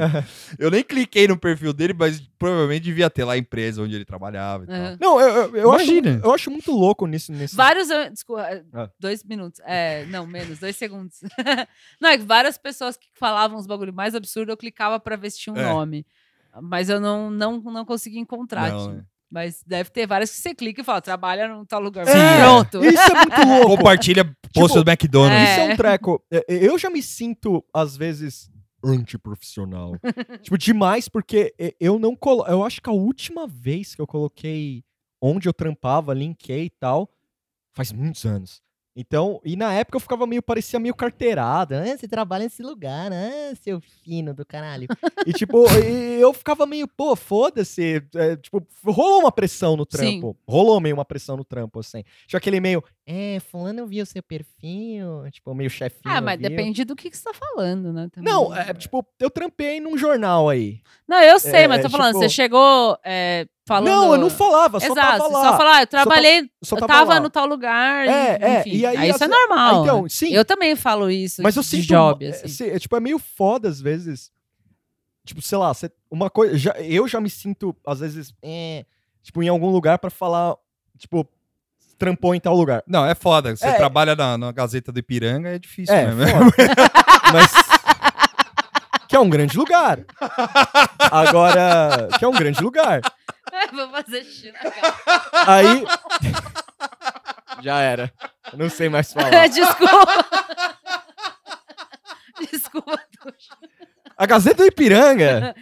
Eu 0.59 0.71
nem 0.71 0.83
cliquei 0.83 1.27
no 1.29 1.37
perfil 1.37 1.73
dele, 1.73 1.95
mas 1.99 2.21
provavelmente 2.39 2.83
devia 2.85 3.09
ter 3.11 3.25
lá 3.25 3.35
a 3.35 3.39
empresa 3.39 3.83
onde 3.83 3.95
ele 3.95 4.05
trabalhava 4.05 4.65
e 4.65 4.67
tal. 4.67 4.77
Uhum. 4.77 4.97
Não, 5.01 5.21
eu, 5.21 5.29
eu, 5.29 5.57
eu 5.57 5.73
acho, 5.73 5.91
eu 5.93 6.35
acho 6.35 6.51
muito 6.51 6.71
louco 6.73 7.07
nisso. 7.07 7.33
nesse 7.33 7.55
Vários. 7.57 7.89
Desculpa, 8.11 8.47
Ah. 8.75 8.89
dois 8.99 9.23
minutos. 9.25 9.61
É, 9.65 10.05
não, 10.07 10.27
menos, 10.27 10.59
dois 10.59 10.77
segundos. 10.77 11.21
não, 12.01 12.11
é 12.11 12.19
que 12.19 12.25
várias 12.25 12.57
pessoas 12.59 12.97
que 12.97 13.07
falavam 13.15 13.59
os 13.59 13.67
bagulho 13.67 13.93
mais 13.93 14.15
absurdo, 14.15 14.51
eu 14.53 14.57
clicava 14.57 14.99
pra 15.01 15.17
ver 15.17 15.31
se 15.31 15.39
tinha 15.39 15.55
um 15.55 15.59
É. 15.59 15.73
nome. 15.73 16.07
Mas 16.63 16.89
eu 16.89 17.01
não, 17.01 17.31
não, 17.31 17.61
não 17.61 17.85
consegui 17.85 18.19
encontrar. 18.19 18.71
Não, 18.73 18.81
tipo. 18.83 18.93
né? 18.95 19.05
Mas 19.31 19.63
deve 19.67 19.89
ter 19.89 20.07
várias 20.07 20.31
que 20.31 20.37
você 20.37 20.55
clica 20.55 20.83
e 20.83 20.85
fala, 20.85 21.01
trabalha 21.01 21.49
num 21.49 21.65
tal 21.65 21.81
lugar. 21.81 22.07
É, 22.07 22.43
Pronto. 22.43 22.85
Isso 22.85 23.03
é 23.03 23.15
muito 23.15 23.49
louco. 23.49 23.77
Compartilha 23.79 24.25
post 24.53 24.75
Tipo, 24.75 24.85
do 24.85 24.91
McDonald's. 24.91 25.39
É. 25.49 25.53
Isso 25.53 25.61
é 25.61 25.73
um 25.73 25.77
treco. 25.79 26.23
É, 26.31 26.45
Eu 26.49 26.79
já 26.79 26.91
me 26.91 27.03
sinto, 27.03 27.65
às 27.73 27.97
vezes, 27.97 28.51
antiprofissional. 28.85 29.93
tipo, 30.43 30.59
demais, 30.59 31.09
porque 31.09 31.55
eu 31.81 31.99
não 31.99 32.15
colo... 32.15 32.45
Eu 32.47 32.63
acho 32.65 32.81
que 32.81 32.91
a 32.91 32.93
última 32.93 33.47
vez 33.47 33.95
que 33.95 34.01
eu 34.03 34.07
coloquei 34.07 34.85
onde 35.21 35.49
eu 35.49 35.53
trampava, 35.53 36.13
linkei 36.15 36.65
e 36.67 36.71
tal, 36.71 37.09
faz 37.73 37.93
muitos 37.93 38.25
anos. 38.25 38.61
Então, 38.95 39.41
e 39.43 39.57
na 39.57 39.73
época 39.73 39.97
eu 39.97 40.01
ficava 40.01 40.27
meio, 40.27 40.43
parecia 40.43 40.79
meio 40.79 40.95
carteirada. 40.95 41.83
Ah, 41.83 41.97
você 41.97 42.07
trabalha 42.07 42.45
nesse 42.45 42.63
lugar, 42.63 43.11
ah, 43.11 43.55
seu 43.63 43.81
fino 43.81 44.35
do 44.35 44.45
caralho. 44.45 44.87
e 45.27 45.33
tipo, 45.33 45.65
e 45.83 46.21
eu 46.21 46.33
ficava 46.35 46.67
meio, 46.67 46.87
pô, 46.87 47.17
foda-se. 47.17 48.03
é, 48.15 48.37
tipo, 48.37 48.67
rolou 48.85 49.21
uma 49.21 49.33
pressão 49.33 49.77
no 49.77 49.85
Sim. 49.91 50.21
trampo. 50.21 50.37
Rolou 50.47 50.79
meio 50.81 50.95
uma 50.95 51.05
pressão 51.07 51.37
no 51.37 51.45
trampo, 51.45 51.81
assim. 51.81 52.05
Tinha 52.27 52.37
aquele 52.39 52.61
meio, 52.61 52.85
é, 53.07 53.41
fulano 53.41 53.87
viu 53.87 54.05
seu 54.05 54.23
perfil, 54.23 55.25
tipo, 55.31 55.55
meio 55.55 55.71
chefinho. 55.71 56.15
Ah, 56.15 56.21
mas 56.21 56.39
viu. 56.39 56.51
depende 56.51 56.85
do 56.85 56.95
que, 56.95 57.09
que 57.11 57.17
você 57.17 57.25
tá 57.25 57.33
falando, 57.35 57.93
né? 57.93 58.09
também. 58.13 58.31
Não, 58.33 58.55
é, 58.55 58.75
tipo, 58.75 59.07
eu 59.19 59.31
trampei 59.31 59.81
num 59.81 59.97
jornal 59.97 60.51
aí. 60.51 60.81
Não, 61.09 61.21
eu 61.23 61.39
sei, 61.41 61.63
é, 61.63 61.69
mas 61.69 61.81
tô 61.83 61.89
falando, 61.89 62.09
tipo- 62.13 62.21
você 62.21 62.29
chegou 62.29 62.99
é, 63.05 63.47
falando. 63.67 63.87
Não, 63.87 64.13
eu 64.13 64.19
não 64.19 64.31
falava, 64.31 64.81
só 64.81 64.87
Exato, 64.87 65.01
tava 65.19 65.19
você 65.25 65.33
lá. 65.35 65.45
só 65.51 65.57
falar, 65.57 65.81
eu 65.83 65.87
trabalhei, 65.87 66.51
só 66.63 66.77
eu 66.77 66.81
tava 66.81 66.93
tava 66.93 67.15
lá. 67.15 67.21
no 67.21 67.31
tal 67.31 67.47
lugar. 67.47 68.07
É, 68.07 68.39
é, 68.41 68.61
enfim. 68.61 68.71
e 68.77 68.87
aí, 68.87 69.11
isso 69.11 69.23
é 69.23 69.27
às- 69.27 69.31
normal. 69.33 69.83
Então, 69.83 70.09
sim. 70.09 70.33
Eu 70.33 70.45
também 70.45 70.75
falo 70.77 71.11
isso 71.11 71.43
Mas 71.43 71.57
eu 71.57 71.63
de 71.63 71.69
sinto. 71.69 71.87
job, 71.87 72.25
é, 72.25 72.29
assim. 72.31 72.65
é, 72.71 72.79
tipo, 72.79 72.97
é 72.97 73.01
meio 73.01 73.19
foda 73.19 73.69
às 73.69 73.81
vezes. 73.81 74.31
Tipo, 75.25 75.41
sei 75.41 75.57
lá, 75.59 75.73
cê- 75.73 75.91
uma 76.11 76.29
coisa. 76.29 76.57
Já, 76.59 76.73
eu 76.81 77.07
já 77.07 77.21
me 77.21 77.31
sinto, 77.31 77.77
às 77.87 78.01
vezes, 78.01 78.35
é, 78.43 78.85
tipo, 79.23 79.41
em 79.43 79.49
algum 79.49 79.71
lugar 79.71 79.99
pra 79.99 80.11
falar, 80.11 80.57
tipo, 80.99 81.25
trampou 81.97 82.35
em 82.35 82.41
tal 82.41 82.57
lugar. 82.57 82.83
Não, 82.89 83.07
é 83.07 83.15
foda. 83.15 83.55
Você 83.55 83.65
É. 83.65 83.75
trabalha 83.75 84.17
na, 84.17 84.37
na 84.37 84.51
Gazeta 84.51 84.91
do 84.91 84.99
Ipiranga, 84.99 85.51
é 85.51 85.59
difícil, 85.61 85.95
É, 85.95 86.13
né? 86.13 86.27
foda. 86.27 86.53
Mas. 87.33 87.53
Que 89.07 89.15
é 89.15 89.21
um 89.21 89.29
grande 89.31 89.57
lugar. 89.57 90.01
Agora. 90.99 92.09
Que 92.19 92.25
é 92.25 92.29
um 92.29 92.33
grande 92.33 92.61
lugar. 92.63 93.01
Vou 93.73 93.91
fazer 93.91 94.25
xixi 94.25 94.53
na. 94.53 94.61
Aí. 95.47 95.85
Já 97.63 97.81
era. 97.81 98.13
Eu 98.53 98.59
não 98.59 98.71
sei 98.71 98.89
mais 98.89 99.13
falar. 99.13 99.49
Desculpa. 99.49 100.25
Desculpa. 102.51 102.99
A 104.17 104.27
Gazeta 104.27 104.63
do 104.63 104.67
Ipiranga. 104.67 105.55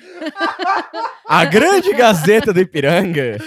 A 1.27 1.45
grande 1.45 1.93
Gazeta 1.95 2.53
do 2.53 2.61
Ipiranga. 2.61 3.39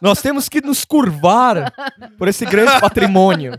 Nós 0.00 0.20
temos 0.20 0.48
que 0.48 0.60
nos 0.60 0.84
curvar 0.84 1.72
por 2.18 2.28
esse 2.28 2.44
grande 2.44 2.78
patrimônio. 2.80 3.52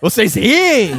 Vocês 0.00 0.34
riem? 0.34 0.92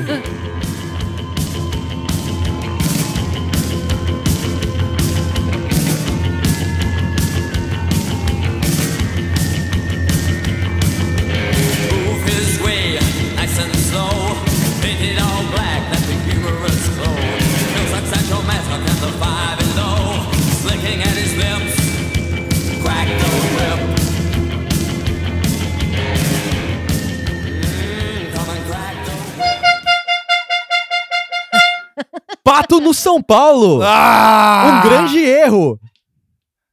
Pato 32.64 32.80
no 32.80 32.94
São 32.94 33.22
Paulo. 33.22 33.82
Ah! 33.84 34.80
Um 34.82 34.88
grande 34.90 35.20
erro. 35.20 35.78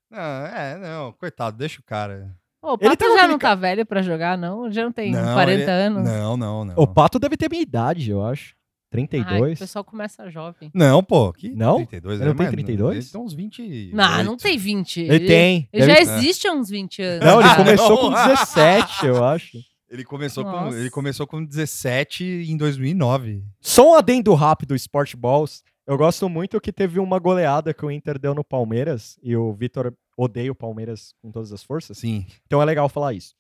Não, 0.09 0.19
é, 0.47 0.79
não, 0.79 1.13
coitado, 1.13 1.57
deixa 1.57 1.81
o 1.81 1.85
cara. 1.85 2.31
Ô, 2.63 2.73
o 2.73 2.79
Ele 2.81 2.91
Pato 2.91 2.97
tá 2.99 3.05
já 3.07 3.11
naquele 3.15 3.29
não 3.33 3.39
tá 3.39 3.55
velho 3.57 3.85
pra 3.87 4.01
jogar, 4.03 4.39
não? 4.39 4.71
Já 4.71 4.85
não 4.85 4.93
tem 4.93 5.11
Não, 5.11 5.35
40 5.35 5.63
ele- 5.63 5.71
anos? 5.71 6.05
Não, 6.09 6.37
não, 6.37 6.65
não. 6.65 6.75
O 6.77 6.87
Pato 6.87 7.19
deve 7.19 7.37
ter 7.37 7.49
minha 7.51 7.63
idade, 7.63 8.09
eu 8.11 8.25
acho. 8.25 8.55
Ai, 8.93 9.03
o 9.05 9.09
32? 9.09 9.59
pessoal 9.59 9.85
começa 9.85 10.29
jovem. 10.31 10.71
Não, 10.75 11.03
pô. 11.03 11.33
Que 11.33 11.49
Não? 11.51 11.77
32? 11.77 12.21
Ele 12.21 12.29
não 12.29 12.35
tem 12.37 12.47
mais- 12.47 12.55
32? 12.55 12.97
Ele 12.97 13.13
tem 13.13 13.21
uns 13.21 13.33
20. 13.35 13.91
Não, 13.93 14.25
não 14.25 14.37
tem 14.37 14.59
20. 14.59 15.01
Ele 15.01 15.27
tem. 15.27 15.69
Ele 15.73 15.87
Deve- 15.87 16.05
já 16.05 16.17
existe 16.19 16.47
há 16.49 16.53
uns 16.53 16.69
20 16.69 17.01
anos. 17.03 17.25
Não, 17.27 17.41
ele 17.41 17.55
começou 17.57 17.99
com 17.99 18.11
Não. 18.11 18.27
17, 18.29 19.07
eu 19.07 19.25
acho. 19.25 19.59
Ele 19.89 20.05
começou, 20.05 20.45
com, 20.45 20.69
ele 20.69 20.89
começou 20.91 21.27
com 21.27 21.45
17 21.45 22.25
em 22.49 22.57
2009. 22.57 23.43
Só 23.61 23.91
um 23.91 23.95
adendo 23.95 24.33
rápido, 24.35 24.75
Sport 24.77 25.17
Balls. 25.17 25.63
Eu 25.91 25.99
gosto 25.99 26.29
muito 26.29 26.61
que 26.61 26.73
teve 26.73 27.01
uma 27.01 27.19
goleada 27.19 27.75
que 27.75 27.85
o 27.85 27.91
Inter 27.91 28.17
deu 28.17 28.33
no 28.33 28.45
Palmeiras 28.45 29.19
e 29.21 29.37
o 29.37 29.53
Vitor 29.53 29.93
odeia 30.17 30.53
o 30.53 30.55
Palmeiras 30.55 31.13
com 31.21 31.33
todas 31.33 31.53
as 31.53 31.65
forças. 31.65 31.99
Sim. 31.99 32.25
Então 32.47 32.63
é 32.63 32.65
legal 32.65 32.89
falar 32.89 33.13
isso. 33.13 33.35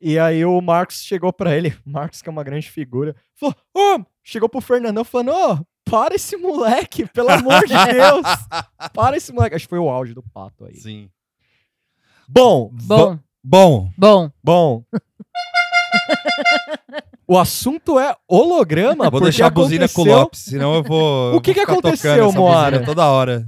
E 0.00 0.18
aí 0.18 0.42
o 0.42 0.58
Marcos 0.62 1.02
chegou 1.02 1.30
pra 1.30 1.54
ele, 1.54 1.76
Marcos 1.84 2.22
que 2.22 2.28
é 2.30 2.32
uma 2.32 2.42
grande 2.42 2.70
figura, 2.70 3.14
falou: 3.36 3.54
Ô, 3.76 4.02
chegou 4.24 4.48
pro 4.48 4.62
Fernandão 4.62 5.04
falando: 5.04 5.32
Ô, 5.32 5.58
para 5.84 6.14
esse 6.14 6.38
moleque, 6.38 7.06
pelo 7.06 7.28
amor 7.28 7.66
de 7.66 7.74
Deus. 7.74 8.26
Para 8.94 9.18
esse 9.18 9.30
moleque. 9.30 9.56
Acho 9.56 9.66
que 9.66 9.70
foi 9.70 9.78
o 9.78 9.90
auge 9.90 10.14
do 10.14 10.22
pato 10.22 10.64
aí. 10.64 10.76
Sim. 10.76 11.10
Bom, 12.26 12.70
Bom, 12.72 13.18
Bom, 13.44 13.92
bom. 13.98 14.30
bom. 14.42 14.84
O 17.26 17.38
assunto 17.38 17.98
é 17.98 18.14
holograma. 18.28 19.04
vou 19.10 19.12
porque 19.12 19.24
deixar 19.24 19.46
a 19.46 19.50
buzina 19.50 19.88
com 19.88 20.00
o 20.00 20.04
aconteceu- 20.04 20.18
Lopes, 20.20 20.40
senão 20.40 20.74
eu 20.74 20.82
vou. 20.82 21.34
O 21.36 21.40
que 21.40 21.52
vou 21.52 21.64
que 21.64 21.70
aconteceu, 21.70 22.32
Moara? 22.32 22.84
Toda 22.84 23.06
hora. 23.06 23.46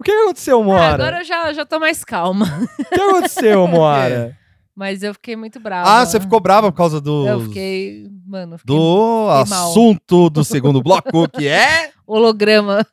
O 0.00 0.04
que 0.04 0.12
aconteceu, 0.12 0.60
Ah, 0.60 0.64
Moara? 0.64 0.94
agora 0.94 1.18
eu 1.20 1.24
já, 1.24 1.52
já 1.52 1.66
tô 1.66 1.80
mais 1.80 2.04
calma. 2.04 2.46
O 2.78 2.84
que 2.94 3.00
aconteceu, 3.00 3.66
Moara? 3.68 4.36
Mas 4.76 5.02
eu 5.02 5.12
fiquei 5.12 5.34
muito 5.34 5.58
brava. 5.58 5.90
Ah, 5.90 6.06
você 6.06 6.20
ficou 6.20 6.38
brava 6.38 6.70
por 6.70 6.76
causa 6.76 7.00
do. 7.00 7.26
Eu 7.26 7.40
fiquei. 7.46 8.06
Mano, 8.24 8.54
eu 8.54 8.58
fiquei 8.58 8.76
Do 8.76 9.26
fiquei 9.40 9.56
mal. 9.56 9.70
assunto 9.70 10.30
do 10.30 10.44
segundo 10.44 10.80
bloco, 10.80 11.28
que 11.30 11.48
é. 11.48 11.90
holograma. 12.06 12.86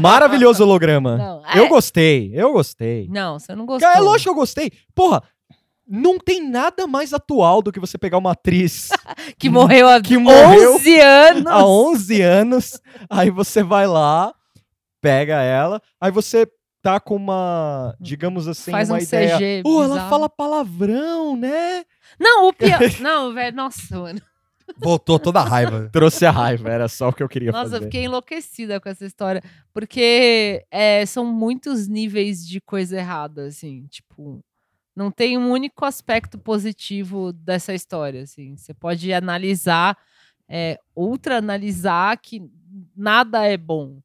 Maravilhoso 0.00 0.62
holograma. 0.62 1.16
Não, 1.16 1.42
Eu 1.56 1.64
é- 1.64 1.68
gostei, 1.68 2.30
eu 2.34 2.52
gostei. 2.52 3.08
Não, 3.10 3.38
você 3.38 3.52
não 3.56 3.66
gostou. 3.66 3.90
É 3.90 3.98
lógico 3.98 4.24
que 4.24 4.30
eu 4.30 4.34
gostei. 4.40 4.70
Porra, 4.94 5.22
não 5.88 6.18
tem 6.18 6.46
nada 6.46 6.86
mais 6.86 7.12
atual 7.14 7.62
do 7.62 7.72
que 7.72 7.80
você 7.80 7.96
pegar 7.96 8.18
uma 8.18 8.32
atriz 8.32 8.90
Que 9.38 9.48
morreu 9.48 9.88
há 9.88 10.00
Que 10.02 10.18
morreu 10.18 10.74
11 10.74 11.00
anos. 11.00 11.46
há 11.46 11.66
11 11.66 12.20
anos, 12.22 12.80
aí 13.08 13.30
você 13.30 13.62
vai 13.62 13.86
lá, 13.86 14.34
pega 15.00 15.40
ela, 15.42 15.80
aí 16.00 16.10
você 16.10 16.46
tá 16.82 17.00
com 17.00 17.16
uma, 17.16 17.94
digamos 18.00 18.46
assim, 18.46 18.70
Faz 18.70 18.88
uma 18.90 18.98
um 18.98 19.00
ideia. 19.02 19.36
CG 19.36 19.62
Pô, 19.62 19.82
ela 19.82 20.08
fala 20.08 20.28
palavrão, 20.28 21.36
né? 21.36 21.84
Não, 22.20 22.48
o 22.48 22.52
pior. 22.52 22.78
Não, 23.00 23.32
velho, 23.34 23.56
nossa, 23.56 23.98
mano. 23.98 24.20
Voltou 24.76 25.18
toda 25.18 25.40
a 25.40 25.44
raiva. 25.44 25.88
Trouxe 25.92 26.26
a 26.26 26.30
raiva, 26.30 26.68
era 26.70 26.88
só 26.88 27.08
o 27.08 27.12
que 27.12 27.22
eu 27.22 27.28
queria 27.28 27.50
Nossa, 27.50 27.64
fazer. 27.64 27.76
eu 27.76 27.82
fiquei 27.82 28.04
enlouquecida 28.04 28.78
com 28.80 28.88
essa 28.88 29.04
história. 29.06 29.42
Porque 29.72 30.64
é, 30.70 31.04
são 31.06 31.24
muitos 31.24 31.88
níveis 31.88 32.46
de 32.46 32.60
coisa 32.60 32.98
errada, 32.98 33.46
assim. 33.46 33.86
Tipo, 33.88 34.40
não 34.98 35.10
tem 35.12 35.38
um 35.38 35.50
único 35.50 35.84
aspecto 35.84 36.36
positivo 36.38 37.32
dessa 37.32 37.72
história, 37.72 38.22
assim. 38.22 38.56
Você 38.56 38.74
pode 38.74 39.12
analisar, 39.12 39.96
é, 40.48 40.78
ultra 40.96 41.38
analisar 41.38 42.16
que 42.18 42.42
nada 42.96 43.44
é 43.46 43.56
bom. 43.56 44.00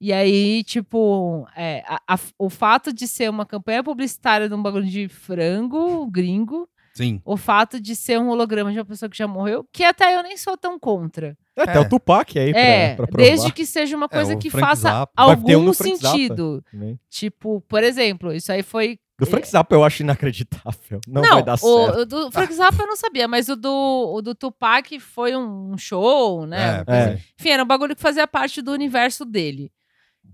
E 0.00 0.12
aí, 0.12 0.64
tipo, 0.64 1.46
é, 1.56 1.84
a- 1.86 2.00
a- 2.14 2.18
o 2.36 2.50
fato 2.50 2.92
de 2.92 3.06
ser 3.06 3.30
uma 3.30 3.46
campanha 3.46 3.84
publicitária 3.84 4.48
de 4.48 4.54
um 4.54 4.60
bagulho 4.62 4.84
de 4.86 5.06
frango 5.08 6.04
gringo, 6.10 6.68
Sim. 6.92 7.20
o 7.24 7.36
fato 7.36 7.80
de 7.80 7.94
ser 7.94 8.18
um 8.18 8.28
holograma 8.28 8.72
de 8.72 8.78
uma 8.80 8.84
pessoa 8.84 9.08
que 9.08 9.16
já 9.16 9.28
morreu, 9.28 9.64
que 9.72 9.84
até 9.84 10.16
eu 10.16 10.22
nem 10.24 10.36
sou 10.36 10.56
tão 10.56 10.76
contra. 10.78 11.36
É, 11.56 11.62
Até 11.62 11.76
É. 11.76 11.80
o 11.80 11.88
Tupac 11.88 12.36
aí 12.38 12.50
É, 12.50 12.94
pra, 12.96 12.96
pra 12.96 13.06
provar. 13.12 13.24
desde 13.30 13.52
que 13.52 13.64
seja 13.66 13.96
uma 13.96 14.08
coisa 14.08 14.34
o 14.34 14.38
que 14.38 14.50
Frank 14.50 14.66
faça 14.66 14.88
Zappa. 14.90 15.22
Um 15.24 15.30
algum 15.30 15.72
Zappa. 15.72 15.84
sentido. 15.88 16.64
Tipo, 17.08 17.60
por 17.68 17.84
exemplo, 17.84 18.32
isso 18.32 18.50
aí 18.50 18.62
foi. 18.62 18.98
Do 19.22 19.26
Frank 19.30 19.46
Zappa 19.46 19.72
eu 19.76 19.84
acho 19.84 20.02
inacreditável. 20.02 21.00
Não, 21.06 21.22
vai 21.22 21.44
dar 21.44 21.56
certo. 21.56 22.00
o 22.00 22.04
do 22.04 22.32
Frank 22.32 22.52
Zappa 22.52 22.82
eu 22.82 22.88
não 22.88 22.96
sabia, 22.96 23.28
mas 23.28 23.48
o 23.48 23.54
do, 23.54 24.14
o 24.16 24.20
do 24.20 24.34
Tupac 24.34 24.98
foi 24.98 25.36
um 25.36 25.78
show, 25.78 26.44
né? 26.44 26.82
É, 26.88 26.96
É. 26.96 27.20
Enfim, 27.38 27.50
era 27.50 27.62
um 27.62 27.66
bagulho 27.66 27.94
que 27.94 28.02
fazia 28.02 28.26
parte 28.26 28.60
do 28.60 28.72
universo 28.72 29.24
dele. 29.24 29.70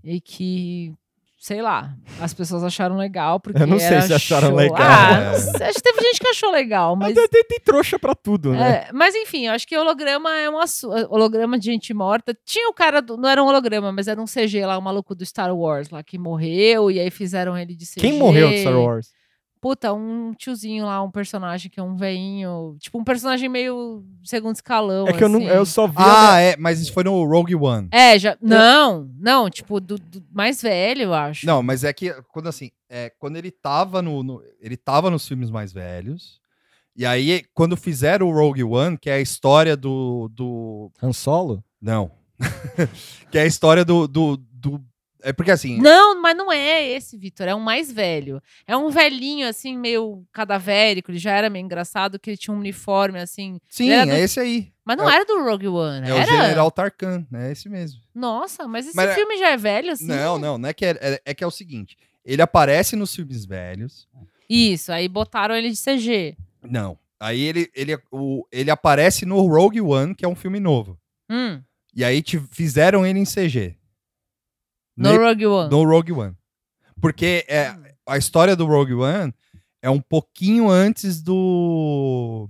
E 0.03 0.19
que, 0.19 0.91
sei 1.41 1.61
lá, 1.61 1.93
as 2.19 2.33
pessoas 2.33 2.63
acharam 2.63 2.97
legal. 2.97 3.39
Porque 3.39 3.63
Eu 3.63 3.65
não 3.65 3.79
sei 3.79 3.87
era 3.87 4.01
se 4.01 4.13
acharam 4.13 4.49
show. 4.49 4.57
legal. 4.57 4.77
Ah, 4.81 5.31
É. 5.33 5.39
sei, 5.39 5.67
acho 5.67 5.75
que 5.75 5.81
teve 5.81 6.01
gente 6.01 6.19
que 6.19 6.27
achou 6.27 6.51
legal, 6.51 6.95
mas. 6.97 7.15
Tem, 7.29 7.43
tem 7.45 7.59
trouxa 7.63 7.97
pra 7.97 8.13
tudo, 8.13 8.51
né? 8.51 8.87
É, 8.89 8.93
mas 8.93 9.15
enfim, 9.15 9.47
eu 9.47 9.53
acho 9.53 9.65
que 9.65 9.77
holograma 9.77 10.29
é 10.37 10.49
um 10.49 10.59
assu- 10.59 10.89
holograma 11.09 11.57
de 11.57 11.65
gente 11.65 11.93
morta. 11.93 12.37
Tinha 12.45 12.67
o 12.69 12.73
cara, 12.73 13.01
do, 13.01 13.15
não 13.17 13.29
era 13.29 13.41
um 13.41 13.47
holograma, 13.47 13.91
mas 13.91 14.07
era 14.07 14.21
um 14.21 14.25
CG 14.25 14.65
lá, 14.65 14.77
o 14.77 14.81
maluco 14.81 15.15
do 15.15 15.25
Star 15.25 15.55
Wars 15.55 15.89
lá, 15.89 16.03
que 16.03 16.17
morreu, 16.17 16.91
e 16.91 16.99
aí 16.99 17.09
fizeram 17.09 17.57
ele 17.57 17.73
de 17.73 17.85
CG. 17.85 18.01
Quem 18.01 18.13
morreu 18.13 18.49
de 18.49 18.59
Star 18.59 18.77
Wars? 18.77 19.07
Puta, 19.61 19.91
um 19.93 20.33
tiozinho 20.33 20.85
lá, 20.85 21.01
um 21.03 21.11
personagem 21.11 21.69
que 21.69 21.79
é 21.79 21.83
um 21.83 21.95
veinho, 21.95 22.77
tipo 22.79 22.97
um 22.97 23.03
personagem 23.03 23.49
meio 23.49 24.05
segundo 24.23 24.55
escalão, 24.55 25.05
É 25.07 25.11
que 25.13 25.21
eu, 25.23 25.27
não, 25.27 25.39
assim. 25.39 25.47
eu 25.49 25.65
só 25.65 25.85
vi. 25.85 25.95
a- 25.97 26.33
Ah, 26.35 26.39
é, 26.39 26.55
mas 26.55 26.79
isso 26.79 26.93
foi 26.93 27.03
no 27.03 27.25
Rogue 27.25 27.55
One. 27.55 27.89
É, 27.91 28.17
já, 28.17 28.37
não, 28.41 29.09
não, 29.19 29.49
tipo, 29.49 29.81
do, 29.81 29.97
do 29.97 30.23
mais 30.31 30.61
velho, 30.61 31.01
eu 31.03 31.13
acho. 31.13 31.45
Não, 31.45 31.61
mas 31.61 31.83
é 31.83 31.91
que 31.91 32.09
quando 32.29 32.47
assim, 32.47 32.71
é, 32.89 33.09
quando 33.19 33.35
ele 33.35 33.51
tava 33.51 34.01
no, 34.01 34.23
no- 34.23 34.41
ele 34.61 34.77
tava 34.77 35.09
nos 35.09 35.27
filmes 35.27 35.49
mais 35.51 35.73
velhos. 35.73 36.39
E 36.95 37.05
aí 37.05 37.43
quando 37.53 37.75
fizeram 37.77 38.27
o 38.29 38.33
Rogue 38.33 38.63
One, 38.63 38.97
que 38.97 39.09
é 39.09 39.13
a 39.15 39.21
história 39.21 39.75
do 39.75 40.29
do 40.33 40.91
Han 41.03 41.11
Solo? 41.13 41.63
não. 41.81 42.11
que 43.29 43.37
é 43.37 43.41
a 43.41 43.45
história 43.45 43.83
do, 43.83 44.07
do, 44.07 44.37
do 44.37 44.81
é 45.21 45.33
porque 45.33 45.51
assim, 45.51 45.79
Não, 45.81 46.21
mas 46.21 46.35
não 46.35 46.51
é 46.51 46.87
esse, 46.89 47.17
Vitor. 47.17 47.47
É 47.47 47.55
um 47.55 47.59
mais 47.59 47.91
velho. 47.91 48.41
É 48.65 48.75
um 48.77 48.89
velhinho, 48.89 49.47
assim, 49.47 49.77
meio 49.77 50.23
cadavérico. 50.31 51.11
Ele 51.11 51.19
já 51.19 51.31
era 51.33 51.49
meio 51.49 51.63
engraçado, 51.65 52.17
que 52.19 52.29
ele 52.29 52.37
tinha 52.37 52.53
um 52.53 52.59
uniforme, 52.59 53.19
assim. 53.19 53.59
sim, 53.69 53.87
do- 53.89 54.11
é 54.11 54.19
esse 54.21 54.39
aí. 54.39 54.71
Mas 54.85 54.97
não 54.97 55.05
É 55.05 55.07
o- 55.07 55.11
era 55.15 55.25
do 55.25 55.43
Rogue 55.43 55.67
One, 55.67 56.09
É 56.09 56.13
o 56.13 56.17
era? 56.17 56.25
General 56.31 56.71
Tarkan, 56.71 57.25
é 57.33 57.51
esse 57.51 57.67
mesmo. 57.69 57.99
Nossa, 58.15 58.67
mas 58.67 58.87
esse 58.87 58.95
Mas 58.95 59.09
é- 59.11 59.15
filme 59.15 59.37
já 59.37 59.49
é 59.49 59.57
velho, 59.57 59.91
assim? 59.91 60.05
Não, 60.07 60.39
não, 60.39 60.57
não 60.57 60.69
é 60.69 60.73
que 60.73 60.85
é, 60.85 60.97
é, 61.01 61.21
é 61.25 61.33
que 61.33 61.43
é 61.43 61.47
o 61.47 61.51
seguinte, 61.51 61.97
ele 62.25 62.41
aparece 62.41 62.95
nos 62.95 63.13
filmes 63.15 63.45
velhos. 63.45 64.07
Isso, 64.49 64.91
aí 64.91 65.07
botaram 65.07 65.55
ele 65.55 65.69
de 65.69 65.77
CG. 65.77 66.35
Não. 66.63 66.97
Aí 67.19 67.41
ele, 67.41 67.69
ele, 67.75 67.99
o, 68.11 68.45
ele 68.51 68.71
aparece 68.71 69.25
no 69.25 69.45
Rogue 69.45 69.81
One, 69.81 70.15
que 70.15 70.23
é 70.23 70.27
um 70.27 70.35
filme 70.35 70.59
novo. 70.59 70.97
Hum, 71.29 71.61
E 71.93 72.03
aí 72.03 72.21
te, 72.21 72.39
fizeram 72.51 73.05
ele 73.05 73.19
em 73.19 73.25
CG. 73.25 73.75
No 74.99 75.11
Ne- 75.11 75.17
Rogue 75.17 75.45
One. 75.47 75.69
no 75.71 75.83
Rogue 75.83 76.11
One. 76.11 76.35
Porque 77.01 77.45
é, 77.47 77.73
a 78.07 78.17
história 78.17 78.55
do 78.55 78.65
Rogue 78.65 78.93
One 78.93 79.33
é 79.81 79.89
um 79.89 80.01
pouquinho 80.01 80.69
antes 80.69 81.21
do, 81.21 82.49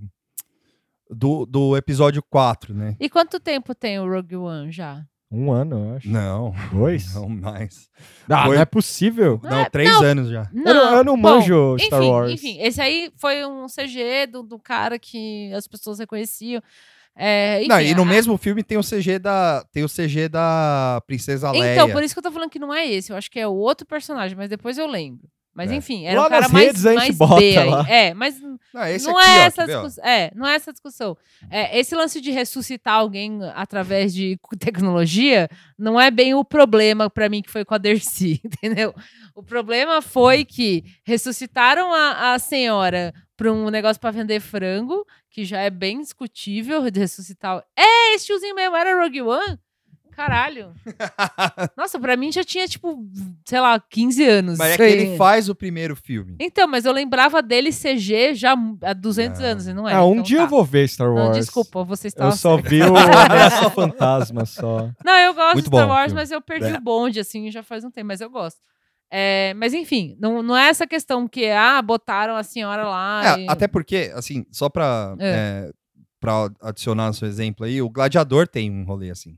do, 1.08 1.46
do 1.46 1.76
episódio 1.76 2.22
4, 2.28 2.74
né? 2.74 2.96
E 2.98 3.08
quanto 3.08 3.38
tempo 3.40 3.74
tem 3.74 3.98
o 4.00 4.08
Rogue 4.12 4.36
One 4.36 4.72
já? 4.72 5.04
Um 5.32 5.52
ano, 5.52 5.90
eu 5.90 5.96
acho. 5.96 6.08
Não, 6.10 6.52
Dois? 6.72 7.14
não 7.14 7.28
mais. 7.28 7.88
Ah, 8.28 8.46
Foi- 8.46 8.56
não 8.56 8.62
é 8.62 8.64
possível. 8.64 9.40
Não, 9.44 9.60
é- 9.60 9.70
três 9.70 9.88
não. 9.88 10.02
anos 10.02 10.28
já. 10.28 10.50
Eu 10.52 10.74
não- 10.74 10.96
eu 10.96 11.04
não 11.04 11.14
bom, 11.14 11.36
manjo 11.36 11.76
Star 11.78 12.00
enfim, 12.00 12.10
Wars. 12.10 12.32
Enfim, 12.32 12.58
esse 12.60 12.80
aí 12.80 13.12
foi 13.16 13.46
um 13.46 13.66
CG 13.68 14.26
do, 14.26 14.42
do 14.42 14.58
cara 14.58 14.98
que 14.98 15.52
as 15.52 15.68
pessoas 15.68 16.00
reconheciam. 16.00 16.60
É, 17.16 17.58
enfim, 17.58 17.68
não, 17.68 17.80
e 17.80 17.94
no 17.94 18.02
a- 18.02 18.06
mesmo 18.06 18.36
filme 18.38 18.62
tem 18.62 18.78
o 18.78 18.82
CG 18.82 19.18
da, 19.18 19.64
tem 19.72 19.84
o 19.84 19.88
CG 19.88 20.28
da 20.28 21.02
Princesa 21.06 21.50
Leia. 21.50 21.72
Então, 21.74 21.90
por 21.90 22.02
isso 22.02 22.14
que 22.14 22.18
eu 22.18 22.22
tô 22.22 22.32
falando 22.32 22.50
que 22.50 22.58
não 22.58 22.72
é 22.72 22.86
esse. 22.86 23.12
Eu 23.12 23.16
acho 23.16 23.30
que 23.30 23.38
é 23.38 23.46
o 23.46 23.52
outro 23.54 23.86
personagem, 23.86 24.36
mas 24.36 24.48
depois 24.48 24.78
eu 24.78 24.86
lembro. 24.86 25.28
Mas 25.54 25.70
É. 25.70 25.74
enfim, 25.74 26.06
era 26.06 26.20
Lá 26.20 26.26
um 26.26 26.30
cara 26.30 26.48
mais, 26.48 26.66
redes 26.66 26.86
a 26.86 26.90
gente 26.92 26.98
mais 26.98 27.16
bota 27.16 27.34
B 27.40 27.58
aí. 27.58 27.68
lá. 27.68 27.86
É, 27.88 28.14
mas 28.14 28.40
Não, 28.72 28.84
esse 28.86 29.06
não 29.06 29.18
aqui, 29.18 29.28
é 29.28 29.32
ó, 29.38 29.42
essa 29.46 29.66
discussão. 29.66 30.04
É, 30.04 30.30
não 30.34 30.46
é 30.46 30.54
essa 30.54 30.72
discussão. 30.72 31.16
É, 31.50 31.78
esse 31.78 31.94
lance 31.94 32.20
de 32.20 32.30
ressuscitar 32.30 32.94
alguém 32.94 33.40
através 33.54 34.14
de 34.14 34.38
tecnologia 34.60 35.48
não 35.78 36.00
é 36.00 36.10
bem 36.10 36.34
o 36.34 36.44
problema 36.44 37.10
pra 37.10 37.28
mim 37.28 37.42
que 37.42 37.50
foi 37.50 37.64
com 37.64 37.74
a 37.74 37.78
Dercy, 37.78 38.40
entendeu? 38.46 38.94
O 39.34 39.42
problema 39.42 40.00
foi 40.00 40.44
que 40.44 40.84
ressuscitaram 41.04 41.92
a, 41.92 42.34
a 42.34 42.38
senhora 42.38 43.12
pra 43.36 43.52
um 43.52 43.70
negócio 43.70 44.00
pra 44.00 44.10
vender 44.10 44.38
frango, 44.40 45.04
que 45.30 45.44
já 45.44 45.60
é 45.60 45.70
bem 45.70 46.00
discutível 46.00 46.88
de 46.90 47.00
ressuscitar. 47.00 47.64
É, 47.76 48.14
esse 48.14 48.26
tiozinho 48.26 48.54
mesmo 48.54 48.76
era 48.76 49.00
Rogue 49.02 49.22
One? 49.22 49.58
Caralho. 50.14 50.72
Nossa, 51.76 51.98
pra 51.98 52.16
mim 52.16 52.30
já 52.32 52.44
tinha, 52.44 52.66
tipo, 52.68 53.04
sei 53.46 53.60
lá, 53.60 53.78
15 53.80 54.24
anos. 54.24 54.58
Mas 54.58 54.72
é 54.72 54.76
que 54.76 54.82
ele 54.82 55.16
faz 55.16 55.48
o 55.48 55.54
primeiro 55.54 55.96
filme. 55.96 56.36
Então, 56.40 56.66
mas 56.68 56.84
eu 56.84 56.92
lembrava 56.92 57.40
dele 57.42 57.70
CG 57.72 58.34
já 58.34 58.54
há 58.82 58.92
200 58.92 59.40
Não. 59.40 59.46
anos, 59.46 59.66
e 59.66 59.72
não 59.72 59.88
é? 59.88 59.94
Ah, 59.94 60.04
um 60.04 60.12
Então 60.12 60.22
dia 60.22 60.38
tá. 60.38 60.44
eu 60.44 60.48
vou 60.48 60.64
ver 60.64 60.88
Star 60.88 61.08
Não, 61.08 61.14
Wars. 61.16 61.36
desculpa, 61.38 61.82
você 61.84 62.08
está 62.08 62.26
Eu 62.26 62.32
só 62.32 62.56
vi 62.56 62.82
o 62.82 62.94
Ameaça 62.96 63.70
Fantasma 63.70 64.44
só. 64.44 64.90
Não, 65.04 65.16
eu 65.18 65.34
gosto 65.34 65.54
Muito 65.54 65.70
de 65.70 65.76
Star 65.76 65.86
bom 65.86 65.92
Wars, 65.92 66.06
filme. 66.06 66.20
mas 66.20 66.30
eu 66.30 66.40
perdi 66.42 66.68
É. 66.68 66.76
o 66.76 66.80
bonde, 66.80 67.20
assim, 67.20 67.50
já 67.50 67.62
faz 67.62 67.84
um 67.84 67.90
tempo, 67.90 68.08
mas 68.08 68.20
eu 68.20 68.28
gosto. 68.30 68.58
É, 69.12 69.54
mas 69.54 69.74
enfim, 69.74 70.16
não, 70.20 70.40
não 70.42 70.56
é 70.56 70.68
essa 70.68 70.86
questão 70.86 71.26
que, 71.26 71.46
ah, 71.50 71.82
botaram 71.82 72.36
a 72.36 72.42
senhora 72.44 72.84
lá. 72.84 73.36
É, 73.38 73.40
e- 73.40 73.46
até 73.48 73.66
porque, 73.66 74.12
assim, 74.14 74.46
só 74.52 74.68
pra, 74.68 75.16
É. 75.18 75.28
é, 75.68 75.70
pra 76.20 76.48
adicionar 76.62 77.08
no 77.08 77.14
seu 77.14 77.26
exemplo 77.26 77.66
aí, 77.66 77.82
o 77.82 77.90
Gladiador 77.90 78.46
tem 78.46 78.70
um 78.70 78.84
rolê 78.84 79.10
assim. 79.10 79.36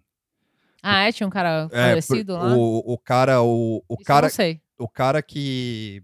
Ah, 0.82 1.04
é? 1.06 1.12
Tinha 1.12 1.26
um 1.26 1.30
cara 1.30 1.68
É, 1.70 1.90
falecido 1.90 2.34
por- 2.34 2.42
lá? 2.42 2.54
o, 2.56 2.78
o 2.94 2.98
cara, 2.98 3.40
o, 3.42 3.82
o 3.88 3.94
Isso 3.94 4.04
cara, 4.04 4.26
não 4.26 4.34
sei. 4.34 4.60
o 4.78 4.88
cara 4.88 5.22
que 5.22 6.02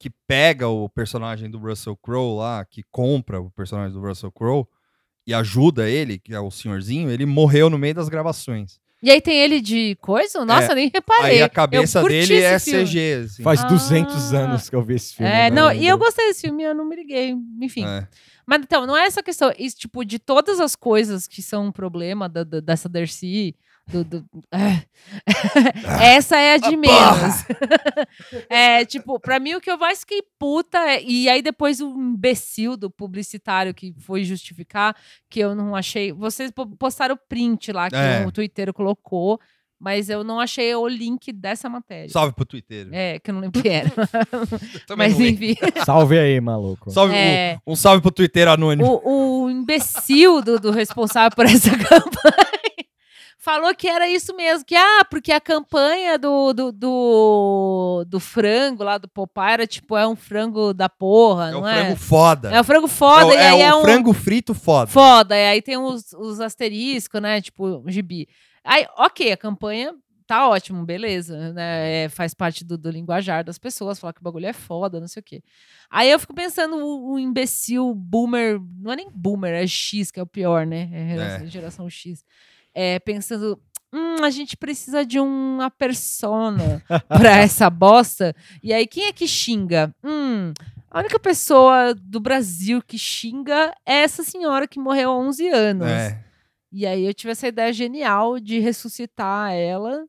que 0.00 0.10
pega 0.28 0.68
o 0.68 0.88
personagem 0.88 1.50
do 1.50 1.58
Russell 1.58 1.96
Crowe 1.96 2.36
lá, 2.38 2.64
que 2.64 2.84
compra 2.90 3.40
o 3.40 3.50
personagem 3.50 3.92
do 3.92 4.00
Russell 4.00 4.30
Crowe 4.30 4.64
e 5.26 5.34
ajuda 5.34 5.88
ele, 5.90 6.18
que 6.20 6.32
é 6.32 6.38
o 6.40 6.50
senhorzinho, 6.52 7.10
ele 7.10 7.26
morreu 7.26 7.68
no 7.68 7.76
meio 7.76 7.94
das 7.96 8.08
gravações. 8.08 8.78
E 9.02 9.10
aí 9.10 9.20
tem 9.20 9.36
ele 9.38 9.60
de 9.60 9.96
coisa? 10.00 10.44
Nossa, 10.44 10.70
É, 10.72 10.74
nem 10.76 10.90
reparei. 10.92 11.30
Aí 11.38 11.42
a 11.42 11.48
cabeça 11.48 12.02
dele 12.04 12.34
é 12.42 12.58
filme. 12.60 12.84
CG, 12.84 13.12
assim. 13.24 13.42
Faz 13.42 13.60
Ah. 13.62 13.66
200 13.68 14.32
anos 14.32 14.70
que 14.70 14.74
eu 14.76 14.82
vi 14.82 14.94
esse 14.94 15.14
filme. 15.16 15.30
É, 15.30 15.48
né? 15.48 15.50
não, 15.50 15.72
e 15.72 15.86
eu 15.86 15.98
gostei 15.98 16.26
desse 16.28 16.42
filme, 16.42 16.62
eu 16.62 16.74
não 16.74 16.84
me 16.84 16.94
liguei. 16.96 17.34
Enfim. 17.60 17.84
É. 17.84 18.06
Mas 18.46 18.60
então, 18.62 18.86
não 18.86 18.96
é 18.96 19.04
essa 19.04 19.22
questão. 19.22 19.52
Isso, 19.58 19.76
tipo, 19.78 20.04
de 20.04 20.18
todas 20.20 20.58
as 20.60 20.74
coisas 20.76 21.26
que 21.28 21.42
são 21.42 21.66
um 21.66 21.72
problema 21.72 22.28
da, 22.28 22.42
da- 22.44 22.60
dessa 22.60 22.88
Dercy. 22.88 23.54
Do, 23.90 24.04
do- 24.04 24.24
Ah. 24.52 24.82
essa 26.02 26.36
é 26.36 26.54
a 26.54 26.58
de 26.58 26.76
menos. 26.76 27.44
é, 28.48 28.84
tipo, 28.84 29.18
pra 29.18 29.40
mim 29.40 29.54
o 29.54 29.60
que 29.60 29.70
eu 29.70 29.78
mais 29.78 30.00
fiquei 30.00 30.22
puta. 30.38 30.78
é- 30.78 31.02
e 31.02 31.28
aí 31.28 31.40
depois 31.42 31.80
o 31.80 31.88
imbecil 31.98 32.76
do 32.76 32.90
publicitário 32.90 33.72
que 33.74 33.94
foi 34.00 34.24
justificar, 34.24 34.94
que 35.30 35.40
eu 35.40 35.54
não 35.54 35.74
achei. 35.74 36.12
Vocês 36.12 36.50
po- 36.50 36.66
postaram 36.76 37.14
o 37.14 37.18
print 37.28 37.72
lá 37.72 37.88
que 37.88 37.96
É. 37.96 38.24
o 38.26 38.32
Twitter 38.32 38.72
colocou, 38.72 39.40
mas 39.80 40.10
eu 40.10 40.24
não 40.24 40.40
achei 40.40 40.74
o 40.74 40.88
link 40.88 41.32
dessa 41.32 41.68
matéria. 41.68 42.08
Salve 42.10 42.34
pro 42.34 42.44
Twitter. 42.44 42.88
É, 42.90 43.18
que 43.20 43.30
eu 43.30 43.34
não 43.34 43.40
lembro 43.40 43.62
quem 43.62 43.72
era. 43.76 43.90
Mas 44.98 45.18
enfim. 45.20 45.54
Salve 45.86 46.18
aí, 46.18 46.40
maluco. 46.40 46.90
Salve, 46.90 47.14
É. 47.14 47.58
um, 47.64 47.72
um 47.72 47.76
salve 47.76 48.02
pro 48.02 48.10
Twitter 48.10 48.48
anônimo. 48.48 49.00
o, 49.04 49.44
o 49.44 49.50
imbecil 49.50 50.42
do, 50.42 50.58
do 50.58 50.72
responsável 50.72 51.30
por 51.36 51.44
essa 51.46 51.70
campanha 51.70 52.47
falou 53.38 53.72
que 53.74 53.88
era 53.88 54.08
isso 54.08 54.34
mesmo, 54.34 54.64
que 54.64 54.74
ah, 54.74 55.04
porque 55.08 55.32
a 55.32 55.40
campanha 55.40 56.18
do, 56.18 56.52
do, 56.52 56.72
do, 56.72 58.04
do 58.06 58.20
frango 58.20 58.82
lá 58.82 58.98
do 58.98 59.08
Popeye 59.08 59.52
era 59.52 59.66
tipo, 59.66 59.96
é 59.96 60.06
um 60.06 60.16
frango 60.16 60.74
da 60.74 60.88
porra, 60.88 61.48
é 61.48 61.52
não 61.52 61.62
um 61.62 61.68
é? 61.68 61.74
frango 61.74 61.96
foda. 61.96 62.50
É 62.50 62.60
um 62.60 62.64
frango 62.64 62.88
foda, 62.88 63.32
é, 63.32 63.36
e 63.36 63.38
aí 63.38 63.60
é 63.62 63.64
é 63.66 63.74
um 63.74 63.82
frango 63.82 64.12
frito 64.12 64.52
foda. 64.52 64.90
foda, 64.90 65.36
e 65.36 65.46
aí 65.46 65.62
tem 65.62 65.78
os, 65.78 66.12
os 66.12 66.40
asteriscos, 66.40 67.22
né, 67.22 67.40
tipo, 67.40 67.84
gibi. 67.86 68.28
Aí, 68.64 68.86
ok, 68.96 69.32
a 69.32 69.36
campanha 69.36 69.94
tá 70.26 70.46
ótimo, 70.46 70.84
beleza, 70.84 71.54
né, 71.54 72.04
é, 72.04 72.08
faz 72.08 72.34
parte 72.34 72.64
do, 72.64 72.76
do 72.76 72.90
linguajar 72.90 73.42
das 73.44 73.56
pessoas, 73.56 73.98
falar 73.98 74.12
que 74.12 74.20
o 74.20 74.24
bagulho 74.24 74.46
é 74.46 74.52
foda, 74.52 75.00
não 75.00 75.08
sei 75.08 75.20
o 75.20 75.24
quê. 75.24 75.42
Aí 75.88 76.10
eu 76.10 76.18
fico 76.18 76.34
pensando, 76.34 76.76
o, 76.76 77.12
o 77.12 77.18
imbecil 77.18 77.94
boomer, 77.94 78.60
não 78.78 78.92
é 78.92 78.96
nem 78.96 79.08
boomer, 79.10 79.54
é 79.54 79.66
X, 79.66 80.10
que 80.10 80.18
é 80.18 80.22
o 80.22 80.26
pior, 80.26 80.66
né, 80.66 80.90
é 80.92 81.08
geração, 81.08 81.46
geração 81.46 81.90
X, 81.90 82.24
é, 82.74 82.98
pensando... 82.98 83.58
Hum, 83.92 84.22
a 84.22 84.28
gente 84.28 84.54
precisa 84.54 85.04
de 85.04 85.18
uma 85.18 85.70
persona 85.70 86.82
pra 87.08 87.38
essa 87.40 87.70
bosta. 87.70 88.36
E 88.62 88.70
aí, 88.70 88.86
quem 88.86 89.06
é 89.06 89.12
que 89.14 89.26
xinga? 89.26 89.94
Hum, 90.04 90.52
a 90.90 91.00
única 91.00 91.18
pessoa 91.18 91.94
do 91.94 92.20
Brasil 92.20 92.82
que 92.82 92.98
xinga 92.98 93.74
é 93.86 94.02
essa 94.02 94.22
senhora 94.22 94.66
que 94.66 94.78
morreu 94.78 95.10
há 95.10 95.18
11 95.18 95.48
anos. 95.48 95.88
É. 95.88 96.22
E 96.70 96.86
aí 96.86 97.06
eu 97.06 97.14
tive 97.14 97.32
essa 97.32 97.48
ideia 97.48 97.72
genial 97.72 98.38
de 98.38 98.58
ressuscitar 98.58 99.52
ela 99.52 100.04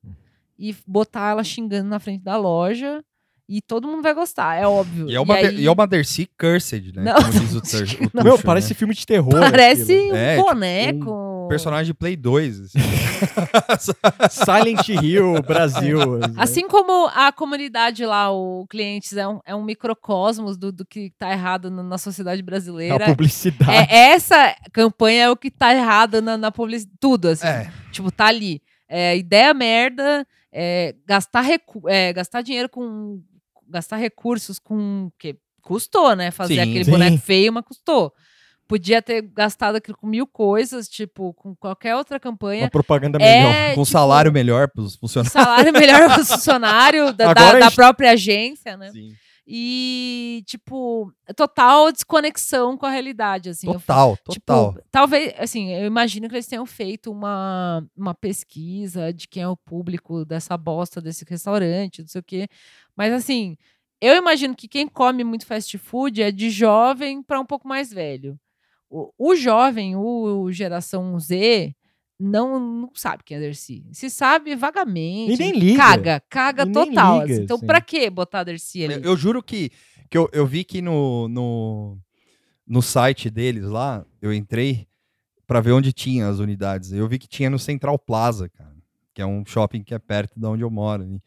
e 0.58 0.76
botar 0.86 1.30
ela 1.32 1.44
xingando 1.44 1.90
na 1.90 2.00
frente 2.00 2.24
da 2.24 2.36
loja. 2.38 3.02
E 3.48 3.62
todo 3.62 3.88
mundo 3.88 4.04
vai 4.04 4.14
gostar, 4.14 4.56
é 4.62 4.68
óbvio. 4.68 5.10
E 5.10 5.16
é 5.16 5.20
uma, 5.20 5.34
aí, 5.36 5.56
e 5.56 5.66
é 5.66 5.72
uma 5.72 5.88
Dercy 5.88 6.30
Cursed, 6.38 6.94
né? 6.96 7.02
Não. 7.02 7.16
Como 7.16 7.32
diz 7.32 7.56
o, 7.56 7.58
o 8.22 8.24
Meu, 8.24 8.34
Tuxo, 8.34 8.46
parece 8.46 8.70
né? 8.70 8.76
filme 8.76 8.94
de 8.94 9.06
terror. 9.08 9.32
Parece 9.40 9.92
aquilo. 9.94 10.14
um 10.14 10.16
É, 10.16 10.36
tipo, 10.36 10.48
boneco. 10.48 11.29
Personagem 11.50 11.88
de 11.88 11.94
Play 11.94 12.16
2. 12.16 12.62
assim. 12.62 12.80
Silent 14.30 14.88
Hill, 14.88 15.42
Brasil. 15.42 16.00
Assim 16.38 16.68
como 16.68 17.08
a 17.08 17.32
comunidade 17.32 18.06
lá, 18.06 18.32
o 18.32 18.66
Clientes, 18.70 19.18
é 19.18 19.28
um, 19.28 19.40
é 19.46 19.56
um 19.56 19.64
microcosmos 19.64 20.58
do, 20.58 20.72
do 20.72 20.86
que 20.86 21.12
tá 21.18 21.32
errado 21.32 21.70
na, 21.70 21.84
na 21.84 21.98
sociedade 21.98 22.42
a 22.42 22.46
brasileira. 22.46 23.06
publicidade. 23.06 23.72
É, 23.72 24.12
essa 24.12 24.56
campanha 24.72 25.24
é 25.24 25.30
o 25.30 25.36
que 25.36 25.52
tá 25.52 25.74
errado 25.74 26.22
na, 26.22 26.38
na 26.38 26.52
publicidade. 26.52 26.98
Tudo, 27.00 27.30
assim. 27.30 27.48
É. 27.48 27.72
Tipo, 27.92 28.12
tá 28.12 28.28
ali. 28.28 28.62
É, 28.88 29.18
ideia 29.18 29.54
merda, 29.54 30.26
é, 30.52 30.96
gastar, 31.06 31.42
recu 31.42 31.82
é, 31.88 32.14
gastar 32.14 32.42
dinheiro 32.42 32.70
com. 32.70 33.22
Gastar 33.68 33.98
recursos 33.98 34.58
com. 34.58 35.12
que 35.20 35.38
Custou, 35.62 36.16
né? 36.16 36.32
Fazer 36.32 36.56
Sim. 36.56 36.62
aquele 36.62 36.86
Sim. 36.86 36.92
boneco 36.92 37.18
feio, 37.20 37.54
mas 37.54 37.64
custou. 37.64 38.12
Podia 38.70 39.02
ter 39.02 39.24
gastado 39.24 39.78
aquilo 39.78 39.98
com 39.98 40.06
mil 40.06 40.28
coisas, 40.28 40.88
tipo, 40.88 41.34
com 41.34 41.56
qualquer 41.56 41.96
outra 41.96 42.16
Uma 42.18 42.20
campanha. 42.20 42.70
propaganda 42.70 43.18
melhor. 43.18 43.52
É, 43.54 43.66
Com 43.74 43.82
tipo, 43.82 43.86
salário 43.92 44.32
melhor 44.32 44.70
pros 44.70 44.96
funcionários. 44.96 45.34
Salário 45.34 45.74
melhor 45.74 46.06
para 46.08 46.22
o 46.22 46.26
funcionário 46.26 47.12
da, 47.12 47.34
da- 47.34 47.50
a 47.50 47.54
da 47.54 47.62
gente- 47.62 47.76
própria 47.76 48.12
agência, 48.12 48.78
né? 48.78 48.92
Sim. 48.92 49.12
E, 49.52 50.44
tipo, 50.46 51.12
total 51.36 51.92
desconexão 51.92 52.78
com 52.78 52.86
a 52.86 52.92
realidade, 52.92 53.50
assim. 53.50 53.66
Eu 53.66 53.74
Total, 53.74 54.16
total. 54.24 54.74
Tipo, 54.76 54.88
talvez, 54.92 55.34
assim, 55.40 55.72
eu 55.74 55.88
imagino 55.88 56.30
que 56.30 56.36
eles 56.36 56.46
tenham 56.46 56.68
feito 56.68 57.12
uma, 57.12 57.84
uma 57.98 58.14
pesquisa 58.14 59.12
de 59.12 59.28
quem 59.28 59.42
é 59.42 59.48
o 59.48 59.58
público 59.58 60.24
dessa 60.24 60.56
bosta 60.56 61.02
desse 61.02 61.26
restaurante, 61.28 62.02
não 62.02 62.08
sei 62.08 62.22
o 62.22 62.24
quê. 62.24 62.48
Mas, 62.96 63.12
assim, 63.12 63.58
eu 64.00 64.16
imagino 64.16 64.56
que 64.56 64.68
quem 64.68 64.88
come 64.88 65.24
muito 65.24 65.48
fast 65.48 65.76
food 65.80 66.22
é 66.22 66.32
de 66.32 66.52
jovem 66.52 67.24
para 67.24 67.40
um 67.40 67.46
pouco 67.46 67.68
mais 67.68 67.92
velho. 67.92 68.38
O, 68.90 69.12
o 69.18 69.36
jovem, 69.36 69.96
o 69.96 70.52
geração 70.52 71.20
Z, 71.20 71.76
não, 72.20 72.60
não 72.60 72.92
sabe 72.94 73.24
quem 73.24 73.38
é 73.38 73.40
Dercy. 73.40 73.86
Se 73.94 74.10
sabe 74.10 74.56
vagamente. 74.56 75.34
E 75.34 75.38
nem 75.38 75.52
liga. 75.52 75.78
Caga, 75.78 76.24
caga 76.30 76.64
E 76.64 76.72
total. 76.72 77.22
liga, 77.22 77.34
assim. 77.34 77.44
Então, 77.44 77.58
assim. 77.58 77.66
pra 77.66 77.80
que 77.80 78.10
botar 78.10 78.44
Dercy 78.44 78.84
ali? 78.84 78.94
Eu, 78.96 79.02
eu 79.02 79.18
juro 79.18 79.42
que, 79.42 79.72
que 80.10 80.18
eu, 80.18 80.28
eu 80.34 80.46
vi 80.46 80.64
que 80.64 80.82
no, 80.82 81.30
no, 81.30 81.98
no 82.68 82.82
site 82.82 83.30
deles 83.30 83.66
lá, 83.66 84.06
eu 84.22 84.34
entrei 84.34 84.88
pra 85.48 85.62
ver 85.62 85.72
onde 85.72 85.94
tinha 85.94 86.28
as 86.28 86.40
unidades. 86.40 86.92
Eu 86.92 87.08
vi 87.08 87.18
que 87.18 87.28
tinha 87.28 87.50
no 87.50 87.58
Central 87.58 87.98
Plaza, 87.98 88.50
cara, 88.50 88.76
que 89.14 89.22
é 89.22 89.26
um 89.26 89.46
shopping 89.46 89.82
que 89.84 89.94
é 89.94 90.00
perto 90.00 90.40
de 90.40 90.46
onde 90.46 90.64
eu 90.64 90.70
moro. 90.70 91.22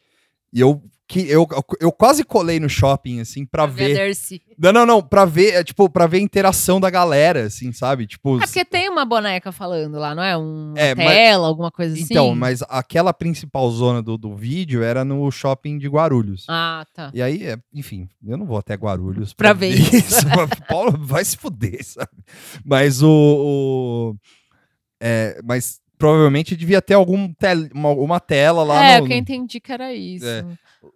E 0.53 0.61
eu, 0.61 0.83
que, 1.09 1.29
eu, 1.29 1.47
eu 1.79 1.93
quase 1.93 2.25
colei 2.25 2.59
no 2.59 2.71
shopping, 2.71 3.21
assim, 3.21 3.45
pra 3.45 3.65
Pra 3.65 3.73
ver 3.75 4.15
ver. 4.15 4.41
Não, 4.59 4.73
não, 4.73 4.87
não, 4.87 5.03
pra 5.03 5.27
ver, 5.27 5.55
é, 5.55 5.65
tipo, 5.65 5.91
pra 5.91 6.07
ver 6.07 6.19
a 6.19 6.21
interação 6.23 6.81
da 6.81 6.89
galera, 6.89 7.45
assim, 7.47 7.71
sabe? 7.71 8.07
Tipo, 8.07 8.37
É 8.39 8.47
porque 8.47 8.65
tem 8.65 8.89
uma 8.89 9.05
boneca 9.05 9.53
falando 9.53 9.99
lá, 9.99 10.15
não 10.15 10.23
é? 10.23 10.39
Um, 10.39 10.73
É, 10.75 10.95
uma 10.95 11.05
mas- 11.05 11.15
tela, 11.15 11.47
alguma 11.49 11.71
coisa 11.71 11.93
assim. 11.95 12.05
então, 12.05 12.35
mas 12.35 12.63
aquela 12.69 13.13
principal 13.13 13.71
zona 13.71 14.01
do, 14.01 14.17
do 14.17 14.35
vídeo 14.35 14.83
era 14.83 15.05
no 15.05 15.31
shopping 15.31 15.77
de 15.77 15.87
Guarulhos. 15.89 16.47
Ah, 16.49 16.87
tá. 16.95 17.11
E 17.13 17.21
aí, 17.21 17.45
é, 17.47 17.59
enfim, 17.75 18.09
eu 18.27 18.39
não 18.39 18.47
vou 18.47 18.57
até 18.57 18.75
Guarulhos 18.75 19.35
Pra 19.35 19.53
ver 19.53 19.69
isso. 19.75 20.25
mas 20.35 20.49
Paulo 20.67 20.97
vai 20.99 21.25
se 21.25 21.37
fuder, 21.37 21.85
sabe? 21.85 22.09
Mas 22.65 23.03
o. 23.03 23.09
o- 23.11 24.17
é, 25.05 25.41
mas 25.45 25.82
provavelmente 26.03 26.57
devia 26.57 26.83
ter 26.83 26.95
algum 26.95 27.33
tel- 27.33 27.69
uma, 27.73 27.91
uma 27.91 28.19
tela 28.19 28.65
lá 28.65 28.85
é, 28.85 28.99
no, 28.99 29.05
o 29.05 29.07
que 29.07 29.15
eu 29.15 29.19
entendi 29.19 29.61
que 29.61 29.71
era 29.73 29.95
isso. 29.95 30.27
É. 30.27 30.45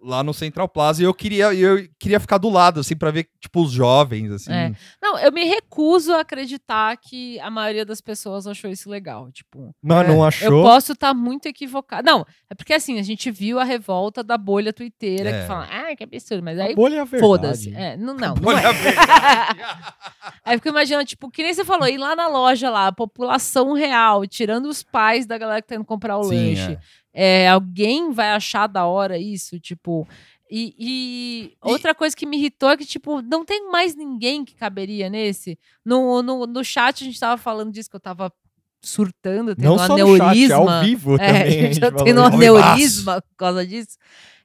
lá 0.02 0.20
no 0.24 0.34
Central 0.34 0.68
Plaza 0.68 1.00
e 1.00 1.04
eu 1.04 1.14
queria, 1.14 1.54
eu 1.54 1.88
queria 1.96 2.18
ficar 2.18 2.38
do 2.38 2.48
lado, 2.50 2.80
assim, 2.80 2.96
pra 2.96 3.12
ver, 3.12 3.28
tipo, 3.40 3.62
os 3.62 3.70
jovens, 3.70 4.32
assim. 4.32 4.52
É. 4.52 4.72
Não, 5.00 5.16
eu 5.16 5.30
me 5.30 5.44
recuso 5.44 6.12
a 6.12 6.22
acreditar 6.22 6.96
que 6.96 7.38
a 7.38 7.48
maioria 7.48 7.84
das 7.86 8.00
pessoas 8.00 8.48
achou 8.48 8.68
isso 8.68 8.90
legal. 8.90 9.30
Tipo, 9.30 9.72
Mas 9.80 10.08
não 10.08 10.16
eu 10.16 10.24
achou? 10.24 10.62
posso 10.64 10.90
estar 10.92 11.14
muito 11.14 11.46
equivocada. 11.46 12.02
Não, 12.10 12.26
é 12.50 12.54
porque 12.56 12.74
assim, 12.74 12.98
a 12.98 13.02
gente 13.04 13.30
viu 13.30 13.60
a 13.60 13.64
revolta 13.64 14.24
da 14.24 14.36
bolha 14.36 14.72
twitteira 14.72 15.30
É. 15.30 15.40
que 15.42 15.46
fala, 15.46 15.68
ah, 15.70 15.94
que 15.94 16.02
absurdo, 16.02 16.42
mas 16.42 16.58
A 16.58 16.64
aí 16.64 16.74
bolha 16.74 16.96
é 16.96 17.00
a 17.02 17.06
foda-se. 17.06 17.72
É, 17.72 17.96
não, 17.96 18.14
não. 18.14 18.34
não 18.34 18.48
Olha 18.48 18.58
é. 18.58 18.66
a 18.66 18.72
verdade. 18.72 19.60
Aí 20.44 20.56
fica 20.58 20.68
imaginando, 20.68 21.04
tipo, 21.04 21.28
que 21.28 21.42
nem 21.42 21.52
você 21.52 21.64
falou, 21.64 21.88
ir 21.88 21.98
lá 21.98 22.14
na 22.14 22.28
loja 22.28 22.70
lá, 22.70 22.86
a 22.86 22.92
população 22.92 23.72
real, 23.72 24.24
tirando 24.26 24.66
os 24.66 24.80
pais 24.96 25.26
da 25.26 25.36
galera 25.36 25.60
que 25.60 25.68
tá 25.68 25.74
indo 25.74 25.84
comprar 25.84 26.16
o 26.16 26.24
Sim, 26.24 26.50
lanche. 26.54 26.78
é. 27.12 27.44
É, 27.44 27.48
alguém 27.48 28.12
vai 28.12 28.30
achar 28.30 28.66
da 28.66 28.86
hora 28.86 29.18
isso, 29.18 29.60
tipo. 29.60 30.08
E, 30.50 30.74
e 30.78 31.56
outra 31.60 31.94
coisa 31.94 32.16
que 32.16 32.24
me 32.24 32.36
irritou 32.38 32.70
é 32.70 32.76
que, 32.76 32.84
tipo, 32.86 33.20
não 33.20 33.44
tem 33.44 33.68
mais 33.70 33.94
ninguém 33.94 34.44
que 34.44 34.54
caberia 34.54 35.10
nesse. 35.10 35.58
No, 35.84 36.22
no, 36.22 36.46
no 36.46 36.64
chat 36.64 37.02
a 37.02 37.06
gente 37.06 37.18
tava 37.20 37.36
falando 37.36 37.72
disso, 37.72 37.90
que 37.90 37.96
eu 37.96 38.00
tava 38.00 38.32
surtando, 38.80 39.54
tendo 39.56 39.64
Não 39.66 39.74
um 39.74 39.78
só 39.78 39.96
no 39.98 40.16
chat, 40.16 40.22
aneurisma. 40.22 40.56
ao 40.78 40.84
vivo 40.84 41.16
É, 41.16 41.18
também. 41.74 41.74
falou 41.90 42.04
tendo 42.04 42.20
um 42.20 42.24
aneurisma 42.24 43.20
por 43.22 43.36
causa 43.36 43.66
disso. 43.66 43.98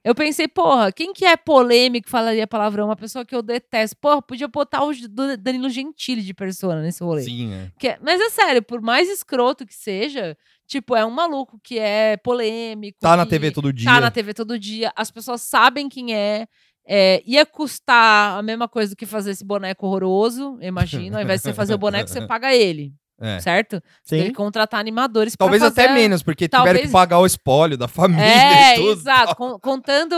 Eu 0.03 0.15
pensei, 0.15 0.48
porra, 0.48 0.91
quem 0.91 1.14
que 1.14 1.23
é 1.23 1.38
polêmico 1.38 2.10
falaria 2.10 2.48
palavrão? 2.48 2.86
Uma 2.88 2.95
pessoa 2.95 3.23
que 3.23 3.36
eu 3.36 3.41
detesto. 3.44 3.95
Porra, 4.02 4.19
podia 4.22 4.48
botar 4.48 4.84
o 4.84 4.91
Danilo 5.38 5.69
Gentili 5.69 6.23
de 6.23 6.34
persona 6.34 6.82
nesse 6.82 7.03
rolê. 7.03 7.22
Sim, 7.22 7.53
é. 7.53 7.72
Que 7.80 7.90
é- 7.90 7.99
mas 8.02 8.19
é 8.19 8.30
sério, 8.32 8.64
por 8.64 8.82
mais 8.82 9.07
escroto 9.07 9.64
que 9.65 9.76
seja, 9.76 10.36
tipo, 10.65 10.95
é 10.95 11.06
um 11.06 11.11
maluco 11.11 11.60
que 11.64 11.78
é 11.78 12.18
polêmico. 12.18 12.98
Tá 12.99 13.15
na 13.15 13.28
TV 13.28 13.52
todo 13.52 13.72
dia. 13.72 13.91
Tá 13.91 14.02
na 14.02 14.10
TV 14.10 14.34
todo 14.34 14.57
dia, 14.57 14.91
as 14.95 15.11
pessoas 15.11 15.41
sabem 15.44 15.88
quem 15.88 16.15
é. 16.15 16.48
é, 16.84 17.22
ia 17.28 17.45
custar 17.45 18.40
a 18.40 18.41
mesma 18.41 18.68
coisa 18.68 18.95
do 18.95 18.98
que 18.98 19.06
fazer 19.06 19.30
esse 19.32 19.45
boneco 19.45 19.86
horroroso, 19.86 20.57
imagino. 20.61 21.15
Ao 21.15 21.22
invés 21.22 21.40
de 21.41 21.44
você 21.44 21.53
fazer 21.53 21.76
o 21.76 21.78
boneco, 21.78 22.10
você 22.10 22.22
paga 22.28 22.56
ele. 22.56 22.91
É. 23.22 23.39
certo? 23.39 23.81
Você 24.03 24.15
tem 24.15 24.23
Sim. 24.26 24.30
que 24.31 24.35
contratar 24.35 24.80
animadores 24.80 25.35
Talvez 25.38 25.61
fazer 25.61 25.81
até 25.81 25.93
menos, 25.93 26.23
porque 26.23 26.48
tiveram 26.48 26.65
talvez- 26.65 26.85
que 26.88 26.91
pagar 26.91 27.19
o 27.19 27.26
espólio 27.26 27.77
da 27.77 27.88
família 27.88 28.26
É, 28.26 28.73
e 28.73 28.76
tudo. 28.77 28.91
exato. 28.99 29.35
Con- 29.35 29.60
contando 29.60 30.14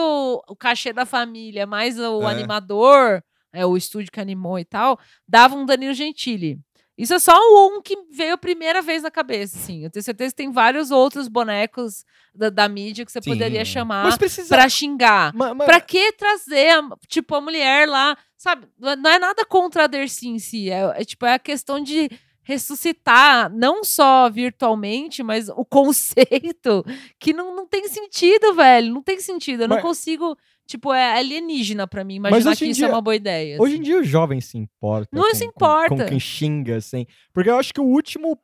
o- 0.47 0.55
cachê 0.55 0.93
da 0.93 1.05
família, 1.05 1.67
mais 1.67 1.99
o 1.99 2.21
É. 2.23 2.31
animador, 2.31 3.21
é, 3.51 3.65
o 3.65 3.75
estúdio 3.77 4.11
que 4.11 4.19
animou 4.19 4.57
e 4.57 4.65
tal, 4.65 4.97
dava 5.27 5.55
um 5.55 5.65
Danilo 5.65 5.93
Gentili. 5.93 6.57
Isso 6.95 7.13
é 7.15 7.17
só 7.19 7.33
um 7.35 7.81
que 7.81 7.95
veio 8.11 8.35
a 8.35 8.37
primeira 8.37 8.79
vez 8.79 9.01
na 9.01 9.09
cabeça, 9.09 9.57
assim. 9.57 9.83
Eu 9.83 9.89
tenho 9.89 10.03
certeza 10.03 10.29
que 10.29 10.35
tem 10.37 10.51
vários 10.51 10.91
outros 10.91 11.27
bonecos 11.27 12.05
da, 12.35 12.51
da 12.51 12.69
mídia 12.69 13.03
que 13.03 13.11
você 13.11 13.19
Sim. 13.19 13.31
poderia 13.31 13.65
chamar 13.65 14.03
Mas 14.05 14.15
precisa. 14.17 14.47
pra 14.47 14.69
xingar. 14.69 15.33
ma- 15.33 15.55
ma- 15.55 15.65
Pra 15.65 15.81
que 15.81 16.11
trazer, 16.13 16.69
a- 16.69 16.87
tipo, 17.07 17.33
a 17.33 17.41
mulher 17.41 17.87
lá, 17.89 18.15
sabe? 18.37 18.67
Não 18.79 19.09
é 19.09 19.17
nada 19.17 19.43
contra 19.43 19.85
a 19.85 19.87
Dercy 19.87 20.27
em 20.27 20.37
si. 20.37 20.69
É, 20.69 20.93
é, 21.01 21.03
tipo, 21.03 21.25
é 21.25 21.33
a 21.33 21.39
questão 21.39 21.81
de 21.81 22.09
ressuscitar, 22.43 23.49
não 23.53 23.83
só 23.83 24.29
virtualmente, 24.29 25.23
mas 25.23 25.49
o 25.49 25.63
conceito 25.65 26.83
que 27.19 27.33
não, 27.33 27.55
não 27.55 27.67
tem 27.67 27.87
sentido, 27.87 28.53
velho. 28.53 28.93
Não 28.93 29.01
tem 29.01 29.19
sentido. 29.19 29.63
Eu 29.63 29.67
não 29.67 29.75
Mas- 29.77 29.83
consigo. 29.85 30.37
Tipo, 30.65 30.93
é 30.93 31.17
alienígena 31.17 31.85
pra 31.85 32.05
mim 32.05 32.19
Mas 32.19 32.29
imaginar 32.31 32.51
hoje 32.51 32.59
que 32.65 32.71
isso 32.71 32.83
é 32.85 32.87
dia- 32.87 32.95
uma 32.95 33.01
boa 33.01 33.15
ideia. 33.17 33.57
Hoje 33.61 33.73
assim. 33.73 33.81
em 33.81 33.83
dia 33.83 33.99
o 33.99 34.03
jovem 34.03 34.39
se 34.39 34.57
importa. 34.57 35.09
Não 35.11 35.23
com, 35.29 35.35
se 35.35 35.43
com- 35.43 35.49
importa. 35.49 35.95
Com, 35.97 36.05
quem 36.05 36.19
xinga, 36.19 36.77
assim. 36.77 37.05
Porque 37.33 37.49
eu 37.49 37.57
acho 37.57 37.73
que 37.73 37.81
o 37.81 37.85
último 37.85 38.39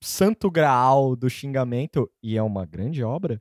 santo 0.00 0.50
graal 0.50 1.16
do 1.16 1.28
xingamento, 1.30 2.08
e 2.22 2.36
é 2.36 2.42
uma 2.42 2.66
grande 2.66 3.02
obra, 3.02 3.40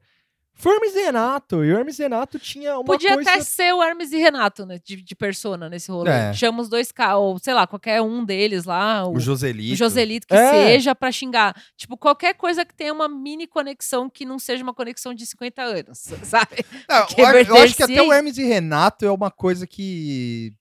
foi 0.57 0.71
o 0.73 0.75
Hermes 0.75 0.95
e 0.95 0.99
Renato. 1.01 1.63
E 1.63 1.71
o 1.71 1.77
Hermes 1.77 1.99
e 1.99 2.01
Renato 2.03 2.39
tinha 2.39 2.75
uma 2.75 2.83
Podia 2.83 3.13
coisa... 3.13 3.29
até 3.31 3.41
ser 3.41 3.73
o 3.73 3.81
Hermes 3.83 4.11
e 4.11 4.17
Renato, 4.17 4.65
né? 4.65 4.79
De, 4.83 4.95
de 5.01 5.15
persona 5.15 5.69
nesse 5.69 5.91
rolê. 5.91 6.11
É. 6.11 6.33
Chama 6.33 6.61
os 6.61 6.67
dois 6.69 6.91
caras, 6.91 7.17
ou 7.17 7.39
sei 7.39 7.53
lá, 7.53 7.65
qualquer 7.67 8.01
um 8.01 8.25
deles 8.25 8.65
lá. 8.65 9.07
O 9.07 9.19
Joselito. 9.19 9.73
o 9.73 9.75
Joselito 9.77 10.27
que 10.27 10.33
É. 10.35 10.51
seja 10.51 10.95
pra 10.95 11.11
xingar. 11.11 11.55
Tipo, 11.77 11.95
qualquer 11.97 12.33
coisa 12.33 12.65
que 12.65 12.73
tenha 12.75 12.91
uma 12.93 13.07
mini 13.07 13.45
conexão 13.47 14.09
que 14.09 14.25
não 14.25 14.39
seja 14.39 14.63
uma 14.63 14.73
conexão 14.73 15.13
de 15.13 15.25
50 15.25 15.61
anos, 15.61 15.99
sabe? 16.23 16.65
Não, 16.89 17.05
Que 17.05 17.21
eu, 17.21 17.25
acho- 17.27 17.49
eu 17.51 17.55
acho 17.57 17.75
que 17.75 17.83
até 17.83 18.01
o 18.01 18.11
Hermes 18.11 18.37
e 18.37 18.43
Renato 18.43 19.05
é 19.05 19.11
uma 19.11 19.29
coisa 19.31 19.65
que 19.67 20.53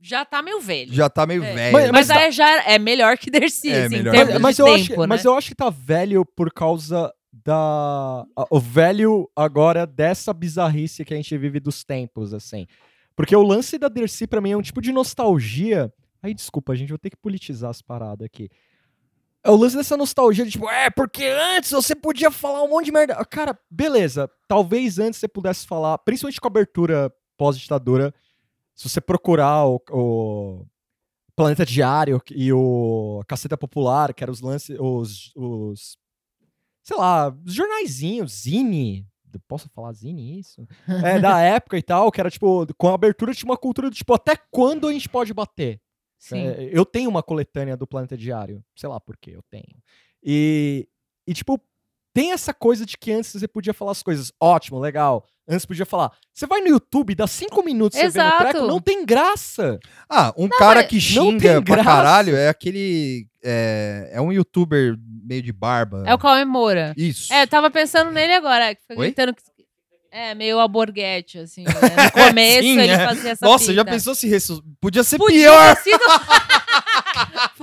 Já 0.00 0.24
tá 0.24 0.42
meio 0.42 0.60
velho. 0.60 0.92
já 0.92 1.08
tá 1.08 1.24
meio 1.26 1.42
É. 1.44 1.54
velho. 1.54 1.72
Mas- 1.72 1.90
Mas, 1.90 2.08
mas 2.08 2.10
aí 2.10 2.32
já 2.32 2.62
é 2.64 2.78
melhor 2.78 3.16
que 3.16 3.30
Dercy, 3.30 3.70
É, 3.70 3.84
assim, 3.84 3.96
melhor. 3.96 4.14
em 4.14 4.18
termos 4.18 4.32
Mas, 4.34 4.42
mas 4.42 4.56
de 4.56 4.62
eu 4.62 4.66
tempo, 4.66 4.80
acho, 4.92 5.00
né? 5.00 5.06
mas 5.06 5.24
eu 5.24 5.34
acho 5.38 5.48
que 5.48 5.54
tá 5.54 5.70
velho 5.70 6.24
por 6.26 6.52
causa 6.52 7.12
da. 7.44 8.24
O 8.50 8.60
velho 8.60 9.30
agora 9.34 9.86
dessa 9.86 10.32
bizarrice 10.32 11.04
que 11.04 11.14
a 11.14 11.16
gente 11.16 11.36
vive 11.36 11.60
dos 11.60 11.84
tempos, 11.84 12.32
assim. 12.32 12.66
Porque 13.14 13.34
o 13.36 13.42
lance 13.42 13.78
da 13.78 13.88
Dercy, 13.88 14.26
pra 14.26 14.40
mim, 14.40 14.52
é 14.52 14.56
um 14.56 14.62
tipo 14.62 14.80
de 14.80 14.92
nostalgia. 14.92 15.92
Aí, 16.22 16.32
desculpa, 16.32 16.74
gente, 16.74 16.90
vou 16.90 16.98
ter 16.98 17.10
que 17.10 17.16
politizar 17.16 17.70
as 17.70 17.82
paradas 17.82 18.24
aqui. 18.24 18.48
É 19.44 19.50
o 19.50 19.56
lance 19.56 19.76
dessa 19.76 19.96
nostalgia 19.96 20.44
de 20.44 20.52
tipo, 20.52 20.68
é, 20.68 20.88
porque 20.88 21.24
antes 21.24 21.72
você 21.72 21.96
podia 21.96 22.30
falar 22.30 22.62
um 22.62 22.68
monte 22.68 22.86
de 22.86 22.92
merda. 22.92 23.24
Cara, 23.24 23.58
beleza. 23.68 24.30
Talvez 24.46 24.98
antes 24.98 25.18
você 25.18 25.26
pudesse 25.26 25.66
falar, 25.66 25.98
principalmente 25.98 26.40
com 26.40 26.46
a 26.46 26.50
abertura 26.50 27.12
pós-ditadura, 27.36 28.14
se 28.74 28.88
você 28.88 29.00
procurar 29.00 29.66
o, 29.66 29.82
o 29.90 30.66
Planeta 31.34 31.66
Diário 31.66 32.22
e 32.30 32.52
o 32.52 33.22
Caceta 33.26 33.58
Popular, 33.58 34.14
que 34.14 34.22
eram 34.22 34.32
os 34.32 34.40
lances, 34.40 34.76
os, 34.78 35.32
os 35.34 35.98
sei 36.82 36.96
lá, 36.96 37.28
os 37.44 37.54
jornaizinhos, 37.54 38.42
Zine, 38.42 39.06
posso 39.46 39.68
falar 39.70 39.92
Zine 39.92 40.38
isso? 40.38 40.66
É, 41.04 41.18
da 41.18 41.40
época 41.42 41.78
e 41.78 41.82
tal, 41.82 42.10
que 42.10 42.20
era 42.20 42.30
tipo, 42.30 42.66
com 42.76 42.88
a 42.88 42.94
abertura 42.94 43.34
tinha 43.34 43.50
uma 43.50 43.56
cultura 43.56 43.88
do 43.88 43.96
tipo, 43.96 44.12
até 44.14 44.36
quando 44.50 44.88
a 44.88 44.92
gente 44.92 45.08
pode 45.08 45.32
bater? 45.32 45.80
Sim. 46.18 46.46
É, 46.46 46.70
eu 46.72 46.84
tenho 46.84 47.10
uma 47.10 47.22
coletânea 47.22 47.76
do 47.76 47.86
Planeta 47.86 48.16
Diário. 48.16 48.64
Sei 48.76 48.88
lá 48.88 49.00
por 49.00 49.16
que 49.16 49.32
eu 49.32 49.42
tenho. 49.50 49.82
E, 50.22 50.88
e, 51.26 51.34
tipo, 51.34 51.60
tem 52.14 52.32
essa 52.32 52.52
coisa 52.52 52.84
de 52.84 52.96
que 52.96 53.12
antes 53.12 53.32
você 53.32 53.48
podia 53.48 53.72
falar 53.72 53.92
as 53.92 54.02
coisas. 54.02 54.32
Ótimo, 54.40 54.78
legal. 54.78 55.24
Antes 55.48 55.66
podia 55.66 55.84
falar. 55.84 56.12
Você 56.32 56.46
vai 56.46 56.60
no 56.60 56.68
YouTube, 56.68 57.14
dá 57.14 57.26
cinco 57.26 57.64
minutos 57.64 57.98
você 57.98 58.08
vê 58.08 58.18
no 58.20 58.24
Exato. 58.26 58.42
treco, 58.42 58.66
não 58.66 58.80
tem 58.80 59.04
graça. 59.04 59.78
Ah, 60.08 60.32
um 60.36 60.48
cara 60.48 60.80
mas 60.80 60.88
que 60.88 61.14
não 61.14 61.30
xinga 61.32 61.60
pra 61.62 61.76
graça. 61.76 61.84
caralho 61.84 62.36
é 62.36 62.48
aquele. 62.48 63.26
É, 63.42 64.10
é 64.12 64.20
um 64.20 64.32
youtuber 64.32 64.96
meio 65.24 65.42
de 65.42 65.52
barba. 65.52 66.04
É 66.06 66.14
o 66.14 66.18
Cauê 66.18 66.44
Moura. 66.44 66.94
Isso. 66.96 67.32
É, 67.32 67.42
eu 67.42 67.48
tava 67.48 67.70
pensando 67.70 68.10
nele 68.12 68.34
agora, 68.34 68.74
que 68.74 68.82
foi 68.86 68.96
Oi? 68.96 69.06
gritando 69.06 69.34
que... 69.34 69.42
É, 70.14 70.34
meio 70.34 70.58
alborguete, 70.58 71.38
assim, 71.38 71.64
né? 71.64 71.72
No 71.72 72.12
começo 72.28 72.60
Sim, 72.62 72.78
ele 72.78 72.92
é. 72.92 73.06
fazia 73.06 73.30
essa 73.30 73.46
Nossa, 73.46 73.72
já 73.72 73.82
pinta. 73.82 73.96
pensou 73.96 74.14
se 74.14 74.28
ressus... 74.28 74.60
Podia 74.78 75.02
ser 75.02 75.16
Podia 75.16 75.48
pior. 75.48 75.74
ter 75.74 75.82
sido... 75.82 76.04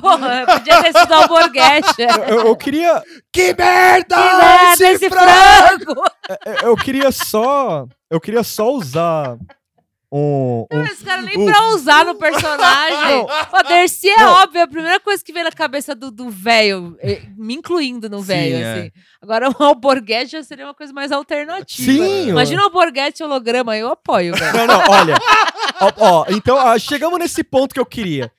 Porra, 0.01 0.45
podia 0.45 0.81
ter 0.84 0.97
sido 0.99 1.13
alborguete. 1.13 2.01
Eu, 2.01 2.23
eu- 2.23 2.47
eu 2.47 2.55
queria. 2.55 3.03
Que 3.31 3.53
merda! 3.57 4.15
Que 4.15 4.35
merda 4.38 4.91
esse 4.91 5.09
frango! 5.09 6.03
eu- 6.45 6.69
Eu 6.69 6.76
queria 6.77 7.11
só. 7.11 7.85
Eu 8.09 8.19
queria 8.19 8.43
só 8.43 8.71
usar 8.71 9.38
um. 10.11 10.65
um- 10.71 10.84
Esse 10.85 11.03
cara 11.03 11.21
nem 11.21 11.38
o- 11.38 11.45
pra 11.45 11.67
usar 11.69 12.03
no 12.05 12.15
personagem. 12.15 13.21
O 13.53 13.63
Dercy 13.67 14.09
é 14.09 14.17
Não. 14.17 14.31
óbvio, 14.41 14.63
a 14.63 14.67
primeira 14.67 14.99
coisa 14.99 15.23
que 15.23 15.31
vem 15.31 15.43
na 15.43 15.51
cabeça 15.51 15.93
do 15.93 16.30
velho, 16.30 16.97
eh, 17.01 17.21
me 17.38 17.53
incluindo 17.55 18.09
no 18.09 18.19
velho, 18.21 18.55
é. 18.55 18.73
assim. 18.73 18.91
Agora, 19.21 19.49
o 19.51 19.63
alborguete 19.63 20.31
já 20.31 20.41
seria 20.43 20.65
uma 20.65 20.73
coisa 20.73 20.91
mais 20.93 21.11
alternativa. 21.11 21.91
Sim, 21.91 22.30
Imagina 22.30 22.61
o 22.61 22.65
alborguete 22.65 23.23
holograma, 23.23 23.77
eu 23.77 23.89
apoio, 23.89 24.34
velho. 24.35 24.57
Não, 24.57 24.65
não, 24.67 24.80
olha. 24.89 25.15
ó, 25.81 25.91
ó, 25.97 26.26
então, 26.30 26.57
ah, 26.57 26.77
chegamos 26.80 27.19
nesse 27.19 27.43
ponto 27.43 27.73
que 27.73 27.80
eu 27.80 27.85
queria. 27.85 28.31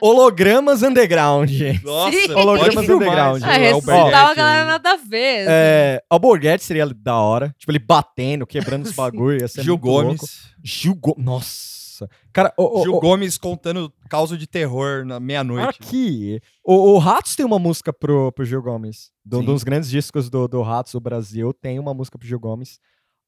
Hologramas 0.00 0.82
underground. 0.82 1.50
Nossa, 1.82 2.12
Sim. 2.16 2.26
pode 2.28 2.40
Hologramas 2.40 2.88
underground. 2.88 3.42
Ah, 3.42 3.46
Alberguete 3.46 3.58
ressuscitava 3.74 4.30
a 4.30 4.34
galera 4.34 4.64
nada 4.64 4.90
a 4.92 4.96
ver. 4.96 5.38
assim. 5.40 5.46
É, 5.50 6.02
Alborguete 6.08 6.64
seria 6.64 6.86
da 6.86 7.16
hora. 7.16 7.54
Tipo, 7.58 7.72
ele 7.72 7.78
batendo, 7.78 8.46
quebrando 8.46 8.86
os 8.86 8.92
bagulho. 8.92 9.40
Ia 9.40 9.48
ser 9.48 9.62
Gil 9.62 9.74
muito 9.74 9.82
Gomes. 9.84 10.20
louco. 10.20 10.26
Gil 10.62 10.94
Gomes. 10.94 11.24
Nossa. 11.24 12.08
Cara, 12.32 12.54
o, 12.56 12.78
o, 12.78 12.82
Gil 12.84 12.94
o- 12.94 13.00
Gomes 13.00 13.36
contando 13.36 13.92
causa 14.08 14.36
de 14.38 14.46
terror 14.46 15.04
na 15.04 15.18
meia-noite. 15.18 15.78
aqui. 15.82 16.40
O, 16.64 16.92
o 16.92 16.98
Ratos 16.98 17.34
tem 17.34 17.44
uma 17.44 17.58
música 17.58 17.92
pro, 17.92 18.30
pro 18.30 18.44
Gil 18.44 18.62
Gomes. 18.62 19.10
Do, 19.24 19.40
Sim. 19.40 19.44
dos 19.46 19.64
grandes 19.64 19.90
discos 19.90 20.30
do, 20.30 20.46
do 20.46 20.62
Ratos 20.62 20.92
do 20.92 21.00
Brasil. 21.00 21.52
Tem 21.52 21.76
uma 21.78 21.92
música 21.92 22.16
pro 22.16 22.26
Gil 22.28 22.38
Gomes. 22.38 22.78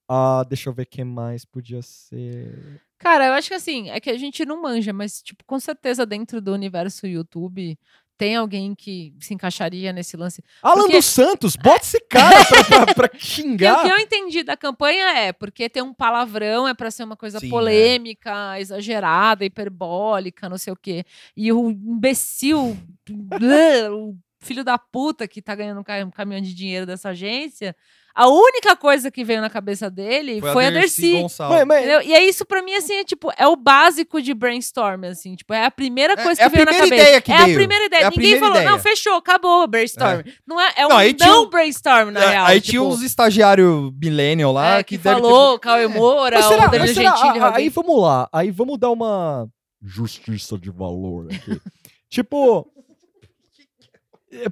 Ah, 0.08 0.44
deixa 0.48 0.68
eu 0.68 0.72
ver 0.72 0.86
quem 0.86 1.04
mais 1.04 1.44
podia 1.44 1.82
ser. 1.82 2.80
Cara, 3.00 3.26
eu 3.26 3.32
acho 3.32 3.48
que 3.48 3.54
assim, 3.54 3.90
é 3.90 3.98
que 3.98 4.10
a 4.10 4.16
gente 4.18 4.44
não 4.44 4.60
manja, 4.62 4.92
mas, 4.92 5.20
tipo, 5.22 5.42
com 5.44 5.58
certeza 5.58 6.06
dentro 6.06 6.40
do 6.40 6.52
universo 6.52 7.06
YouTube 7.06 7.76
tem 8.18 8.36
alguém 8.36 8.74
que 8.74 9.14
se 9.18 9.32
encaixaria 9.32 9.94
nesse 9.94 10.14
lance. 10.14 10.44
Alan 10.62 10.82
Porque- 10.82 10.96
dos 10.98 11.06
Santos, 11.06 11.56
bota 11.56 11.80
esse 11.80 11.98
cara 12.00 12.44
pra, 12.44 12.64
pra, 12.64 12.94
pra 12.94 13.08
Porque 13.08 13.16
o 13.16 13.20
xingar. 13.26 13.82
que 13.82 13.88
eu 13.88 13.96
entendi 13.98 14.42
da 14.42 14.58
campanha 14.58 15.06
é 15.18 15.32
porque 15.32 15.70
tem 15.70 15.82
um 15.82 15.94
palavrão, 15.94 16.68
é 16.68 16.74
pra 16.74 16.90
ser 16.90 17.02
uma 17.04 17.16
coisa 17.16 17.40
Sim, 17.40 17.46
é. 17.46 17.48
polêmica, 17.48 18.60
exagerada, 18.60 19.42
hiperbólica, 19.46 20.50
não 20.50 20.58
sei 20.58 20.70
o 20.70 20.76
quê. 20.76 21.02
E 21.34 21.50
o 21.50 21.70
imbecil, 21.70 22.76
o 23.90 24.14
filho 24.40 24.64
da 24.64 24.78
puta 24.78 25.28
que 25.28 25.42
tá 25.42 25.54
ganhando 25.54 25.80
um 25.80 25.84
ca- 25.84 26.06
caminhão 26.12 26.40
de 26.42 26.54
dinheiro 26.54 26.86
dessa 26.86 27.10
agência, 27.10 27.76
a 28.14 28.26
única 28.26 28.74
coisa 28.74 29.08
que 29.10 29.22
veio 29.22 29.40
na 29.40 29.48
cabeça 29.48 29.88
dele 29.88 30.40
foi, 30.40 30.66
a 30.66 30.70
Dercy. 30.70 31.12
Gonçalves. 31.22 31.58
Mas- 31.58 31.66
mas- 31.66 31.78
Entendeu? 31.84 32.02
E 32.02 32.12
é 32.12 32.24
isso 32.24 32.44
pra 32.44 32.60
mim, 32.62 32.74
assim, 32.74 32.94
é 32.94 33.04
tipo, 33.04 33.30
é 33.36 33.46
o 33.46 33.54
básico 33.54 34.20
de 34.20 34.34
brainstorm, 34.34 35.04
assim, 35.04 35.36
tipo, 35.36 35.54
é 35.54 35.64
a 35.66 35.70
primeira 35.70 36.14
É- 36.14 36.16
coisa 36.16 36.32
é 36.32 36.36
que 36.36 36.42
a 36.42 36.48
veio 36.48 36.64
na 36.64 36.70
primeira 36.72 36.88
cabeça. 36.90 37.02
ideia 37.08 37.20
que 37.20 37.32
é 37.32 37.36
a 37.36 37.44
veio. 37.44 37.56
primeira 37.56 37.84
ideia. 37.84 38.00
É 38.00 38.04
a 38.06 38.10
Ninguém 38.10 38.16
primeira 38.22 38.40
falou, 38.46 38.56
ideia. 38.62 38.70
não, 38.70 38.78
fechou, 38.80 39.14
acabou 39.14 39.62
o 39.62 39.66
brainstorm. 39.68 40.22
Não 40.46 40.60
é, 40.60 40.72
é 40.76 40.86
um 40.86 40.88
Não, 40.90 41.14
tinha 41.14 41.46
brainstorm, 41.46 42.10
na 42.10 42.20
É, 42.24 42.28
real. 42.30 42.46
aí 42.46 42.60
tipo, 42.60 42.70
tinha 42.70 42.82
uns 42.82 43.02
estagiários 43.02 43.92
millennial 44.02 44.52
lá 44.52 44.78
é, 44.78 44.82
que, 44.82 44.96
que, 44.96 45.02
falou, 45.04 45.58
Cauê 45.58 45.86
Moura, 45.86 46.36
Mas 46.38 46.46
o 46.46 46.48
será, 46.48 46.66
Danilo 46.66 46.94
será- 46.94 47.16
Gentili. 47.16 47.38
a- 47.38 47.46
a- 47.46 47.56
aí 47.56 47.68
vamos 47.68 48.02
lá, 48.02 48.28
aí 48.32 48.50
vamos 48.50 48.78
dar 48.78 48.90
uma 48.90 49.46
justiça 49.82 50.58
de 50.58 50.70
valor 50.70 51.28
aqui. 51.32 51.60
tipo, 52.10 52.66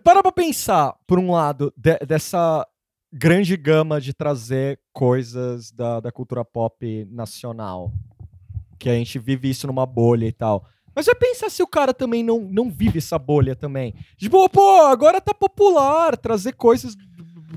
para 0.03 0.23
pra 0.23 0.33
pensar, 0.33 0.95
por 1.07 1.19
um 1.19 1.31
lado, 1.31 1.73
de- 1.77 1.99
dessa 2.07 2.67
grande 3.13 3.57
gama 3.57 4.01
de 4.01 4.13
trazer 4.13 4.79
coisas 4.93 5.71
da, 5.73 6.01
da 6.01 6.13
cultura 6.13 6.45
pop 6.45 7.07
nacional, 7.11 7.93
que 8.79 8.89
a 8.91 8.95
gente 8.95 9.19
vive 9.19 9.49
isso 9.51 9.67
numa 9.67 9.87
bolha 9.87 10.27
e 10.27 10.33
tal. 10.33 10.65
Mas 10.95 11.07
vai 11.07 11.15
pensar 11.15 11.49
se 11.49 11.63
o 11.63 11.67
cara 11.67 11.95
também 11.95 12.23
não, 12.25 12.41
não 12.41 12.71
vive 12.71 12.99
essa 12.99 13.19
bolha 13.19 13.55
também. 13.55 13.95
Tipo, 14.17 14.49
pô, 14.49 14.83
agora 14.87 15.21
tá 15.21 15.33
popular 15.33 16.17
trazer 16.17 16.53
coisas 16.55 16.95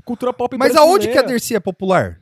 cultura 0.04 0.32
pop 0.32 0.56
Mas 0.56 0.74
aonde 0.74 1.06
que 1.06 1.10
a 1.12 1.22
brasileira. 1.22 1.28
Dercy 1.28 1.54
é 1.56 1.60
popular? 1.60 2.20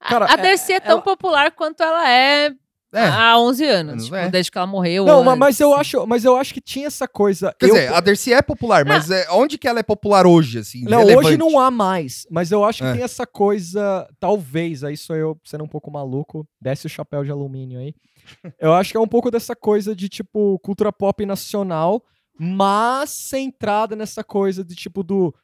Cara, 0.00 0.32
a 0.32 0.36
Dercy 0.36 0.72
é, 0.72 0.80
tão 0.80 0.92
ela- 0.92 1.02
popular 1.02 1.50
quanto 1.52 1.82
ela 1.82 2.08
é, 2.08 2.50
É. 2.92 3.04
há 3.06 3.38
11 3.38 3.64
anos, 3.64 3.92
Anos, 3.92 4.04
tipo, 4.04 4.16
é. 4.16 4.28
desde 4.28 4.50
que 4.50 4.58
ela 4.58 4.66
morreu. 4.66 5.04
Não, 5.04 5.22
ma- 5.22 5.36
mas 5.36 5.48
antes. 5.56 5.60
eu 5.60 5.74
acho, 5.74 6.06
mas 6.06 6.24
eu 6.24 6.36
acho 6.36 6.52
que 6.52 6.60
tinha 6.60 6.88
essa 6.88 7.06
coisa. 7.06 7.54
Quer 7.58 7.66
eu- 7.68 7.74
dizer, 7.74 7.92
a 7.94 8.00
Dercy 8.00 8.32
é 8.32 8.42
popular, 8.42 8.84
mas 8.84 9.10
é, 9.10 9.26
onde 9.30 9.56
que 9.58 9.68
ela 9.68 9.78
é 9.78 9.82
popular 9.82 10.26
hoje, 10.26 10.58
assim? 10.58 10.82
Não, 10.82 10.98
relevante? 11.00 11.28
hoje 11.28 11.36
não 11.36 11.58
há 11.60 11.70
mais, 11.70 12.26
mas 12.30 12.50
eu 12.50 12.64
acho 12.64 12.82
que 12.82 12.88
É. 12.88 12.92
tem 12.94 13.02
essa 13.02 13.24
coisa, 13.26 14.08
talvez, 14.18 14.82
aí 14.82 14.96
sou 14.96 15.14
eu 15.14 15.38
sendo 15.44 15.62
um 15.64 15.68
pouco 15.68 15.90
maluco, 15.90 16.44
desce 16.60 16.86
o 16.86 16.90
chapéu 16.90 17.22
de 17.24 17.30
alumínio 17.30 17.78
aí. 17.78 17.94
Eu 18.60 18.74
acho 18.74 18.90
que 18.90 18.96
é 18.96 19.00
um 19.00 19.08
pouco 19.08 19.30
dessa 19.30 19.56
coisa 19.56 19.94
de, 19.96 20.08
tipo, 20.08 20.58
cultura 20.60 20.92
pop 20.92 21.24
nacional, 21.24 22.02
mas 22.38 23.10
centrada 23.10 23.94
nessa 23.96 24.22
coisa 24.24 24.64
de 24.64 24.74
tipo 24.74 25.02
do 25.02 25.34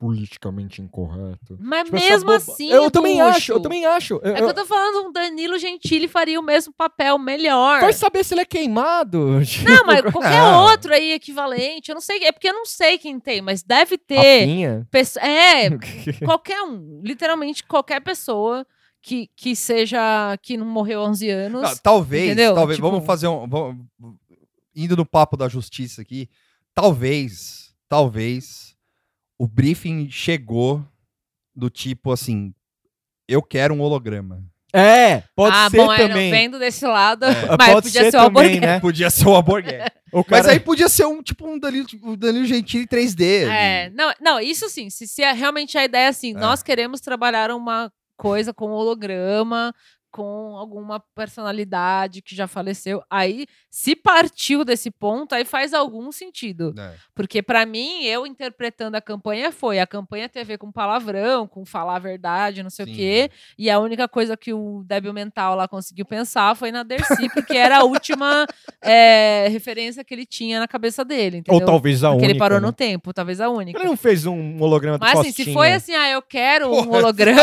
politicamente 0.00 0.80
incorreto. 0.80 1.58
Mas 1.60 1.84
Tipo, 1.84 1.96
mesmo 1.96 2.32
assim. 2.32 2.70
Eu 2.70 2.90
também 2.90 3.18
bucho, 3.18 3.28
acho, 3.28 3.52
eu 3.52 3.60
também 3.60 3.84
acho. 3.84 4.14
Eu- 4.14 4.32
É 4.32 4.36
que 4.36 4.42
eu- 4.42 4.48
eu 4.48 4.54
tô 4.54 4.64
falando, 4.64 5.06
um 5.06 5.12
Danilo 5.12 5.58
Gentili 5.58 6.08
faria 6.08 6.40
o 6.40 6.42
mesmo 6.42 6.72
papel 6.72 7.18
melhor. 7.18 7.82
Vai 7.82 7.92
saber 7.92 8.24
se 8.24 8.32
ele 8.32 8.40
é 8.40 8.44
queimado. 8.46 9.18
Não, 9.62 9.84
mas 9.86 10.00
qualquer 10.10 10.40
Não. 10.40 10.64
outro 10.64 10.94
aí 10.94 11.12
equivalente. 11.12 11.90
Eu 11.90 11.94
não 11.94 12.00
sei. 12.00 12.24
É 12.24 12.32
porque 12.32 12.48
eu 12.48 12.54
não 12.54 12.64
sei 12.64 12.96
quem 12.96 13.20
tem, 13.20 13.42
mas 13.42 13.62
deve 13.62 13.98
ter. 13.98 14.16
Rafinha. 14.40 14.88
pesso- 14.90 15.18
É, 15.20 15.68
qualquer 16.24 16.62
um. 16.62 17.02
Literalmente 17.04 17.62
qualquer 17.64 18.00
pessoa 18.00 18.66
que, 19.02 19.28
que 19.36 19.54
seja. 19.54 20.00
que 20.40 20.56
não 20.56 20.64
morreu 20.66 21.02
há 21.02 21.04
11 21.04 21.28
anos. 21.28 21.62
Ah, 21.62 21.76
talvez, 21.82 22.24
Entendeu? 22.24 22.54
talvez. 22.54 22.78
Tipo- 22.78 22.90
Vamos 22.90 23.04
fazer 23.06 23.28
um. 23.28 23.46
vamos- 23.46 23.84
indo 24.74 24.96
no 24.96 25.04
papo 25.04 25.36
da 25.36 25.46
justiça 25.46 26.00
aqui. 26.00 26.26
Talvez, 26.74 27.74
talvez 27.88 28.69
o 29.40 29.48
briefing 29.48 30.10
chegou 30.10 30.86
do 31.56 31.70
tipo 31.70 32.12
assim: 32.12 32.52
eu 33.26 33.42
quero 33.42 33.72
um 33.72 33.80
holograma. 33.80 34.44
É, 34.72 35.24
pode 35.34 35.56
ah, 35.56 35.68
ser 35.70 35.76
bom, 35.78 35.92
é, 35.92 35.96
também. 35.96 36.30
vendo 36.30 36.58
desse 36.58 36.86
lado. 36.86 37.24
É. 37.24 37.32
Mas 37.58 37.72
Pode 37.72 37.86
podia 37.88 38.04
ser 38.04 38.10
ser, 38.10 38.16
o 38.18 38.20
também, 38.20 38.42
hambúrguer. 38.42 38.60
né? 38.60 38.80
Podia 38.80 39.10
ser 39.10 39.26
o 39.26 39.34
hambúrguer. 39.36 39.92
O 40.12 40.24
Mas 40.28 40.42
cara- 40.42 40.52
aí 40.54 40.58
podia 40.58 40.88
ser 40.88 41.06
um 41.06 41.22
tipo 41.22 41.48
um 41.48 41.56
Danilo, 41.56 41.86
o 42.02 42.16
Danilo 42.16 42.44
Gentili 42.44 42.84
3D. 42.84 43.44
ali. 43.44 43.50
É, 43.52 43.90
não, 43.94 44.12
não, 44.20 44.40
isso 44.40 44.68
sim. 44.68 44.90
Se, 44.90 45.06
se 45.06 45.22
é 45.22 45.30
realmente 45.30 45.78
a 45.78 45.84
ideia 45.84 46.06
é 46.06 46.08
assim, 46.08 46.32
É. 46.32 46.34
nós 46.34 46.64
queremos 46.64 47.00
trabalhar 47.00 47.52
uma 47.52 47.92
coisa 48.16 48.52
com 48.52 48.70
holograma, 48.72 49.72
com 50.10 50.56
alguma 50.56 51.00
personalidade 51.14 52.20
que 52.22 52.34
já 52.34 52.46
faleceu. 52.46 53.02
Aí, 53.08 53.46
se 53.70 53.94
partiu 53.94 54.64
desse 54.64 54.90
ponto, 54.90 55.34
aí 55.34 55.44
faz 55.44 55.72
algum 55.72 56.10
sentido. 56.12 56.74
É. 56.78 56.94
Porque 57.14 57.42
pra 57.42 57.64
mim, 57.64 58.02
eu 58.04 58.26
interpretando 58.26 58.96
a 58.96 59.00
campanha 59.00 59.52
foi 59.52 59.78
a 59.78 59.86
campanha 59.86 60.28
TV 60.28 60.58
com 60.58 60.72
palavrão, 60.72 61.46
com 61.46 61.64
falar 61.64 61.96
a 61.96 61.98
verdade, 62.00 62.62
não 62.62 62.70
sei 62.70 62.86
Sim. 62.86 62.92
o 62.92 62.94
quê. 62.96 63.30
E 63.58 63.70
a 63.70 63.78
única 63.78 64.08
coisa 64.08 64.36
que 64.36 64.52
o 64.52 64.82
débil 64.86 65.12
mental 65.12 65.54
lá 65.54 65.68
conseguiu 65.68 66.04
pensar 66.04 66.54
foi 66.56 66.72
na 66.72 66.82
Dercy, 66.82 67.28
porque 67.32 67.56
era 67.56 67.78
a 67.78 67.84
última 67.84 68.46
é, 68.82 69.46
referência 69.50 70.02
que 70.04 70.12
ele 70.14 70.26
tinha 70.26 70.58
na 70.60 70.66
cabeça 70.68 71.04
dele, 71.04 71.38
entendeu? 71.38 71.60
Ou 71.60 71.64
talvez 71.64 72.02
a 72.02 72.08
Porque 72.10 72.18
única. 72.24 72.32
ele 72.32 72.38
parou 72.38 72.60
né? 72.60 72.66
no 72.66 72.72
tempo, 72.72 73.12
talvez 73.12 73.40
a 73.40 73.48
única. 73.48 73.78
Ele 73.78 73.88
não 73.88 73.96
fez 73.96 74.26
um 74.26 74.60
holograma 74.60 74.98
do 74.98 75.00
Mas 75.02 75.18
assim, 75.20 75.32
se 75.32 75.52
foi 75.52 75.72
assim, 75.72 75.94
ah, 75.94 76.08
eu 76.10 76.22
quero 76.22 76.68
um 76.72 76.84
Porra. 76.84 76.98
holograma. 76.98 77.40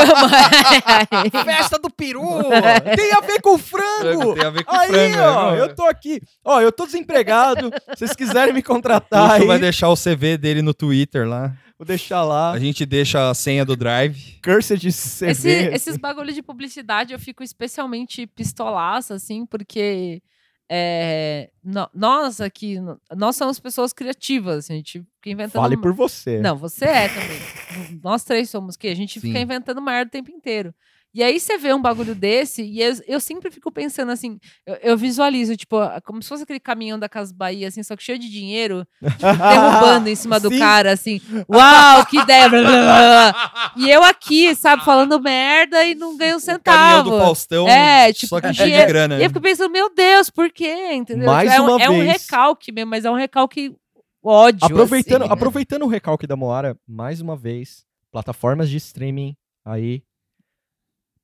aí- 1.11 1.29
Festa 1.45 1.77
do 1.79 1.89
peru! 1.89 2.21
Tem 2.95 3.11
a 3.13 3.19
ver 3.21 3.41
com 3.41 3.55
o 3.55 3.57
frango! 3.57 4.33
Tem 4.35 4.45
a 4.45 4.49
ver 4.49 4.63
com 4.63 4.75
Aí, 4.75 4.89
frango. 4.89 5.17
ó, 5.21 5.51
né? 5.51 5.61
eu 5.61 5.75
tô 5.75 5.83
aqui. 5.85 6.21
Ó, 6.43 6.61
eu 6.61 6.71
tô 6.71 6.85
desempregado. 6.85 7.71
Se 7.93 7.99
vocês 7.99 8.15
quiserem 8.15 8.53
me 8.53 8.61
contratar 8.63 9.31
aí, 9.31 9.45
vai 9.45 9.59
deixar 9.59 9.89
o 9.89 9.95
CV 9.95 10.37
dele 10.37 10.61
no 10.61 10.73
Twitter 10.73 11.27
lá. 11.27 11.53
vou 11.77 11.85
deixar 11.85 12.23
lá. 12.23 12.51
A 12.51 12.59
gente 12.59 12.85
deixa 12.85 13.29
a 13.29 13.33
senha 13.33 13.63
do 13.63 13.75
Drive. 13.75 14.39
Cursed 14.43 14.79
CV. 14.91 15.31
Esse- 15.31 15.49
esses 15.73 15.97
bagulho 15.97 16.33
de 16.33 16.41
publicidade 16.41 17.13
eu 17.13 17.19
fico 17.19 17.43
especialmente 17.43 18.25
pistolaça, 18.27 19.13
assim, 19.13 19.45
porque 19.45 20.21
é, 20.69 21.49
no- 21.63 21.89
nós 21.93 22.41
aqui, 22.41 22.77
nós 23.15 23.35
somos 23.37 23.57
pessoas 23.59 23.93
criativas, 23.93 24.57
assim, 24.65 24.73
a 24.73 24.75
gente 24.77 24.99
fica 25.15 25.29
inventando. 25.29 25.61
Fale 25.61 25.77
por 25.77 25.93
você. 25.93 26.39
Não, 26.39 26.57
você 26.57 26.85
é 26.85 27.07
também. 27.07 27.99
Nós 28.03 28.23
três 28.23 28.49
somos 28.49 28.75
o 28.75 28.79
quê? 28.79 28.89
A 28.89 28.95
gente 28.95 29.19
Sim. 29.19 29.27
fica 29.27 29.39
inventando 29.39 29.81
merda 29.81 30.09
o 30.09 30.11
tempo 30.11 30.29
inteiro. 30.31 30.73
E 31.17 31.23
aí 31.23 31.39
você 31.39 31.57
vê 31.57 31.73
um 31.73 31.81
bagulho 31.81 32.13
desse, 32.13 32.61
e 32.61 32.79
eu, 32.79 32.93
eu 33.07 33.19
sempre 33.19 33.49
fico 33.49 33.71
pensando 33.71 34.11
assim, 34.11 34.37
eu, 34.67 34.75
eu 34.83 34.95
visualizo, 34.97 35.57
tipo, 35.57 35.75
como 36.05 36.21
se 36.21 36.29
fosse 36.29 36.43
aquele 36.43 36.59
caminhão 36.59 36.99
da 36.99 37.09
Casa 37.09 37.33
Bahia, 37.35 37.69
assim, 37.69 37.81
só 37.81 37.95
que 37.95 38.03
cheio 38.03 38.19
de 38.19 38.29
dinheiro, 38.29 38.85
tipo, 39.01 39.17
derrubando 39.49 40.09
em 40.09 40.15
cima 40.15 40.39
do 40.39 40.49
Sim. 40.49 40.59
cara, 40.59 40.91
assim, 40.91 41.19
uau, 41.51 42.05
que 42.05 42.19
ideia! 42.19 42.47
blá, 42.47 42.61
blá, 42.61 42.71
blá. 42.71 43.73
e 43.77 43.89
eu 43.89 44.03
aqui, 44.03 44.53
sabe, 44.53 44.85
falando 44.85 45.19
merda 45.19 45.83
e 45.85 45.95
não 45.95 46.15
ganho 46.15 46.35
um 46.35 46.37
O 46.37 46.59
caminhão 46.59 47.03
do 47.03 47.09
centavo. 47.09 47.19
Faustão, 47.25 47.67
É, 47.67 48.13
tipo, 48.13 48.27
só 48.27 48.39
que 48.39 48.53
cheio 48.53 48.53
de 48.53 48.63
dinheiro. 48.65 48.87
grana. 48.87 49.17
E 49.17 49.23
eu 49.23 49.29
fico 49.31 49.41
pensando, 49.41 49.71
meu 49.71 49.91
Deus, 49.91 50.29
por 50.29 50.51
quê? 50.51 50.93
Entendeu? 50.93 51.25
Mais 51.25 51.51
é, 51.51 51.59
um, 51.59 51.65
uma 51.65 51.81
é 51.81 51.89
um 51.89 51.97
vez. 51.97 52.11
recalque 52.21 52.71
mesmo, 52.71 52.91
mas 52.91 53.05
é 53.05 53.09
um 53.09 53.15
recalque 53.15 53.75
ódio. 54.23 54.63
Aproveitando, 54.63 55.23
assim. 55.23 55.33
aproveitando 55.33 55.81
o 55.81 55.87
recalque 55.87 56.27
da 56.27 56.35
Moara, 56.35 56.77
mais 56.87 57.21
uma 57.21 57.35
vez, 57.35 57.83
plataformas 58.11 58.69
de 58.69 58.77
streaming 58.77 59.35
aí, 59.65 60.03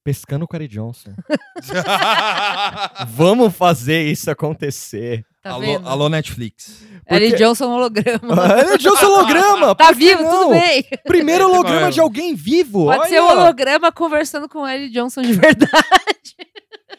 pescando 0.04 0.46
o 0.46 0.48
Cary 0.48 0.68
Johnson. 0.68 1.12
Vamos 3.10 3.56
fazer 3.56 4.04
isso 4.04 4.30
acontecer. 4.30 5.26
Tá 5.42 5.52
alô, 5.52 5.82
alô, 5.86 6.10
Netflix. 6.10 6.84
Ellie 7.10 7.30
Porque- 7.32 7.44
Johnson 7.44 7.70
holograma. 7.70 8.36
Cary 8.48 8.78
Johnson 8.78 9.06
holograma! 9.08 9.76
Tá 9.76 9.92
vivo, 9.92 10.24
não? 10.24 10.32
tudo 10.32 10.50
bem. 10.52 10.86
Primeiro 11.06 11.50
holograma 11.50 11.92
de 11.92 12.00
alguém 12.00 12.34
vivo. 12.34 12.86
Pode 12.86 13.00
olha, 13.00 13.10
ser 13.10 13.22
um 13.22 13.30
holograma 13.30 13.92
conversando 13.92 14.48
com 14.48 14.68
Ellie 14.68 14.90
Johnson 14.90 15.22
de 15.22 15.34
verdade 15.34 15.74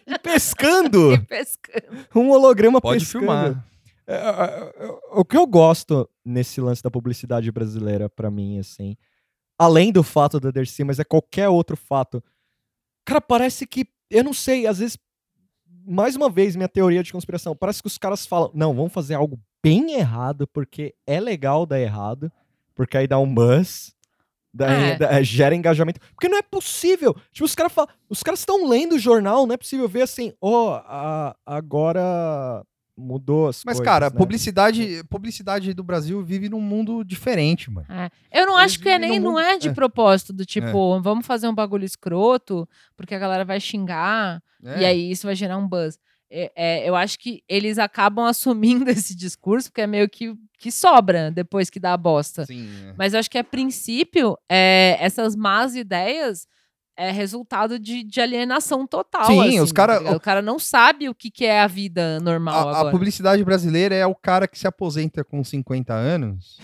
e 0.06 0.18
pescando. 0.18 1.14
e 1.14 1.18
pescando. 1.18 2.06
Um 2.14 2.30
holograma 2.30 2.80
Pode 2.80 3.00
pescando. 3.00 3.24
filmar. 3.24 3.64
É, 4.06 4.14
é, 4.14 4.86
é, 4.86 4.88
O 5.12 5.24
que 5.24 5.36
eu 5.36 5.46
gosto 5.46 6.06
nesse 6.22 6.60
lance 6.60 6.82
da 6.82 6.90
publicidade 6.90 7.50
brasileira, 7.50 8.10
pra 8.10 8.30
mim, 8.30 8.58
assim, 8.58 8.94
além 9.58 9.90
do 9.90 10.02
fato 10.02 10.38
da 10.38 10.50
Dercy, 10.50 10.84
mas 10.84 10.98
é 10.98 11.04
qualquer 11.04 11.48
outro 11.48 11.74
fato. 11.78 12.22
Cara, 13.04 13.20
parece 13.20 13.66
que, 13.66 13.86
eu 14.10 14.24
não 14.24 14.32
sei, 14.32 14.66
às 14.66 14.78
vezes, 14.78 14.98
mais 15.86 16.16
uma 16.16 16.30
vez, 16.30 16.56
minha 16.56 16.68
teoria 16.68 17.02
de 17.02 17.12
conspiração, 17.12 17.54
parece 17.54 17.82
que 17.82 17.86
os 17.88 17.98
caras 17.98 18.26
falam, 18.26 18.50
não, 18.54 18.74
vamos 18.74 18.92
fazer 18.92 19.14
algo 19.14 19.38
bem 19.62 19.92
errado, 19.94 20.46
porque 20.48 20.94
é 21.06 21.20
legal 21.20 21.66
dar 21.66 21.80
errado, 21.80 22.30
porque 22.74 22.96
aí 22.96 23.06
dá 23.06 23.18
um 23.18 23.32
buzz, 23.32 23.94
daí, 24.52 24.90
É. 24.92 24.96
da- 24.96 25.22
gera 25.22 25.54
engajamento. 25.54 26.00
Porque 26.14 26.28
não 26.28 26.38
é 26.38 26.42
possível. 26.42 27.14
Tipo, 27.32 27.44
os 27.44 27.54
caras 27.54 27.72
falam, 27.72 27.90
os 28.08 28.22
caras 28.22 28.40
estão 28.40 28.66
lendo 28.68 28.94
o 28.94 28.98
jornal, 28.98 29.46
não 29.46 29.54
é 29.54 29.58
possível 29.58 29.88
ver 29.88 30.02
assim, 30.02 30.32
ó, 30.40 30.76
a- 30.86 31.36
agora 31.44 32.64
mudou 32.96 33.48
as 33.48 33.62
Mas, 33.64 33.78
coisas, 33.78 33.84
cara, 33.84 34.10
né? 34.10 34.16
publicidade, 34.16 35.02
publicidade 35.10 35.74
do 35.74 35.82
Brasil 35.82 36.22
vive 36.22 36.48
num 36.48 36.60
mundo 36.60 37.02
diferente, 37.04 37.70
mano. 37.70 37.86
É. 37.90 38.10
Eu 38.32 38.46
não 38.46 38.54
Eles 38.58 38.72
acho 38.72 38.80
que 38.80 38.88
é 38.88 38.98
nem 38.98 39.18
num 39.18 39.26
não 39.26 39.30
mundo- 39.32 39.40
é 39.40 39.58
de 39.58 39.68
é. 39.68 39.72
propósito, 39.72 40.32
do 40.32 40.44
tipo, 40.46 41.00
vamos 41.00 41.26
fazer 41.26 41.48
um 41.48 41.54
bagulho 41.54 41.84
escroto, 41.84 42.68
porque 42.96 43.14
a 43.14 43.18
galera 43.18 43.44
vai 43.44 43.58
xingar, 43.60 44.40
É. 44.64 44.80
e 44.80 44.84
aí 44.84 45.10
isso 45.10 45.26
vai 45.26 45.34
gerar 45.34 45.58
um 45.58 45.66
buzz. 45.68 45.98
É, 46.30 46.52
é, 46.56 46.88
eu 46.88 46.96
acho 46.96 47.18
que 47.18 47.42
eles 47.48 47.78
acabam 47.78 48.24
assumindo 48.84 48.88
esse 48.90 49.14
discurso, 49.14 49.70
porque 49.70 49.82
é 49.82 49.86
meio 49.86 50.08
que, 50.08 50.34
que 50.58 50.70
sobra 50.70 51.30
depois 51.30 51.68
que 51.70 51.78
dá 51.80 51.92
a 51.92 51.96
bosta. 51.96 52.46
Sim, 52.46 52.68
é. 52.88 52.94
Mas 52.96 53.12
eu 53.12 53.20
acho 53.20 53.30
que, 53.30 53.38
a 53.38 53.44
princípio, 53.44 54.36
é, 54.48 54.96
essas 55.00 55.34
más 55.36 55.74
ideias 55.76 56.46
é 56.96 57.10
resultado 57.10 57.78
de, 57.78 58.02
de 58.04 58.20
alienação 58.20 58.86
total. 58.86 59.26
Sim, 59.26 59.40
assim, 59.40 59.60
os 59.60 59.72
cara- 59.72 60.00
tá 60.00 60.12
o 60.12 60.20
cara 60.20 60.40
não 60.40 60.58
sabe 60.58 61.08
o 61.08 61.14
que, 61.14 61.30
que 61.30 61.44
é 61.44 61.60
a 61.60 61.66
vida 61.66 62.20
normal 62.20 62.68
A, 62.68 62.80
a 62.82 62.90
publicidade 62.90 63.42
brasileira 63.44 63.94
é 63.94 64.06
o 64.06 64.14
cara 64.14 64.46
que 64.46 64.58
se 64.58 64.66
aposenta 64.66 65.24
com 65.24 65.42
50 65.42 65.92
anos. 65.92 66.58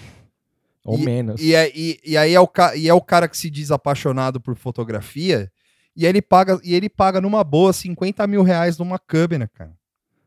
Ou 0.85 0.99
E- 0.99 1.03
menos. 1.05 1.41
E, 1.41 1.55
é, 1.55 1.71
e, 1.75 1.99
e 2.05 2.17
aí 2.17 2.35
é 2.35 2.41
o, 2.41 2.49
e 2.77 2.89
é 2.89 2.95
o 2.95 3.01
cara 3.01 3.29
que 3.29 3.37
se 3.37 3.51
diz 3.51 3.71
apaixonado 3.71 4.41
por 4.41 4.57
fotografia. 4.57 5.51
E 5.97 6.07
ele 6.07 6.23
paga, 6.23 6.59
e 6.63 6.75
ele 6.75 6.89
paga 6.89 7.21
numa 7.21 7.43
boa 7.45 7.73
50 7.73 8.27
mil 8.27 8.43
reais 8.43 8.79
numa 8.79 8.99
câmera, 8.99 9.49
cara. 9.49 9.73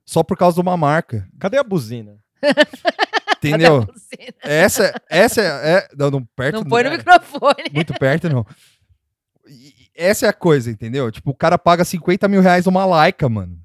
Só 0.06 0.22
por 0.22 0.38
causa 0.38 0.56
de 0.56 0.62
uma 0.62 0.76
marca. 0.76 1.26
Cadê 1.40 1.58
a 1.58 1.64
buzina? 1.64 2.18
Cadê 2.44 2.62
a 2.62 3.58
Entendeu? 3.58 3.86
buzina? 3.86 4.34
Essa, 4.42 4.94
essa 5.10 5.42
é. 5.42 5.46
é- 5.78 5.88
não, 5.98 6.12
não, 6.12 6.24
perto 6.36 6.56
Não 6.56 6.66
põe 6.66 6.84
no 6.84 6.90
é, 6.90 6.98
microfone. 6.98 7.64
Muito 7.74 7.94
perto, 7.94 8.30
não. 8.30 8.46
E 9.48 9.74
essa 9.96 10.26
é 10.26 10.30
a 10.30 10.34
coisa, 10.34 10.70
entendeu? 10.72 11.12
Tipo, 11.12 11.32
o 11.32 11.36
cara 11.36 11.58
paga 11.58 11.84
50 11.86 12.28
mil 12.28 12.42
reais 12.42 12.66
numa 12.66 12.86
Leica, 13.04 13.28
mano. 13.30 13.58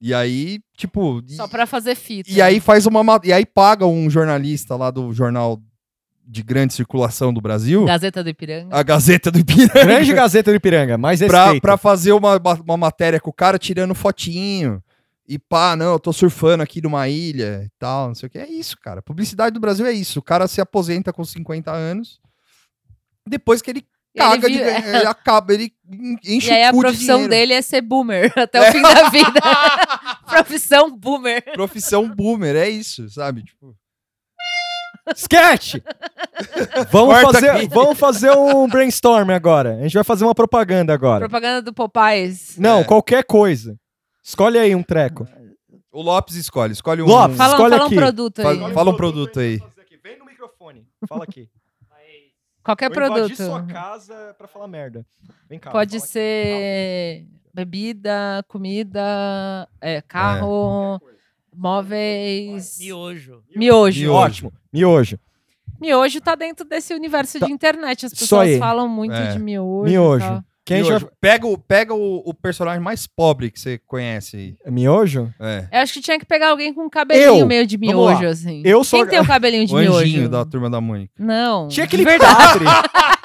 E 0.00 0.12
aí, 0.12 0.60
tipo. 0.76 1.22
Só 1.28 1.46
pra 1.46 1.66
fazer 1.66 1.94
fita. 1.94 2.30
E 2.30 2.42
aí 2.42 2.58
faz 2.60 2.86
uma. 2.86 3.04
ma- 3.04 3.20
E 3.22 3.32
aí 3.32 3.46
paga 3.46 3.86
um 3.86 4.10
jornalista 4.10 4.74
lá 4.76 4.90
do 4.90 5.12
jornal 5.12 5.60
de 6.26 6.42
grande 6.42 6.72
circulação 6.72 7.32
do 7.32 7.40
Brasil, 7.40 7.84
Gazeta 7.84 8.22
do 8.22 8.30
Ipiranga. 8.30 8.74
a 8.76 8.82
Gazeta 8.82 9.30
do 9.30 9.38
Ipiranga, 9.40 9.84
Grande 9.84 10.12
Gazeta 10.12 10.50
do 10.50 10.54
Ipiranga, 10.56 10.96
mais 10.96 11.20
pra, 11.20 11.60
pra 11.60 11.76
fazer 11.76 12.12
uma, 12.12 12.40
uma 12.64 12.76
matéria 12.76 13.20
com 13.20 13.28
o 13.30 13.32
cara 13.34 13.58
tirando 13.58 13.94
fotinho. 13.94 14.82
E 15.28 15.38
pá, 15.38 15.76
não, 15.76 15.92
eu 15.92 15.98
tô 16.00 16.12
surfando 16.12 16.62
aqui 16.62 16.80
numa 16.82 17.08
ilha 17.08 17.62
e 17.64 17.70
tal, 17.78 18.08
não 18.08 18.14
sei 18.14 18.26
o 18.26 18.30
que. 18.30 18.38
É 18.38 18.48
isso, 18.48 18.76
cara. 18.80 19.00
Publicidade 19.02 19.54
do 19.54 19.60
Brasil 19.60 19.86
é 19.86 19.92
isso. 19.92 20.18
O 20.18 20.22
cara 20.22 20.46
se 20.48 20.60
aposenta 20.60 21.12
com 21.12 21.24
50 21.24 21.70
anos. 21.72 22.20
Depois 23.28 23.62
que 23.62 23.70
ele 23.70 23.84
E 24.14 24.20
ele 24.20 24.28
caga 24.30 24.50
de 24.50 24.58
ele 24.58 25.06
acaba, 25.06 25.54
ele 25.54 25.72
enche 26.26 26.50
E 26.50 26.52
aí 26.52 26.64
o 26.64 26.68
a 26.68 26.70
cu 26.70 26.76
de 26.76 26.80
profissão 26.82 27.16
dinheiro. 27.16 27.30
dele 27.30 27.52
é 27.54 27.62
ser 27.62 27.80
boomer 27.80 28.32
até 28.36 28.60
o 28.68 28.72
fim 28.72 28.82
da 28.82 29.08
vida. 29.08 29.40
profissão 30.28 30.90
boomer. 30.96 31.42
Profissão 31.54 32.08
boomer, 32.08 32.54
é 32.56 32.68
isso, 32.68 33.08
sabe? 33.08 33.42
Tipo, 33.42 33.74
Sketch! 35.16 35.76
vamos, 36.90 37.14
Corta 37.14 37.32
fazer, 37.32 37.50
aqui. 37.50 37.68
vamos 37.68 37.98
fazer 37.98 38.30
um 38.32 38.68
brainstorm 38.68 39.30
agora. 39.30 39.76
A 39.78 39.82
gente 39.82 39.94
vai 39.94 40.04
fazer 40.04 40.24
uma 40.24 40.34
propaganda 40.34 40.92
agora. 40.94 41.20
Propaganda 41.28 41.62
do 41.62 41.72
Popeyes. 41.72 42.56
Não, 42.58 42.80
É. 42.80 42.84
qualquer 42.84 43.24
coisa. 43.24 43.76
Escolhe 44.22 44.58
aí 44.58 44.74
um 44.74 44.82
treco. 44.82 45.26
O 45.92 46.00
Lopes 46.02 46.36
escolhe. 46.36 46.72
Escolhe 46.72 47.02
um. 47.02 47.06
Lopes, 47.06 47.36
Fala, 47.36 47.54
Escolhe 47.54 47.70
fala 47.72 47.82
um 47.82 47.86
aqui. 47.86 47.96
produto 47.96 48.38
aí. 48.38 48.44
Fala- 48.44 48.72
fala 48.72 48.90
um 48.90 48.96
produto 48.96 49.40
aí. 49.40 49.58
Vem 50.04 50.18
no 50.18 50.24
microfone. 50.24 50.86
Fala 51.08 51.24
aqui. 51.24 51.48
Qualquer 52.64 52.90
Vou 52.90 53.02
invadir 53.04 53.36
produto. 53.36 53.36
sua 53.44 53.62
casa 53.64 54.34
pra 54.38 54.46
falar 54.46 54.68
merda. 54.68 55.04
Vem 55.48 55.58
cá. 55.58 55.70
Pode 55.70 55.92
fala 55.98 56.02
aqui. 56.04 56.12
ser 56.12 57.26
bebida, 57.52 58.44
comida, 58.48 59.68
é, 59.80 60.00
carro, 60.00 61.00
móveis. 61.54 62.78
Miojo. 62.78 63.42
Miojo. 63.54 64.00
Miojo. 64.00 64.12
Ótimo. 64.12 64.52
Miojo. 64.72 65.18
Miojo 65.80 66.20
tá 66.20 66.34
dentro 66.36 66.64
desse 66.64 66.94
universo 66.94 67.40
Tá. 67.40 67.46
de 67.46 67.52
internet. 67.52 68.06
As 68.06 68.12
pessoas 68.14 68.56
falam 68.58 68.88
muito 68.88 69.14
É. 69.14 69.32
de 69.32 69.38
miojo. 69.38 69.86
e 69.88 69.90
Miojo. 69.90 70.44
Quem 70.64 70.82
Miojo. 70.82 71.00
já... 71.00 71.12
Pega, 71.20 71.46
o, 71.46 71.58
pega 71.58 71.92
o, 71.94 72.22
o 72.24 72.32
personagem 72.32 72.80
mais 72.80 73.06
pobre 73.06 73.50
que 73.50 73.58
você 73.58 73.78
conhece 73.78 74.36
aí. 74.36 74.72
Miojo? 74.72 75.32
É. 75.40 75.66
Eu 75.72 75.78
acho 75.80 75.94
que 75.94 76.00
tinha 76.00 76.18
que 76.18 76.24
pegar 76.24 76.50
alguém 76.50 76.72
com 76.72 76.84
um 76.84 76.90
cabelinho 76.90 77.40
Eu? 77.40 77.46
meio 77.46 77.66
de 77.66 77.76
miojo, 77.76 78.24
assim. 78.26 78.62
Eu 78.64 78.84
sou... 78.84 79.00
Quem 79.00 79.08
tem 79.08 79.20
o 79.20 79.26
cabelinho 79.26 79.66
de 79.66 79.74
O 79.74 79.78
miojo? 79.78 80.28
da 80.28 80.44
turma 80.44 80.70
da 80.70 80.80
Mônica. 80.80 81.12
Não. 81.18 81.66
Tinha 81.68 81.84
aquele 81.84 82.04
verdade. 82.04 82.34
padre. 82.34 82.64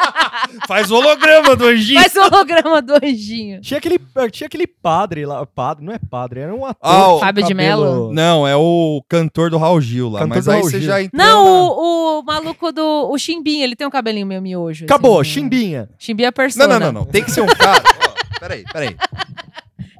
Faz 0.68 0.90
holograma 0.90 1.56
do 1.56 1.66
anjinho. 1.68 2.00
Faz 2.02 2.16
o 2.16 2.22
holograma 2.22 2.82
do 2.82 2.94
anjinho. 2.96 3.62
tinha, 3.62 3.78
aquele, 3.78 4.00
tinha 4.32 4.48
aquele 4.48 4.66
padre 4.66 5.26
lá. 5.26 5.46
Padre, 5.46 5.86
não 5.86 5.94
é 5.94 6.00
padre, 6.00 6.40
era 6.40 6.54
um 6.56 6.66
ator. 6.66 6.78
Ah, 6.82 7.08
o 7.14 7.20
Fábio 7.20 7.44
de 7.44 7.54
cabelo- 7.54 7.84
Mello? 7.86 8.14
Não, 8.14 8.48
é 8.48 8.56
o 8.56 9.04
cantor 9.10 9.50
do 9.50 9.58
Raul 9.58 9.82
Gil 9.82 10.10
lá. 10.10 10.20
Cantor 10.22 10.36
mas 10.38 10.48
aí 10.48 10.62
você 10.62 10.82
já 10.82 11.02
entrou 11.02 11.22
Não, 11.26 11.44
na- 11.44 11.52
o, 11.74 12.20
o 12.20 12.24
maluco 12.24 12.72
do. 12.72 13.10
O 13.12 13.18
Chimbinha, 13.18 13.64
ele 13.64 13.76
tem 13.76 13.86
um 13.86 13.92
cabelinho 13.92 14.26
meio 14.26 14.42
miojo. 14.42 14.86
Acabou, 14.86 15.20
assim, 15.20 15.30
né? 15.30 15.34
chimbinha. 15.34 15.90
Chimbinha 16.00 16.28
é 16.28 16.30
Não, 16.30 16.34
persona. 16.34 16.68
não, 16.80 16.92
não, 16.92 16.92
não. 17.02 17.06
Tem 17.06 17.24
que 17.24 17.32
ser 17.32 17.42
um 17.42 17.48
cara. 17.48 17.84
Ó, 18.36 18.40
peraí, 18.40 18.64
peraí. 18.72 18.96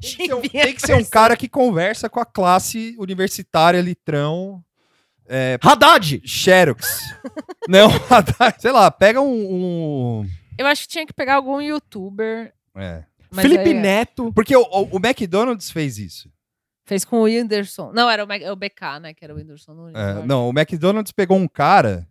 que, 0.00 0.26
ser 0.26 0.34
um, 0.34 0.40
tem 0.40 0.74
que 0.74 0.80
ser 0.80 0.94
um 0.94 1.04
cara 1.04 1.36
que 1.36 1.48
conversa 1.48 2.08
com 2.08 2.20
a 2.20 2.24
classe 2.24 2.94
universitária, 2.98 3.80
litrão, 3.80 4.62
é, 5.28 5.58
Haddad! 5.62 6.22
Xerox. 6.24 7.00
Não, 7.68 7.90
sei 8.58 8.70
lá, 8.72 8.90
pega 8.90 9.20
um. 9.20 9.26
um- 9.26 10.26
Eu 10.58 10.66
acho 10.66 10.82
que 10.82 10.88
tinha 10.88 11.06
que 11.06 11.12
pegar 11.12 11.36
algum 11.36 11.60
youtuber. 11.60 12.52
é. 12.74 13.04
mas 13.30 13.42
Felipe 13.42 13.68
aí- 13.70 13.74
Neto. 13.74 14.32
Porque 14.34 14.56
o, 14.56 14.62
o- 14.62 14.96
o 14.96 14.98
McDonald's 14.98 15.70
fez 15.70 15.98
isso. 15.98 16.30
Fez 16.84 17.04
com 17.04 17.18
o 17.20 17.24
Whindersson. 17.24 17.92
Não, 17.92 18.08
era 18.08 18.24
o, 18.24 18.26
Mac- 18.26 18.42
o 18.50 18.56
BK, 18.56 18.98
né? 19.02 19.12
Que 19.14 19.22
era 19.24 19.34
o 19.34 19.36
Whindersson. 19.36 19.74
Não, 19.74 19.84
lembro 19.84 20.00
É, 20.00 20.26
não, 20.26 20.48
o 20.48 20.50
McDonald's 20.58 21.12
pegou 21.12 21.36
um 21.36 21.46
cara 21.46 22.08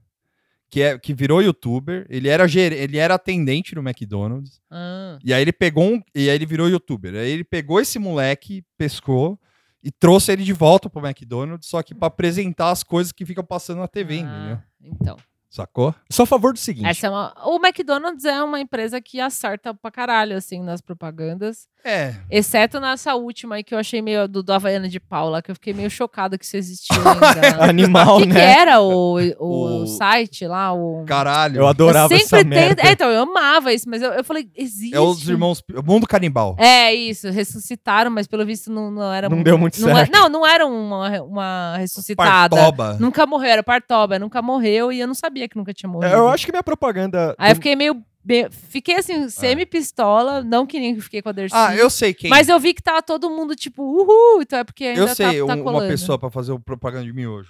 que, 0.70 0.82
é, 0.84 1.00
que 1.00 1.14
virou 1.16 1.42
youtuber. 1.42 2.06
Ele 2.10 2.30
era, 2.30 2.48
ger- 2.48 2.72
ele 2.74 2.98
era 3.00 3.16
atendente 3.16 3.74
no 3.74 3.82
McDonald's. 3.82 4.62
Ah, 4.70 5.18
E 5.24 5.34
aí 5.34 5.42
ele 5.42 5.52
pegou 5.52 5.84
um, 5.84 6.02
e 6.14 6.30
aí 6.30 6.36
ele 6.36 6.46
virou 6.46 6.70
youtuber. 6.70 7.16
Aí 7.16 7.30
ele 7.32 7.44
pegou 7.44 7.80
esse 7.82 7.98
moleque, 7.98 8.64
pescou 8.78 9.40
e 9.84 9.92
trouxe 9.92 10.32
ele 10.32 10.44
de 10.44 10.54
volta 10.54 10.88
pro 10.90 11.04
McDonald's, 11.04 11.68
só 11.68 11.82
que 11.82 11.96
pra 11.96 12.08
apresentar 12.10 12.70
as 12.70 12.84
coisas 12.84 13.12
que 13.12 13.26
ficam 13.26 13.44
passando 13.44 13.80
na 13.80 13.88
TV, 13.88 14.18
entendeu? 14.18 14.58
ah, 14.58 14.64
então. 14.80 15.18
Sacou? 15.50 15.96
Só 16.10 16.24
a 16.24 16.26
favor 16.26 16.52
do 16.54 16.60
seguinte. 16.60 16.88
Essa 16.88 17.08
é 17.08 17.10
uma... 17.10 17.34
O 17.46 17.56
McDonald's 17.66 18.26
é 18.26 18.44
uma 18.44 18.60
empresa 18.60 19.00
que 19.02 19.20
acerta 19.20 19.74
pra 19.74 19.90
caralho, 19.90 20.36
assim, 20.36 20.62
nas 20.62 20.82
propagandas. 20.82 21.68
É. 21.86 22.16
Exceto 22.30 22.82
nessa 22.82 23.16
última 23.16 23.56
aí 23.56 23.64
que 23.64 23.74
eu 23.74 23.78
achei 23.80 24.02
meio 24.02 24.28
do, 24.28 24.44
do 24.44 24.52
Havaiana 24.52 24.90
de 24.90 25.00
Paula, 25.00 25.42
que 25.42 25.50
eu 25.50 25.56
fiquei 25.56 25.74
meio 25.74 25.90
chocada 25.90 26.38
que 26.38 26.44
isso 26.44 26.58
existia 26.58 26.98
ainda. 27.00 27.64
Animal, 27.64 28.18
O 28.18 28.22
que, 28.22 28.28
que 28.28 28.34
né? 28.34 28.60
era 28.60 28.82
o, 28.82 29.18
o, 29.40 29.84
O- 29.84 29.88
site 29.88 30.46
lá? 30.46 30.74
O... 30.74 31.06
Caralho. 31.06 31.62
Eu 31.62 31.68
adorava 31.68 32.14
eu 32.14 32.18
essa 32.18 32.28
sempre 32.38 32.50
merda. 32.50 32.76
tento. 32.76 32.88
É, 32.88 32.92
então, 32.92 33.10
eu 33.10 33.22
amava 33.24 33.72
isso, 33.72 33.90
mas 33.90 34.02
eu, 34.02 34.12
eu 34.12 34.24
falei, 34.24 34.50
existe. 34.56 34.94
É 34.94 35.00
os 35.00 35.28
irmãos. 35.30 35.64
O 35.74 35.82
mundo 35.82 36.06
canibal. 36.06 36.58
É, 36.60 36.94
isso, 36.94 37.30
ressuscitaram, 37.30 38.12
mas 38.12 38.28
pelo 38.28 38.46
visto 38.46 38.70
não, 38.70 38.92
não 38.92 39.14
era. 39.14 39.30
Não 39.30 39.42
deu 39.42 39.58
muito 39.58 39.80
não 39.80 39.88
certo. 39.96 40.10
Era, 40.14 40.20
não, 40.20 40.28
não 40.30 40.46
era 40.48 40.66
uma, 40.68 41.22
uma 41.22 41.78
ressuscitada. 41.78 42.54
Partoba. 42.56 42.98
Nunca 43.00 43.26
morreu, 43.26 43.50
era 43.50 43.64
Partoba, 43.64 44.20
nunca 44.20 44.42
morreu 44.42 44.92
e 44.92 45.00
eu 45.00 45.08
não 45.08 45.16
sabia 45.16 45.37
que 45.48 45.58
nunca 45.58 45.74
tinha 45.74 45.90
morrido. 45.90 46.14
É, 46.14 46.18
Eu 46.18 46.30
acho 46.30 46.46
que 46.46 46.52
minha 46.54 46.64
propaganda. 46.64 47.36
Aí 47.38 47.52
eu 47.52 47.56
fiquei 47.56 47.76
meio. 47.76 48.02
be- 48.24 48.48
Fiquei 48.70 48.96
assim, 48.96 49.28
semi-pistola, 49.30 50.42
não 50.42 50.66
que 50.66 50.80
nem 50.80 50.98
fiquei 51.02 51.22
com 51.22 51.30
a 51.30 51.32
Dercy. 51.34 51.54
Ah, 51.56 51.76
eu 51.76 51.90
sei 51.90 52.14
quem. 52.14 52.30
Mas 52.30 52.48
eu 52.50 52.60
vi 52.60 52.74
que 52.74 52.82
tava 52.82 53.02
todo 53.02 53.30
mundo 53.30 53.56
tipo, 53.56 53.84
uhul, 53.84 54.42
então 54.42 54.60
é 54.60 54.64
porque 54.64 54.86
ainda 54.86 55.02
eu 55.02 55.08
sei 55.10 55.42
tá, 55.42 55.48
tá 55.48 55.56
um- 55.56 55.70
uma 55.70 55.82
pessoa 55.88 56.18
pra 56.18 56.30
fazer 56.32 56.52
o 56.54 56.60
propaganda 56.60 57.06
de 57.06 57.12
miojo. 57.14 57.50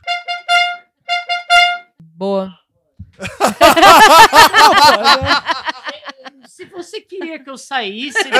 Boa. 2.16 2.52
Se 6.48 6.66
você 6.66 7.02
queria 7.02 7.38
que 7.40 7.50
eu 7.50 7.58
saísse 7.58 8.24
da, 8.30 8.38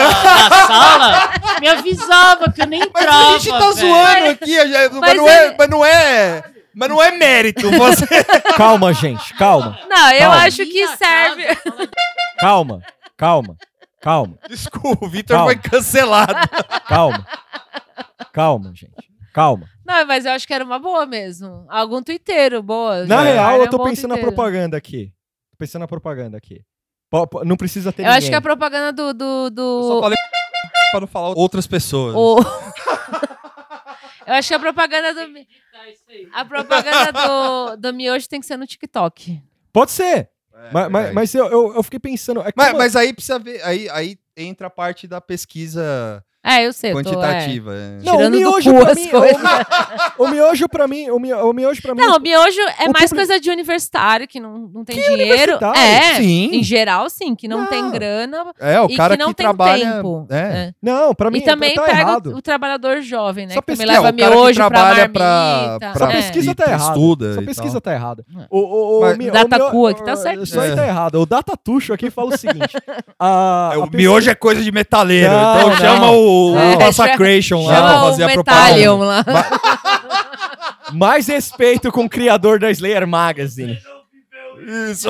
da 0.50 0.68
sala, 0.68 1.32
me 1.60 1.68
avisava 1.68 2.52
que 2.52 2.62
eu 2.62 2.66
nem 2.68 2.80
Mas 2.80 2.88
entrava. 2.90 3.36
a 3.36 3.38
gente 3.38 3.50
tá 3.52 3.60
velho. 3.60 3.74
zoando 3.76 4.28
aqui, 4.30 4.58
mas, 4.58 4.92
mas 4.92 5.16
não 5.16 5.30
é, 5.30 5.46
ele- 5.46 5.56
mas 5.58 5.70
não 5.70 5.86
é. 5.86 6.44
Mas 6.78 6.90
não 6.90 7.02
é 7.02 7.12
mérito. 7.18 7.72
Você. 7.72 8.06
Calma, 8.56 8.94
gente, 8.94 9.34
calma. 9.36 9.80
Não, 9.90 10.12
eu 10.12 10.20
Calma. 10.20 10.36
acho 10.44 10.58
que 10.66 10.88
serve. 10.96 11.44
Calma, 12.40 12.82
calma, 13.18 13.56
calma, 14.00 14.38
Desculpa, 14.48 15.06
o 15.06 15.10
Vitor 15.10 15.44
foi 15.44 15.56
cancelado. 15.58 16.34
calma. 16.88 17.26
Calma, 18.32 18.72
gente. 18.76 18.94
Calma. 19.34 19.68
Não, 19.86 20.06
mas 20.06 20.26
eu 20.26 20.32
acho 20.34 20.46
que 20.48 20.54
era 20.54 20.64
uma 20.64 20.78
boa 20.80 21.06
mesmo. 21.06 21.66
Algum 21.70 22.02
twitteiro, 22.04 22.62
boa. 22.62 23.06
Na 23.06 23.22
real, 23.22 23.56
era 23.56 23.64
eu 23.64 23.70
tô 23.70 23.82
um 23.82 23.86
pensando 23.86 24.16
na 24.16 24.18
propaganda 24.20 24.78
aqui. 24.78 25.12
Tô 25.52 25.58
pensando 25.58 25.82
na 25.82 25.88
propaganda 25.88 26.38
aqui. 26.38 26.62
Não 27.46 27.56
precisa 27.56 27.92
ter 27.92 28.04
Eu 28.04 28.08
acho 28.10 28.16
ninguém. 28.18 28.30
que 28.32 28.36
a 28.36 28.42
propaganda 28.42 28.92
do. 28.92 29.14
do, 29.14 29.62
Eu 29.62 29.84
só 29.88 29.96
do 29.96 30.02
falei 30.02 30.18
pra 30.92 31.00
não 31.02 31.08
falar 31.08 31.30
outras 31.38 31.66
pessoas. 31.68 32.16
o... 32.16 32.38
eu 34.28 34.34
acho 34.34 34.48
que 34.50 34.54
a 34.54 34.60
propaganda 34.60 35.14
do. 35.14 35.34
A 36.34 36.46
propaganda 36.46 37.12
do, 37.12 37.76
do 37.78 37.94
miojo 37.94 38.28
tem 38.30 38.40
que 38.40 38.46
ser 38.46 38.58
no 38.58 38.68
TikTok. 38.68 39.42
Pode 39.74 39.92
ser. 39.92 40.30
É, 40.54 40.72
mas, 40.74 40.90
mas, 40.92 41.14
mas 41.14 41.36
eu, 41.36 41.46
eu, 41.48 41.76
eu 41.76 41.84
fiquei 41.84 42.00
pensando. 42.00 42.42
É 42.42 42.52
Mas, 42.56 42.68
como- 42.68 42.80
mas 42.80 42.96
aí 42.96 43.14
precisa 43.14 43.38
ver. 43.40 43.64
Aí, 43.64 43.88
aí 43.90 44.18
entra 44.36 44.68
a 44.68 44.72
parte 44.72 45.08
da 45.08 45.22
pesquisa 45.22 46.24
É, 46.48 46.66
eu 46.66 46.72
sei. 46.74 46.92
eu 46.92 47.04
tô, 47.04 47.10
é, 47.10 47.14
quantitativa. 47.14 47.74
é. 47.76 47.98
Não, 48.04 48.18
tirando 48.18 48.34
o 48.34 48.38
do 48.38 48.38
miojo 48.40 48.74
cu 48.74 48.80
pra 48.82 48.92
as 48.92 48.98
mim. 48.98 49.08
coisas. 49.10 49.42
O, 50.18 50.24
o 50.24 50.28
miojo 50.30 50.70
pra 50.70 50.88
mim. 50.88 51.10
O, 51.10 51.20
mi- 51.20 51.34
o 51.34 51.54
miojo 51.54 51.82
pra 51.82 51.94
mim. 51.96 52.02
Não, 52.02 52.18
o 52.18 52.20
miojo 52.20 52.60
é 52.80 52.90
o 52.90 52.94
mais 52.94 53.12
coisa 53.12 53.40
de 53.40 53.50
universitário, 53.50 54.28
que 54.28 54.40
não, 54.40 54.70
não 54.74 54.86
tem 54.86 54.96
Que 54.96 55.02
dinheiro. 55.10 55.60
É, 55.76 56.16
Sim. 56.16 56.50
em 56.54 56.64
geral, 56.64 57.10
sim, 57.10 57.36
que 57.36 57.48
não, 57.48 57.66
tem 57.68 57.82
Não. 57.84 57.92
grana 57.92 58.46
É, 58.60 58.80
o 58.82 58.86
e 58.90 58.96
cara 58.96 59.16
que 59.18 59.24
não 59.24 59.30
que 59.30 59.36
tem 59.36 59.46
trabalha. 59.46 59.94
tempo. 59.96 60.26
É. 60.30 60.38
É. 60.38 60.72
Não, 60.82 61.14
pra 61.14 61.30
mim 61.30 61.40
E 61.40 61.42
também 61.42 61.74
tá 61.74 61.84
pega 61.84 62.00
errado. 62.00 62.32
o, 62.34 62.38
o 62.38 62.42
trabalhador 62.42 63.02
jovem, 63.02 63.46
né? 63.48 63.56
Que 63.56 63.62
também 63.62 63.78
pesquisa- 63.78 63.92
leva 64.02 64.08
É, 64.08 64.12
o 64.12 64.18
cara 64.18 64.30
que 64.32 64.36
miojo 64.38 64.56
pra 64.58 64.70
trabalha 64.70 65.10
pra- 65.10 65.24
marmita. 65.26 65.92
pra- 66.00 66.12
é. 66.12 66.16
pesquisa 66.16 66.56
tá 66.56 66.64
errada. 66.72 67.32
Essa 67.32 67.42
pesquisa 67.42 67.82
tá 67.82 67.94
errada. 67.94 68.26
É. 68.38 68.46
O, 68.50 68.60
o, 68.60 68.98
o, 68.98 69.02
Mas- 69.02 69.18
mi- 69.18 69.30
o 69.30 69.32
Datacu 69.34 69.76
mio- 69.78 69.88
aqui 69.88 70.04
tá 70.06 70.16
certinho. 70.16 70.44
Isso 70.44 70.60
aí 70.60 70.72
É. 70.72 70.76
tá 70.76 70.88
errado. 70.88 71.16
O 71.22 71.26
Datatuxo 71.26 71.94
aqui 71.94 72.10
fala 72.10 72.34
o 72.34 72.38
seguinte. 72.38 72.76
É, 73.20 73.78
o 73.80 73.90
miojo 73.92 74.30
é 74.30 74.36
coisa 74.36 74.62
de 74.64 74.72
metaleiro. 74.72 75.34
Então 75.34 75.76
chama 75.78 76.12
o, 76.12 76.37
É, 76.58 76.76
o 76.76 76.80
Massacration 76.80 77.66
lá 77.66 77.82
pra 77.82 78.02
o 78.02 78.06
fazer 78.06 78.24
a 78.24 78.34
propaganda. 78.34 79.06
lá. 79.06 79.26
Mais 80.94 81.28
respeito 81.28 81.92
com 81.92 82.06
o 82.06 82.10
criador 82.10 82.60
da 82.60 82.72
Slayer 82.72 83.06
Magazine. 83.08 83.78
Isso! 84.92 85.10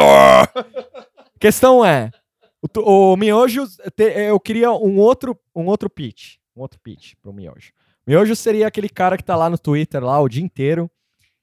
Questão 1.39 1.85
é, 1.85 2.11
o, 2.61 3.13
o 3.13 3.15
Miojo, 3.15 3.65
eu 3.97 4.39
queria 4.39 4.71
um 4.71 4.97
outro, 4.97 5.37
um 5.55 5.65
outro 5.65 5.89
pitch, 5.89 6.35
um 6.55 6.61
outro 6.61 6.79
pitch 6.79 7.13
pro 7.21 7.33
Miojo. 7.33 7.71
Miojo 8.05 8.35
seria 8.35 8.67
aquele 8.67 8.89
cara 8.89 9.17
que 9.17 9.23
tá 9.23 9.35
lá 9.35 9.49
no 9.49 9.57
Twitter 9.57 10.03
lá 10.03 10.19
o 10.19 10.29
dia 10.29 10.43
inteiro. 10.43 10.89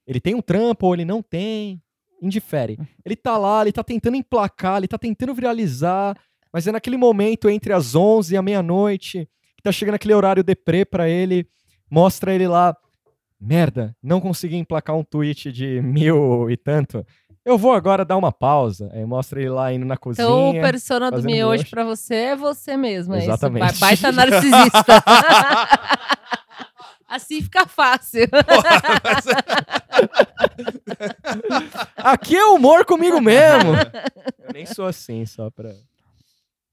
Ele 0.06 0.20
tem 0.20 0.34
um 0.34 0.42
trampo 0.42 0.86
ou 0.86 0.94
ele 0.94 1.04
não 1.04 1.22
tem, 1.22 1.80
indifere. 2.20 2.78
Ele 3.04 3.16
tá 3.16 3.36
lá, 3.38 3.62
ele 3.62 3.72
tá 3.72 3.84
tentando 3.84 4.16
emplacar, 4.16 4.78
ele 4.78 4.88
tá 4.88 4.98
tentando 4.98 5.34
viralizar, 5.34 6.16
mas 6.52 6.66
é 6.66 6.72
naquele 6.72 6.96
momento 6.96 7.48
entre 7.48 7.72
as 7.72 7.94
11 7.94 8.34
e 8.34 8.36
a 8.36 8.42
meia-noite, 8.42 9.28
tá 9.64 9.72
chegando 9.72 9.94
aquele 9.96 10.14
horário 10.14 10.44
deprê 10.44 10.84
pra 10.84 11.08
ele, 11.08 11.48
mostra 11.90 12.32
ele 12.34 12.46
lá, 12.46 12.76
merda, 13.40 13.96
não 14.02 14.20
consegui 14.20 14.56
emplacar 14.56 14.94
um 14.94 15.02
tweet 15.02 15.50
de 15.50 15.80
mil 15.82 16.48
e 16.50 16.56
tanto. 16.56 17.04
Eu 17.44 17.58
vou 17.58 17.72
agora 17.74 18.04
dar 18.06 18.16
uma 18.16 18.32
pausa. 18.32 18.88
Aí 18.94 19.04
mostra 19.04 19.38
ele 19.40 19.50
lá 19.50 19.70
indo 19.72 19.84
na 19.84 19.96
cozinha. 19.98 20.24
Então, 20.26 20.50
o 20.50 20.60
persona 20.62 21.10
do 21.10 21.22
miojo 21.22 21.68
pra 21.68 21.84
você 21.84 22.14
é 22.14 22.36
você 22.36 22.74
mesmo. 22.76 23.14
É 23.14 23.18
isso. 23.18 23.26
Exatamente. 23.26 23.78
Ba- 23.78 23.86
Baita 23.86 24.12
narcisista. 24.12 25.04
assim 27.06 27.42
fica 27.42 27.66
fácil. 27.66 28.26
Aqui 31.96 32.36
é 32.36 32.44
humor 32.46 32.84
comigo 32.84 33.20
mesmo. 33.20 33.72
Eu 34.38 34.52
nem 34.52 34.66
sou 34.66 34.86
assim, 34.86 35.24
só 35.26 35.50
pra. 35.50 35.70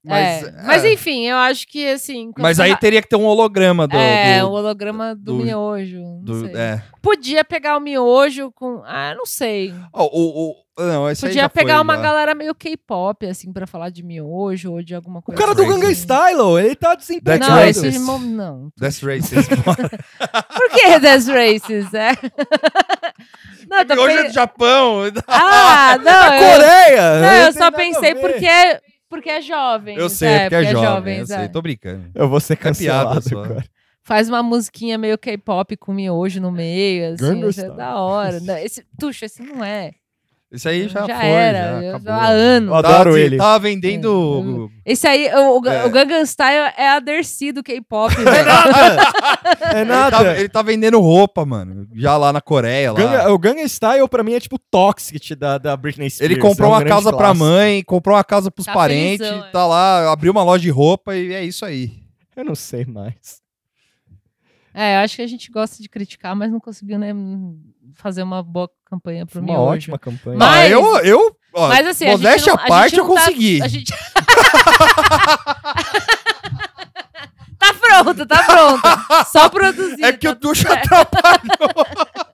Mas, 0.04 0.44
é. 0.48 0.52
Mas 0.64 0.84
é. 0.84 0.94
enfim, 0.94 1.28
eu 1.28 1.38
acho 1.38 1.68
que 1.68 1.88
assim. 1.88 2.32
Mas 2.38 2.60
aí 2.60 2.72
ra- 2.72 2.78
teria 2.78 3.02
que 3.04 3.08
ter 3.08 3.16
um 3.18 3.26
holograma 3.26 3.88
do. 3.88 3.96
É, 3.96 4.40
do- 4.40 4.48
o 4.48 4.52
holograma 4.52 5.14
do, 5.16 5.38
do- 5.38 5.44
miojo. 5.44 6.00
Não 6.00 6.24
do- 6.24 6.46
sei. 6.48 6.56
é. 6.56 6.82
Podia 7.02 7.46
pegar 7.46 7.78
o 7.78 7.80
miojo 7.80 8.52
com. 8.52 8.82
Ah, 8.86 9.14
não 9.16 9.26
sei. 9.28 9.72
Ó, 9.94 10.06
o, 10.12 10.50
o, 10.50 10.84
não, 10.84 11.08
esse 11.10 11.24
aí 11.26 11.32
Podia 11.32 11.50
pegar 11.50 11.76
foi, 11.76 11.84
uma 11.84 11.96
já. 11.98 12.02
galera 12.02 12.34
meio 12.34 12.56
K-pop, 12.56 13.28
assim, 13.28 13.54
pra 13.54 13.68
falar 13.68 13.90
de 13.92 14.02
miojo 14.02 14.72
ou 14.72 14.82
de 14.82 14.96
alguma 14.96 15.20
O 15.20 15.22
coisa 15.22 15.40
cara 15.40 15.54
do 15.54 15.62
Races. 15.62 15.76
Gangnam 15.78 15.92
Style, 15.94 16.60
ele 16.66 16.76
tá 16.76 16.96
desempregado. 16.96 17.52
Não, 17.52 17.58
That's 17.60 17.78
esse 17.78 17.86
racist. 17.86 18.06
mo- 18.06 18.18
não. 18.20 18.70
That's 18.82 19.02
racist. 19.02 19.50
Por 19.50 20.70
que 20.72 21.00
das 21.00 21.28
races? 21.28 21.94
É? 21.94 22.12
não, 23.70 23.86
tô 23.86 24.02
Hoje 24.02 24.18
é 24.18 24.22
pe- 24.24 24.28
do 24.30 24.34
Japão. 24.34 25.02
Ah, 25.28 25.98
não. 25.98 26.04
Da 26.12 26.28
Coreia! 26.40 27.14
Não, 27.14 27.22
não 27.22 27.34
eu 27.46 27.54
só 27.54 27.72
pensei 27.72 28.16
porque 28.16 28.48
porque 29.12 29.30
é 29.30 29.42
jovem. 29.42 29.98
Eu 29.98 30.10
sei, 30.10 30.40
porque 30.40 30.56
é 30.56 30.64
jovem. 30.72 30.82
jovens, 30.84 31.30
eu 31.30 31.36
é. 31.36 31.40
sei, 31.40 31.50
tô 31.50 31.62
brincando. 31.62 32.10
Eu 32.16 32.30
vou 32.30 32.40
ser 32.40 32.54
É 32.54 32.56
piada 32.56 32.70
cancelado 32.70 33.22
só. 33.30 33.44
agora. 33.44 33.66
Faz 34.04 34.30
uma 34.30 34.42
musiquinha 34.42 34.98
meio 34.98 35.18
K-pop 35.18 35.76
com 35.78 35.94
miojo 35.94 36.42
no 36.42 36.50
meio, 36.52 37.14
assim. 37.14 37.48
Isso 37.48 37.62
é 37.62 37.70
da 37.70 37.98
hora. 38.00 38.40
Não, 38.40 38.58
Esse, 38.58 38.84
tuxa, 38.98 39.26
esse 39.26 39.44
não 39.44 39.64
é. 39.64 39.92
Isso 40.52 40.68
aí 40.68 40.90
já, 40.90 41.08
Já 41.08 41.18
foi. 41.18 41.30
era, 41.30 41.58
já, 41.60 41.82
eu- 41.84 41.90
acabou. 41.96 42.12
há 42.14 42.28
anos. 42.28 42.70
Eu 42.70 42.76
adoro 42.76 43.04
tava, 43.12 43.20
ele. 43.22 43.38
Tava 43.38 43.60
vendendo. 43.60 44.70
Esse 44.86 45.08
aí, 45.08 45.30
o, 45.34 45.62
o, 45.62 45.68
É. 45.68 45.86
o 45.86 45.90
Gangnam 45.90 46.22
Style 46.26 46.74
é 46.78 46.90
a 46.90 47.00
Dercy 47.00 47.54
do 47.54 47.64
K-pop, 47.64 48.14
É 48.20 48.44
nada! 48.44 49.02
É 49.74 49.76
Ele, 49.82 49.86
nada! 49.86 50.18
tá, 50.18 50.38
ele 50.38 50.50
tá 50.50 50.62
vendendo 50.62 51.00
roupa, 51.00 51.46
mano. 51.46 51.88
Já 51.96 52.18
lá 52.18 52.34
na 52.34 52.42
Coreia. 52.42 52.92
Lá. 52.92 53.00
Gangnam- 53.00 53.34
o 53.34 53.40
Gangnam 53.40 53.66
Style 53.68 54.08
pra 54.10 54.24
mim 54.24 54.34
é 54.34 54.40
tipo 54.42 54.60
Toxic 54.60 55.36
da, 55.36 55.58
da 55.58 55.78
Britney 55.78 56.10
Spears. 56.10 56.30
Ele 56.32 56.42
comprou 56.42 56.70
é 56.70 56.74
um 56.74 56.76
uma 56.80 56.86
casa 56.86 57.10
pra 57.12 57.18
clássico. 57.28 57.46
mãe, 57.46 57.84
comprou 57.84 58.16
uma 58.18 58.24
casa 58.24 58.52
pros 58.52 58.66
Tá 58.66 58.74
parentes, 58.74 59.26
é. 59.26 59.42
tá 59.54 59.66
lá, 59.66 60.12
abriu 60.12 60.34
uma 60.34 60.44
loja 60.44 60.62
de 60.64 60.70
roupa 60.70 61.16
e 61.16 61.32
é 61.34 61.46
isso 61.46 61.64
aí. 61.64 61.94
Eu 62.36 62.44
não 62.44 62.56
sei 62.56 62.84
mais. 62.84 63.40
É, 64.74 64.96
eu 64.96 65.00
acho 65.02 65.16
que 65.18 65.22
a 65.22 65.28
gente 65.28 65.52
gosta 65.52 65.82
de 65.84 65.90
criticar, 65.90 66.36
mas 66.36 66.52
não 66.52 66.60
conseguiu 66.60 66.98
né, 66.98 67.14
fazer 67.96 68.24
uma 68.24 68.42
boa 68.44 68.70
campanha 68.86 69.26
pro 69.26 69.40
Uma 69.40 69.54
miojo. 69.54 69.72
ótima 69.74 70.00
campanha. 70.00 70.38
Mas- 70.38 70.50
ah, 70.66 70.68
eu, 70.70 70.98
eu 71.00 71.36
ó, 71.54 71.68
Mas 71.70 71.88
assim, 71.88 72.06
a 72.06 72.10
gente 72.12 72.22
modéstia 72.24 72.54
não- 72.54 72.60
à 72.60 72.64
a 72.64 72.68
parte, 72.68 72.90
gente 72.96 73.00
eu 73.00 73.06
tá- 73.14 73.22
consegui. 73.22 73.62
A 73.64 73.68
gente... 73.68 73.94
tá 77.58 77.74
pronto, 77.74 78.26
tá 78.26 78.44
pronto. 78.44 78.82
Só 79.32 79.50
produzir. 79.50 80.04
É 80.04 80.12
que 80.14 80.28
tá 80.28 80.32
o 80.32 80.36
Tuxo 80.36 80.72
atrapalhou. 80.72 81.42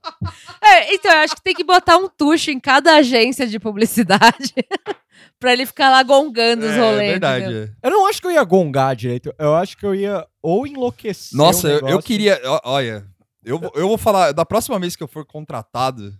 É, 0.59 0.93
então, 0.93 1.09
eu 1.11 1.19
acho 1.19 1.35
que 1.35 1.41
tem 1.41 1.53
que 1.53 1.63
botar 1.63 1.95
um 1.97 2.09
tucho 2.09 2.51
em 2.51 2.59
cada 2.59 2.95
agência 2.95 3.47
de 3.47 3.57
publicidade 3.57 4.53
pra 5.39 5.53
ele 5.53 5.65
ficar 5.65 5.89
lá 5.89 6.03
gongando 6.03 6.65
os 6.65 6.71
É, 6.71 6.77
rolês. 6.79 7.11
verdade. 7.11 7.43
entendeu? 7.45 7.63
é. 7.63 7.87
Eu 7.87 7.91
não 7.91 8.05
acho 8.07 8.19
que 8.19 8.27
eu 8.27 8.31
ia 8.31 8.43
gongar 8.43 8.93
direito. 8.93 9.33
Eu 9.39 9.55
acho 9.55 9.77
que 9.77 9.85
eu 9.85 9.95
ia 9.95 10.25
ou 10.41 10.67
enlouquecer. 10.67 11.37
Nossa, 11.37 11.69
eu, 11.69 11.87
eu 11.87 12.01
queria. 12.01 12.41
Olha, 12.65 13.05
eu, 13.47 13.59
vou- 13.59 13.71
eu 13.75 13.87
vou 13.87 13.97
falar. 13.97 14.31
Da 14.31 14.45
próxima 14.45 14.77
vez 14.79 14.95
que 14.95 15.03
eu 15.03 15.07
for 15.07 15.25
contratado, 15.25 16.13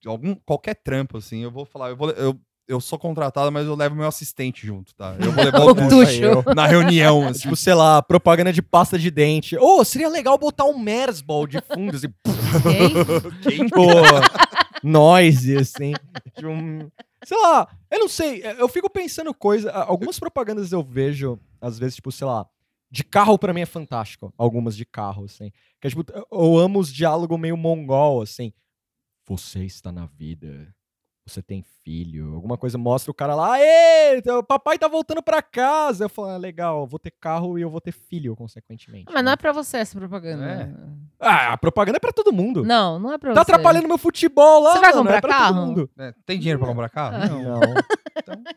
de 0.00 0.08
algum, 0.08 0.34
qualquer 0.34 0.74
trampo, 0.74 1.18
assim, 1.18 1.42
eu 1.42 1.50
vou 1.50 1.64
falar. 1.64 1.90
Eu, 1.90 1.96
vou, 1.96 2.10
eu, 2.10 2.38
eu 2.68 2.80
sou 2.80 2.98
contratado, 2.98 3.50
mas 3.52 3.66
eu 3.66 3.74
levo 3.74 3.94
meu 3.94 4.06
assistente 4.06 4.66
junto, 4.66 4.94
tá? 4.94 5.16
Eu 5.20 5.32
vou 5.32 5.44
levar 5.44 5.60
O 5.64 6.50
o 6.50 6.54
na 6.54 6.66
reunião, 6.66 7.26
assim. 7.28 7.40
Tipo, 7.42 7.56
sei 7.56 7.74
lá, 7.74 8.00
propaganda 8.02 8.52
de 8.52 8.62
pasta 8.62 8.98
de 8.98 9.10
dente. 9.10 9.56
Ô, 9.58 9.84
seria 9.84 10.08
legal 10.08 10.38
botar 10.38 10.64
um 10.64 10.78
Mersball 10.78 11.46
de 11.46 11.60
fundo, 11.60 11.96
assim. 11.96 12.08
Quem? 13.42 13.64
tipo, 13.66 13.82
noise, 14.82 15.56
assim. 15.56 15.92
De 16.36 16.46
um- 16.46 16.90
sei 17.24 17.38
lá, 17.40 17.68
eu 17.90 17.98
não 18.00 18.08
sei. 18.08 18.42
Eu 18.58 18.68
fico 18.68 18.90
pensando 18.90 19.32
coisa. 19.34 19.70
Algumas 19.72 20.18
propagandas 20.18 20.72
eu 20.72 20.82
vejo, 20.82 21.38
às 21.60 21.78
vezes, 21.78 21.96
tipo, 21.96 22.10
sei 22.12 22.26
lá. 22.26 22.46
De 22.94 23.02
carro 23.02 23.36
pra 23.36 23.52
mim 23.52 23.60
é 23.62 23.66
fantástico. 23.66 24.32
Algumas 24.38 24.76
de 24.76 24.84
carro, 24.84 25.24
assim. 25.24 25.50
Que 25.80 25.88
é, 25.88 25.90
tipo, 25.90 26.04
eu 26.30 26.56
amo 26.56 26.78
os 26.78 26.92
diálogos 26.92 27.36
meio 27.40 27.56
mongol, 27.56 28.22
assim. 28.22 28.52
Você 29.26 29.64
está 29.64 29.90
na 29.90 30.06
vida. 30.06 30.72
Você 31.26 31.42
tem 31.42 31.64
filho. 31.82 32.34
Alguma 32.34 32.56
coisa 32.56 32.78
mostra 32.78 33.10
o 33.10 33.14
cara 33.14 33.34
lá. 33.34 33.54
Aê, 33.54 34.22
o 34.38 34.44
papai 34.44 34.78
tá 34.78 34.86
voltando 34.86 35.24
pra 35.24 35.42
casa. 35.42 36.04
Eu 36.04 36.08
falo, 36.08 36.28
ah, 36.28 36.36
legal, 36.36 36.86
vou 36.86 37.00
ter 37.00 37.10
carro 37.10 37.58
e 37.58 37.62
eu 37.62 37.70
vou 37.70 37.80
ter 37.80 37.90
filho, 37.90 38.36
consequentemente. 38.36 39.06
Mas 39.12 39.24
não 39.24 39.32
é 39.32 39.36
pra 39.36 39.50
você 39.50 39.78
essa 39.78 39.98
propaganda. 39.98 40.44
É. 40.44 40.72
Ah, 41.18 41.52
a 41.54 41.58
propaganda 41.58 41.96
é 41.96 42.00
pra 42.00 42.12
todo 42.12 42.32
mundo. 42.32 42.62
Não, 42.62 43.00
não 43.00 43.12
é 43.12 43.18
pra 43.18 43.34
Tá 43.34 43.42
você. 43.42 43.50
atrapalhando 43.50 43.88
meu 43.88 43.98
futebol 43.98 44.62
lá. 44.62 44.74
Você 44.74 44.78
vai 44.80 44.90
mano, 44.90 45.02
comprar 45.02 45.16
é 45.16 45.20
pra 45.20 45.30
carro? 45.30 45.54
Todo 45.56 45.66
mundo. 45.66 45.90
É, 45.98 46.14
tem 46.24 46.38
dinheiro 46.38 46.60
pra 46.60 46.68
comprar 46.68 46.88
carro? 46.90 47.16
Ah. 47.16 47.28
Não. 47.28 47.42
Não. 47.42 47.60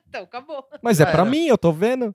Então, 0.07 0.21
acabou. 0.29 0.63
Mas 0.83 0.99
é 0.99 1.05
Já 1.05 1.11
pra 1.11 1.25
mim, 1.25 1.47
eu 1.47 1.57
tô 1.57 1.71
vendo. 1.71 2.13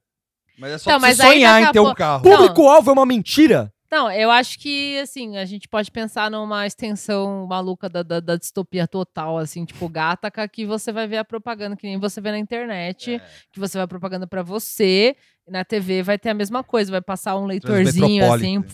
Mas 0.59 0.73
é 0.73 0.79
só 0.79 0.91
Não, 0.91 1.01
mas 1.01 1.17
você 1.17 1.23
aí 1.23 1.33
sonhar 1.35 1.63
em 1.63 1.73
ter 1.73 1.81
um 1.81 1.95
carro. 1.95 2.29
Não. 2.29 2.37
Público-alvo 2.37 2.91
é 2.91 2.93
uma 2.93 3.07
mentira? 3.07 3.73
Não, 3.93 4.11
eu 4.11 4.31
acho 4.31 4.59
que, 4.59 4.99
assim, 5.01 5.37
a 5.37 5.45
gente 5.45 5.69
pode 5.69 5.91
pensar 5.91 6.31
numa 6.31 6.67
extensão 6.67 7.47
maluca 7.47 7.91
da, 7.91 8.03
da, 8.03 8.21
da 8.21 8.37
distopia 8.37 8.89
total, 8.89 9.37
assim, 9.37 9.67
tipo 9.67 9.87
Gataca, 9.87 10.49
que 10.49 10.65
você 10.65 10.91
vai 10.91 11.07
ver 11.07 11.19
a 11.19 11.25
propaganda, 11.27 11.77
que 11.77 11.87
nem 11.87 11.99
você 11.99 12.19
vê 12.19 12.31
na 12.31 12.39
internet, 12.39 13.21
que 13.53 13.61
você 13.61 13.77
vai 13.77 13.87
propaganda 13.87 14.27
pra 14.27 14.43
você, 14.43 15.15
na 15.49 15.65
TV 15.65 16.03
vai 16.03 16.19
ter 16.19 16.31
a 16.31 16.35
mesma 16.35 16.63
coisa, 16.63 16.91
vai 16.91 17.01
passar 17.03 17.37
um 17.37 17.47
leitorzinho, 17.47 18.25
assim, 18.33 18.65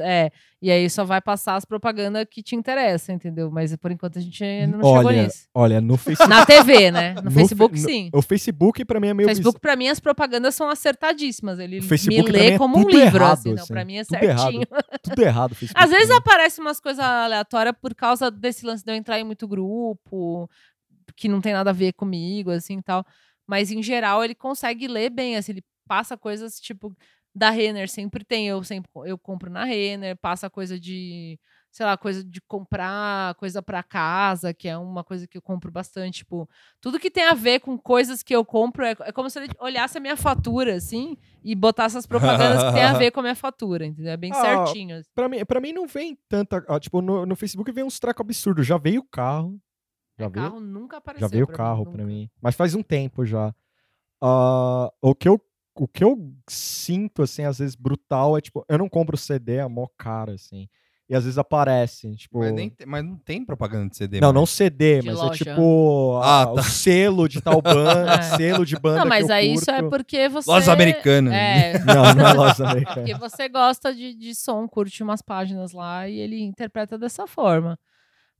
é, 0.00 0.30
e 0.62 0.70
aí 0.70 0.88
só 0.88 1.04
vai 1.04 1.20
passar 1.20 1.56
as 1.56 1.64
propagandas 1.64 2.24
que 2.30 2.42
te 2.44 2.54
interessam, 2.54 3.16
entendeu? 3.16 3.50
Mas 3.50 3.74
por 3.76 3.90
enquanto 3.90 4.18
a 4.18 4.22
gente 4.22 4.40
não 4.68 4.78
chegou 4.78 4.92
olha, 5.06 5.22
nisso. 5.24 5.48
olha, 5.52 5.80
no 5.80 5.96
Facebook. 5.98 6.30
Na 6.30 6.46
TV, 6.46 6.90
né? 6.92 7.14
No, 7.14 7.22
No 7.22 7.30
Facebook, 7.32 7.74
fe- 7.74 7.82
no- 7.82 7.88
sim. 7.88 8.10
O 8.14 8.22
Facebook, 8.22 8.84
pra 8.84 9.00
mim, 9.00 9.08
é 9.08 9.14
meio 9.14 9.28
Facebook, 9.28 9.58
pra 9.60 9.74
mim, 9.74 9.88
as 9.88 9.98
propagandas 9.98 10.54
são 10.54 10.68
acertadíssimas. 10.70 11.58
Ele 11.58 11.80
O 11.80 11.82
Facebook, 11.82 12.30
me 12.30 12.38
lê 12.38 12.50
é 12.52 12.58
como 12.58 12.78
um 12.78 12.88
livro, 12.88 13.00
errado, 13.16 13.32
assim. 13.32 13.54
Não, 13.54 13.62
assim, 13.64 13.72
pra 13.72 13.84
mim 13.84 13.96
é 13.96 14.04
tudo 14.04 14.22
errado. 14.22 14.38
certinho. 14.40 14.60
bizarro. 14.70 14.84
Tudo 15.02 15.22
errado 15.22 15.52
o 15.52 15.54
Facebook. 15.56 15.84
Às 15.84 15.90
vezes 15.90 16.10
aparece 16.10 16.60
umas 16.60 16.78
coisas 16.78 17.04
aleatórias 17.04 17.74
por 17.82 17.94
causa 17.96 18.30
desse 18.30 18.64
lance 18.64 18.84
de 18.84 18.92
eu 18.92 18.94
entrar 18.96 19.18
em 19.18 19.24
muito 19.24 19.48
grupo, 19.48 20.48
que 21.16 21.28
não 21.28 21.40
tem 21.40 21.52
nada 21.52 21.70
a 21.70 21.74
ver 21.74 21.92
comigo, 21.94 22.52
assim 22.52 22.78
e 22.78 22.82
tal. 22.82 23.04
Mas 23.44 23.72
em 23.72 23.82
geral 23.82 24.24
ele 24.24 24.36
consegue 24.36 24.86
ler 24.86 25.10
bem, 25.10 25.36
assim, 25.36 25.50
ele 25.52 25.64
passa 25.92 26.16
coisas 26.16 26.58
tipo 26.58 26.96
da 27.34 27.50
Renner, 27.50 27.86
sempre 27.88 28.24
tem, 28.24 28.48
eu 28.48 28.62
sempre 28.64 28.90
eu 29.04 29.18
compro 29.18 29.50
na 29.50 29.64
Renner, 29.64 30.16
passa 30.16 30.48
coisa 30.50 30.78
de, 30.78 31.38
sei 31.70 31.84
lá, 31.84 31.96
coisa 31.98 32.22
de 32.24 32.40
comprar, 32.42 33.34
coisa 33.36 33.62
pra 33.62 33.82
casa, 33.82 34.52
que 34.54 34.68
é 34.68 34.76
uma 34.76 35.02
coisa 35.04 35.26
que 35.26 35.36
eu 35.36 35.42
compro 35.42 35.70
bastante, 35.70 36.18
tipo, 36.18 36.48
tudo 36.80 36.98
que 36.98 37.10
tem 37.10 37.24
a 37.24 37.34
ver 37.34 37.60
com 37.60 37.76
coisas 37.78 38.22
que 38.22 38.34
eu 38.34 38.44
compro 38.44 38.84
é, 38.84 38.94
é 39.00 39.12
como 39.12 39.28
se 39.30 39.38
ele 39.38 39.48
olhasse 39.58 39.96
a 39.96 40.00
minha 40.00 40.16
fatura, 40.16 40.74
assim, 40.76 41.16
e 41.42 41.54
botasse 41.54 41.96
as 41.98 42.06
propagandas 42.06 42.62
que 42.64 42.72
tem 42.72 42.84
a 42.84 42.92
ver 42.94 43.10
com 43.12 43.20
a 43.20 43.22
minha 43.22 43.34
fatura, 43.36 43.84
entendeu? 43.86 44.12
É 44.12 44.16
bem 44.16 44.32
Ah, 44.32 44.40
certinho. 44.66 44.96
assim. 44.98 45.10
Pra 45.14 45.28
mim, 45.28 45.44
pra 45.44 45.60
mim 45.60 45.72
não 45.72 45.86
vem 45.86 46.18
tanta. 46.28 46.62
ó, 46.68 46.78
tipo, 46.78 47.00
no, 47.02 47.24
no 47.26 47.36
Facebook 47.36 47.70
vem 47.72 47.84
uns 47.84 47.98
tracos 47.98 48.20
absurdos. 48.24 48.66
Já 48.66 48.76
veio 48.78 49.00
o 49.00 49.08
carro. 49.08 49.58
Já 50.18 50.28
veio, 50.28 50.44
carro 50.50 50.60
nunca 50.60 50.98
apareceu. 50.98 51.26
já 51.28 51.32
veio 51.32 51.44
o 51.44 51.48
carro 51.48 51.84
nunca. 51.86 52.04
mim. 52.04 52.30
Mas 52.42 52.54
faz 52.54 52.74
um 52.74 52.82
tempo 52.82 53.24
já. 53.24 53.54
Ah, 54.22 54.92
o, 55.00 55.14
que 55.14 55.28
eu, 55.28 55.40
o 55.74 55.88
que 55.88 56.04
eu 56.04 56.16
sinto, 56.48 57.22
assim, 57.22 57.44
às 57.44 57.58
vezes 57.58 57.74
brutal 57.74 58.36
é 58.36 58.40
tipo, 58.40 58.64
eu 58.68 58.78
não 58.78 58.88
compro 58.88 59.16
CD, 59.16 59.56
é 59.56 59.66
mó 59.68 59.86
caro, 59.96 60.32
assim. 60.32 60.68
E 61.08 61.14
às 61.14 61.24
vezes 61.24 61.36
aparece, 61.36 62.14
tipo. 62.16 62.38
Mas, 62.38 62.52
nem 62.54 62.72
mas 62.86 63.04
não 63.04 63.16
tem 63.18 63.44
propaganda 63.44 63.90
de 63.90 63.96
CD. 63.98 64.18
Não, 64.20 64.28
mano. 64.28 64.40
não 64.40 64.46
CD, 64.46 65.00
De 65.00 65.06
mas 65.08 65.18
é 65.18 65.22
loja. 65.22 65.44
tipo 65.44 66.20
Ah, 66.22 66.46
tá. 66.46 66.52
o 66.52 66.62
selo 66.62 67.28
de 67.28 67.40
tal 67.42 67.60
banda, 67.60 68.12
É. 68.16 68.22
selo 68.22 68.64
de 68.64 68.78
banda 68.78 69.00
Não, 69.00 69.06
mas 69.06 69.26
que 69.26 69.32
eu 69.32 69.36
aí 69.36 69.48
curto. 69.48 69.60
isso 69.60 69.70
é 69.70 69.82
porque 69.82 70.28
você. 70.30 70.50
Lojas 70.50 70.68
americanas. 70.70 71.34
É. 71.34 71.78
Não, 71.84 72.14
não 72.14 72.26
é 72.26 72.32
loja 72.32 72.64
americana. 72.70 72.94
Porque 73.06 73.14
você 73.14 73.48
gosta 73.48 73.94
de, 73.94 74.14
de 74.14 74.34
som, 74.34 74.66
curte 74.66 75.02
umas 75.02 75.20
páginas 75.20 75.72
lá 75.72 76.08
e 76.08 76.18
ele 76.18 76.40
interpreta 76.42 76.96
dessa 76.96 77.26
forma. 77.26 77.78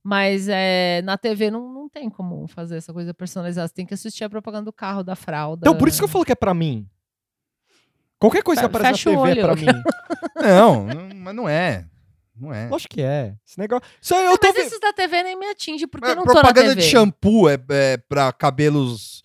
Mas 0.03 0.47
é, 0.49 1.01
na 1.03 1.17
TV 1.17 1.49
não, 1.51 1.71
não 1.71 1.87
tem 1.87 2.09
como 2.09 2.47
fazer 2.47 2.77
essa 2.77 2.91
coisa 2.91 3.13
personalizada. 3.13 3.67
Você 3.67 3.73
tem 3.73 3.85
que 3.85 3.93
assistir 3.93 4.23
a 4.23 4.29
propaganda 4.29 4.65
do 4.65 4.73
carro, 4.73 5.03
da 5.03 5.15
fralda. 5.15 5.61
Então, 5.63 5.77
por 5.77 5.87
isso 5.87 5.99
que 5.99 6.03
eu 6.03 6.09
falo 6.09 6.25
que 6.25 6.31
é 6.31 6.35
pra 6.35 6.53
mim. 6.53 6.87
Qualquer 8.23 8.41
coisa 8.43 8.61
que 8.61 8.65
aparece 8.67 8.91
fecha 9.03 9.11
na 9.11 9.19
o 9.19 9.25
TV 9.25 9.39
é 9.39 9.43
pra 9.43 9.55
mim. 9.55 9.65
Não, 10.37 10.85
não, 10.87 11.09
mas 11.17 11.35
não 11.35 11.49
é. 11.49 11.85
Não 12.39 12.53
é. 12.53 12.69
Lógico 12.69 12.95
que 12.95 13.01
é. 13.01 13.35
Esse 13.45 13.59
negócio. 13.59 13.83
Isso 14.01 14.15
aí 14.15 14.25
eu 14.25 14.37
tô 14.37 14.47
mas 14.47 14.55
vi- 14.55 14.61
esses 14.61 14.79
da 14.79 14.93
TV 14.93 15.23
nem 15.23 15.37
me 15.37 15.45
atinge, 15.47 15.85
porque 15.87 16.09
eu 16.09 16.15
não 16.15 16.23
tô 16.23 16.33
na 16.33 16.39
propaganda 16.41 16.69
TV. 16.69 16.81
de 16.81 16.87
shampoo 16.87 17.49
é, 17.49 17.57
é 17.69 17.97
pra 17.97 18.31
cabelos 18.31 19.21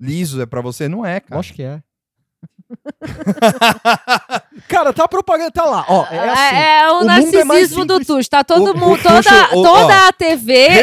lisos, 0.00 0.40
é 0.40 0.46
pra 0.46 0.60
você? 0.60 0.88
Não 0.88 1.04
é, 1.04 1.18
cara. 1.18 1.36
Lógico 1.36 1.56
que 1.56 1.62
é. 1.64 1.82
Cara, 4.68 4.92
tá 4.92 5.04
a 5.04 5.08
propaganda, 5.08 5.50
tá 5.50 5.64
lá. 5.64 5.84
Ó, 5.88 6.04
é 6.06 6.28
assim. 6.28 6.56
É, 6.56 6.80
é 6.82 6.92
o, 6.92 6.98
o 6.98 7.02
é 7.02 7.04
narcisismo 7.04 7.84
do 7.84 7.94
simples. 7.94 8.06
Tuxo. 8.06 8.30
Tá 8.30 8.44
todo 8.44 8.72
O- 8.72 8.76
mundo, 8.76 9.00
Tuxo, 9.02 9.22
toda, 9.22 9.46
o- 9.56 9.62
toda 9.62 10.04
ó, 10.04 10.08
a 10.08 10.12
TV 10.12 10.68
tá 10.68 10.74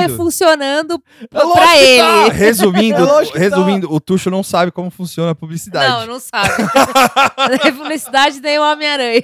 resumindo. 0.00 0.16
funcionando 0.16 1.02
É 1.22 1.26
pra 1.26 1.68
que 1.68 1.84
ele. 1.84 2.02
tá. 2.30 2.32
Resumindo, 2.32 3.08
É 3.34 3.38
resumindo, 3.38 3.92
o 3.92 4.00
Tuxo 4.00 4.30
não 4.30 4.42
sabe 4.42 4.70
como 4.70 4.90
funciona 4.90 5.32
a 5.32 5.34
publicidade. 5.34 6.06
Não, 6.06 6.14
não 6.14 6.20
sabe. 6.20 6.48
Nem 7.64 7.74
publicidade 7.74 8.40
nem 8.40 8.58
o 8.58 8.62
Homem-Aranha. 8.72 9.22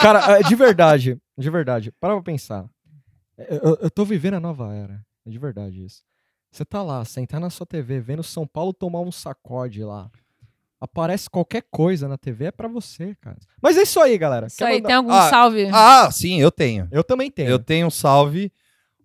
Cara, 0.00 0.38
é, 0.38 0.42
de 0.42 0.54
verdade, 0.54 1.16
de 1.38 1.50
verdade, 1.50 1.92
para 2.00 2.14
pra 2.14 2.22
pensar. 2.22 2.64
Eu, 3.38 3.58
eu- 3.70 3.78
eu 3.82 3.90
tô 3.90 4.04
vivendo 4.04 4.34
a 4.34 4.40
nova 4.40 4.74
era. 4.74 5.00
É 5.26 5.30
de 5.30 5.38
verdade 5.38 5.84
isso. 5.84 6.02
Você 6.52 6.64
tá 6.64 6.82
lá, 6.82 7.04
sentar 7.04 7.40
na 7.40 7.50
sua 7.50 7.66
TV, 7.66 8.00
vendo 8.00 8.22
São 8.22 8.46
Paulo 8.46 8.72
tomar 8.72 9.00
um 9.00 9.12
sacode 9.12 9.82
lá. 9.84 10.08
Aparece 10.80 11.28
qualquer 11.30 11.62
coisa 11.70 12.06
na 12.08 12.16
TV, 12.18 12.46
é 12.46 12.50
pra 12.50 12.68
você, 12.68 13.14
cara. 13.20 13.36
Mas 13.62 13.76
é 13.76 13.82
isso 13.82 14.00
aí, 14.00 14.16
galera. 14.18 14.46
Isso 14.46 14.56
Quer 14.58 14.66
aí, 14.66 14.74
mandar- 14.76 14.86
tem 14.88 14.96
algum 14.96 15.10
Ah, 15.12 15.30
salve? 15.30 15.68
Ah, 15.72 16.10
sim, 16.10 16.40
eu 16.40 16.50
tenho. 16.50 16.86
Eu 16.90 17.02
também 17.04 17.30
tenho. 17.30 17.48
Eu 17.48 17.58
tenho 17.58 17.86
um 17.86 17.90
salve. 17.90 18.52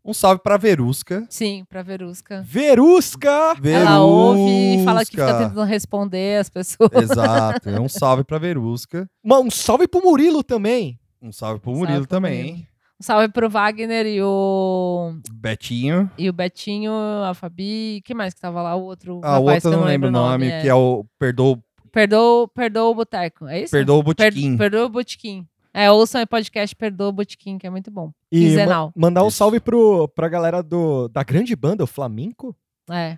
Um 0.03 0.13
salve 0.15 0.41
pra 0.41 0.57
Verusca. 0.57 1.25
Sim, 1.29 1.63
pra 1.69 1.83
Verusca. 1.83 2.41
Verusca! 2.43 3.55
Ela 3.63 3.99
ouve 4.01 4.81
e 4.81 4.83
fala 4.83 5.05
que 5.05 5.11
fica 5.11 5.25
Verusca. 5.25 5.47
tentando 5.49 5.63
responder 5.63 6.39
as 6.39 6.49
pessoas. 6.49 6.89
Exato. 6.93 7.69
É 7.69 7.79
um 7.79 7.87
salve 7.87 8.23
pra 8.23 8.39
Verusca. 8.39 9.07
Uma- 9.23 9.39
Um 9.39 9.51
salve 9.51 9.87
pro 9.87 10.01
Murilo 10.01 10.43
também. 10.43 10.99
Um 11.21 11.31
salve 11.31 11.59
pro 11.59 11.69
Salve 11.71 11.79
Murilo 11.85 12.07
pro 12.07 12.15
também. 12.17 12.43
Murilo. 12.51 12.67
Um 13.01 13.03
salve 13.03 13.29
pro 13.29 13.49
Wagner 13.49 14.05
e 14.05 14.21
o, 14.21 15.15
Betinho. 15.33 16.07
e 16.19 16.29
o 16.29 16.33
Betinho, 16.33 16.91
a 17.25 17.33
Fabi. 17.33 17.99
Quem 18.05 18.15
mais 18.15 18.31
que 18.31 18.39
tava 18.39 18.61
lá? 18.61 18.75
O 18.75 18.83
outro 18.83 19.19
Ah, 19.23 19.39
o 19.39 19.45
outro 19.45 19.59
que 19.59 19.67
eu 19.67 19.71
não 19.71 19.85
lembro 19.85 20.09
o 20.09 20.11
nome, 20.11 20.45
é. 20.47 20.61
que 20.61 20.69
é 20.69 20.75
o 20.75 21.03
Perdoa, 21.17 21.57
Perdoa, 21.91 22.47
perdoa 22.49 22.89
o 22.91 22.93
Boteco, 22.95 23.47
é 23.47 23.61
isso? 23.63 23.71
Perdoa 23.71 23.97
o 23.97 24.03
Botequim. 24.03 24.55
perdoa 24.55 24.85
o 24.85 24.89
Botequim. 24.89 25.47
É, 25.73 25.89
ouçam 25.89 26.21
o 26.21 26.27
podcast 26.27 26.75
Perdoa 26.75 27.07
o 27.09 27.11
Botequim, 27.11 27.57
que 27.57 27.65
é 27.65 27.71
muito 27.71 27.89
bom. 27.89 28.11
E 28.31 28.39
Quinzenal. 28.41 28.93
ma- 28.95 29.07
mandar 29.07 29.23
um 29.23 29.29
Isso. 29.29 29.37
salve 29.37 29.59
pro, 29.59 30.07
pra 30.09 30.29
galera 30.29 30.61
do, 30.61 31.07
da 31.07 31.23
grande 31.23 31.55
banda, 31.55 31.83
o 31.83 31.87
Flamenco. 31.87 32.55
É. 32.87 33.17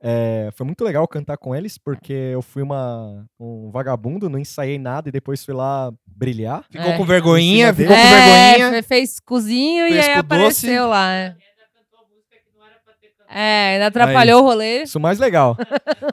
É, 0.00 0.50
foi 0.54 0.64
muito 0.64 0.84
legal 0.84 1.06
cantar 1.08 1.36
com 1.36 1.54
eles, 1.56 1.76
porque 1.76 2.12
eu 2.12 2.40
fui 2.40 2.62
uma, 2.62 3.26
um 3.38 3.68
vagabundo, 3.70 4.30
não 4.30 4.38
ensaiei 4.38 4.78
nada 4.78 5.08
e 5.08 5.12
depois 5.12 5.44
fui 5.44 5.52
lá 5.54 5.92
brilhar. 6.06 6.64
Ficou 6.70 6.90
É. 6.92 6.96
com 6.96 7.04
vergonhinha, 7.04 7.74
ficou 7.74 7.94
com 7.94 8.00
é, 8.00 8.08
vergonhinha. 8.54 8.70
fe- 8.82 8.88
fez 8.88 9.18
cozinho 9.20 9.86
e 9.88 9.92
Fez 9.92 10.06
aí 10.06 10.12
com 10.14 10.20
apareceu 10.20 10.82
doce. 10.84 10.88
lá. 10.90 11.12
é. 11.12 11.36
É, 13.30 13.72
ainda 13.74 13.88
atrapalhou 13.88 14.40
o 14.40 14.44
rolê. 14.44 14.84
Isso 14.84 14.98
mais 14.98 15.18
legal. 15.18 15.54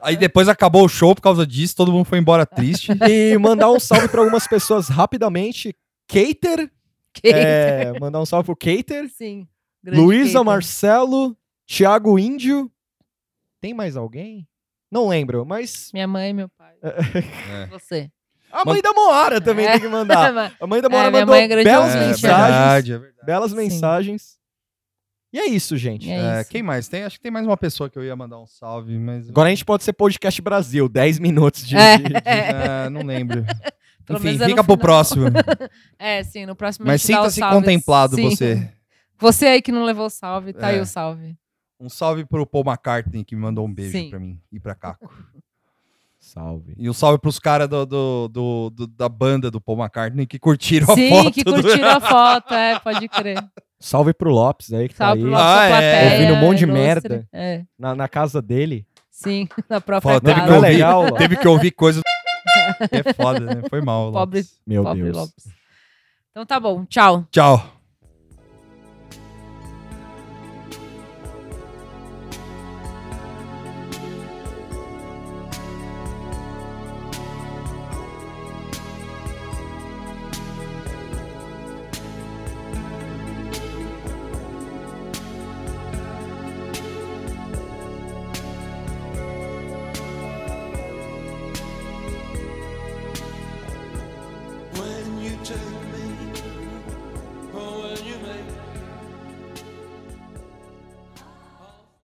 Aí 0.02 0.16
depois 0.18 0.48
acabou 0.50 0.84
o 0.84 0.88
show 0.88 1.14
por 1.14 1.22
causa 1.22 1.46
disso, 1.46 1.74
todo 1.74 1.90
mundo 1.90 2.04
foi 2.04 2.18
embora 2.18 2.44
triste. 2.44 2.92
e 3.08 3.38
mandar 3.38 3.70
um 3.70 3.80
salve 3.80 4.08
pra 4.08 4.20
algumas 4.20 4.46
pessoas 4.46 4.88
rapidamente. 4.88 5.74
Cater, 6.06 6.70
Que- 7.14 7.28
é, 7.30 7.98
mandar 7.98 8.20
um 8.20 8.26
salve 8.26 8.44
pro 8.46 8.54
Cater. 8.56 9.08
Sim. 9.08 9.46
Luísa. 9.84 10.44
Marcelo, 10.44 11.34
Thiago 11.66 12.18
Índio. 12.18 12.70
Tem 13.60 13.74
mais 13.74 13.96
alguém? 13.96 14.46
Não 14.90 15.08
lembro, 15.08 15.44
mas 15.44 15.90
Minha 15.92 16.06
mãe 16.06 16.30
e 16.30 16.32
meu 16.32 16.48
pai. 16.48 16.74
É. 16.82 17.66
Você. 17.66 18.10
a 18.52 18.64
mãe 18.64 18.80
da 18.80 18.92
Moara 18.92 19.40
também 19.40 19.66
É. 19.66 19.72
tem 19.72 19.80
que 19.80 19.88
mandar. 19.88 20.54
A 20.60 20.66
mãe 20.66 20.80
da 20.80 20.88
Moara 20.88 21.08
É, 21.08 21.10
mandou 21.10 21.26
mãe 21.34 21.44
é 21.44 21.64
belas 21.64 21.94
É 21.94 22.06
mensagens. 22.06 22.20
verdade, 22.20 22.92
é 22.92 22.98
verdade. 22.98 23.26
Belas 23.26 23.50
Sim. 23.50 23.56
mensagens. 23.56 24.36
E 25.32 25.38
é 25.38 25.46
isso, 25.46 25.76
gente. 25.76 26.10
É 26.10 26.14
É, 26.38 26.40
isso. 26.40 26.50
quem 26.50 26.62
mais? 26.62 26.86
Tem, 26.88 27.02
acho 27.02 27.16
que 27.16 27.22
tem 27.22 27.32
mais 27.32 27.44
uma 27.46 27.56
pessoa 27.56 27.90
que 27.90 27.98
eu 27.98 28.04
ia 28.04 28.14
mandar 28.16 28.38
um 28.40 28.46
salve, 28.46 28.96
mas. 28.98 29.28
Agora 29.28 29.48
a 29.48 29.50
gente 29.50 29.64
pode 29.64 29.82
ser 29.84 29.92
podcast 29.92 30.40
Brasil, 30.40 30.88
10 30.88 31.18
minutos 31.18 31.66
de. 31.66 31.76
É. 31.76 31.98
de- 31.98 32.04
de- 32.08 32.14
É, 32.24 32.88
não 32.88 33.02
lembro. 33.02 33.44
Pelo 34.06 34.20
Enfim, 34.20 34.40
é 34.40 34.46
fica 34.46 34.62
pro 34.62 34.78
próximo. 34.78 35.26
É, 35.98 36.22
sim, 36.22 36.46
no 36.46 36.54
próximo 36.54 36.84
a 36.84 36.92
Mas 36.92 37.02
sinta-se 37.02 37.40
contemplado 37.40 38.14
Sim. 38.14 38.30
você. 38.30 38.72
Você 39.18 39.46
aí 39.46 39.60
que 39.62 39.72
não 39.72 39.84
levou 39.84 40.08
salve, 40.08 40.52
tá 40.52 40.68
aí 40.68 40.78
É. 40.78 40.80
o 40.80 40.86
salve. 40.86 41.36
Um 41.78 41.88
salve 41.88 42.24
pro 42.24 42.46
Paul 42.46 42.64
McCartney, 42.66 43.24
que 43.24 43.34
me 43.36 43.42
mandou 43.42 43.66
um 43.66 43.72
beijo 43.72 43.92
Sim. 43.92 44.10
pra 44.10 44.18
mim 44.18 44.40
e 44.52 44.58
pra 44.58 44.74
Caco. 44.74 45.12
Salve. 46.18 46.74
E 46.76 46.90
um 46.90 46.92
salve 46.92 47.18
pros 47.20 47.38
caras 47.38 47.68
do, 47.68 47.86
do- 47.86 48.28
do- 48.28 48.70
do- 48.70 48.86
da 48.88 49.08
banda 49.08 49.48
do 49.48 49.60
Paul 49.60 49.78
McCartney 49.78 50.26
que 50.26 50.40
curtiram 50.40 50.92
Sim, 50.94 51.12
a 51.12 51.22
foto. 51.22 51.30
que 51.32 51.44
do- 51.44 51.52
curtiram 51.54 51.88
a 51.90 52.00
foto, 52.00 52.52
é, 52.54 52.78
pode 52.80 53.08
crer. 53.08 53.44
Salve 53.78 54.12
pro 54.12 54.30
Lopes 54.30 54.72
aí, 54.72 54.88
que 54.88 54.96
Salve 54.96 55.22
pro 55.22 55.30
tá 55.30 55.36
aí. 55.36 55.44
nossa 55.44 55.60
Ah, 55.60 55.64
é. 55.66 55.68
plateia. 56.00 56.12
Ouvindo 56.22 56.34
um 56.34 56.40
monte 56.48 56.58
de 56.58 56.64
ilustre. 56.64 56.82
merda. 56.82 57.28
É, 57.32 57.62
Na, 57.78 57.94
na 57.94 58.08
casa 58.08 58.42
dele. 58.42 58.84
sim, 59.08 59.46
na 59.70 59.80
própria 59.80 60.14
Foda, 60.14 60.34
teve, 60.34 60.40
que 60.40 60.46
Não 60.46 60.46
é 60.46 60.48
casa. 60.48 60.66
ouvir, 60.66 60.72
legal, 60.72 61.02
Lopes? 61.02 61.18
teve 61.18 61.36
que 61.36 61.48
ouvir 61.48 61.70
coisas. 61.72 62.02
É 62.90 63.12
foda, 63.12 63.40
né? 63.40 63.62
Foi 63.70 63.80
mal. 63.80 64.10
Pobre, 64.10 64.38
Lopes. 64.40 64.60
Meu 64.66 64.82
pobre 64.82 65.02
Deus. 65.04 65.16
Lopes. 65.16 65.48
Então 66.32 66.44
tá 66.46 66.58
bom, 66.58 66.84
tchau. 66.86 67.24
Tchau. 67.30 67.75